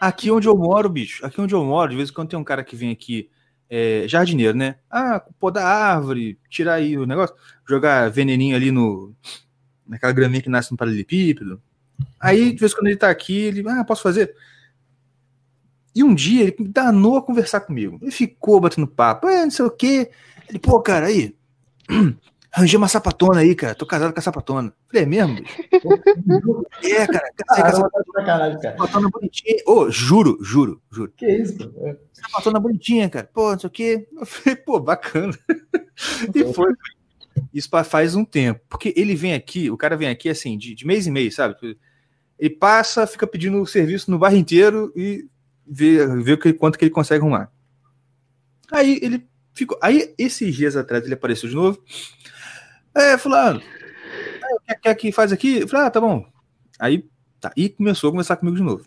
Aqui 0.00 0.30
onde 0.30 0.48
eu 0.48 0.56
moro, 0.56 0.88
bicho, 0.88 1.24
aqui 1.24 1.40
onde 1.40 1.54
eu 1.54 1.64
moro, 1.64 1.90
de 1.90 1.96
vez 1.96 2.10
em 2.10 2.12
quando 2.12 2.30
tem 2.30 2.38
um 2.38 2.42
cara 2.42 2.64
que 2.64 2.74
vem 2.74 2.90
aqui, 2.90 3.30
é, 3.70 4.04
jardineiro, 4.08 4.58
né? 4.58 4.74
Ah, 4.90 5.24
podar 5.38 5.64
árvore, 5.64 6.40
tirar 6.50 6.74
aí 6.74 6.98
o 6.98 7.06
negócio, 7.06 7.36
jogar 7.68 8.10
veneninho 8.10 8.56
ali 8.56 8.72
no. 8.72 9.14
Naquela 9.86 10.12
graminha 10.12 10.42
que 10.42 10.48
nasce 10.48 10.70
no 10.70 10.76
paralelepípedo. 10.76 11.60
Aí, 12.18 12.52
de 12.52 12.58
vez 12.58 12.72
em 12.72 12.74
quando 12.74 12.86
ele 12.86 12.96
tá 12.96 13.10
aqui, 13.10 13.36
ele, 13.36 13.68
ah, 13.68 13.84
posso 13.84 14.02
fazer? 14.02 14.34
E 15.94 16.02
um 16.02 16.14
dia 16.14 16.42
ele 16.44 16.56
danou 16.68 17.16
a 17.16 17.22
conversar 17.22 17.60
comigo. 17.60 17.98
Ele 18.00 18.10
ficou 18.10 18.60
batendo 18.60 18.86
papo, 18.86 19.28
é, 19.28 19.44
não 19.44 19.50
sei 19.50 19.64
o 19.64 19.70
quê. 19.70 20.10
Ele, 20.48 20.58
pô, 20.58 20.80
cara, 20.80 21.06
aí, 21.06 21.36
arranjei 22.50 22.76
uma 22.76 22.88
sapatona 22.88 23.40
aí, 23.40 23.54
cara, 23.54 23.74
tô 23.74 23.86
casado 23.86 24.12
com 24.12 24.18
a 24.18 24.22
sapatona. 24.22 24.72
Falei, 24.88 25.02
é 25.02 25.06
mesmo, 25.06 25.38
é, 26.82 27.06
cara, 27.06 27.32
casei 27.46 27.82
com 27.82 28.20
a 28.20 28.24
Caramba, 28.24 28.56
tá 28.56 28.60
cara. 28.60 28.76
sapatona 28.76 29.10
bonitinha. 29.10 29.62
Ô, 29.66 29.90
juro, 29.90 30.38
juro, 30.42 30.80
juro. 30.90 31.12
Que 31.16 31.26
isso, 31.26 31.56
pô? 31.56 31.86
É. 31.86 31.96
Sapatona 32.12 32.60
bonitinha, 32.60 33.10
cara. 33.10 33.28
Pô, 33.32 33.52
não 33.52 33.58
sei 33.58 33.68
o 33.68 33.70
quê. 33.70 34.08
Eu 34.12 34.26
falei, 34.26 34.56
pô, 34.56 34.80
bacana. 34.80 35.36
e 36.34 36.52
foi. 36.54 36.72
Isso 37.52 37.68
faz 37.84 38.14
um 38.14 38.24
tempo. 38.24 38.60
Porque 38.68 38.92
ele 38.96 39.14
vem 39.14 39.34
aqui, 39.34 39.70
o 39.70 39.76
cara 39.76 39.96
vem 39.96 40.08
aqui 40.08 40.28
assim, 40.28 40.56
de, 40.56 40.74
de 40.74 40.86
mês 40.86 41.06
em 41.06 41.10
mês, 41.10 41.34
sabe? 41.34 41.56
Ele 42.38 42.50
passa, 42.50 43.06
fica 43.06 43.26
pedindo 43.26 43.60
o 43.60 43.66
serviço 43.66 44.10
no 44.10 44.18
bairro 44.18 44.36
inteiro 44.36 44.92
e 44.96 45.26
vê, 45.66 46.06
vê 46.22 46.36
que, 46.36 46.52
quanto 46.52 46.78
que 46.78 46.84
ele 46.84 46.90
consegue 46.90 47.22
arrumar. 47.22 47.50
Aí 48.70 48.98
ele 49.02 49.28
ficou. 49.52 49.78
Aí, 49.82 50.14
esses 50.18 50.54
dias 50.54 50.76
atrás, 50.76 51.04
ele 51.04 51.14
apareceu 51.14 51.48
de 51.48 51.54
novo. 51.54 51.82
É, 52.94 53.16
fulano. 53.16 53.62
é, 54.66 54.74
Quer, 54.74 54.94
que 54.94 55.12
faz 55.12 55.32
aqui? 55.32 55.60
Eu 55.60 55.68
falei, 55.68 55.86
ah, 55.86 55.90
tá 55.90 56.00
bom. 56.00 56.26
Aí, 56.78 57.08
tá. 57.40 57.52
E 57.56 57.68
começou 57.68 58.08
a 58.08 58.12
conversar 58.12 58.36
comigo 58.36 58.56
de 58.56 58.62
novo. 58.62 58.84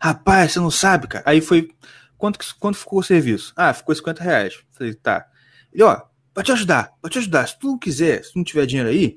Rapaz, 0.00 0.52
você 0.52 0.60
não 0.60 0.70
sabe, 0.70 1.06
cara. 1.08 1.24
Aí 1.26 1.40
foi. 1.40 1.70
Quanto, 2.18 2.38
quanto 2.58 2.78
ficou 2.78 3.00
o 3.00 3.02
serviço? 3.02 3.52
Ah, 3.56 3.74
ficou 3.74 3.94
50 3.94 4.22
reais. 4.22 4.58
Falei, 4.72 4.94
tá. 4.94 5.26
Ele, 5.72 5.82
ó, 5.82 6.02
pra 6.36 6.42
te 6.42 6.52
ajudar, 6.52 6.92
pra 7.00 7.10
te 7.10 7.16
ajudar. 7.16 7.48
Se 7.48 7.58
tu 7.58 7.66
não 7.66 7.78
quiser, 7.78 8.22
se 8.22 8.34
tu 8.34 8.36
não 8.36 8.44
tiver 8.44 8.66
dinheiro 8.66 8.90
aí, 8.90 9.16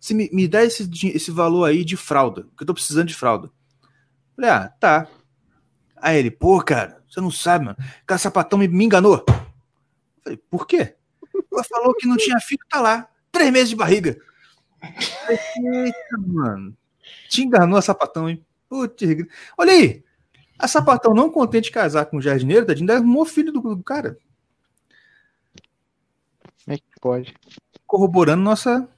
você 0.00 0.12
me, 0.12 0.28
me 0.32 0.48
dá 0.48 0.64
esse, 0.64 0.90
esse 1.14 1.30
valor 1.30 1.64
aí 1.64 1.84
de 1.84 1.96
fralda, 1.96 2.42
que 2.56 2.64
eu 2.64 2.66
tô 2.66 2.74
precisando 2.74 3.06
de 3.06 3.14
fralda. 3.14 3.52
Falei, 4.34 4.50
ah, 4.50 4.68
tá. 4.80 5.06
Aí 5.96 6.18
ele, 6.18 6.28
pô, 6.28 6.60
cara, 6.60 7.00
você 7.08 7.20
não 7.20 7.30
sabe, 7.30 7.66
mano. 7.66 7.76
Aquela 8.02 8.18
sapatão 8.18 8.58
me, 8.58 8.66
me 8.66 8.84
enganou. 8.84 9.24
Falei, 10.24 10.40
por 10.50 10.66
quê? 10.66 10.96
Ela 11.52 11.62
falou 11.62 11.94
que 11.94 12.08
não 12.08 12.16
tinha 12.16 12.40
filho, 12.40 12.66
tá 12.68 12.80
lá. 12.80 13.08
Três 13.30 13.52
meses 13.52 13.68
de 13.68 13.76
barriga. 13.76 14.18
Eita, 14.82 16.18
mano. 16.18 16.76
Te 17.28 17.42
enganou 17.42 17.78
a 17.78 17.82
sapatão, 17.82 18.28
hein? 18.28 18.44
Putz, 18.68 19.02
olha 19.56 19.72
aí. 19.72 20.04
A 20.58 20.66
sapatão 20.66 21.14
não 21.14 21.30
contente 21.30 21.66
de 21.66 21.70
casar 21.70 22.06
com 22.06 22.16
o 22.16 22.22
jardineiro, 22.22 22.66
tadinho, 22.66 22.92
arrumou 22.92 23.24
filho 23.24 23.52
do, 23.52 23.60
do 23.60 23.84
cara. 23.84 24.18
Que 26.96 27.00
pode? 27.00 27.34
Corroborando 27.86 28.42
nossa 28.42 28.88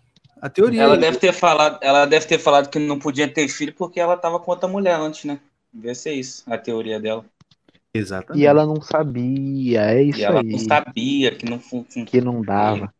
a 0.40 0.48
teoria. 0.48 0.82
Ela 0.82 0.96
deve 0.96 1.18
ter 1.18 1.32
falado, 1.32 1.78
ela 1.82 2.06
deve 2.06 2.26
ter 2.26 2.38
falado 2.38 2.70
que 2.70 2.78
não 2.78 2.98
podia 2.98 3.26
ter 3.26 3.48
filho 3.48 3.74
porque 3.74 3.98
ela 3.98 4.16
tava 4.16 4.38
com 4.38 4.52
outra 4.52 4.68
mulher 4.68 4.94
antes, 4.94 5.24
né? 5.24 5.40
Deve 5.72 5.96
ser 5.96 6.12
isso, 6.12 6.44
a 6.46 6.56
teoria 6.56 7.00
dela. 7.00 7.24
Exatamente. 7.92 8.40
E 8.40 8.46
ela 8.46 8.64
não 8.64 8.80
sabia, 8.80 9.82
é 9.82 10.02
isso 10.02 10.20
e 10.20 10.22
ela 10.22 10.40
aí. 10.40 10.46
não 10.46 10.58
sabia 10.60 11.34
que 11.34 11.50
não 11.50 11.58
funcionava. 11.58 12.10
Que 12.10 12.20
não 12.20 12.40
dava. 12.40 12.94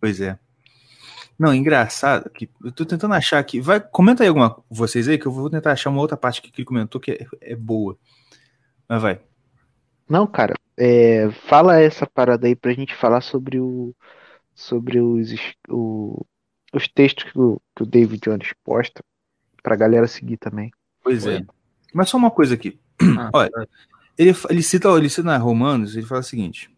Pois 0.00 0.20
é. 0.20 0.38
Não, 1.36 1.52
engraçado 1.52 2.30
que 2.30 2.48
eu 2.64 2.70
tô 2.70 2.84
tentando 2.84 3.14
achar 3.14 3.38
aqui. 3.40 3.60
Vai, 3.60 3.80
comenta 3.80 4.22
aí 4.22 4.28
alguma 4.28 4.62
vocês 4.70 5.08
aí 5.08 5.18
que 5.18 5.26
eu 5.26 5.32
vou 5.32 5.50
tentar 5.50 5.72
achar 5.72 5.90
uma 5.90 6.00
outra 6.00 6.16
parte 6.16 6.40
que 6.40 6.52
ele 6.56 6.64
comentou 6.64 7.00
que 7.00 7.12
é, 7.12 7.52
é 7.52 7.56
boa. 7.56 7.98
Mas 8.88 9.02
vai. 9.02 9.20
Não, 10.08 10.26
cara, 10.26 10.54
é, 10.78 11.30
fala 11.48 11.80
essa 11.80 12.06
parada 12.06 12.46
aí 12.46 12.54
pra 12.56 12.72
gente 12.72 12.94
falar 12.94 13.20
sobre 13.20 13.58
o 13.60 13.94
sobre 14.54 15.00
os, 15.00 15.30
o- 15.68 16.24
os 16.72 16.88
textos 16.88 17.24
que 17.30 17.38
o, 17.38 17.60
que 17.76 17.82
o 17.82 17.86
David 17.86 18.20
Jones 18.24 18.52
posta 18.64 19.02
pra 19.62 19.76
galera 19.76 20.06
seguir 20.06 20.36
também. 20.36 20.70
Pois 21.02 21.26
Oi. 21.26 21.36
é. 21.36 21.46
Mas 21.92 22.08
só 22.08 22.16
uma 22.16 22.30
coisa 22.30 22.54
aqui. 22.54 22.78
Ah, 23.00 23.30
Olha, 23.32 23.50
ele, 24.16 24.32
fa- 24.34 24.48
ele 24.50 24.62
cita, 24.62 24.88
ele 24.90 25.08
cita 25.08 25.22
na 25.22 25.36
Romanos, 25.38 25.96
ele 25.96 26.06
fala 26.06 26.20
o 26.20 26.24
seguinte. 26.24 26.70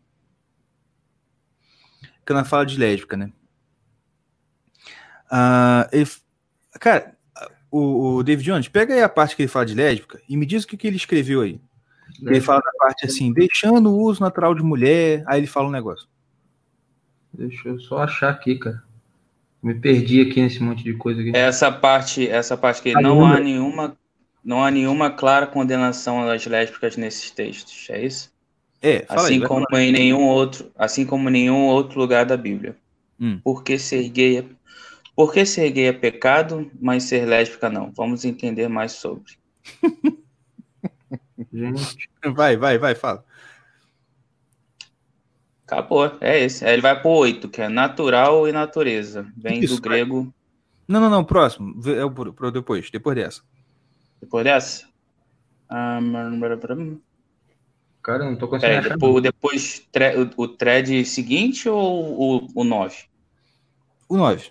Que 2.27 2.33
na 2.35 2.45
fala 2.45 2.65
de 2.67 2.79
lésbica, 2.79 3.17
né? 3.17 3.33
Ah, 5.31 5.89
ele, 5.93 6.09
cara, 6.81 7.17
o, 7.71 8.17
o 8.17 8.23
David 8.23 8.45
Jones, 8.45 8.69
pega 8.69 8.95
aí 8.95 9.03
a 9.03 9.09
parte 9.09 9.35
que 9.37 9.43
ele 9.43 9.49
fala 9.49 9.67
de 9.67 9.75
lésbica 9.75 10.21
e 10.29 10.37
me 10.37 10.45
diz 10.45 10.65
o 10.65 10.67
que, 10.67 10.77
que 10.77 10.87
ele 10.87 10.97
escreveu 10.97 11.41
aí. 11.41 11.61
Ele 12.23 12.41
fala 12.41 12.61
da 12.61 12.73
parte 12.79 13.07
assim, 13.07 13.33
deixando 13.33 13.91
o 13.91 13.99
uso 13.99 14.21
natural 14.21 14.55
de 14.55 14.63
mulher, 14.63 15.23
aí 15.27 15.41
ele 15.41 15.47
fala 15.47 15.69
um 15.69 15.73
negócio. 15.73 16.07
Deixa 17.33 17.69
eu 17.69 17.81
só 17.81 17.99
achar 17.99 18.31
aqui, 18.31 18.57
cara. 18.57 18.83
Me 19.63 19.75
perdi 19.75 20.23
aqui 20.23 20.41
nesse 20.41 20.63
monte 20.63 20.83
de 20.83 20.95
coisa 20.95 21.21
aqui. 21.21 21.33
Essa 21.35 21.71
parte, 21.71 22.29
essa 22.29 22.57
parte 22.57 22.83
que 22.83 22.93
não 22.95 23.25
há 23.25 23.39
nenhuma, 23.39 23.97
não 24.43 24.65
há 24.65 24.71
nenhuma 24.71 25.11
clara 25.11 25.47
condenação 25.47 26.25
das 26.25 26.47
lésbicas 26.47 26.97
nesses 26.97 27.31
textos, 27.31 27.87
é 27.91 28.05
isso? 28.05 28.33
É, 28.83 29.05
fala 29.05 29.23
assim 29.23 29.35
aí. 29.35 29.47
como 29.47 29.67
falar. 29.69 29.83
em 29.83 29.93
nenhum 29.93 30.27
outro, 30.27 30.71
assim 30.77 31.05
como 31.05 31.29
em 31.29 31.33
nenhum 31.33 31.67
outro 31.67 32.01
lugar 32.01 32.25
da 32.25 32.37
Bíblia. 32.37 32.75
Hum. 33.21 33.39
Porque 33.45 33.79
ser 33.79 34.09
gay 34.09 34.39
é, 34.39 34.45
porque 35.15 35.45
ser 35.45 35.71
gay 35.71 35.89
é 35.89 35.93
pecado, 35.93 36.71
mas 36.81 37.05
ser 37.05 37.27
lésbica 37.27 37.69
não. 37.69 37.93
Vamos 37.93 38.25
entender 38.25 38.69
mais 38.69 38.93
sobre. 38.93 39.35
Gente, 41.53 42.09
Vai, 42.35 42.57
vai, 42.57 42.79
vai, 42.79 42.95
fala. 42.95 43.25
Acabou, 45.67 46.17
é 46.21 46.41
esse. 46.41 46.65
Aí 46.65 46.73
ele 46.73 46.83
vai 46.83 47.01
pro 47.01 47.11
8, 47.11 47.49
que 47.49 47.63
é 47.63 47.69
natural 47.69 48.49
e 48.49 48.53
natureza. 48.53 49.31
Vem 49.37 49.61
Isso, 49.61 49.77
do 49.77 49.81
grego. 49.81 50.33
Não, 50.89 51.01
não, 51.01 51.09
não, 51.09 51.25
próximo. 51.25 51.81
É 51.89 52.05
o 52.05 52.11
pro, 52.11 52.51
depois, 52.51 52.91
depois 52.91 53.15
dessa. 53.17 53.43
Depois 54.21 54.45
dessa? 54.45 54.89
Ah, 55.69 56.01
Cara, 58.03 58.25
não 58.25 58.35
tô 58.37 58.49
conseguindo 58.49 58.81
achar. 58.81 58.89
depois, 58.95 59.23
depois 59.23 59.87
tre- 59.93 60.17
o, 60.17 60.31
o 60.37 60.49
thread 60.49 61.05
seguinte 61.05 61.69
ou 61.69 62.43
o, 62.45 62.49
o 62.55 62.65
9? 62.65 63.05
O 64.09 64.17
9. 64.17 64.51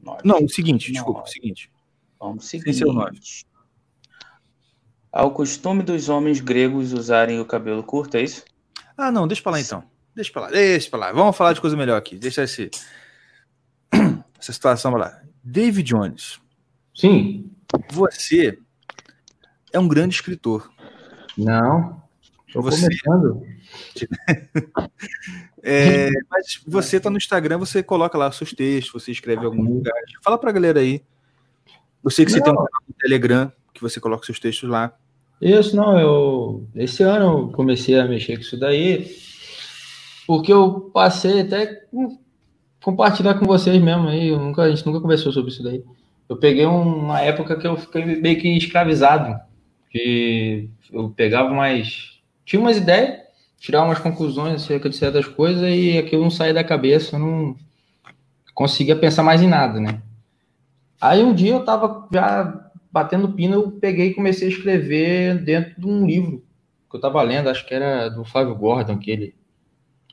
Nove. 0.00 0.20
Não, 0.24 0.38
o 0.44 0.48
seguinte, 0.48 0.90
desculpa, 0.90 1.20
o 1.22 1.26
seguinte. 1.26 1.70
Vamos 2.18 2.46
Sem 2.46 2.58
seguir. 2.60 2.74
ser 2.74 2.86
o 2.86 2.92
nove. 2.92 3.20
Ao 5.12 5.32
costume 5.32 5.82
dos 5.82 6.08
homens 6.08 6.40
gregos 6.40 6.92
usarem 6.92 7.40
o 7.40 7.44
cabelo 7.44 7.82
curto, 7.82 8.16
é 8.16 8.22
isso? 8.22 8.44
Ah, 8.96 9.10
não, 9.10 9.26
deixa 9.26 9.42
pra 9.42 9.52
lá 9.52 9.60
então. 9.60 9.82
Deixa 10.14 10.32
pra 10.32 10.42
lá, 10.42 10.50
deixa 10.50 10.90
pra 10.90 10.98
lá. 10.98 11.12
Vamos 11.12 11.36
falar 11.36 11.52
de 11.52 11.60
coisa 11.60 11.76
melhor 11.76 11.96
aqui. 11.96 12.16
Deixa 12.16 12.42
esse, 12.44 12.70
essa 14.38 14.52
situação 14.52 14.92
pra 14.92 15.00
lá. 15.00 15.20
David 15.42 15.88
Jones, 15.88 16.40
Sim. 16.94 17.50
você 17.90 18.58
é 19.72 19.78
um 19.78 19.88
grande 19.88 20.14
escritor. 20.14 20.70
Não. 21.36 22.00
Tô 22.52 22.60
Você- 22.62 22.82
começando. 22.82 23.42
É, 25.62 26.08
mas 26.30 26.58
você 26.66 26.98
tá 26.98 27.10
no 27.10 27.18
Instagram, 27.18 27.58
você 27.58 27.82
coloca 27.82 28.16
lá 28.16 28.32
seus 28.32 28.50
textos, 28.52 29.02
você 29.02 29.12
escreve 29.12 29.42
em 29.42 29.44
algum 29.44 29.62
lugar. 29.62 29.92
Fala 30.24 30.38
pra 30.38 30.52
galera 30.52 30.80
aí. 30.80 31.02
Eu 32.02 32.10
sei 32.10 32.24
que 32.24 32.30
você 32.30 32.40
tem 32.40 32.50
um 32.50 32.56
canal 32.56 32.68
no 32.88 32.94
Telegram, 32.98 33.52
que 33.80 33.90
você 33.90 33.98
coloca 33.98 34.26
seus 34.26 34.38
textos 34.38 34.68
lá. 34.68 34.92
Isso, 35.40 35.74
não, 35.74 35.98
eu. 35.98 36.66
Esse 36.76 37.02
ano 37.02 37.24
eu 37.24 37.48
comecei 37.48 37.98
a 37.98 38.04
mexer 38.06 38.36
com 38.36 38.42
isso 38.42 38.58
daí, 38.60 39.10
porque 40.26 40.52
eu 40.52 40.90
passei 40.92 41.40
até 41.40 41.66
com- 41.66 42.18
compartilhar 42.82 43.34
com 43.34 43.46
vocês 43.46 43.80
mesmo 43.82 44.08
aí. 44.08 44.28
Eu 44.28 44.38
nunca, 44.38 44.62
a 44.62 44.70
gente 44.70 44.84
nunca 44.84 45.00
conversou 45.00 45.32
sobre 45.32 45.50
isso 45.50 45.62
daí. 45.62 45.82
Eu 46.28 46.36
peguei 46.36 46.66
um- 46.66 47.04
uma 47.06 47.20
época 47.20 47.56
que 47.56 47.66
eu 47.66 47.76
fiquei 47.76 48.04
meio 48.04 48.38
que 48.38 48.48
escravizado, 48.56 49.40
que 49.90 50.68
eu 50.92 51.08
pegava 51.10 51.50
mais. 51.54 52.20
Tinha 52.44 52.60
umas 52.60 52.76
ideias, 52.76 53.20
tirava 53.58 53.86
umas 53.86 53.98
conclusões 53.98 54.62
acerca 54.62 54.90
de 54.90 54.96
certas 54.96 55.26
coisas 55.26 55.62
e 55.68 55.96
aquilo 55.96 56.22
não 56.22 56.30
saía 56.30 56.52
da 56.54 56.62
cabeça, 56.62 57.16
eu 57.16 57.20
não 57.20 57.56
conseguia 58.54 58.94
pensar 58.94 59.22
mais 59.22 59.40
em 59.40 59.48
nada, 59.48 59.80
né? 59.80 60.02
Aí 61.00 61.22
um 61.24 61.32
dia 61.32 61.52
eu 61.54 61.64
tava 61.64 62.06
já 62.12 62.69
batendo 62.90 63.32
pino, 63.32 63.54
eu 63.54 63.70
peguei 63.72 64.08
e 64.08 64.14
comecei 64.14 64.48
a 64.48 64.50
escrever 64.50 65.38
dentro 65.42 65.80
de 65.80 65.86
um 65.86 66.06
livro 66.06 66.44
que 66.90 66.96
eu 66.96 67.00
tava 67.00 67.22
lendo, 67.22 67.48
acho 67.48 67.64
que 67.66 67.72
era 67.72 68.08
do 68.08 68.24
Flávio 68.24 68.54
Gordon, 68.54 68.94
aquele 68.94 69.34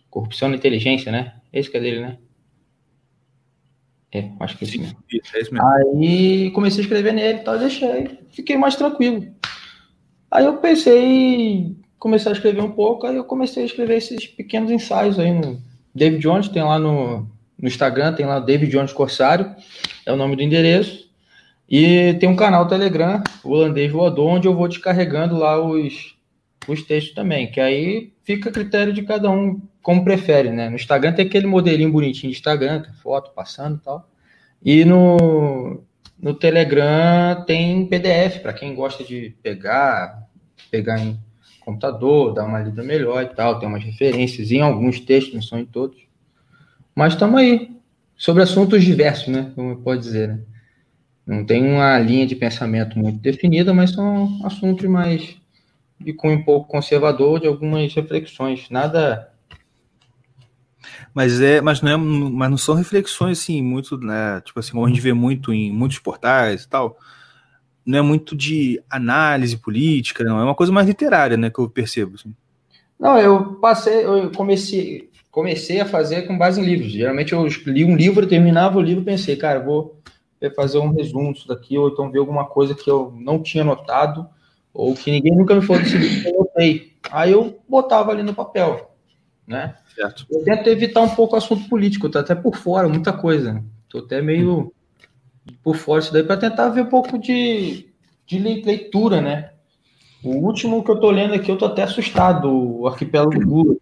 Corrupção 0.09 0.49
na 0.49 0.55
Inteligência, 0.55 1.11
né? 1.11 1.33
Esse 1.51 1.69
que 1.69 1.77
é 1.77 1.79
dele, 1.79 2.01
né? 2.01 2.17
É, 4.11 4.31
acho 4.39 4.57
que 4.57 4.63
é 4.63 4.67
esse 4.67 4.77
mesmo. 4.77 4.97
Isso, 5.11 5.35
é 5.35 5.41
isso 5.41 5.53
mesmo. 5.53 5.67
Aí 5.67 6.51
comecei 6.51 6.79
a 6.79 6.83
escrever 6.83 7.13
nele 7.13 7.39
e 7.39 7.43
tal, 7.43 7.59
deixei. 7.59 8.19
Fiquei 8.31 8.57
mais 8.57 8.75
tranquilo. 8.75 9.27
Aí 10.29 10.45
eu 10.45 10.57
pensei 10.57 11.03
em 11.03 11.79
começar 11.99 12.29
a 12.29 12.33
escrever 12.33 12.61
um 12.61 12.71
pouco, 12.71 13.07
aí 13.07 13.15
eu 13.15 13.23
comecei 13.23 13.63
a 13.63 13.65
escrever 13.65 13.97
esses 13.97 14.27
pequenos 14.27 14.71
ensaios 14.71 15.19
aí 15.19 15.31
no 15.31 15.61
David 15.93 16.21
Jones, 16.21 16.47
tem 16.47 16.63
lá 16.63 16.77
no, 16.77 17.27
no 17.57 17.67
Instagram, 17.67 18.13
tem 18.13 18.25
lá 18.25 18.39
David 18.39 18.71
Jones 18.71 18.93
Corsário, 18.93 19.55
é 20.05 20.13
o 20.13 20.17
nome 20.17 20.35
do 20.35 20.43
endereço. 20.43 21.06
E 21.69 22.13
tem 22.15 22.29
um 22.29 22.35
canal 22.35 22.67
Telegram, 22.67 23.21
Holandês 23.43 23.91
Voador, 23.91 24.27
onde 24.27 24.47
eu 24.47 24.55
vou 24.55 24.67
descarregando 24.67 25.37
lá 25.37 25.59
os, 25.59 26.15
os 26.67 26.81
textos 26.83 27.13
também, 27.13 27.51
que 27.51 27.59
aí 27.59 28.13
fica 28.23 28.49
a 28.49 28.53
critério 28.53 28.93
de 28.93 29.03
cada 29.03 29.29
um 29.29 29.61
como 29.81 30.03
prefere, 30.03 30.51
né? 30.51 30.69
No 30.69 30.75
Instagram 30.75 31.13
tem 31.13 31.25
aquele 31.25 31.47
modelinho 31.47 31.91
bonitinho 31.91 32.31
de 32.31 32.37
Instagram, 32.37 32.83
é 32.87 32.93
foto 33.01 33.31
passando 33.31 33.77
e 33.77 33.79
tal. 33.79 34.09
E 34.63 34.85
no, 34.85 35.81
no 36.19 36.33
Telegram 36.33 37.43
tem 37.45 37.85
PDF, 37.85 38.39
para 38.41 38.53
quem 38.53 38.73
gosta 38.73 39.03
de 39.03 39.35
pegar, 39.41 40.27
pegar 40.71 40.99
em 40.99 41.17
computador, 41.61 42.33
dar 42.33 42.45
uma 42.45 42.59
lida 42.59 42.83
melhor 42.83 43.23
e 43.23 43.27
tal. 43.27 43.59
Tem 43.59 43.67
umas 43.67 43.83
referências 43.83 44.51
em 44.51 44.61
alguns 44.61 44.99
textos, 44.99 45.33
não 45.33 45.41
são 45.41 45.59
em 45.59 45.65
todos. 45.65 45.97
Mas 46.95 47.13
estamos 47.13 47.39
aí, 47.39 47.71
sobre 48.15 48.43
assuntos 48.43 48.83
diversos, 48.83 49.27
né? 49.27 49.51
Como 49.53 49.77
pode 49.77 50.01
dizer, 50.01 50.29
né? 50.29 50.39
Não 51.27 51.43
tem 51.43 51.61
uma 51.61 51.99
linha 51.99 52.25
de 52.25 52.35
pensamento 52.35 52.97
muito 52.97 53.19
definida, 53.19 53.73
mas 53.73 53.91
são 53.91 54.39
assuntos 54.45 54.87
mais 54.87 55.35
de 55.99 56.13
cunho 56.13 56.37
um 56.37 56.43
pouco 56.43 56.69
conservador, 56.69 57.41
de 57.41 57.47
algumas 57.47 57.93
reflexões. 57.93 58.69
Nada. 58.69 59.29
Mas 61.13 61.41
é, 61.41 61.59
mas 61.59 61.81
não 61.81 61.91
é, 61.91 61.97
mas 61.97 62.49
não 62.49 62.57
são 62.57 62.75
reflexões 62.75 63.39
assim 63.39 63.61
muito, 63.61 63.97
né, 63.97 64.39
tipo 64.45 64.57
assim, 64.57 64.71
como 64.71 64.85
a 64.85 64.89
gente 64.89 65.01
vê 65.01 65.11
muito 65.11 65.51
em 65.51 65.69
muitos 65.69 65.99
portais 65.99 66.63
e 66.63 66.69
tal. 66.69 66.97
Não 67.85 67.97
é 67.99 68.01
muito 68.01 68.35
de 68.35 68.81
análise 68.89 69.57
política, 69.57 70.23
não, 70.23 70.39
é 70.39 70.43
uma 70.43 70.55
coisa 70.55 70.71
mais 70.71 70.87
literária, 70.87 71.35
né, 71.35 71.49
que 71.49 71.59
eu 71.59 71.69
percebo. 71.69 72.15
assim. 72.15 72.33
Não, 72.97 73.17
eu 73.17 73.55
passei, 73.55 74.05
eu 74.05 74.31
comecei, 74.31 75.09
comecei 75.29 75.81
a 75.81 75.85
fazer 75.85 76.21
com 76.23 76.37
base 76.37 76.61
em 76.61 76.65
livros. 76.65 76.91
Geralmente 76.91 77.33
eu 77.33 77.45
li 77.65 77.83
um 77.83 77.95
livro, 77.95 78.27
terminava 78.27 78.77
o 78.77 78.81
livro 78.81 79.01
e 79.01 79.05
pensei, 79.05 79.35
cara, 79.35 79.59
vou 79.59 79.97
fazer 80.55 80.77
um 80.79 80.91
resumo 80.91 81.33
disso 81.33 81.47
daqui, 81.47 81.77
ou 81.77 81.89
então 81.89 82.11
ver 82.11 82.19
alguma 82.19 82.45
coisa 82.45 82.75
que 82.75 82.89
eu 82.89 83.11
não 83.17 83.41
tinha 83.41 83.63
notado, 83.63 84.27
ou 84.73 84.93
que 84.93 85.09
ninguém 85.11 85.35
nunca 85.35 85.55
me 85.55 85.61
falou 85.61 85.81
desse 85.81 85.97
livro 85.97 86.21
que 86.21 86.27
eu 86.29 86.37
notei. 86.39 86.93
Aí 87.11 87.31
eu 87.31 87.59
botava 87.67 88.11
ali 88.11 88.21
no 88.23 88.33
papel, 88.33 88.91
né? 89.47 89.75
Certo. 89.95 90.25
Eu 90.29 90.43
tento 90.43 90.67
evitar 90.67 91.01
um 91.01 91.09
pouco 91.09 91.33
o 91.35 91.37
assunto 91.37 91.67
político, 91.67 92.09
tô 92.09 92.19
até 92.19 92.35
por 92.35 92.55
fora, 92.55 92.87
muita 92.87 93.11
coisa. 93.13 93.63
Tô 93.89 93.99
até 93.99 94.21
meio 94.21 94.71
por 95.63 95.75
fora 95.75 96.01
isso 96.01 96.11
daí 96.13 96.23
para 96.23 96.37
tentar 96.37 96.69
ver 96.69 96.81
um 96.81 96.85
pouco 96.89 97.17
de, 97.17 97.87
de 98.25 98.37
le- 98.37 98.61
leitura, 98.61 99.21
né? 99.21 99.51
O 100.23 100.31
último 100.45 100.83
que 100.83 100.91
eu 100.91 100.99
tô 100.99 101.09
lendo 101.09 101.33
aqui, 101.33 101.49
eu 101.49 101.57
tô 101.57 101.65
até 101.65 101.83
assustado, 101.83 102.49
o 102.51 102.87
Arquipélago 102.87 103.39
Gula. 103.45 103.75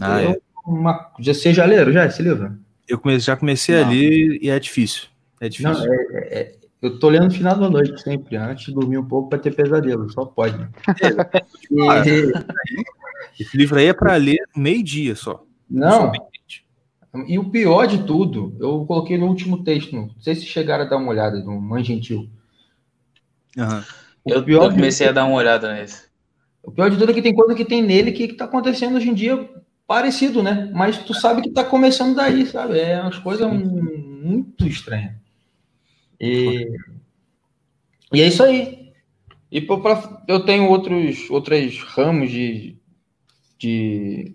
Ah, 0.00 0.22
Eu- 0.22 0.30
é. 0.30 0.36
Uma, 0.66 1.10
já, 1.20 1.34
você 1.34 1.52
já 1.52 1.66
leram 1.66 1.92
já 1.92 2.06
esse 2.06 2.22
livro? 2.22 2.56
Eu 2.88 2.98
comecei, 2.98 3.20
já 3.26 3.36
comecei 3.36 3.74
Não. 3.76 3.86
ali 3.86 4.38
e 4.40 4.48
é 4.48 4.58
difícil. 4.58 5.02
É 5.40 5.48
difícil. 5.48 5.72
Não, 5.72 5.92
é, 5.92 5.96
é- 5.96 6.38
é- 6.40 6.54
eu 6.82 6.98
tô 6.98 7.08
lendo 7.08 7.24
no 7.24 7.30
final 7.30 7.56
da 7.58 7.70
noite 7.70 8.00
sempre, 8.02 8.36
antes 8.36 8.66
de 8.66 8.74
dormir 8.74 8.98
um 8.98 9.04
pouco 9.04 9.28
para 9.30 9.38
ter 9.38 9.54
pesadelo, 9.54 10.10
só 10.12 10.24
pode. 10.26 10.56
né? 10.58 10.68
E- 11.70 12.32
Esse 13.40 13.56
livro 13.56 13.78
aí 13.78 13.86
é 13.86 13.92
para 13.94 14.14
ler 14.16 14.38
meio-dia 14.56 15.14
só. 15.16 15.44
não, 15.68 16.12
e 17.26 17.38
o 17.38 17.48
pior 17.50 17.86
de 17.86 18.02
tudo, 18.04 18.56
eu 18.60 18.84
coloquei 18.86 19.16
no 19.16 19.26
último 19.26 19.62
texto, 19.64 19.94
não 19.94 20.10
sei 20.20 20.34
se 20.34 20.44
chegaram 20.46 20.84
a 20.84 20.88
dar 20.88 20.96
uma 20.98 21.10
olhada 21.10 21.38
no 21.38 21.60
Mãe 21.60 21.82
Gentil. 21.82 22.28
O 24.24 24.30
Eu, 24.32 24.42
pior 24.44 24.64
eu 24.64 24.68
de- 24.70 24.74
comecei 24.76 25.08
a 25.08 25.12
dar 25.12 25.24
uma 25.24 25.36
olhada 25.36 25.72
nesse. 25.72 26.04
O 26.62 26.70
pior 26.72 26.90
de 26.90 26.96
tudo 26.96 27.10
é 27.10 27.14
que 27.14 27.22
tem 27.22 27.34
coisa 27.34 27.54
que 27.54 27.64
tem 27.64 27.82
nele 27.82 28.10
que, 28.12 28.28
que 28.28 28.34
tá 28.34 28.44
acontecendo 28.46 28.96
hoje 28.96 29.08
em 29.10 29.14
dia 29.14 29.48
parecido, 29.86 30.42
né? 30.42 30.70
Mas 30.74 30.98
tu 30.98 31.12
sabe 31.14 31.42
que 31.42 31.50
tá 31.50 31.62
começando 31.62 32.14
daí, 32.16 32.46
sabe? 32.46 32.78
É 32.78 33.00
umas 33.00 33.18
coisas 33.18 33.46
mu- 33.50 33.98
muito 34.22 34.66
estranhas. 34.66 35.12
E, 36.24 36.76
e 38.12 38.20
é 38.22 38.26
isso 38.26 38.42
aí. 38.42 38.92
E 39.50 39.60
pra- 39.60 40.22
eu 40.26 40.40
tenho 40.40 40.68
outros, 40.68 41.28
outros 41.30 41.78
ramos 41.82 42.30
de, 42.30 42.76
de. 43.58 44.34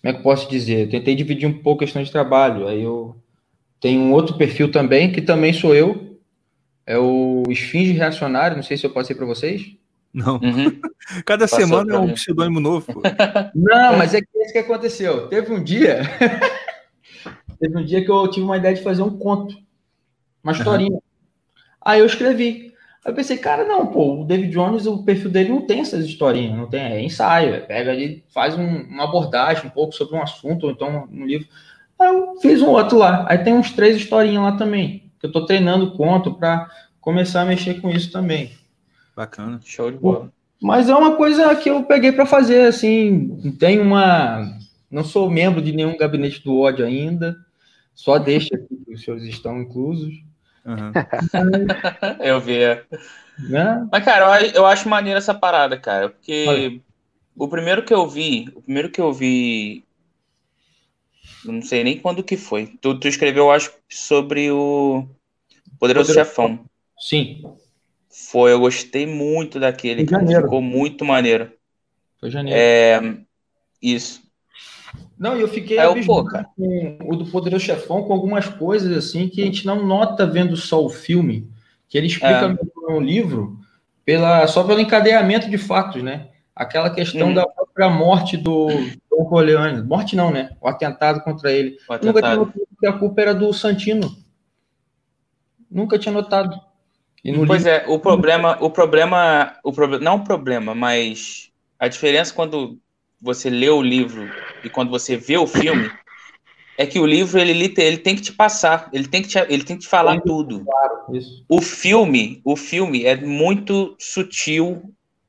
Como 0.00 0.10
é 0.10 0.12
que 0.12 0.18
eu 0.18 0.22
posso 0.22 0.48
dizer? 0.48 0.82
Eu 0.86 0.90
tentei 0.90 1.14
dividir 1.16 1.48
um 1.48 1.62
pouco 1.62 1.82
a 1.82 1.86
questão 1.86 2.02
de 2.02 2.12
trabalho. 2.12 2.68
Aí 2.68 2.82
eu 2.82 3.16
tenho 3.80 4.00
um 4.00 4.12
outro 4.12 4.36
perfil 4.36 4.70
também, 4.70 5.10
que 5.10 5.20
também 5.20 5.52
sou 5.52 5.74
eu. 5.74 6.18
É 6.86 6.96
o 6.96 7.42
Esfinge 7.48 7.92
Reacionário. 7.92 8.56
Não 8.56 8.62
sei 8.62 8.76
se 8.76 8.86
eu 8.86 8.90
passei 8.90 9.16
para 9.16 9.26
vocês. 9.26 9.74
Não. 10.14 10.36
Uhum. 10.36 10.80
Cada 11.26 11.44
Passou 11.46 11.58
semana 11.58 11.94
é 11.94 11.98
um 11.98 12.14
pseudônimo 12.14 12.60
novo. 12.60 12.92
pô. 12.92 13.02
Não, 13.54 13.98
mas 13.98 14.14
é 14.14 14.20
que 14.20 14.28
isso 14.38 14.52
que 14.52 14.58
aconteceu. 14.58 15.28
Teve 15.28 15.52
um 15.52 15.62
dia. 15.62 16.02
teve 17.60 17.76
um 17.76 17.84
dia 17.84 18.04
que 18.04 18.10
eu 18.10 18.30
tive 18.30 18.44
uma 18.44 18.56
ideia 18.56 18.74
de 18.74 18.82
fazer 18.82 19.02
um 19.02 19.18
conto. 19.18 19.56
Uma 20.42 20.52
historinha. 20.52 20.98
Aí 21.86 22.00
eu 22.00 22.06
escrevi. 22.06 22.72
Aí 23.04 23.12
eu 23.12 23.14
pensei, 23.14 23.38
cara, 23.38 23.64
não, 23.64 23.86
pô, 23.86 24.22
o 24.22 24.24
David 24.24 24.50
Jones, 24.52 24.86
o 24.86 25.04
perfil 25.04 25.30
dele 25.30 25.50
não 25.50 25.62
tem 25.62 25.80
essas 25.80 26.04
historinhas, 26.04 26.58
não 26.58 26.66
tem, 26.68 26.80
é 26.80 27.00
ensaio, 27.00 27.54
é, 27.54 27.60
pega 27.60 27.92
ali, 27.92 28.24
faz 28.34 28.58
um- 28.58 28.82
uma 28.88 29.04
abordagem 29.04 29.66
um 29.66 29.70
pouco 29.70 29.94
sobre 29.94 30.16
um 30.16 30.22
assunto, 30.22 30.64
ou 30.64 30.72
então 30.72 31.08
um 31.12 31.24
livro. 31.24 31.46
Aí 31.98 32.08
eu 32.08 32.34
fiz 32.40 32.60
um 32.60 32.70
outro 32.70 32.98
lá. 32.98 33.24
Aí 33.28 33.38
tem 33.38 33.54
uns 33.54 33.70
três 33.70 33.96
historinhas 33.96 34.42
lá 34.42 34.52
também. 34.56 35.04
Que 35.20 35.26
eu 35.26 35.32
tô 35.32 35.46
treinando 35.46 35.92
conto 35.92 36.34
para 36.34 36.68
começar 37.00 37.42
a 37.42 37.46
mexer 37.46 37.80
com 37.80 37.88
isso 37.88 38.10
também. 38.10 38.50
Bacana. 39.14 39.60
Show 39.64 39.92
de 39.92 39.98
bola. 39.98 40.32
Mas 40.60 40.88
é 40.88 40.94
uma 40.94 41.14
coisa 41.16 41.54
que 41.54 41.70
eu 41.70 41.84
peguei 41.84 42.10
para 42.10 42.26
fazer, 42.26 42.66
assim, 42.66 43.38
não 43.44 43.52
tenho 43.52 43.82
uma... 43.82 44.58
Não 44.90 45.04
sou 45.04 45.30
membro 45.30 45.62
de 45.62 45.72
nenhum 45.72 45.96
gabinete 45.96 46.42
do 46.42 46.58
ódio 46.58 46.84
ainda, 46.84 47.36
só 47.94 48.18
deixa 48.18 48.54
aqui 48.54 48.76
que 48.84 48.94
os 48.94 49.02
senhores 49.02 49.24
estão 49.24 49.60
inclusos, 49.60 50.14
Aham. 50.66 50.92
Eu 52.20 52.40
vi. 52.40 52.62
é. 52.62 52.84
né? 53.38 53.86
Mas, 53.90 54.04
cara, 54.04 54.42
eu, 54.42 54.52
eu 54.52 54.66
acho 54.66 54.88
maneiro 54.88 55.18
essa 55.18 55.34
parada, 55.34 55.78
cara. 55.78 56.10
Porque 56.10 56.44
Olha. 56.48 56.80
o 57.36 57.48
primeiro 57.48 57.84
que 57.84 57.94
eu 57.94 58.08
vi, 58.08 58.48
o 58.54 58.62
primeiro 58.62 58.90
que 58.90 59.00
eu 59.00 59.12
vi 59.12 59.84
não 61.44 61.62
sei 61.62 61.84
nem 61.84 61.98
quando 61.98 62.24
que 62.24 62.36
foi. 62.36 62.66
Tu, 62.80 62.98
tu 62.98 63.08
escreveu, 63.08 63.44
eu 63.44 63.50
acho, 63.52 63.72
sobre 63.88 64.50
o 64.50 65.06
Poderoso 65.78 66.08
Poderoso- 66.08 66.14
Chefão. 66.14 66.64
Sim, 66.98 67.42
Foi, 68.10 68.50
eu 68.52 68.60
gostei 68.60 69.06
muito 69.06 69.60
daquele, 69.60 70.04
cara. 70.04 70.26
Ficou 70.26 70.60
muito 70.62 71.04
maneiro. 71.04 71.52
foi 72.18 72.30
janeiro. 72.30 72.58
É, 72.58 72.98
isso. 73.80 74.25
Não, 75.18 75.34
eu 75.36 75.48
fiquei 75.48 75.78
É, 75.78 75.82
abismado 75.82 76.26
cara. 76.26 76.46
com 76.56 76.98
o 77.04 77.16
do 77.16 77.26
Poderoso 77.26 77.64
Chefão 77.64 78.02
com 78.02 78.12
algumas 78.12 78.46
coisas 78.48 78.94
assim 78.96 79.28
que 79.28 79.40
a 79.42 79.44
gente 79.44 79.64
não 79.66 79.84
nota 79.86 80.26
vendo 80.26 80.56
só 80.56 80.84
o 80.84 80.90
filme, 80.90 81.48
que 81.88 81.96
ele 81.96 82.06
explica 82.06 82.46
É. 82.58 82.90
no 82.92 83.00
livro 83.00 83.58
pela, 84.04 84.46
só 84.46 84.62
pelo 84.64 84.80
encadeamento 84.80 85.48
de 85.48 85.56
fatos, 85.58 86.02
né? 86.02 86.28
Aquela 86.54 86.90
questão 86.90 87.28
Hum. 87.30 87.34
da 87.34 87.46
própria 87.46 87.88
morte 87.90 88.36
do 88.36 88.68
Dom 89.10 89.24
Corleone. 89.26 89.82
Morte 89.82 90.14
não, 90.16 90.30
né? 90.30 90.50
O 90.60 90.68
atentado 90.68 91.20
contra 91.22 91.50
ele. 91.52 91.76
O 91.88 91.92
Nunca 91.92 91.98
tinha 91.98 92.10
atentado. 92.12 92.36
notado 92.38 92.68
que 92.78 92.86
a 92.86 92.92
culpa 92.92 93.20
era 93.20 93.34
do 93.34 93.52
Santino. 93.52 94.16
Nunca 95.70 95.98
tinha 95.98 96.12
notado. 96.12 96.58
No 97.24 97.44
Pois 97.46 97.64
livro, 97.64 97.68
é, 97.70 97.84
o 97.88 97.98
problema, 97.98 98.56
o 98.60 98.70
problema, 98.70 99.56
o 99.64 99.72
problema, 99.72 100.04
não 100.04 100.16
o 100.16 100.24
problema, 100.24 100.74
mas 100.74 101.50
a 101.78 101.88
diferença 101.88 102.32
quando 102.32 102.78
você 103.20 103.50
lê 103.50 103.68
o 103.68 103.82
livro 103.82 104.30
e 104.66 104.70
quando 104.70 104.90
você 104.90 105.16
vê 105.16 105.36
o 105.36 105.46
filme 105.46 105.90
é 106.78 106.86
que 106.86 106.98
o 106.98 107.06
livro 107.06 107.38
ele, 107.40 107.72
ele 107.78 107.96
tem 107.98 108.14
que 108.14 108.22
te 108.22 108.32
passar, 108.32 108.90
ele 108.92 109.08
tem 109.08 109.22
que 109.22 109.28
te, 109.28 109.38
ele 109.38 109.64
tem 109.64 109.76
que 109.76 109.82
te 109.82 109.88
falar 109.88 110.20
tudo. 110.20 110.64
isso. 111.12 111.44
O 111.48 111.62
filme, 111.62 112.40
o 112.44 112.56
filme 112.56 113.04
é 113.04 113.16
muito 113.16 113.96
sutil 113.98 114.82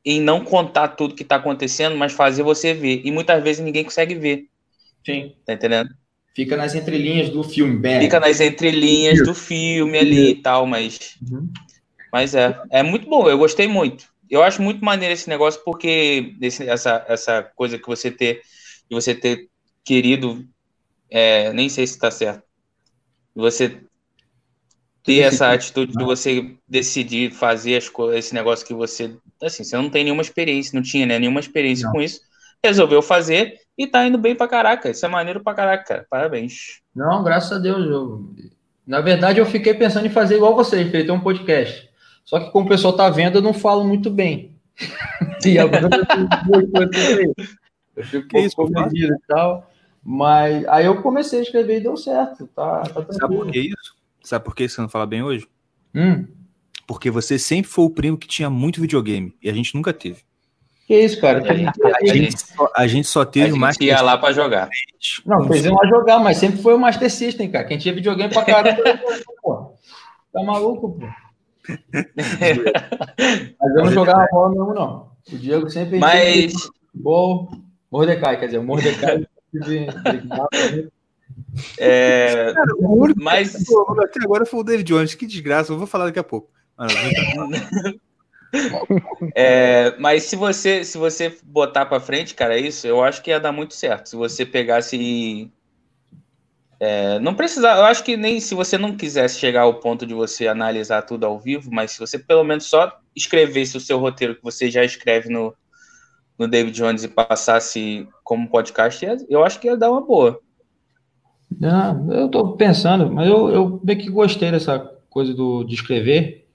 em 0.03 0.19
não 0.21 0.43
contar 0.43 0.89
tudo 0.89 1.15
que 1.15 1.23
tá 1.23 1.35
acontecendo, 1.37 1.95
mas 1.97 2.13
fazer 2.13 2.43
você 2.43 2.73
ver. 2.73 3.01
E 3.05 3.11
muitas 3.11 3.41
vezes 3.43 3.63
ninguém 3.63 3.83
consegue 3.83 4.15
ver, 4.15 4.45
Sim. 5.05 5.33
tá 5.45 5.53
entendendo? 5.53 5.89
Fica 6.35 6.55
nas 6.55 6.75
entrelinhas 6.75 7.29
do 7.29 7.43
filme, 7.43 7.77
bem. 7.77 8.01
Fica 8.01 8.19
nas 8.19 8.39
entrelinhas 8.39 9.23
do 9.23 9.33
filme 9.33 9.97
ali 9.97 10.29
e 10.31 10.35
tal, 10.35 10.65
mas 10.65 11.17
Uhum. 11.29 11.49
Mas 12.11 12.33
é, 12.35 12.57
é 12.71 12.83
muito 12.83 13.07
bom, 13.09 13.29
eu 13.29 13.37
gostei 13.37 13.67
muito. 13.67 14.05
Eu 14.29 14.43
acho 14.43 14.61
muito 14.61 14.83
maneiro 14.83 15.13
esse 15.13 15.29
negócio 15.29 15.61
porque 15.63 16.33
esse- 16.41 16.67
essa, 16.67 17.05
essa 17.07 17.43
coisa 17.55 17.77
que 17.77 17.87
você 17.87 18.11
ter, 18.11 18.41
de 18.89 18.95
você 18.95 19.13
ter 19.13 19.49
querido, 19.83 20.45
é, 21.09 21.51
nem 21.53 21.69
sei 21.69 21.85
se 21.87 21.93
está 21.93 22.11
certo, 22.11 22.43
você 23.35 23.81
ter 25.07 25.19
essa 25.19 25.53
atitude 25.53 25.93
de 25.93 26.03
você 26.03 26.53
decidir 26.67 27.31
fazer 27.31 27.77
as 27.77 27.87
coisas, 27.87 28.25
esse 28.25 28.33
negócio 28.33 28.67
que 28.67 28.73
você, 28.73 29.15
assim, 29.41 29.63
você 29.63 29.77
não 29.77 29.89
tem 29.89 30.03
nenhuma 30.03 30.21
experiência, 30.21 30.75
não 30.75 30.81
tinha 30.81 31.05
né, 31.05 31.17
nenhuma 31.17 31.39
experiência 31.39 31.85
Não. 31.85 31.93
com 31.93 32.01
isso, 32.01 32.19
resolveu 32.61 33.01
fazer 33.01 33.53
e 33.77 33.87
tá 33.87 34.05
indo 34.05 34.17
bem 34.17 34.35
pra 34.35 34.49
caraca. 34.49 34.89
Isso 34.89 35.05
é 35.05 35.09
maneiro 35.09 35.41
pra 35.41 35.53
caraca, 35.53 35.83
cara. 35.85 36.05
Parabéns. 36.09 36.81
Não, 36.93 37.23
graças 37.23 37.53
a 37.53 37.57
Deus. 37.57 37.85
Eu... 37.85 38.25
Na 38.85 38.99
verdade, 38.99 39.39
eu 39.39 39.45
fiquei 39.45 39.73
pensando 39.73 40.07
em 40.07 40.09
fazer 40.09 40.35
igual 40.35 40.55
vocês, 40.55 40.91
feito 40.91 41.13
um 41.13 41.21
podcast. 41.21 41.87
Só 42.25 42.41
que 42.41 42.51
como 42.51 42.65
o 42.65 42.69
pessoal 42.69 42.93
tá 42.93 43.09
vendo, 43.09 43.37
eu 43.37 43.41
não 43.41 43.53
falo 43.53 43.85
muito 43.85 44.09
bem. 44.09 44.57
e 45.45 45.57
a 45.57 45.63
eu 45.63 45.69
fico 48.03 48.25
um 48.25 48.27
Que 48.27 48.39
isso, 48.39 48.55
pouco 48.55 48.73
confundido 48.73 49.13
e 49.13 49.27
tal. 49.27 49.69
Mas 50.03 50.65
aí 50.67 50.85
eu 50.85 51.01
comecei 51.01 51.39
a 51.39 51.41
escrever 51.41 51.77
e 51.77 51.81
deu 51.81 51.97
certo. 51.97 52.47
Tá, 52.55 52.81
tá 52.83 53.05
Sabe 53.13 53.35
por 53.35 53.51
que 53.51 53.59
isso? 53.59 53.95
Sabe 54.23 54.45
por 54.45 54.55
que 54.55 54.67
você 54.67 54.79
não 54.81 54.89
fala 54.89 55.05
bem 55.05 55.21
hoje? 55.23 55.47
Hum, 55.93 56.25
Porque 56.85 57.09
você 57.11 57.37
sempre 57.39 57.69
foi 57.69 57.85
o 57.85 57.89
primo 57.89 58.17
que 58.17 58.27
tinha 58.27 58.49
muito 58.49 58.79
videogame 58.79 59.33
e 59.41 59.49
a 59.49 59.53
gente 59.53 59.75
nunca 59.75 59.91
teve. 59.91 60.21
que 60.85 60.97
isso, 60.97 61.19
cara? 61.19 61.39
A 61.39 61.53
gente, 61.53 61.83
A 61.83 61.97
a 61.97 62.15
gente 62.15 62.39
só, 62.39 62.71
a 62.75 62.87
gente 62.87 63.07
só 63.07 63.21
a 63.21 63.25
teve 63.25 63.47
gente 63.47 63.59
mais 63.59 63.77
ia 63.81 64.01
lá 64.01 64.17
pra 64.17 64.31
jogar. 64.31 64.69
Não, 65.25 65.53
iam 65.53 65.75
lá 65.75 65.87
jogar, 65.89 66.19
mas 66.19 66.37
sempre 66.37 66.61
foi 66.61 66.73
o 66.73 66.79
Master 66.79 67.11
System, 67.11 67.51
cara. 67.51 67.65
Quem 67.65 67.77
tinha 67.77 67.93
videogame 67.93 68.33
pra 68.33 68.45
caramba. 68.45 68.81
pô. 69.41 69.73
Tá 70.31 70.43
maluco, 70.43 70.97
pô. 70.99 71.07
Mas 73.59 73.75
eu 73.75 73.83
não 73.83 73.91
jogava 73.91 74.25
bola 74.31 74.49
mesmo, 74.51 74.73
não. 74.73 75.11
O 75.31 75.37
Diego 75.37 75.69
sempre. 75.69 75.99
Mas 75.99 76.53
Futebol. 76.91 77.51
Mordecai, 77.91 78.39
quer 78.39 78.45
dizer, 78.47 78.57
o 78.57 78.63
Mordecai. 78.63 79.25
É, 81.77 82.53
Cara, 82.53 82.75
o 82.77 83.03
único 83.03 83.21
mas 83.21 83.53
que 83.53 83.73
até 84.03 84.23
agora 84.23 84.45
foi 84.45 84.59
o 84.59 84.63
David 84.63 84.87
Jones. 84.87 85.15
Que 85.15 85.25
desgraça, 85.25 85.71
eu 85.71 85.77
vou 85.77 85.87
falar 85.87 86.05
daqui 86.05 86.19
a 86.19 86.23
pouco. 86.23 86.49
É, 89.35 89.93
mas 89.99 90.23
se 90.23 90.37
você 90.37 90.81
se 90.85 90.97
você 90.97 91.37
botar 91.43 91.85
pra 91.85 91.99
frente, 91.99 92.33
cara, 92.33 92.57
isso, 92.57 92.87
eu 92.87 93.03
acho 93.03 93.21
que 93.21 93.29
ia 93.29 93.41
dar 93.41 93.51
muito 93.51 93.73
certo. 93.73 94.07
Se 94.07 94.15
você 94.15 94.45
pegasse 94.45 94.95
e 94.95 95.51
é, 96.79 97.19
não 97.19 97.35
precisar, 97.35 97.75
eu 97.75 97.83
acho 97.83 98.03
que 98.05 98.15
nem 98.15 98.39
se 98.39 98.55
você 98.55 98.77
não 98.77 98.95
quisesse 98.95 99.37
chegar 99.37 99.63
ao 99.63 99.75
ponto 99.81 100.05
de 100.05 100.13
você 100.13 100.47
analisar 100.47 101.01
tudo 101.01 101.25
ao 101.25 101.37
vivo, 101.37 101.69
mas 101.71 101.91
se 101.91 101.99
você 101.99 102.17
pelo 102.17 102.43
menos 102.43 102.65
só 102.65 102.97
escrevesse 103.13 103.75
o 103.75 103.81
seu 103.81 103.99
roteiro 103.99 104.35
que 104.35 104.43
você 104.43 104.71
já 104.71 104.83
escreve 104.85 105.29
no, 105.29 105.53
no 106.37 106.47
David 106.47 106.75
Jones 106.77 107.03
e 107.03 107.07
passasse 107.07 108.07
como 108.23 108.49
podcast, 108.49 109.25
eu 109.29 109.43
acho 109.43 109.59
que 109.59 109.67
ia 109.67 109.77
dar 109.77 109.91
uma 109.91 110.01
boa. 110.01 110.39
Não, 111.59 112.11
eu 112.13 112.29
tô 112.29 112.53
pensando, 112.57 113.11
mas 113.11 113.27
eu, 113.27 113.49
eu 113.49 113.81
meio 113.83 113.97
que 113.99 114.09
gostei 114.09 114.51
dessa 114.51 114.79
coisa 115.09 115.33
do, 115.33 115.63
de 115.63 115.73
escrever, 115.75 116.45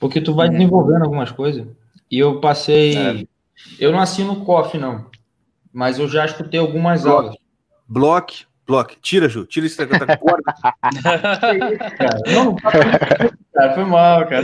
porque 0.00 0.20
tu 0.20 0.34
vai 0.34 0.46
Uhum. 0.48 0.54
desenvolvendo 0.54 1.02
algumas 1.04 1.30
coisas. 1.30 1.66
E 2.10 2.18
eu 2.18 2.40
passei. 2.40 2.96
É. 2.96 3.24
Eu 3.78 3.92
não 3.92 4.00
assino 4.00 4.32
o 4.32 4.44
COF, 4.44 4.78
não. 4.78 5.06
Mas 5.72 5.98
eu 5.98 6.08
já 6.08 6.24
escutei 6.24 6.58
algumas 6.58 7.02
Bloco. 7.02 7.18
aulas. 7.22 7.36
block, 7.86 8.46
block. 8.66 8.96
Tira, 9.02 9.28
Ju. 9.28 9.44
Tira 9.44 9.66
esse 9.66 9.78
negócio 9.78 10.06
da 10.06 10.16
corda. 10.16 10.42
cara. 11.98 12.20
Não, 12.34 12.54
tá 12.56 12.70
cara, 13.52 13.74
foi 13.74 13.84
mal, 13.84 14.26
cara. 14.26 14.42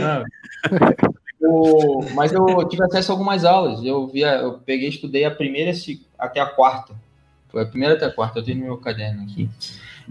não. 0.69 1.15
O- 1.47 2.05
mas 2.13 2.31
eu 2.31 2.67
tive 2.67 2.83
acesso 2.83 3.11
a 3.11 3.15
algumas 3.15 3.45
aulas. 3.45 3.83
Eu 3.83 4.07
via, 4.07 4.35
eu 4.35 4.53
peguei, 4.53 4.89
estudei 4.89 5.25
a 5.25 5.31
primeira 5.31 5.71
até 6.17 6.39
a 6.39 6.45
quarta. 6.45 6.93
Foi 7.49 7.63
a 7.63 7.65
primeira 7.65 7.95
até 7.95 8.05
a 8.05 8.11
quarta, 8.11 8.39
eu 8.39 8.43
tenho 8.43 8.59
no 8.59 8.65
meu 8.65 8.77
caderno 8.77 9.23
aqui. 9.23 9.49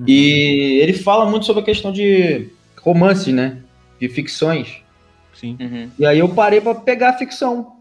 E 0.07 0.81
ele 0.83 0.93
fala 0.93 1.29
muito 1.31 1.47
sobre 1.47 1.63
a 1.63 1.65
questão 1.65 1.93
de 1.93 2.49
romances, 2.81 3.33
né? 3.33 3.59
De 4.01 4.09
ficções. 4.09 4.83
Sim. 5.35 5.57
Uhum. 5.61 5.91
E 5.99 6.07
aí 6.07 6.19
eu 6.19 6.29
parei 6.29 6.61
para 6.61 6.75
pegar 6.75 7.11
a 7.11 7.19
ficção. 7.19 7.74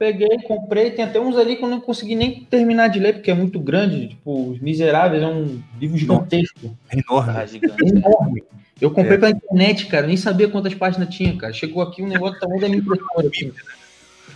Peguei, 0.00 0.38
comprei, 0.48 0.92
tem 0.92 1.04
até 1.04 1.20
uns 1.20 1.36
ali 1.36 1.56
que 1.56 1.62
eu 1.62 1.68
não 1.68 1.78
consegui 1.78 2.14
nem 2.14 2.42
terminar 2.44 2.88
de 2.88 2.98
ler, 2.98 3.12
porque 3.12 3.30
é 3.30 3.34
muito 3.34 3.60
grande. 3.60 4.08
Tipo, 4.08 4.48
Os 4.52 4.58
Miseráveis 4.58 5.22
é 5.22 5.26
um 5.26 5.62
livro 5.78 5.98
gigantesco. 5.98 6.74
É 6.88 6.98
enorme. 6.98 7.32
Ah, 7.36 7.44
gigante. 7.44 7.84
É 7.84 7.88
enorme. 7.88 8.42
Eu 8.80 8.90
comprei 8.92 9.18
pela 9.18 9.30
internet, 9.32 9.84
cara, 9.88 10.06
nem 10.06 10.16
sabia 10.16 10.48
quantas 10.48 10.72
páginas 10.72 11.14
tinha, 11.14 11.36
cara. 11.36 11.52
Chegou 11.52 11.82
aqui 11.82 12.02
um 12.02 12.08
negócio 12.08 12.40
tamanho 12.40 12.62
da 12.62 12.66
minha 12.70 12.80
impressora. 12.80 13.28
assim. 13.28 13.52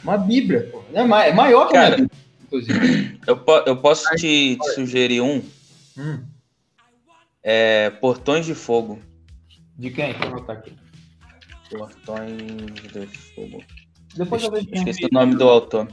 Uma 0.03 0.19
bíblia, 0.19 0.69
pô. 0.71 0.83
É 0.93 1.01
é 1.01 1.33
maior 1.33 1.67
que 1.69 1.73
minha 1.79 1.83
Cara. 1.91 1.97
bíblia, 1.97 2.11
inclusive. 2.45 3.19
Eu, 3.27 3.37
po- 3.39 3.63
eu 3.67 3.77
posso 3.79 4.05
te, 4.17 4.59
te 4.61 4.71
sugerir 4.75 5.23
um, 5.23 5.41
Hum, 5.97 6.25
é 7.43 7.89
Portões 7.89 8.45
de 8.45 8.55
Fogo. 8.55 8.99
de 9.79 9.89
quem? 9.91 10.13
Deixa 10.13 10.25
eu 10.25 10.29
anotar 10.29 10.57
aqui. 10.59 10.75
Portões 11.71 12.37
de 12.93 13.07
Fogo. 13.35 13.65
Depois 14.17 14.43
eu 14.43 14.51
vejo. 14.51 14.69
Esqueci 14.73 15.05
o 15.05 15.09
nome 15.13 15.35
do 15.35 15.45
autor. 15.45 15.89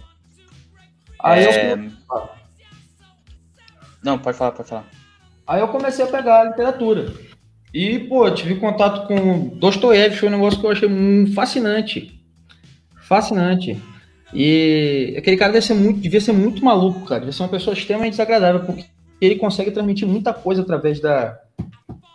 Aí, 1.20 1.44
É, 1.44 1.74
eu, 1.74 1.92
Não, 4.04 4.18
pode 4.18 4.38
falar, 4.38 4.52
pode 4.52 4.70
falar. 4.70 4.86
aí 5.46 5.62
eu 5.62 5.68
comecei 5.68 6.04
a 6.04 6.08
pegar 6.08 6.42
a 6.42 6.44
literatura. 6.46 7.14
E, 7.74 8.00
pô, 8.00 8.30
tive 8.32 8.56
contato 8.56 9.08
com 9.08 9.48
Dostoiévski, 9.56 10.20
foi 10.20 10.30
um 10.30 10.34
negócio 10.34 10.60
que 10.60 10.66
eu 10.66 10.72
achei 10.72 10.90
muito 10.90 11.34
fascinante. 11.34 12.20
Fascinante. 13.02 13.82
E 14.34 15.16
aquele 15.18 15.38
cara 15.38 15.54
deve 15.54 15.66
ser 15.66 15.74
muito, 15.74 16.00
devia 16.00 16.20
ser 16.22 16.32
muito 16.34 16.64
maluco, 16.64 17.06
cara. 17.06 17.22
Devia 17.22 17.34
ser 17.34 17.44
uma 17.44 17.50
pessoa 17.50 17.74
extremamente 17.74 18.12
desagradável, 18.12 18.66
porque 18.66 18.86
ele 19.20 19.36
consegue 19.36 19.72
transmitir 19.72 20.08
muita 20.08 20.34
coisa 20.34 20.62
através 20.62 21.00
da, 21.00 21.38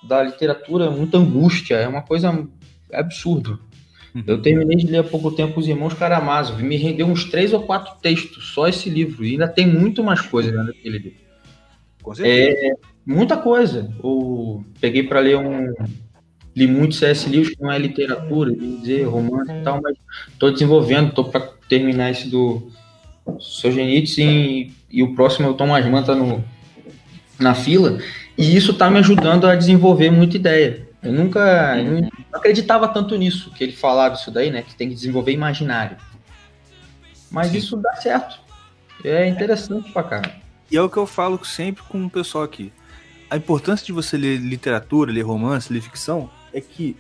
da 0.02 0.22
literatura, 0.22 0.90
muita 0.90 1.18
angústia. 1.18 1.76
É 1.76 1.88
uma 1.88 2.02
coisa 2.02 2.46
absurda. 2.92 3.58
Eu 4.26 4.40
terminei 4.40 4.76
de 4.76 4.86
ler 4.86 4.98
há 4.98 5.04
pouco 5.04 5.30
tempo 5.30 5.58
Os 5.58 5.66
Irmãos 5.66 5.94
Karamazov. 5.94 6.62
Me 6.62 6.76
rendeu 6.76 7.06
uns 7.06 7.24
três 7.24 7.52
ou 7.52 7.62
quatro 7.62 7.94
textos, 8.00 8.52
só 8.52 8.68
esse 8.68 8.88
livro. 8.88 9.24
E 9.24 9.32
ainda 9.32 9.48
tem 9.48 9.66
muito 9.66 10.02
mais 10.02 10.20
coisa 10.20 10.52
né, 10.52 10.62
naquele 10.62 10.98
livro. 10.98 11.18
Com 12.02 12.14
certeza. 12.14 12.76
Muita 13.04 13.36
coisa. 13.36 13.92
Eu 14.02 14.64
peguei 14.80 15.02
para 15.02 15.20
ler 15.20 15.36
um. 15.36 15.74
Li 16.54 16.66
muito 16.66 16.94
C.S. 16.94 17.28
Lewis, 17.28 17.50
que 17.50 17.60
não 17.60 17.70
é 17.70 17.78
literatura, 17.78 18.50
de 18.50 18.78
dizer 18.78 19.02
romance 19.04 19.52
e 19.52 19.62
tal, 19.62 19.78
mas 19.82 19.94
estou 20.32 20.50
desenvolvendo, 20.50 21.10
estou 21.10 21.24
para 21.24 21.50
terminar 21.68 22.10
esse 22.10 22.30
do 22.30 22.70
Solzhenitsyn 23.38 24.24
e, 24.26 24.72
e 24.90 25.02
o 25.02 25.14
próximo 25.14 25.46
é 25.46 25.50
o 25.50 25.54
Thomas 25.54 25.84
Mann 25.84 26.02
tá 26.02 26.14
no, 26.14 26.42
na 27.38 27.54
fila. 27.54 27.98
E 28.38 28.56
isso 28.56 28.72
está 28.72 28.90
me 28.90 28.98
ajudando 28.98 29.46
a 29.46 29.54
desenvolver 29.54 30.10
muita 30.10 30.36
ideia. 30.36 30.85
Eu 31.06 31.12
nunca 31.12 31.78
eu 31.78 32.02
não 32.02 32.10
acreditava 32.32 32.88
tanto 32.88 33.16
nisso, 33.16 33.50
que 33.52 33.62
ele 33.62 33.72
falava 33.72 34.14
isso 34.14 34.30
daí, 34.30 34.50
né? 34.50 34.62
Que 34.62 34.74
tem 34.74 34.88
que 34.88 34.94
desenvolver 34.94 35.32
imaginário. 35.32 35.96
Mas 37.30 37.54
isso 37.54 37.76
dá 37.76 37.94
certo. 37.96 38.38
É 39.04 39.26
interessante 39.28 39.92
pra 39.92 40.02
caramba. 40.02 40.34
E 40.70 40.76
é 40.76 40.82
o 40.82 40.90
que 40.90 40.96
eu 40.96 41.06
falo 41.06 41.42
sempre 41.44 41.82
com 41.84 42.04
o 42.04 42.10
pessoal 42.10 42.44
aqui. 42.44 42.72
a 43.30 43.36
importância 43.36 43.84
de 43.86 43.92
você 43.92 44.16
ler 44.16 44.38
literatura, 44.38 45.12
ler 45.12 45.22
romance, 45.22 45.72
ler 45.72 45.80
ficção, 45.80 46.30
é 46.52 46.60
que. 46.60 46.96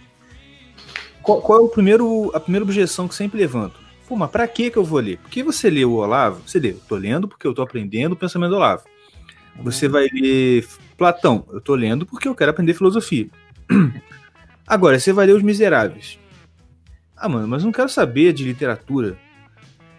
Qual, 1.22 1.40
qual 1.40 1.58
é 1.58 1.62
o 1.62 1.68
primeiro, 1.68 2.30
a 2.34 2.38
primeira 2.38 2.64
objeção 2.64 3.08
que 3.08 3.14
sempre 3.14 3.38
levanto? 3.38 3.80
Pô, 4.06 4.14
mas 4.14 4.30
pra 4.30 4.46
que 4.46 4.70
que 4.70 4.76
eu 4.76 4.84
vou 4.84 5.00
ler? 5.00 5.18
Porque 5.18 5.42
você 5.42 5.68
lê 5.68 5.84
o 5.84 5.94
Olavo, 5.94 6.42
você 6.46 6.60
lê, 6.60 6.70
eu 6.70 6.80
tô 6.88 6.94
lendo 6.94 7.26
porque 7.26 7.46
eu 7.46 7.52
tô 7.52 7.62
aprendendo 7.62 8.12
o 8.12 8.16
pensamento 8.16 8.50
do 8.50 8.56
Olavo. 8.56 8.84
Você 9.62 9.88
vai 9.88 10.06
ler 10.12 10.64
Platão, 10.96 11.44
eu 11.52 11.60
tô 11.60 11.74
lendo 11.74 12.06
porque 12.06 12.28
eu 12.28 12.34
quero 12.34 12.52
aprender 12.52 12.74
filosofia. 12.74 13.28
Agora, 14.66 14.98
você 14.98 15.12
vai 15.12 15.26
ler 15.26 15.34
Os 15.34 15.42
Miseráveis. 15.42 16.18
Ah, 17.16 17.28
mano, 17.28 17.48
mas 17.48 17.64
não 17.64 17.72
quero 17.72 17.88
saber 17.88 18.32
de 18.32 18.44
literatura. 18.44 19.16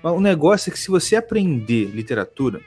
O 0.03 0.21
negócio 0.21 0.69
é 0.69 0.73
que 0.73 0.79
se 0.79 0.89
você 0.89 1.15
aprender 1.15 1.85
literatura, 1.85 2.61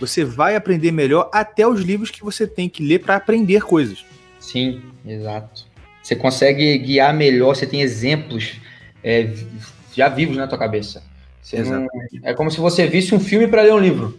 você 0.00 0.24
vai 0.24 0.56
aprender 0.56 0.90
melhor 0.90 1.28
até 1.32 1.66
os 1.66 1.80
livros 1.80 2.10
que 2.10 2.24
você 2.24 2.46
tem 2.46 2.68
que 2.68 2.82
ler 2.82 3.00
para 3.00 3.16
aprender 3.16 3.62
coisas. 3.62 4.04
Sim, 4.40 4.82
exato. 5.06 5.66
Você 6.02 6.16
consegue 6.16 6.78
guiar 6.78 7.14
melhor, 7.14 7.54
você 7.54 7.66
tem 7.66 7.82
exemplos 7.82 8.54
é, 9.04 9.32
já 9.94 10.08
vivos 10.08 10.36
na 10.36 10.46
tua 10.48 10.58
cabeça. 10.58 11.02
Não- 11.52 11.86
é 12.22 12.32
como 12.34 12.50
se 12.50 12.58
você 12.58 12.86
visse 12.86 13.14
um 13.14 13.20
filme 13.20 13.46
para 13.46 13.62
ler 13.62 13.74
um 13.74 13.78
livro. 13.78 14.18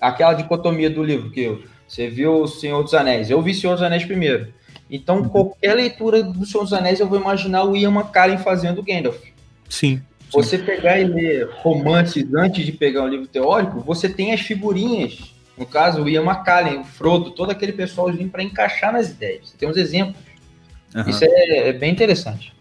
Aquela 0.00 0.34
dicotomia 0.34 0.90
do 0.90 1.02
livro 1.02 1.30
que 1.30 1.40
eu, 1.40 1.62
você 1.86 2.08
viu 2.08 2.42
o 2.42 2.48
Senhor 2.48 2.82
dos 2.82 2.92
Anéis. 2.92 3.30
Eu 3.30 3.40
vi 3.40 3.54
Senhor 3.54 3.74
dos 3.74 3.82
Anéis 3.82 4.04
primeiro. 4.04 4.52
Então, 4.90 5.24
qualquer 5.24 5.74
leitura 5.74 6.22
do 6.22 6.46
Senhor 6.46 6.64
dos 6.64 6.72
Anéis, 6.72 7.00
eu 7.00 7.08
vou 7.08 7.20
imaginar 7.20 7.64
o 7.64 7.76
Ian 7.76 7.90
McKellen 7.90 8.38
fazendo 8.38 8.78
o 8.78 8.82
Gandalf. 8.82 9.18
Sim. 9.68 10.00
Você 10.32 10.58
pegar 10.58 11.00
e 11.00 11.04
ler 11.04 11.48
romances 11.62 12.26
antes 12.34 12.64
de 12.64 12.72
pegar 12.72 13.02
um 13.02 13.08
livro 13.08 13.26
teórico, 13.26 13.80
você 13.80 14.08
tem 14.08 14.32
as 14.32 14.40
figurinhas. 14.40 15.34
No 15.56 15.64
caso, 15.64 16.02
o 16.02 16.08
Ian 16.08 16.22
McKellen, 16.22 16.80
o 16.80 16.84
Frodo, 16.84 17.30
todo 17.30 17.50
aquele 17.50 17.72
pessoalzinho 17.72 18.28
para 18.28 18.42
encaixar 18.42 18.92
nas 18.92 19.10
ideias. 19.10 19.48
Você 19.48 19.56
tem 19.56 19.68
uns 19.68 19.76
exemplos. 19.76 20.16
Aham. 20.94 21.10
Isso 21.10 21.24
é, 21.24 21.68
é 21.68 21.72
bem 21.72 21.92
interessante. 21.92 22.54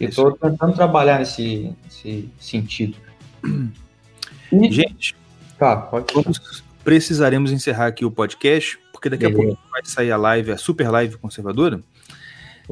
Eu 0.00 0.08
estou 0.08 0.32
tentando 0.32 0.72
trabalhar 0.74 1.18
nesse, 1.18 1.74
nesse 1.84 2.28
sentido. 2.38 2.96
E, 4.52 4.72
Gente, 4.72 5.14
tá, 5.58 5.76
pode 5.76 6.12
vamos, 6.12 6.64
precisaremos 6.82 7.52
encerrar 7.52 7.86
aqui 7.86 8.04
o 8.04 8.10
podcast, 8.10 8.78
porque 9.00 9.08
daqui 9.08 9.24
a 9.24 9.30
Beleza. 9.30 9.46
pouco 9.56 9.70
vai 9.70 9.80
sair 9.82 10.12
a 10.12 10.16
live, 10.18 10.52
a 10.52 10.58
super 10.58 10.90
live 10.90 11.16
conservadora. 11.16 11.80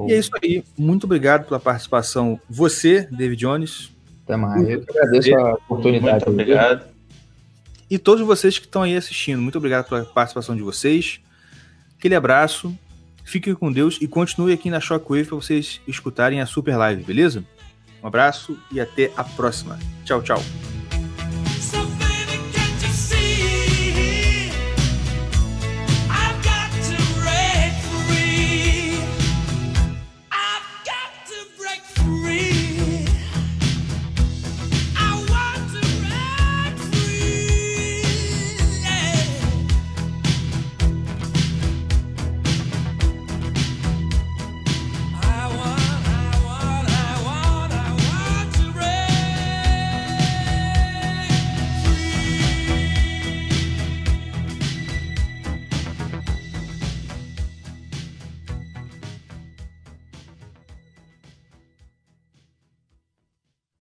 E 0.07 0.13
é 0.13 0.19
isso 0.19 0.31
aí. 0.43 0.63
Muito 0.77 1.05
obrigado 1.05 1.47
pela 1.47 1.59
participação. 1.59 2.39
Você, 2.49 3.09
David 3.11 3.41
Jones, 3.41 3.91
Até 4.25 4.37
mais. 4.37 4.69
Eu 4.69 4.83
que 4.83 4.91
agradeço 4.91 5.35
a 5.35 5.55
oportunidade. 5.55 6.27
Muito 6.27 6.31
obrigado. 6.31 6.87
e 7.91 7.99
todos 7.99 8.25
vocês 8.27 8.59
que 8.59 8.67
estão 8.67 8.83
aí 8.83 8.95
assistindo. 8.95 9.41
Muito 9.41 9.57
obrigado 9.57 9.89
pela 9.89 10.05
participação 10.05 10.55
de 10.55 10.63
vocês. 10.63 11.19
Aquele 11.99 12.15
abraço. 12.15 12.77
Fiquem 13.25 13.55
com 13.55 13.73
Deus 13.73 13.99
e 14.01 14.07
continue 14.07 14.53
aqui 14.53 14.69
na 14.71 14.81
Shockwave 14.81 15.25
para 15.25 15.37
vocês 15.37 15.81
escutarem 15.89 16.41
a 16.41 16.47
super 16.47 16.77
live, 16.77 17.03
beleza? 17.03 17.43
Um 18.03 18.07
abraço 18.07 18.57
e 18.71 18.81
até 18.81 19.11
a 19.17 19.25
próxima. 19.25 19.79
Tchau, 20.05 20.23
tchau. 20.23 20.78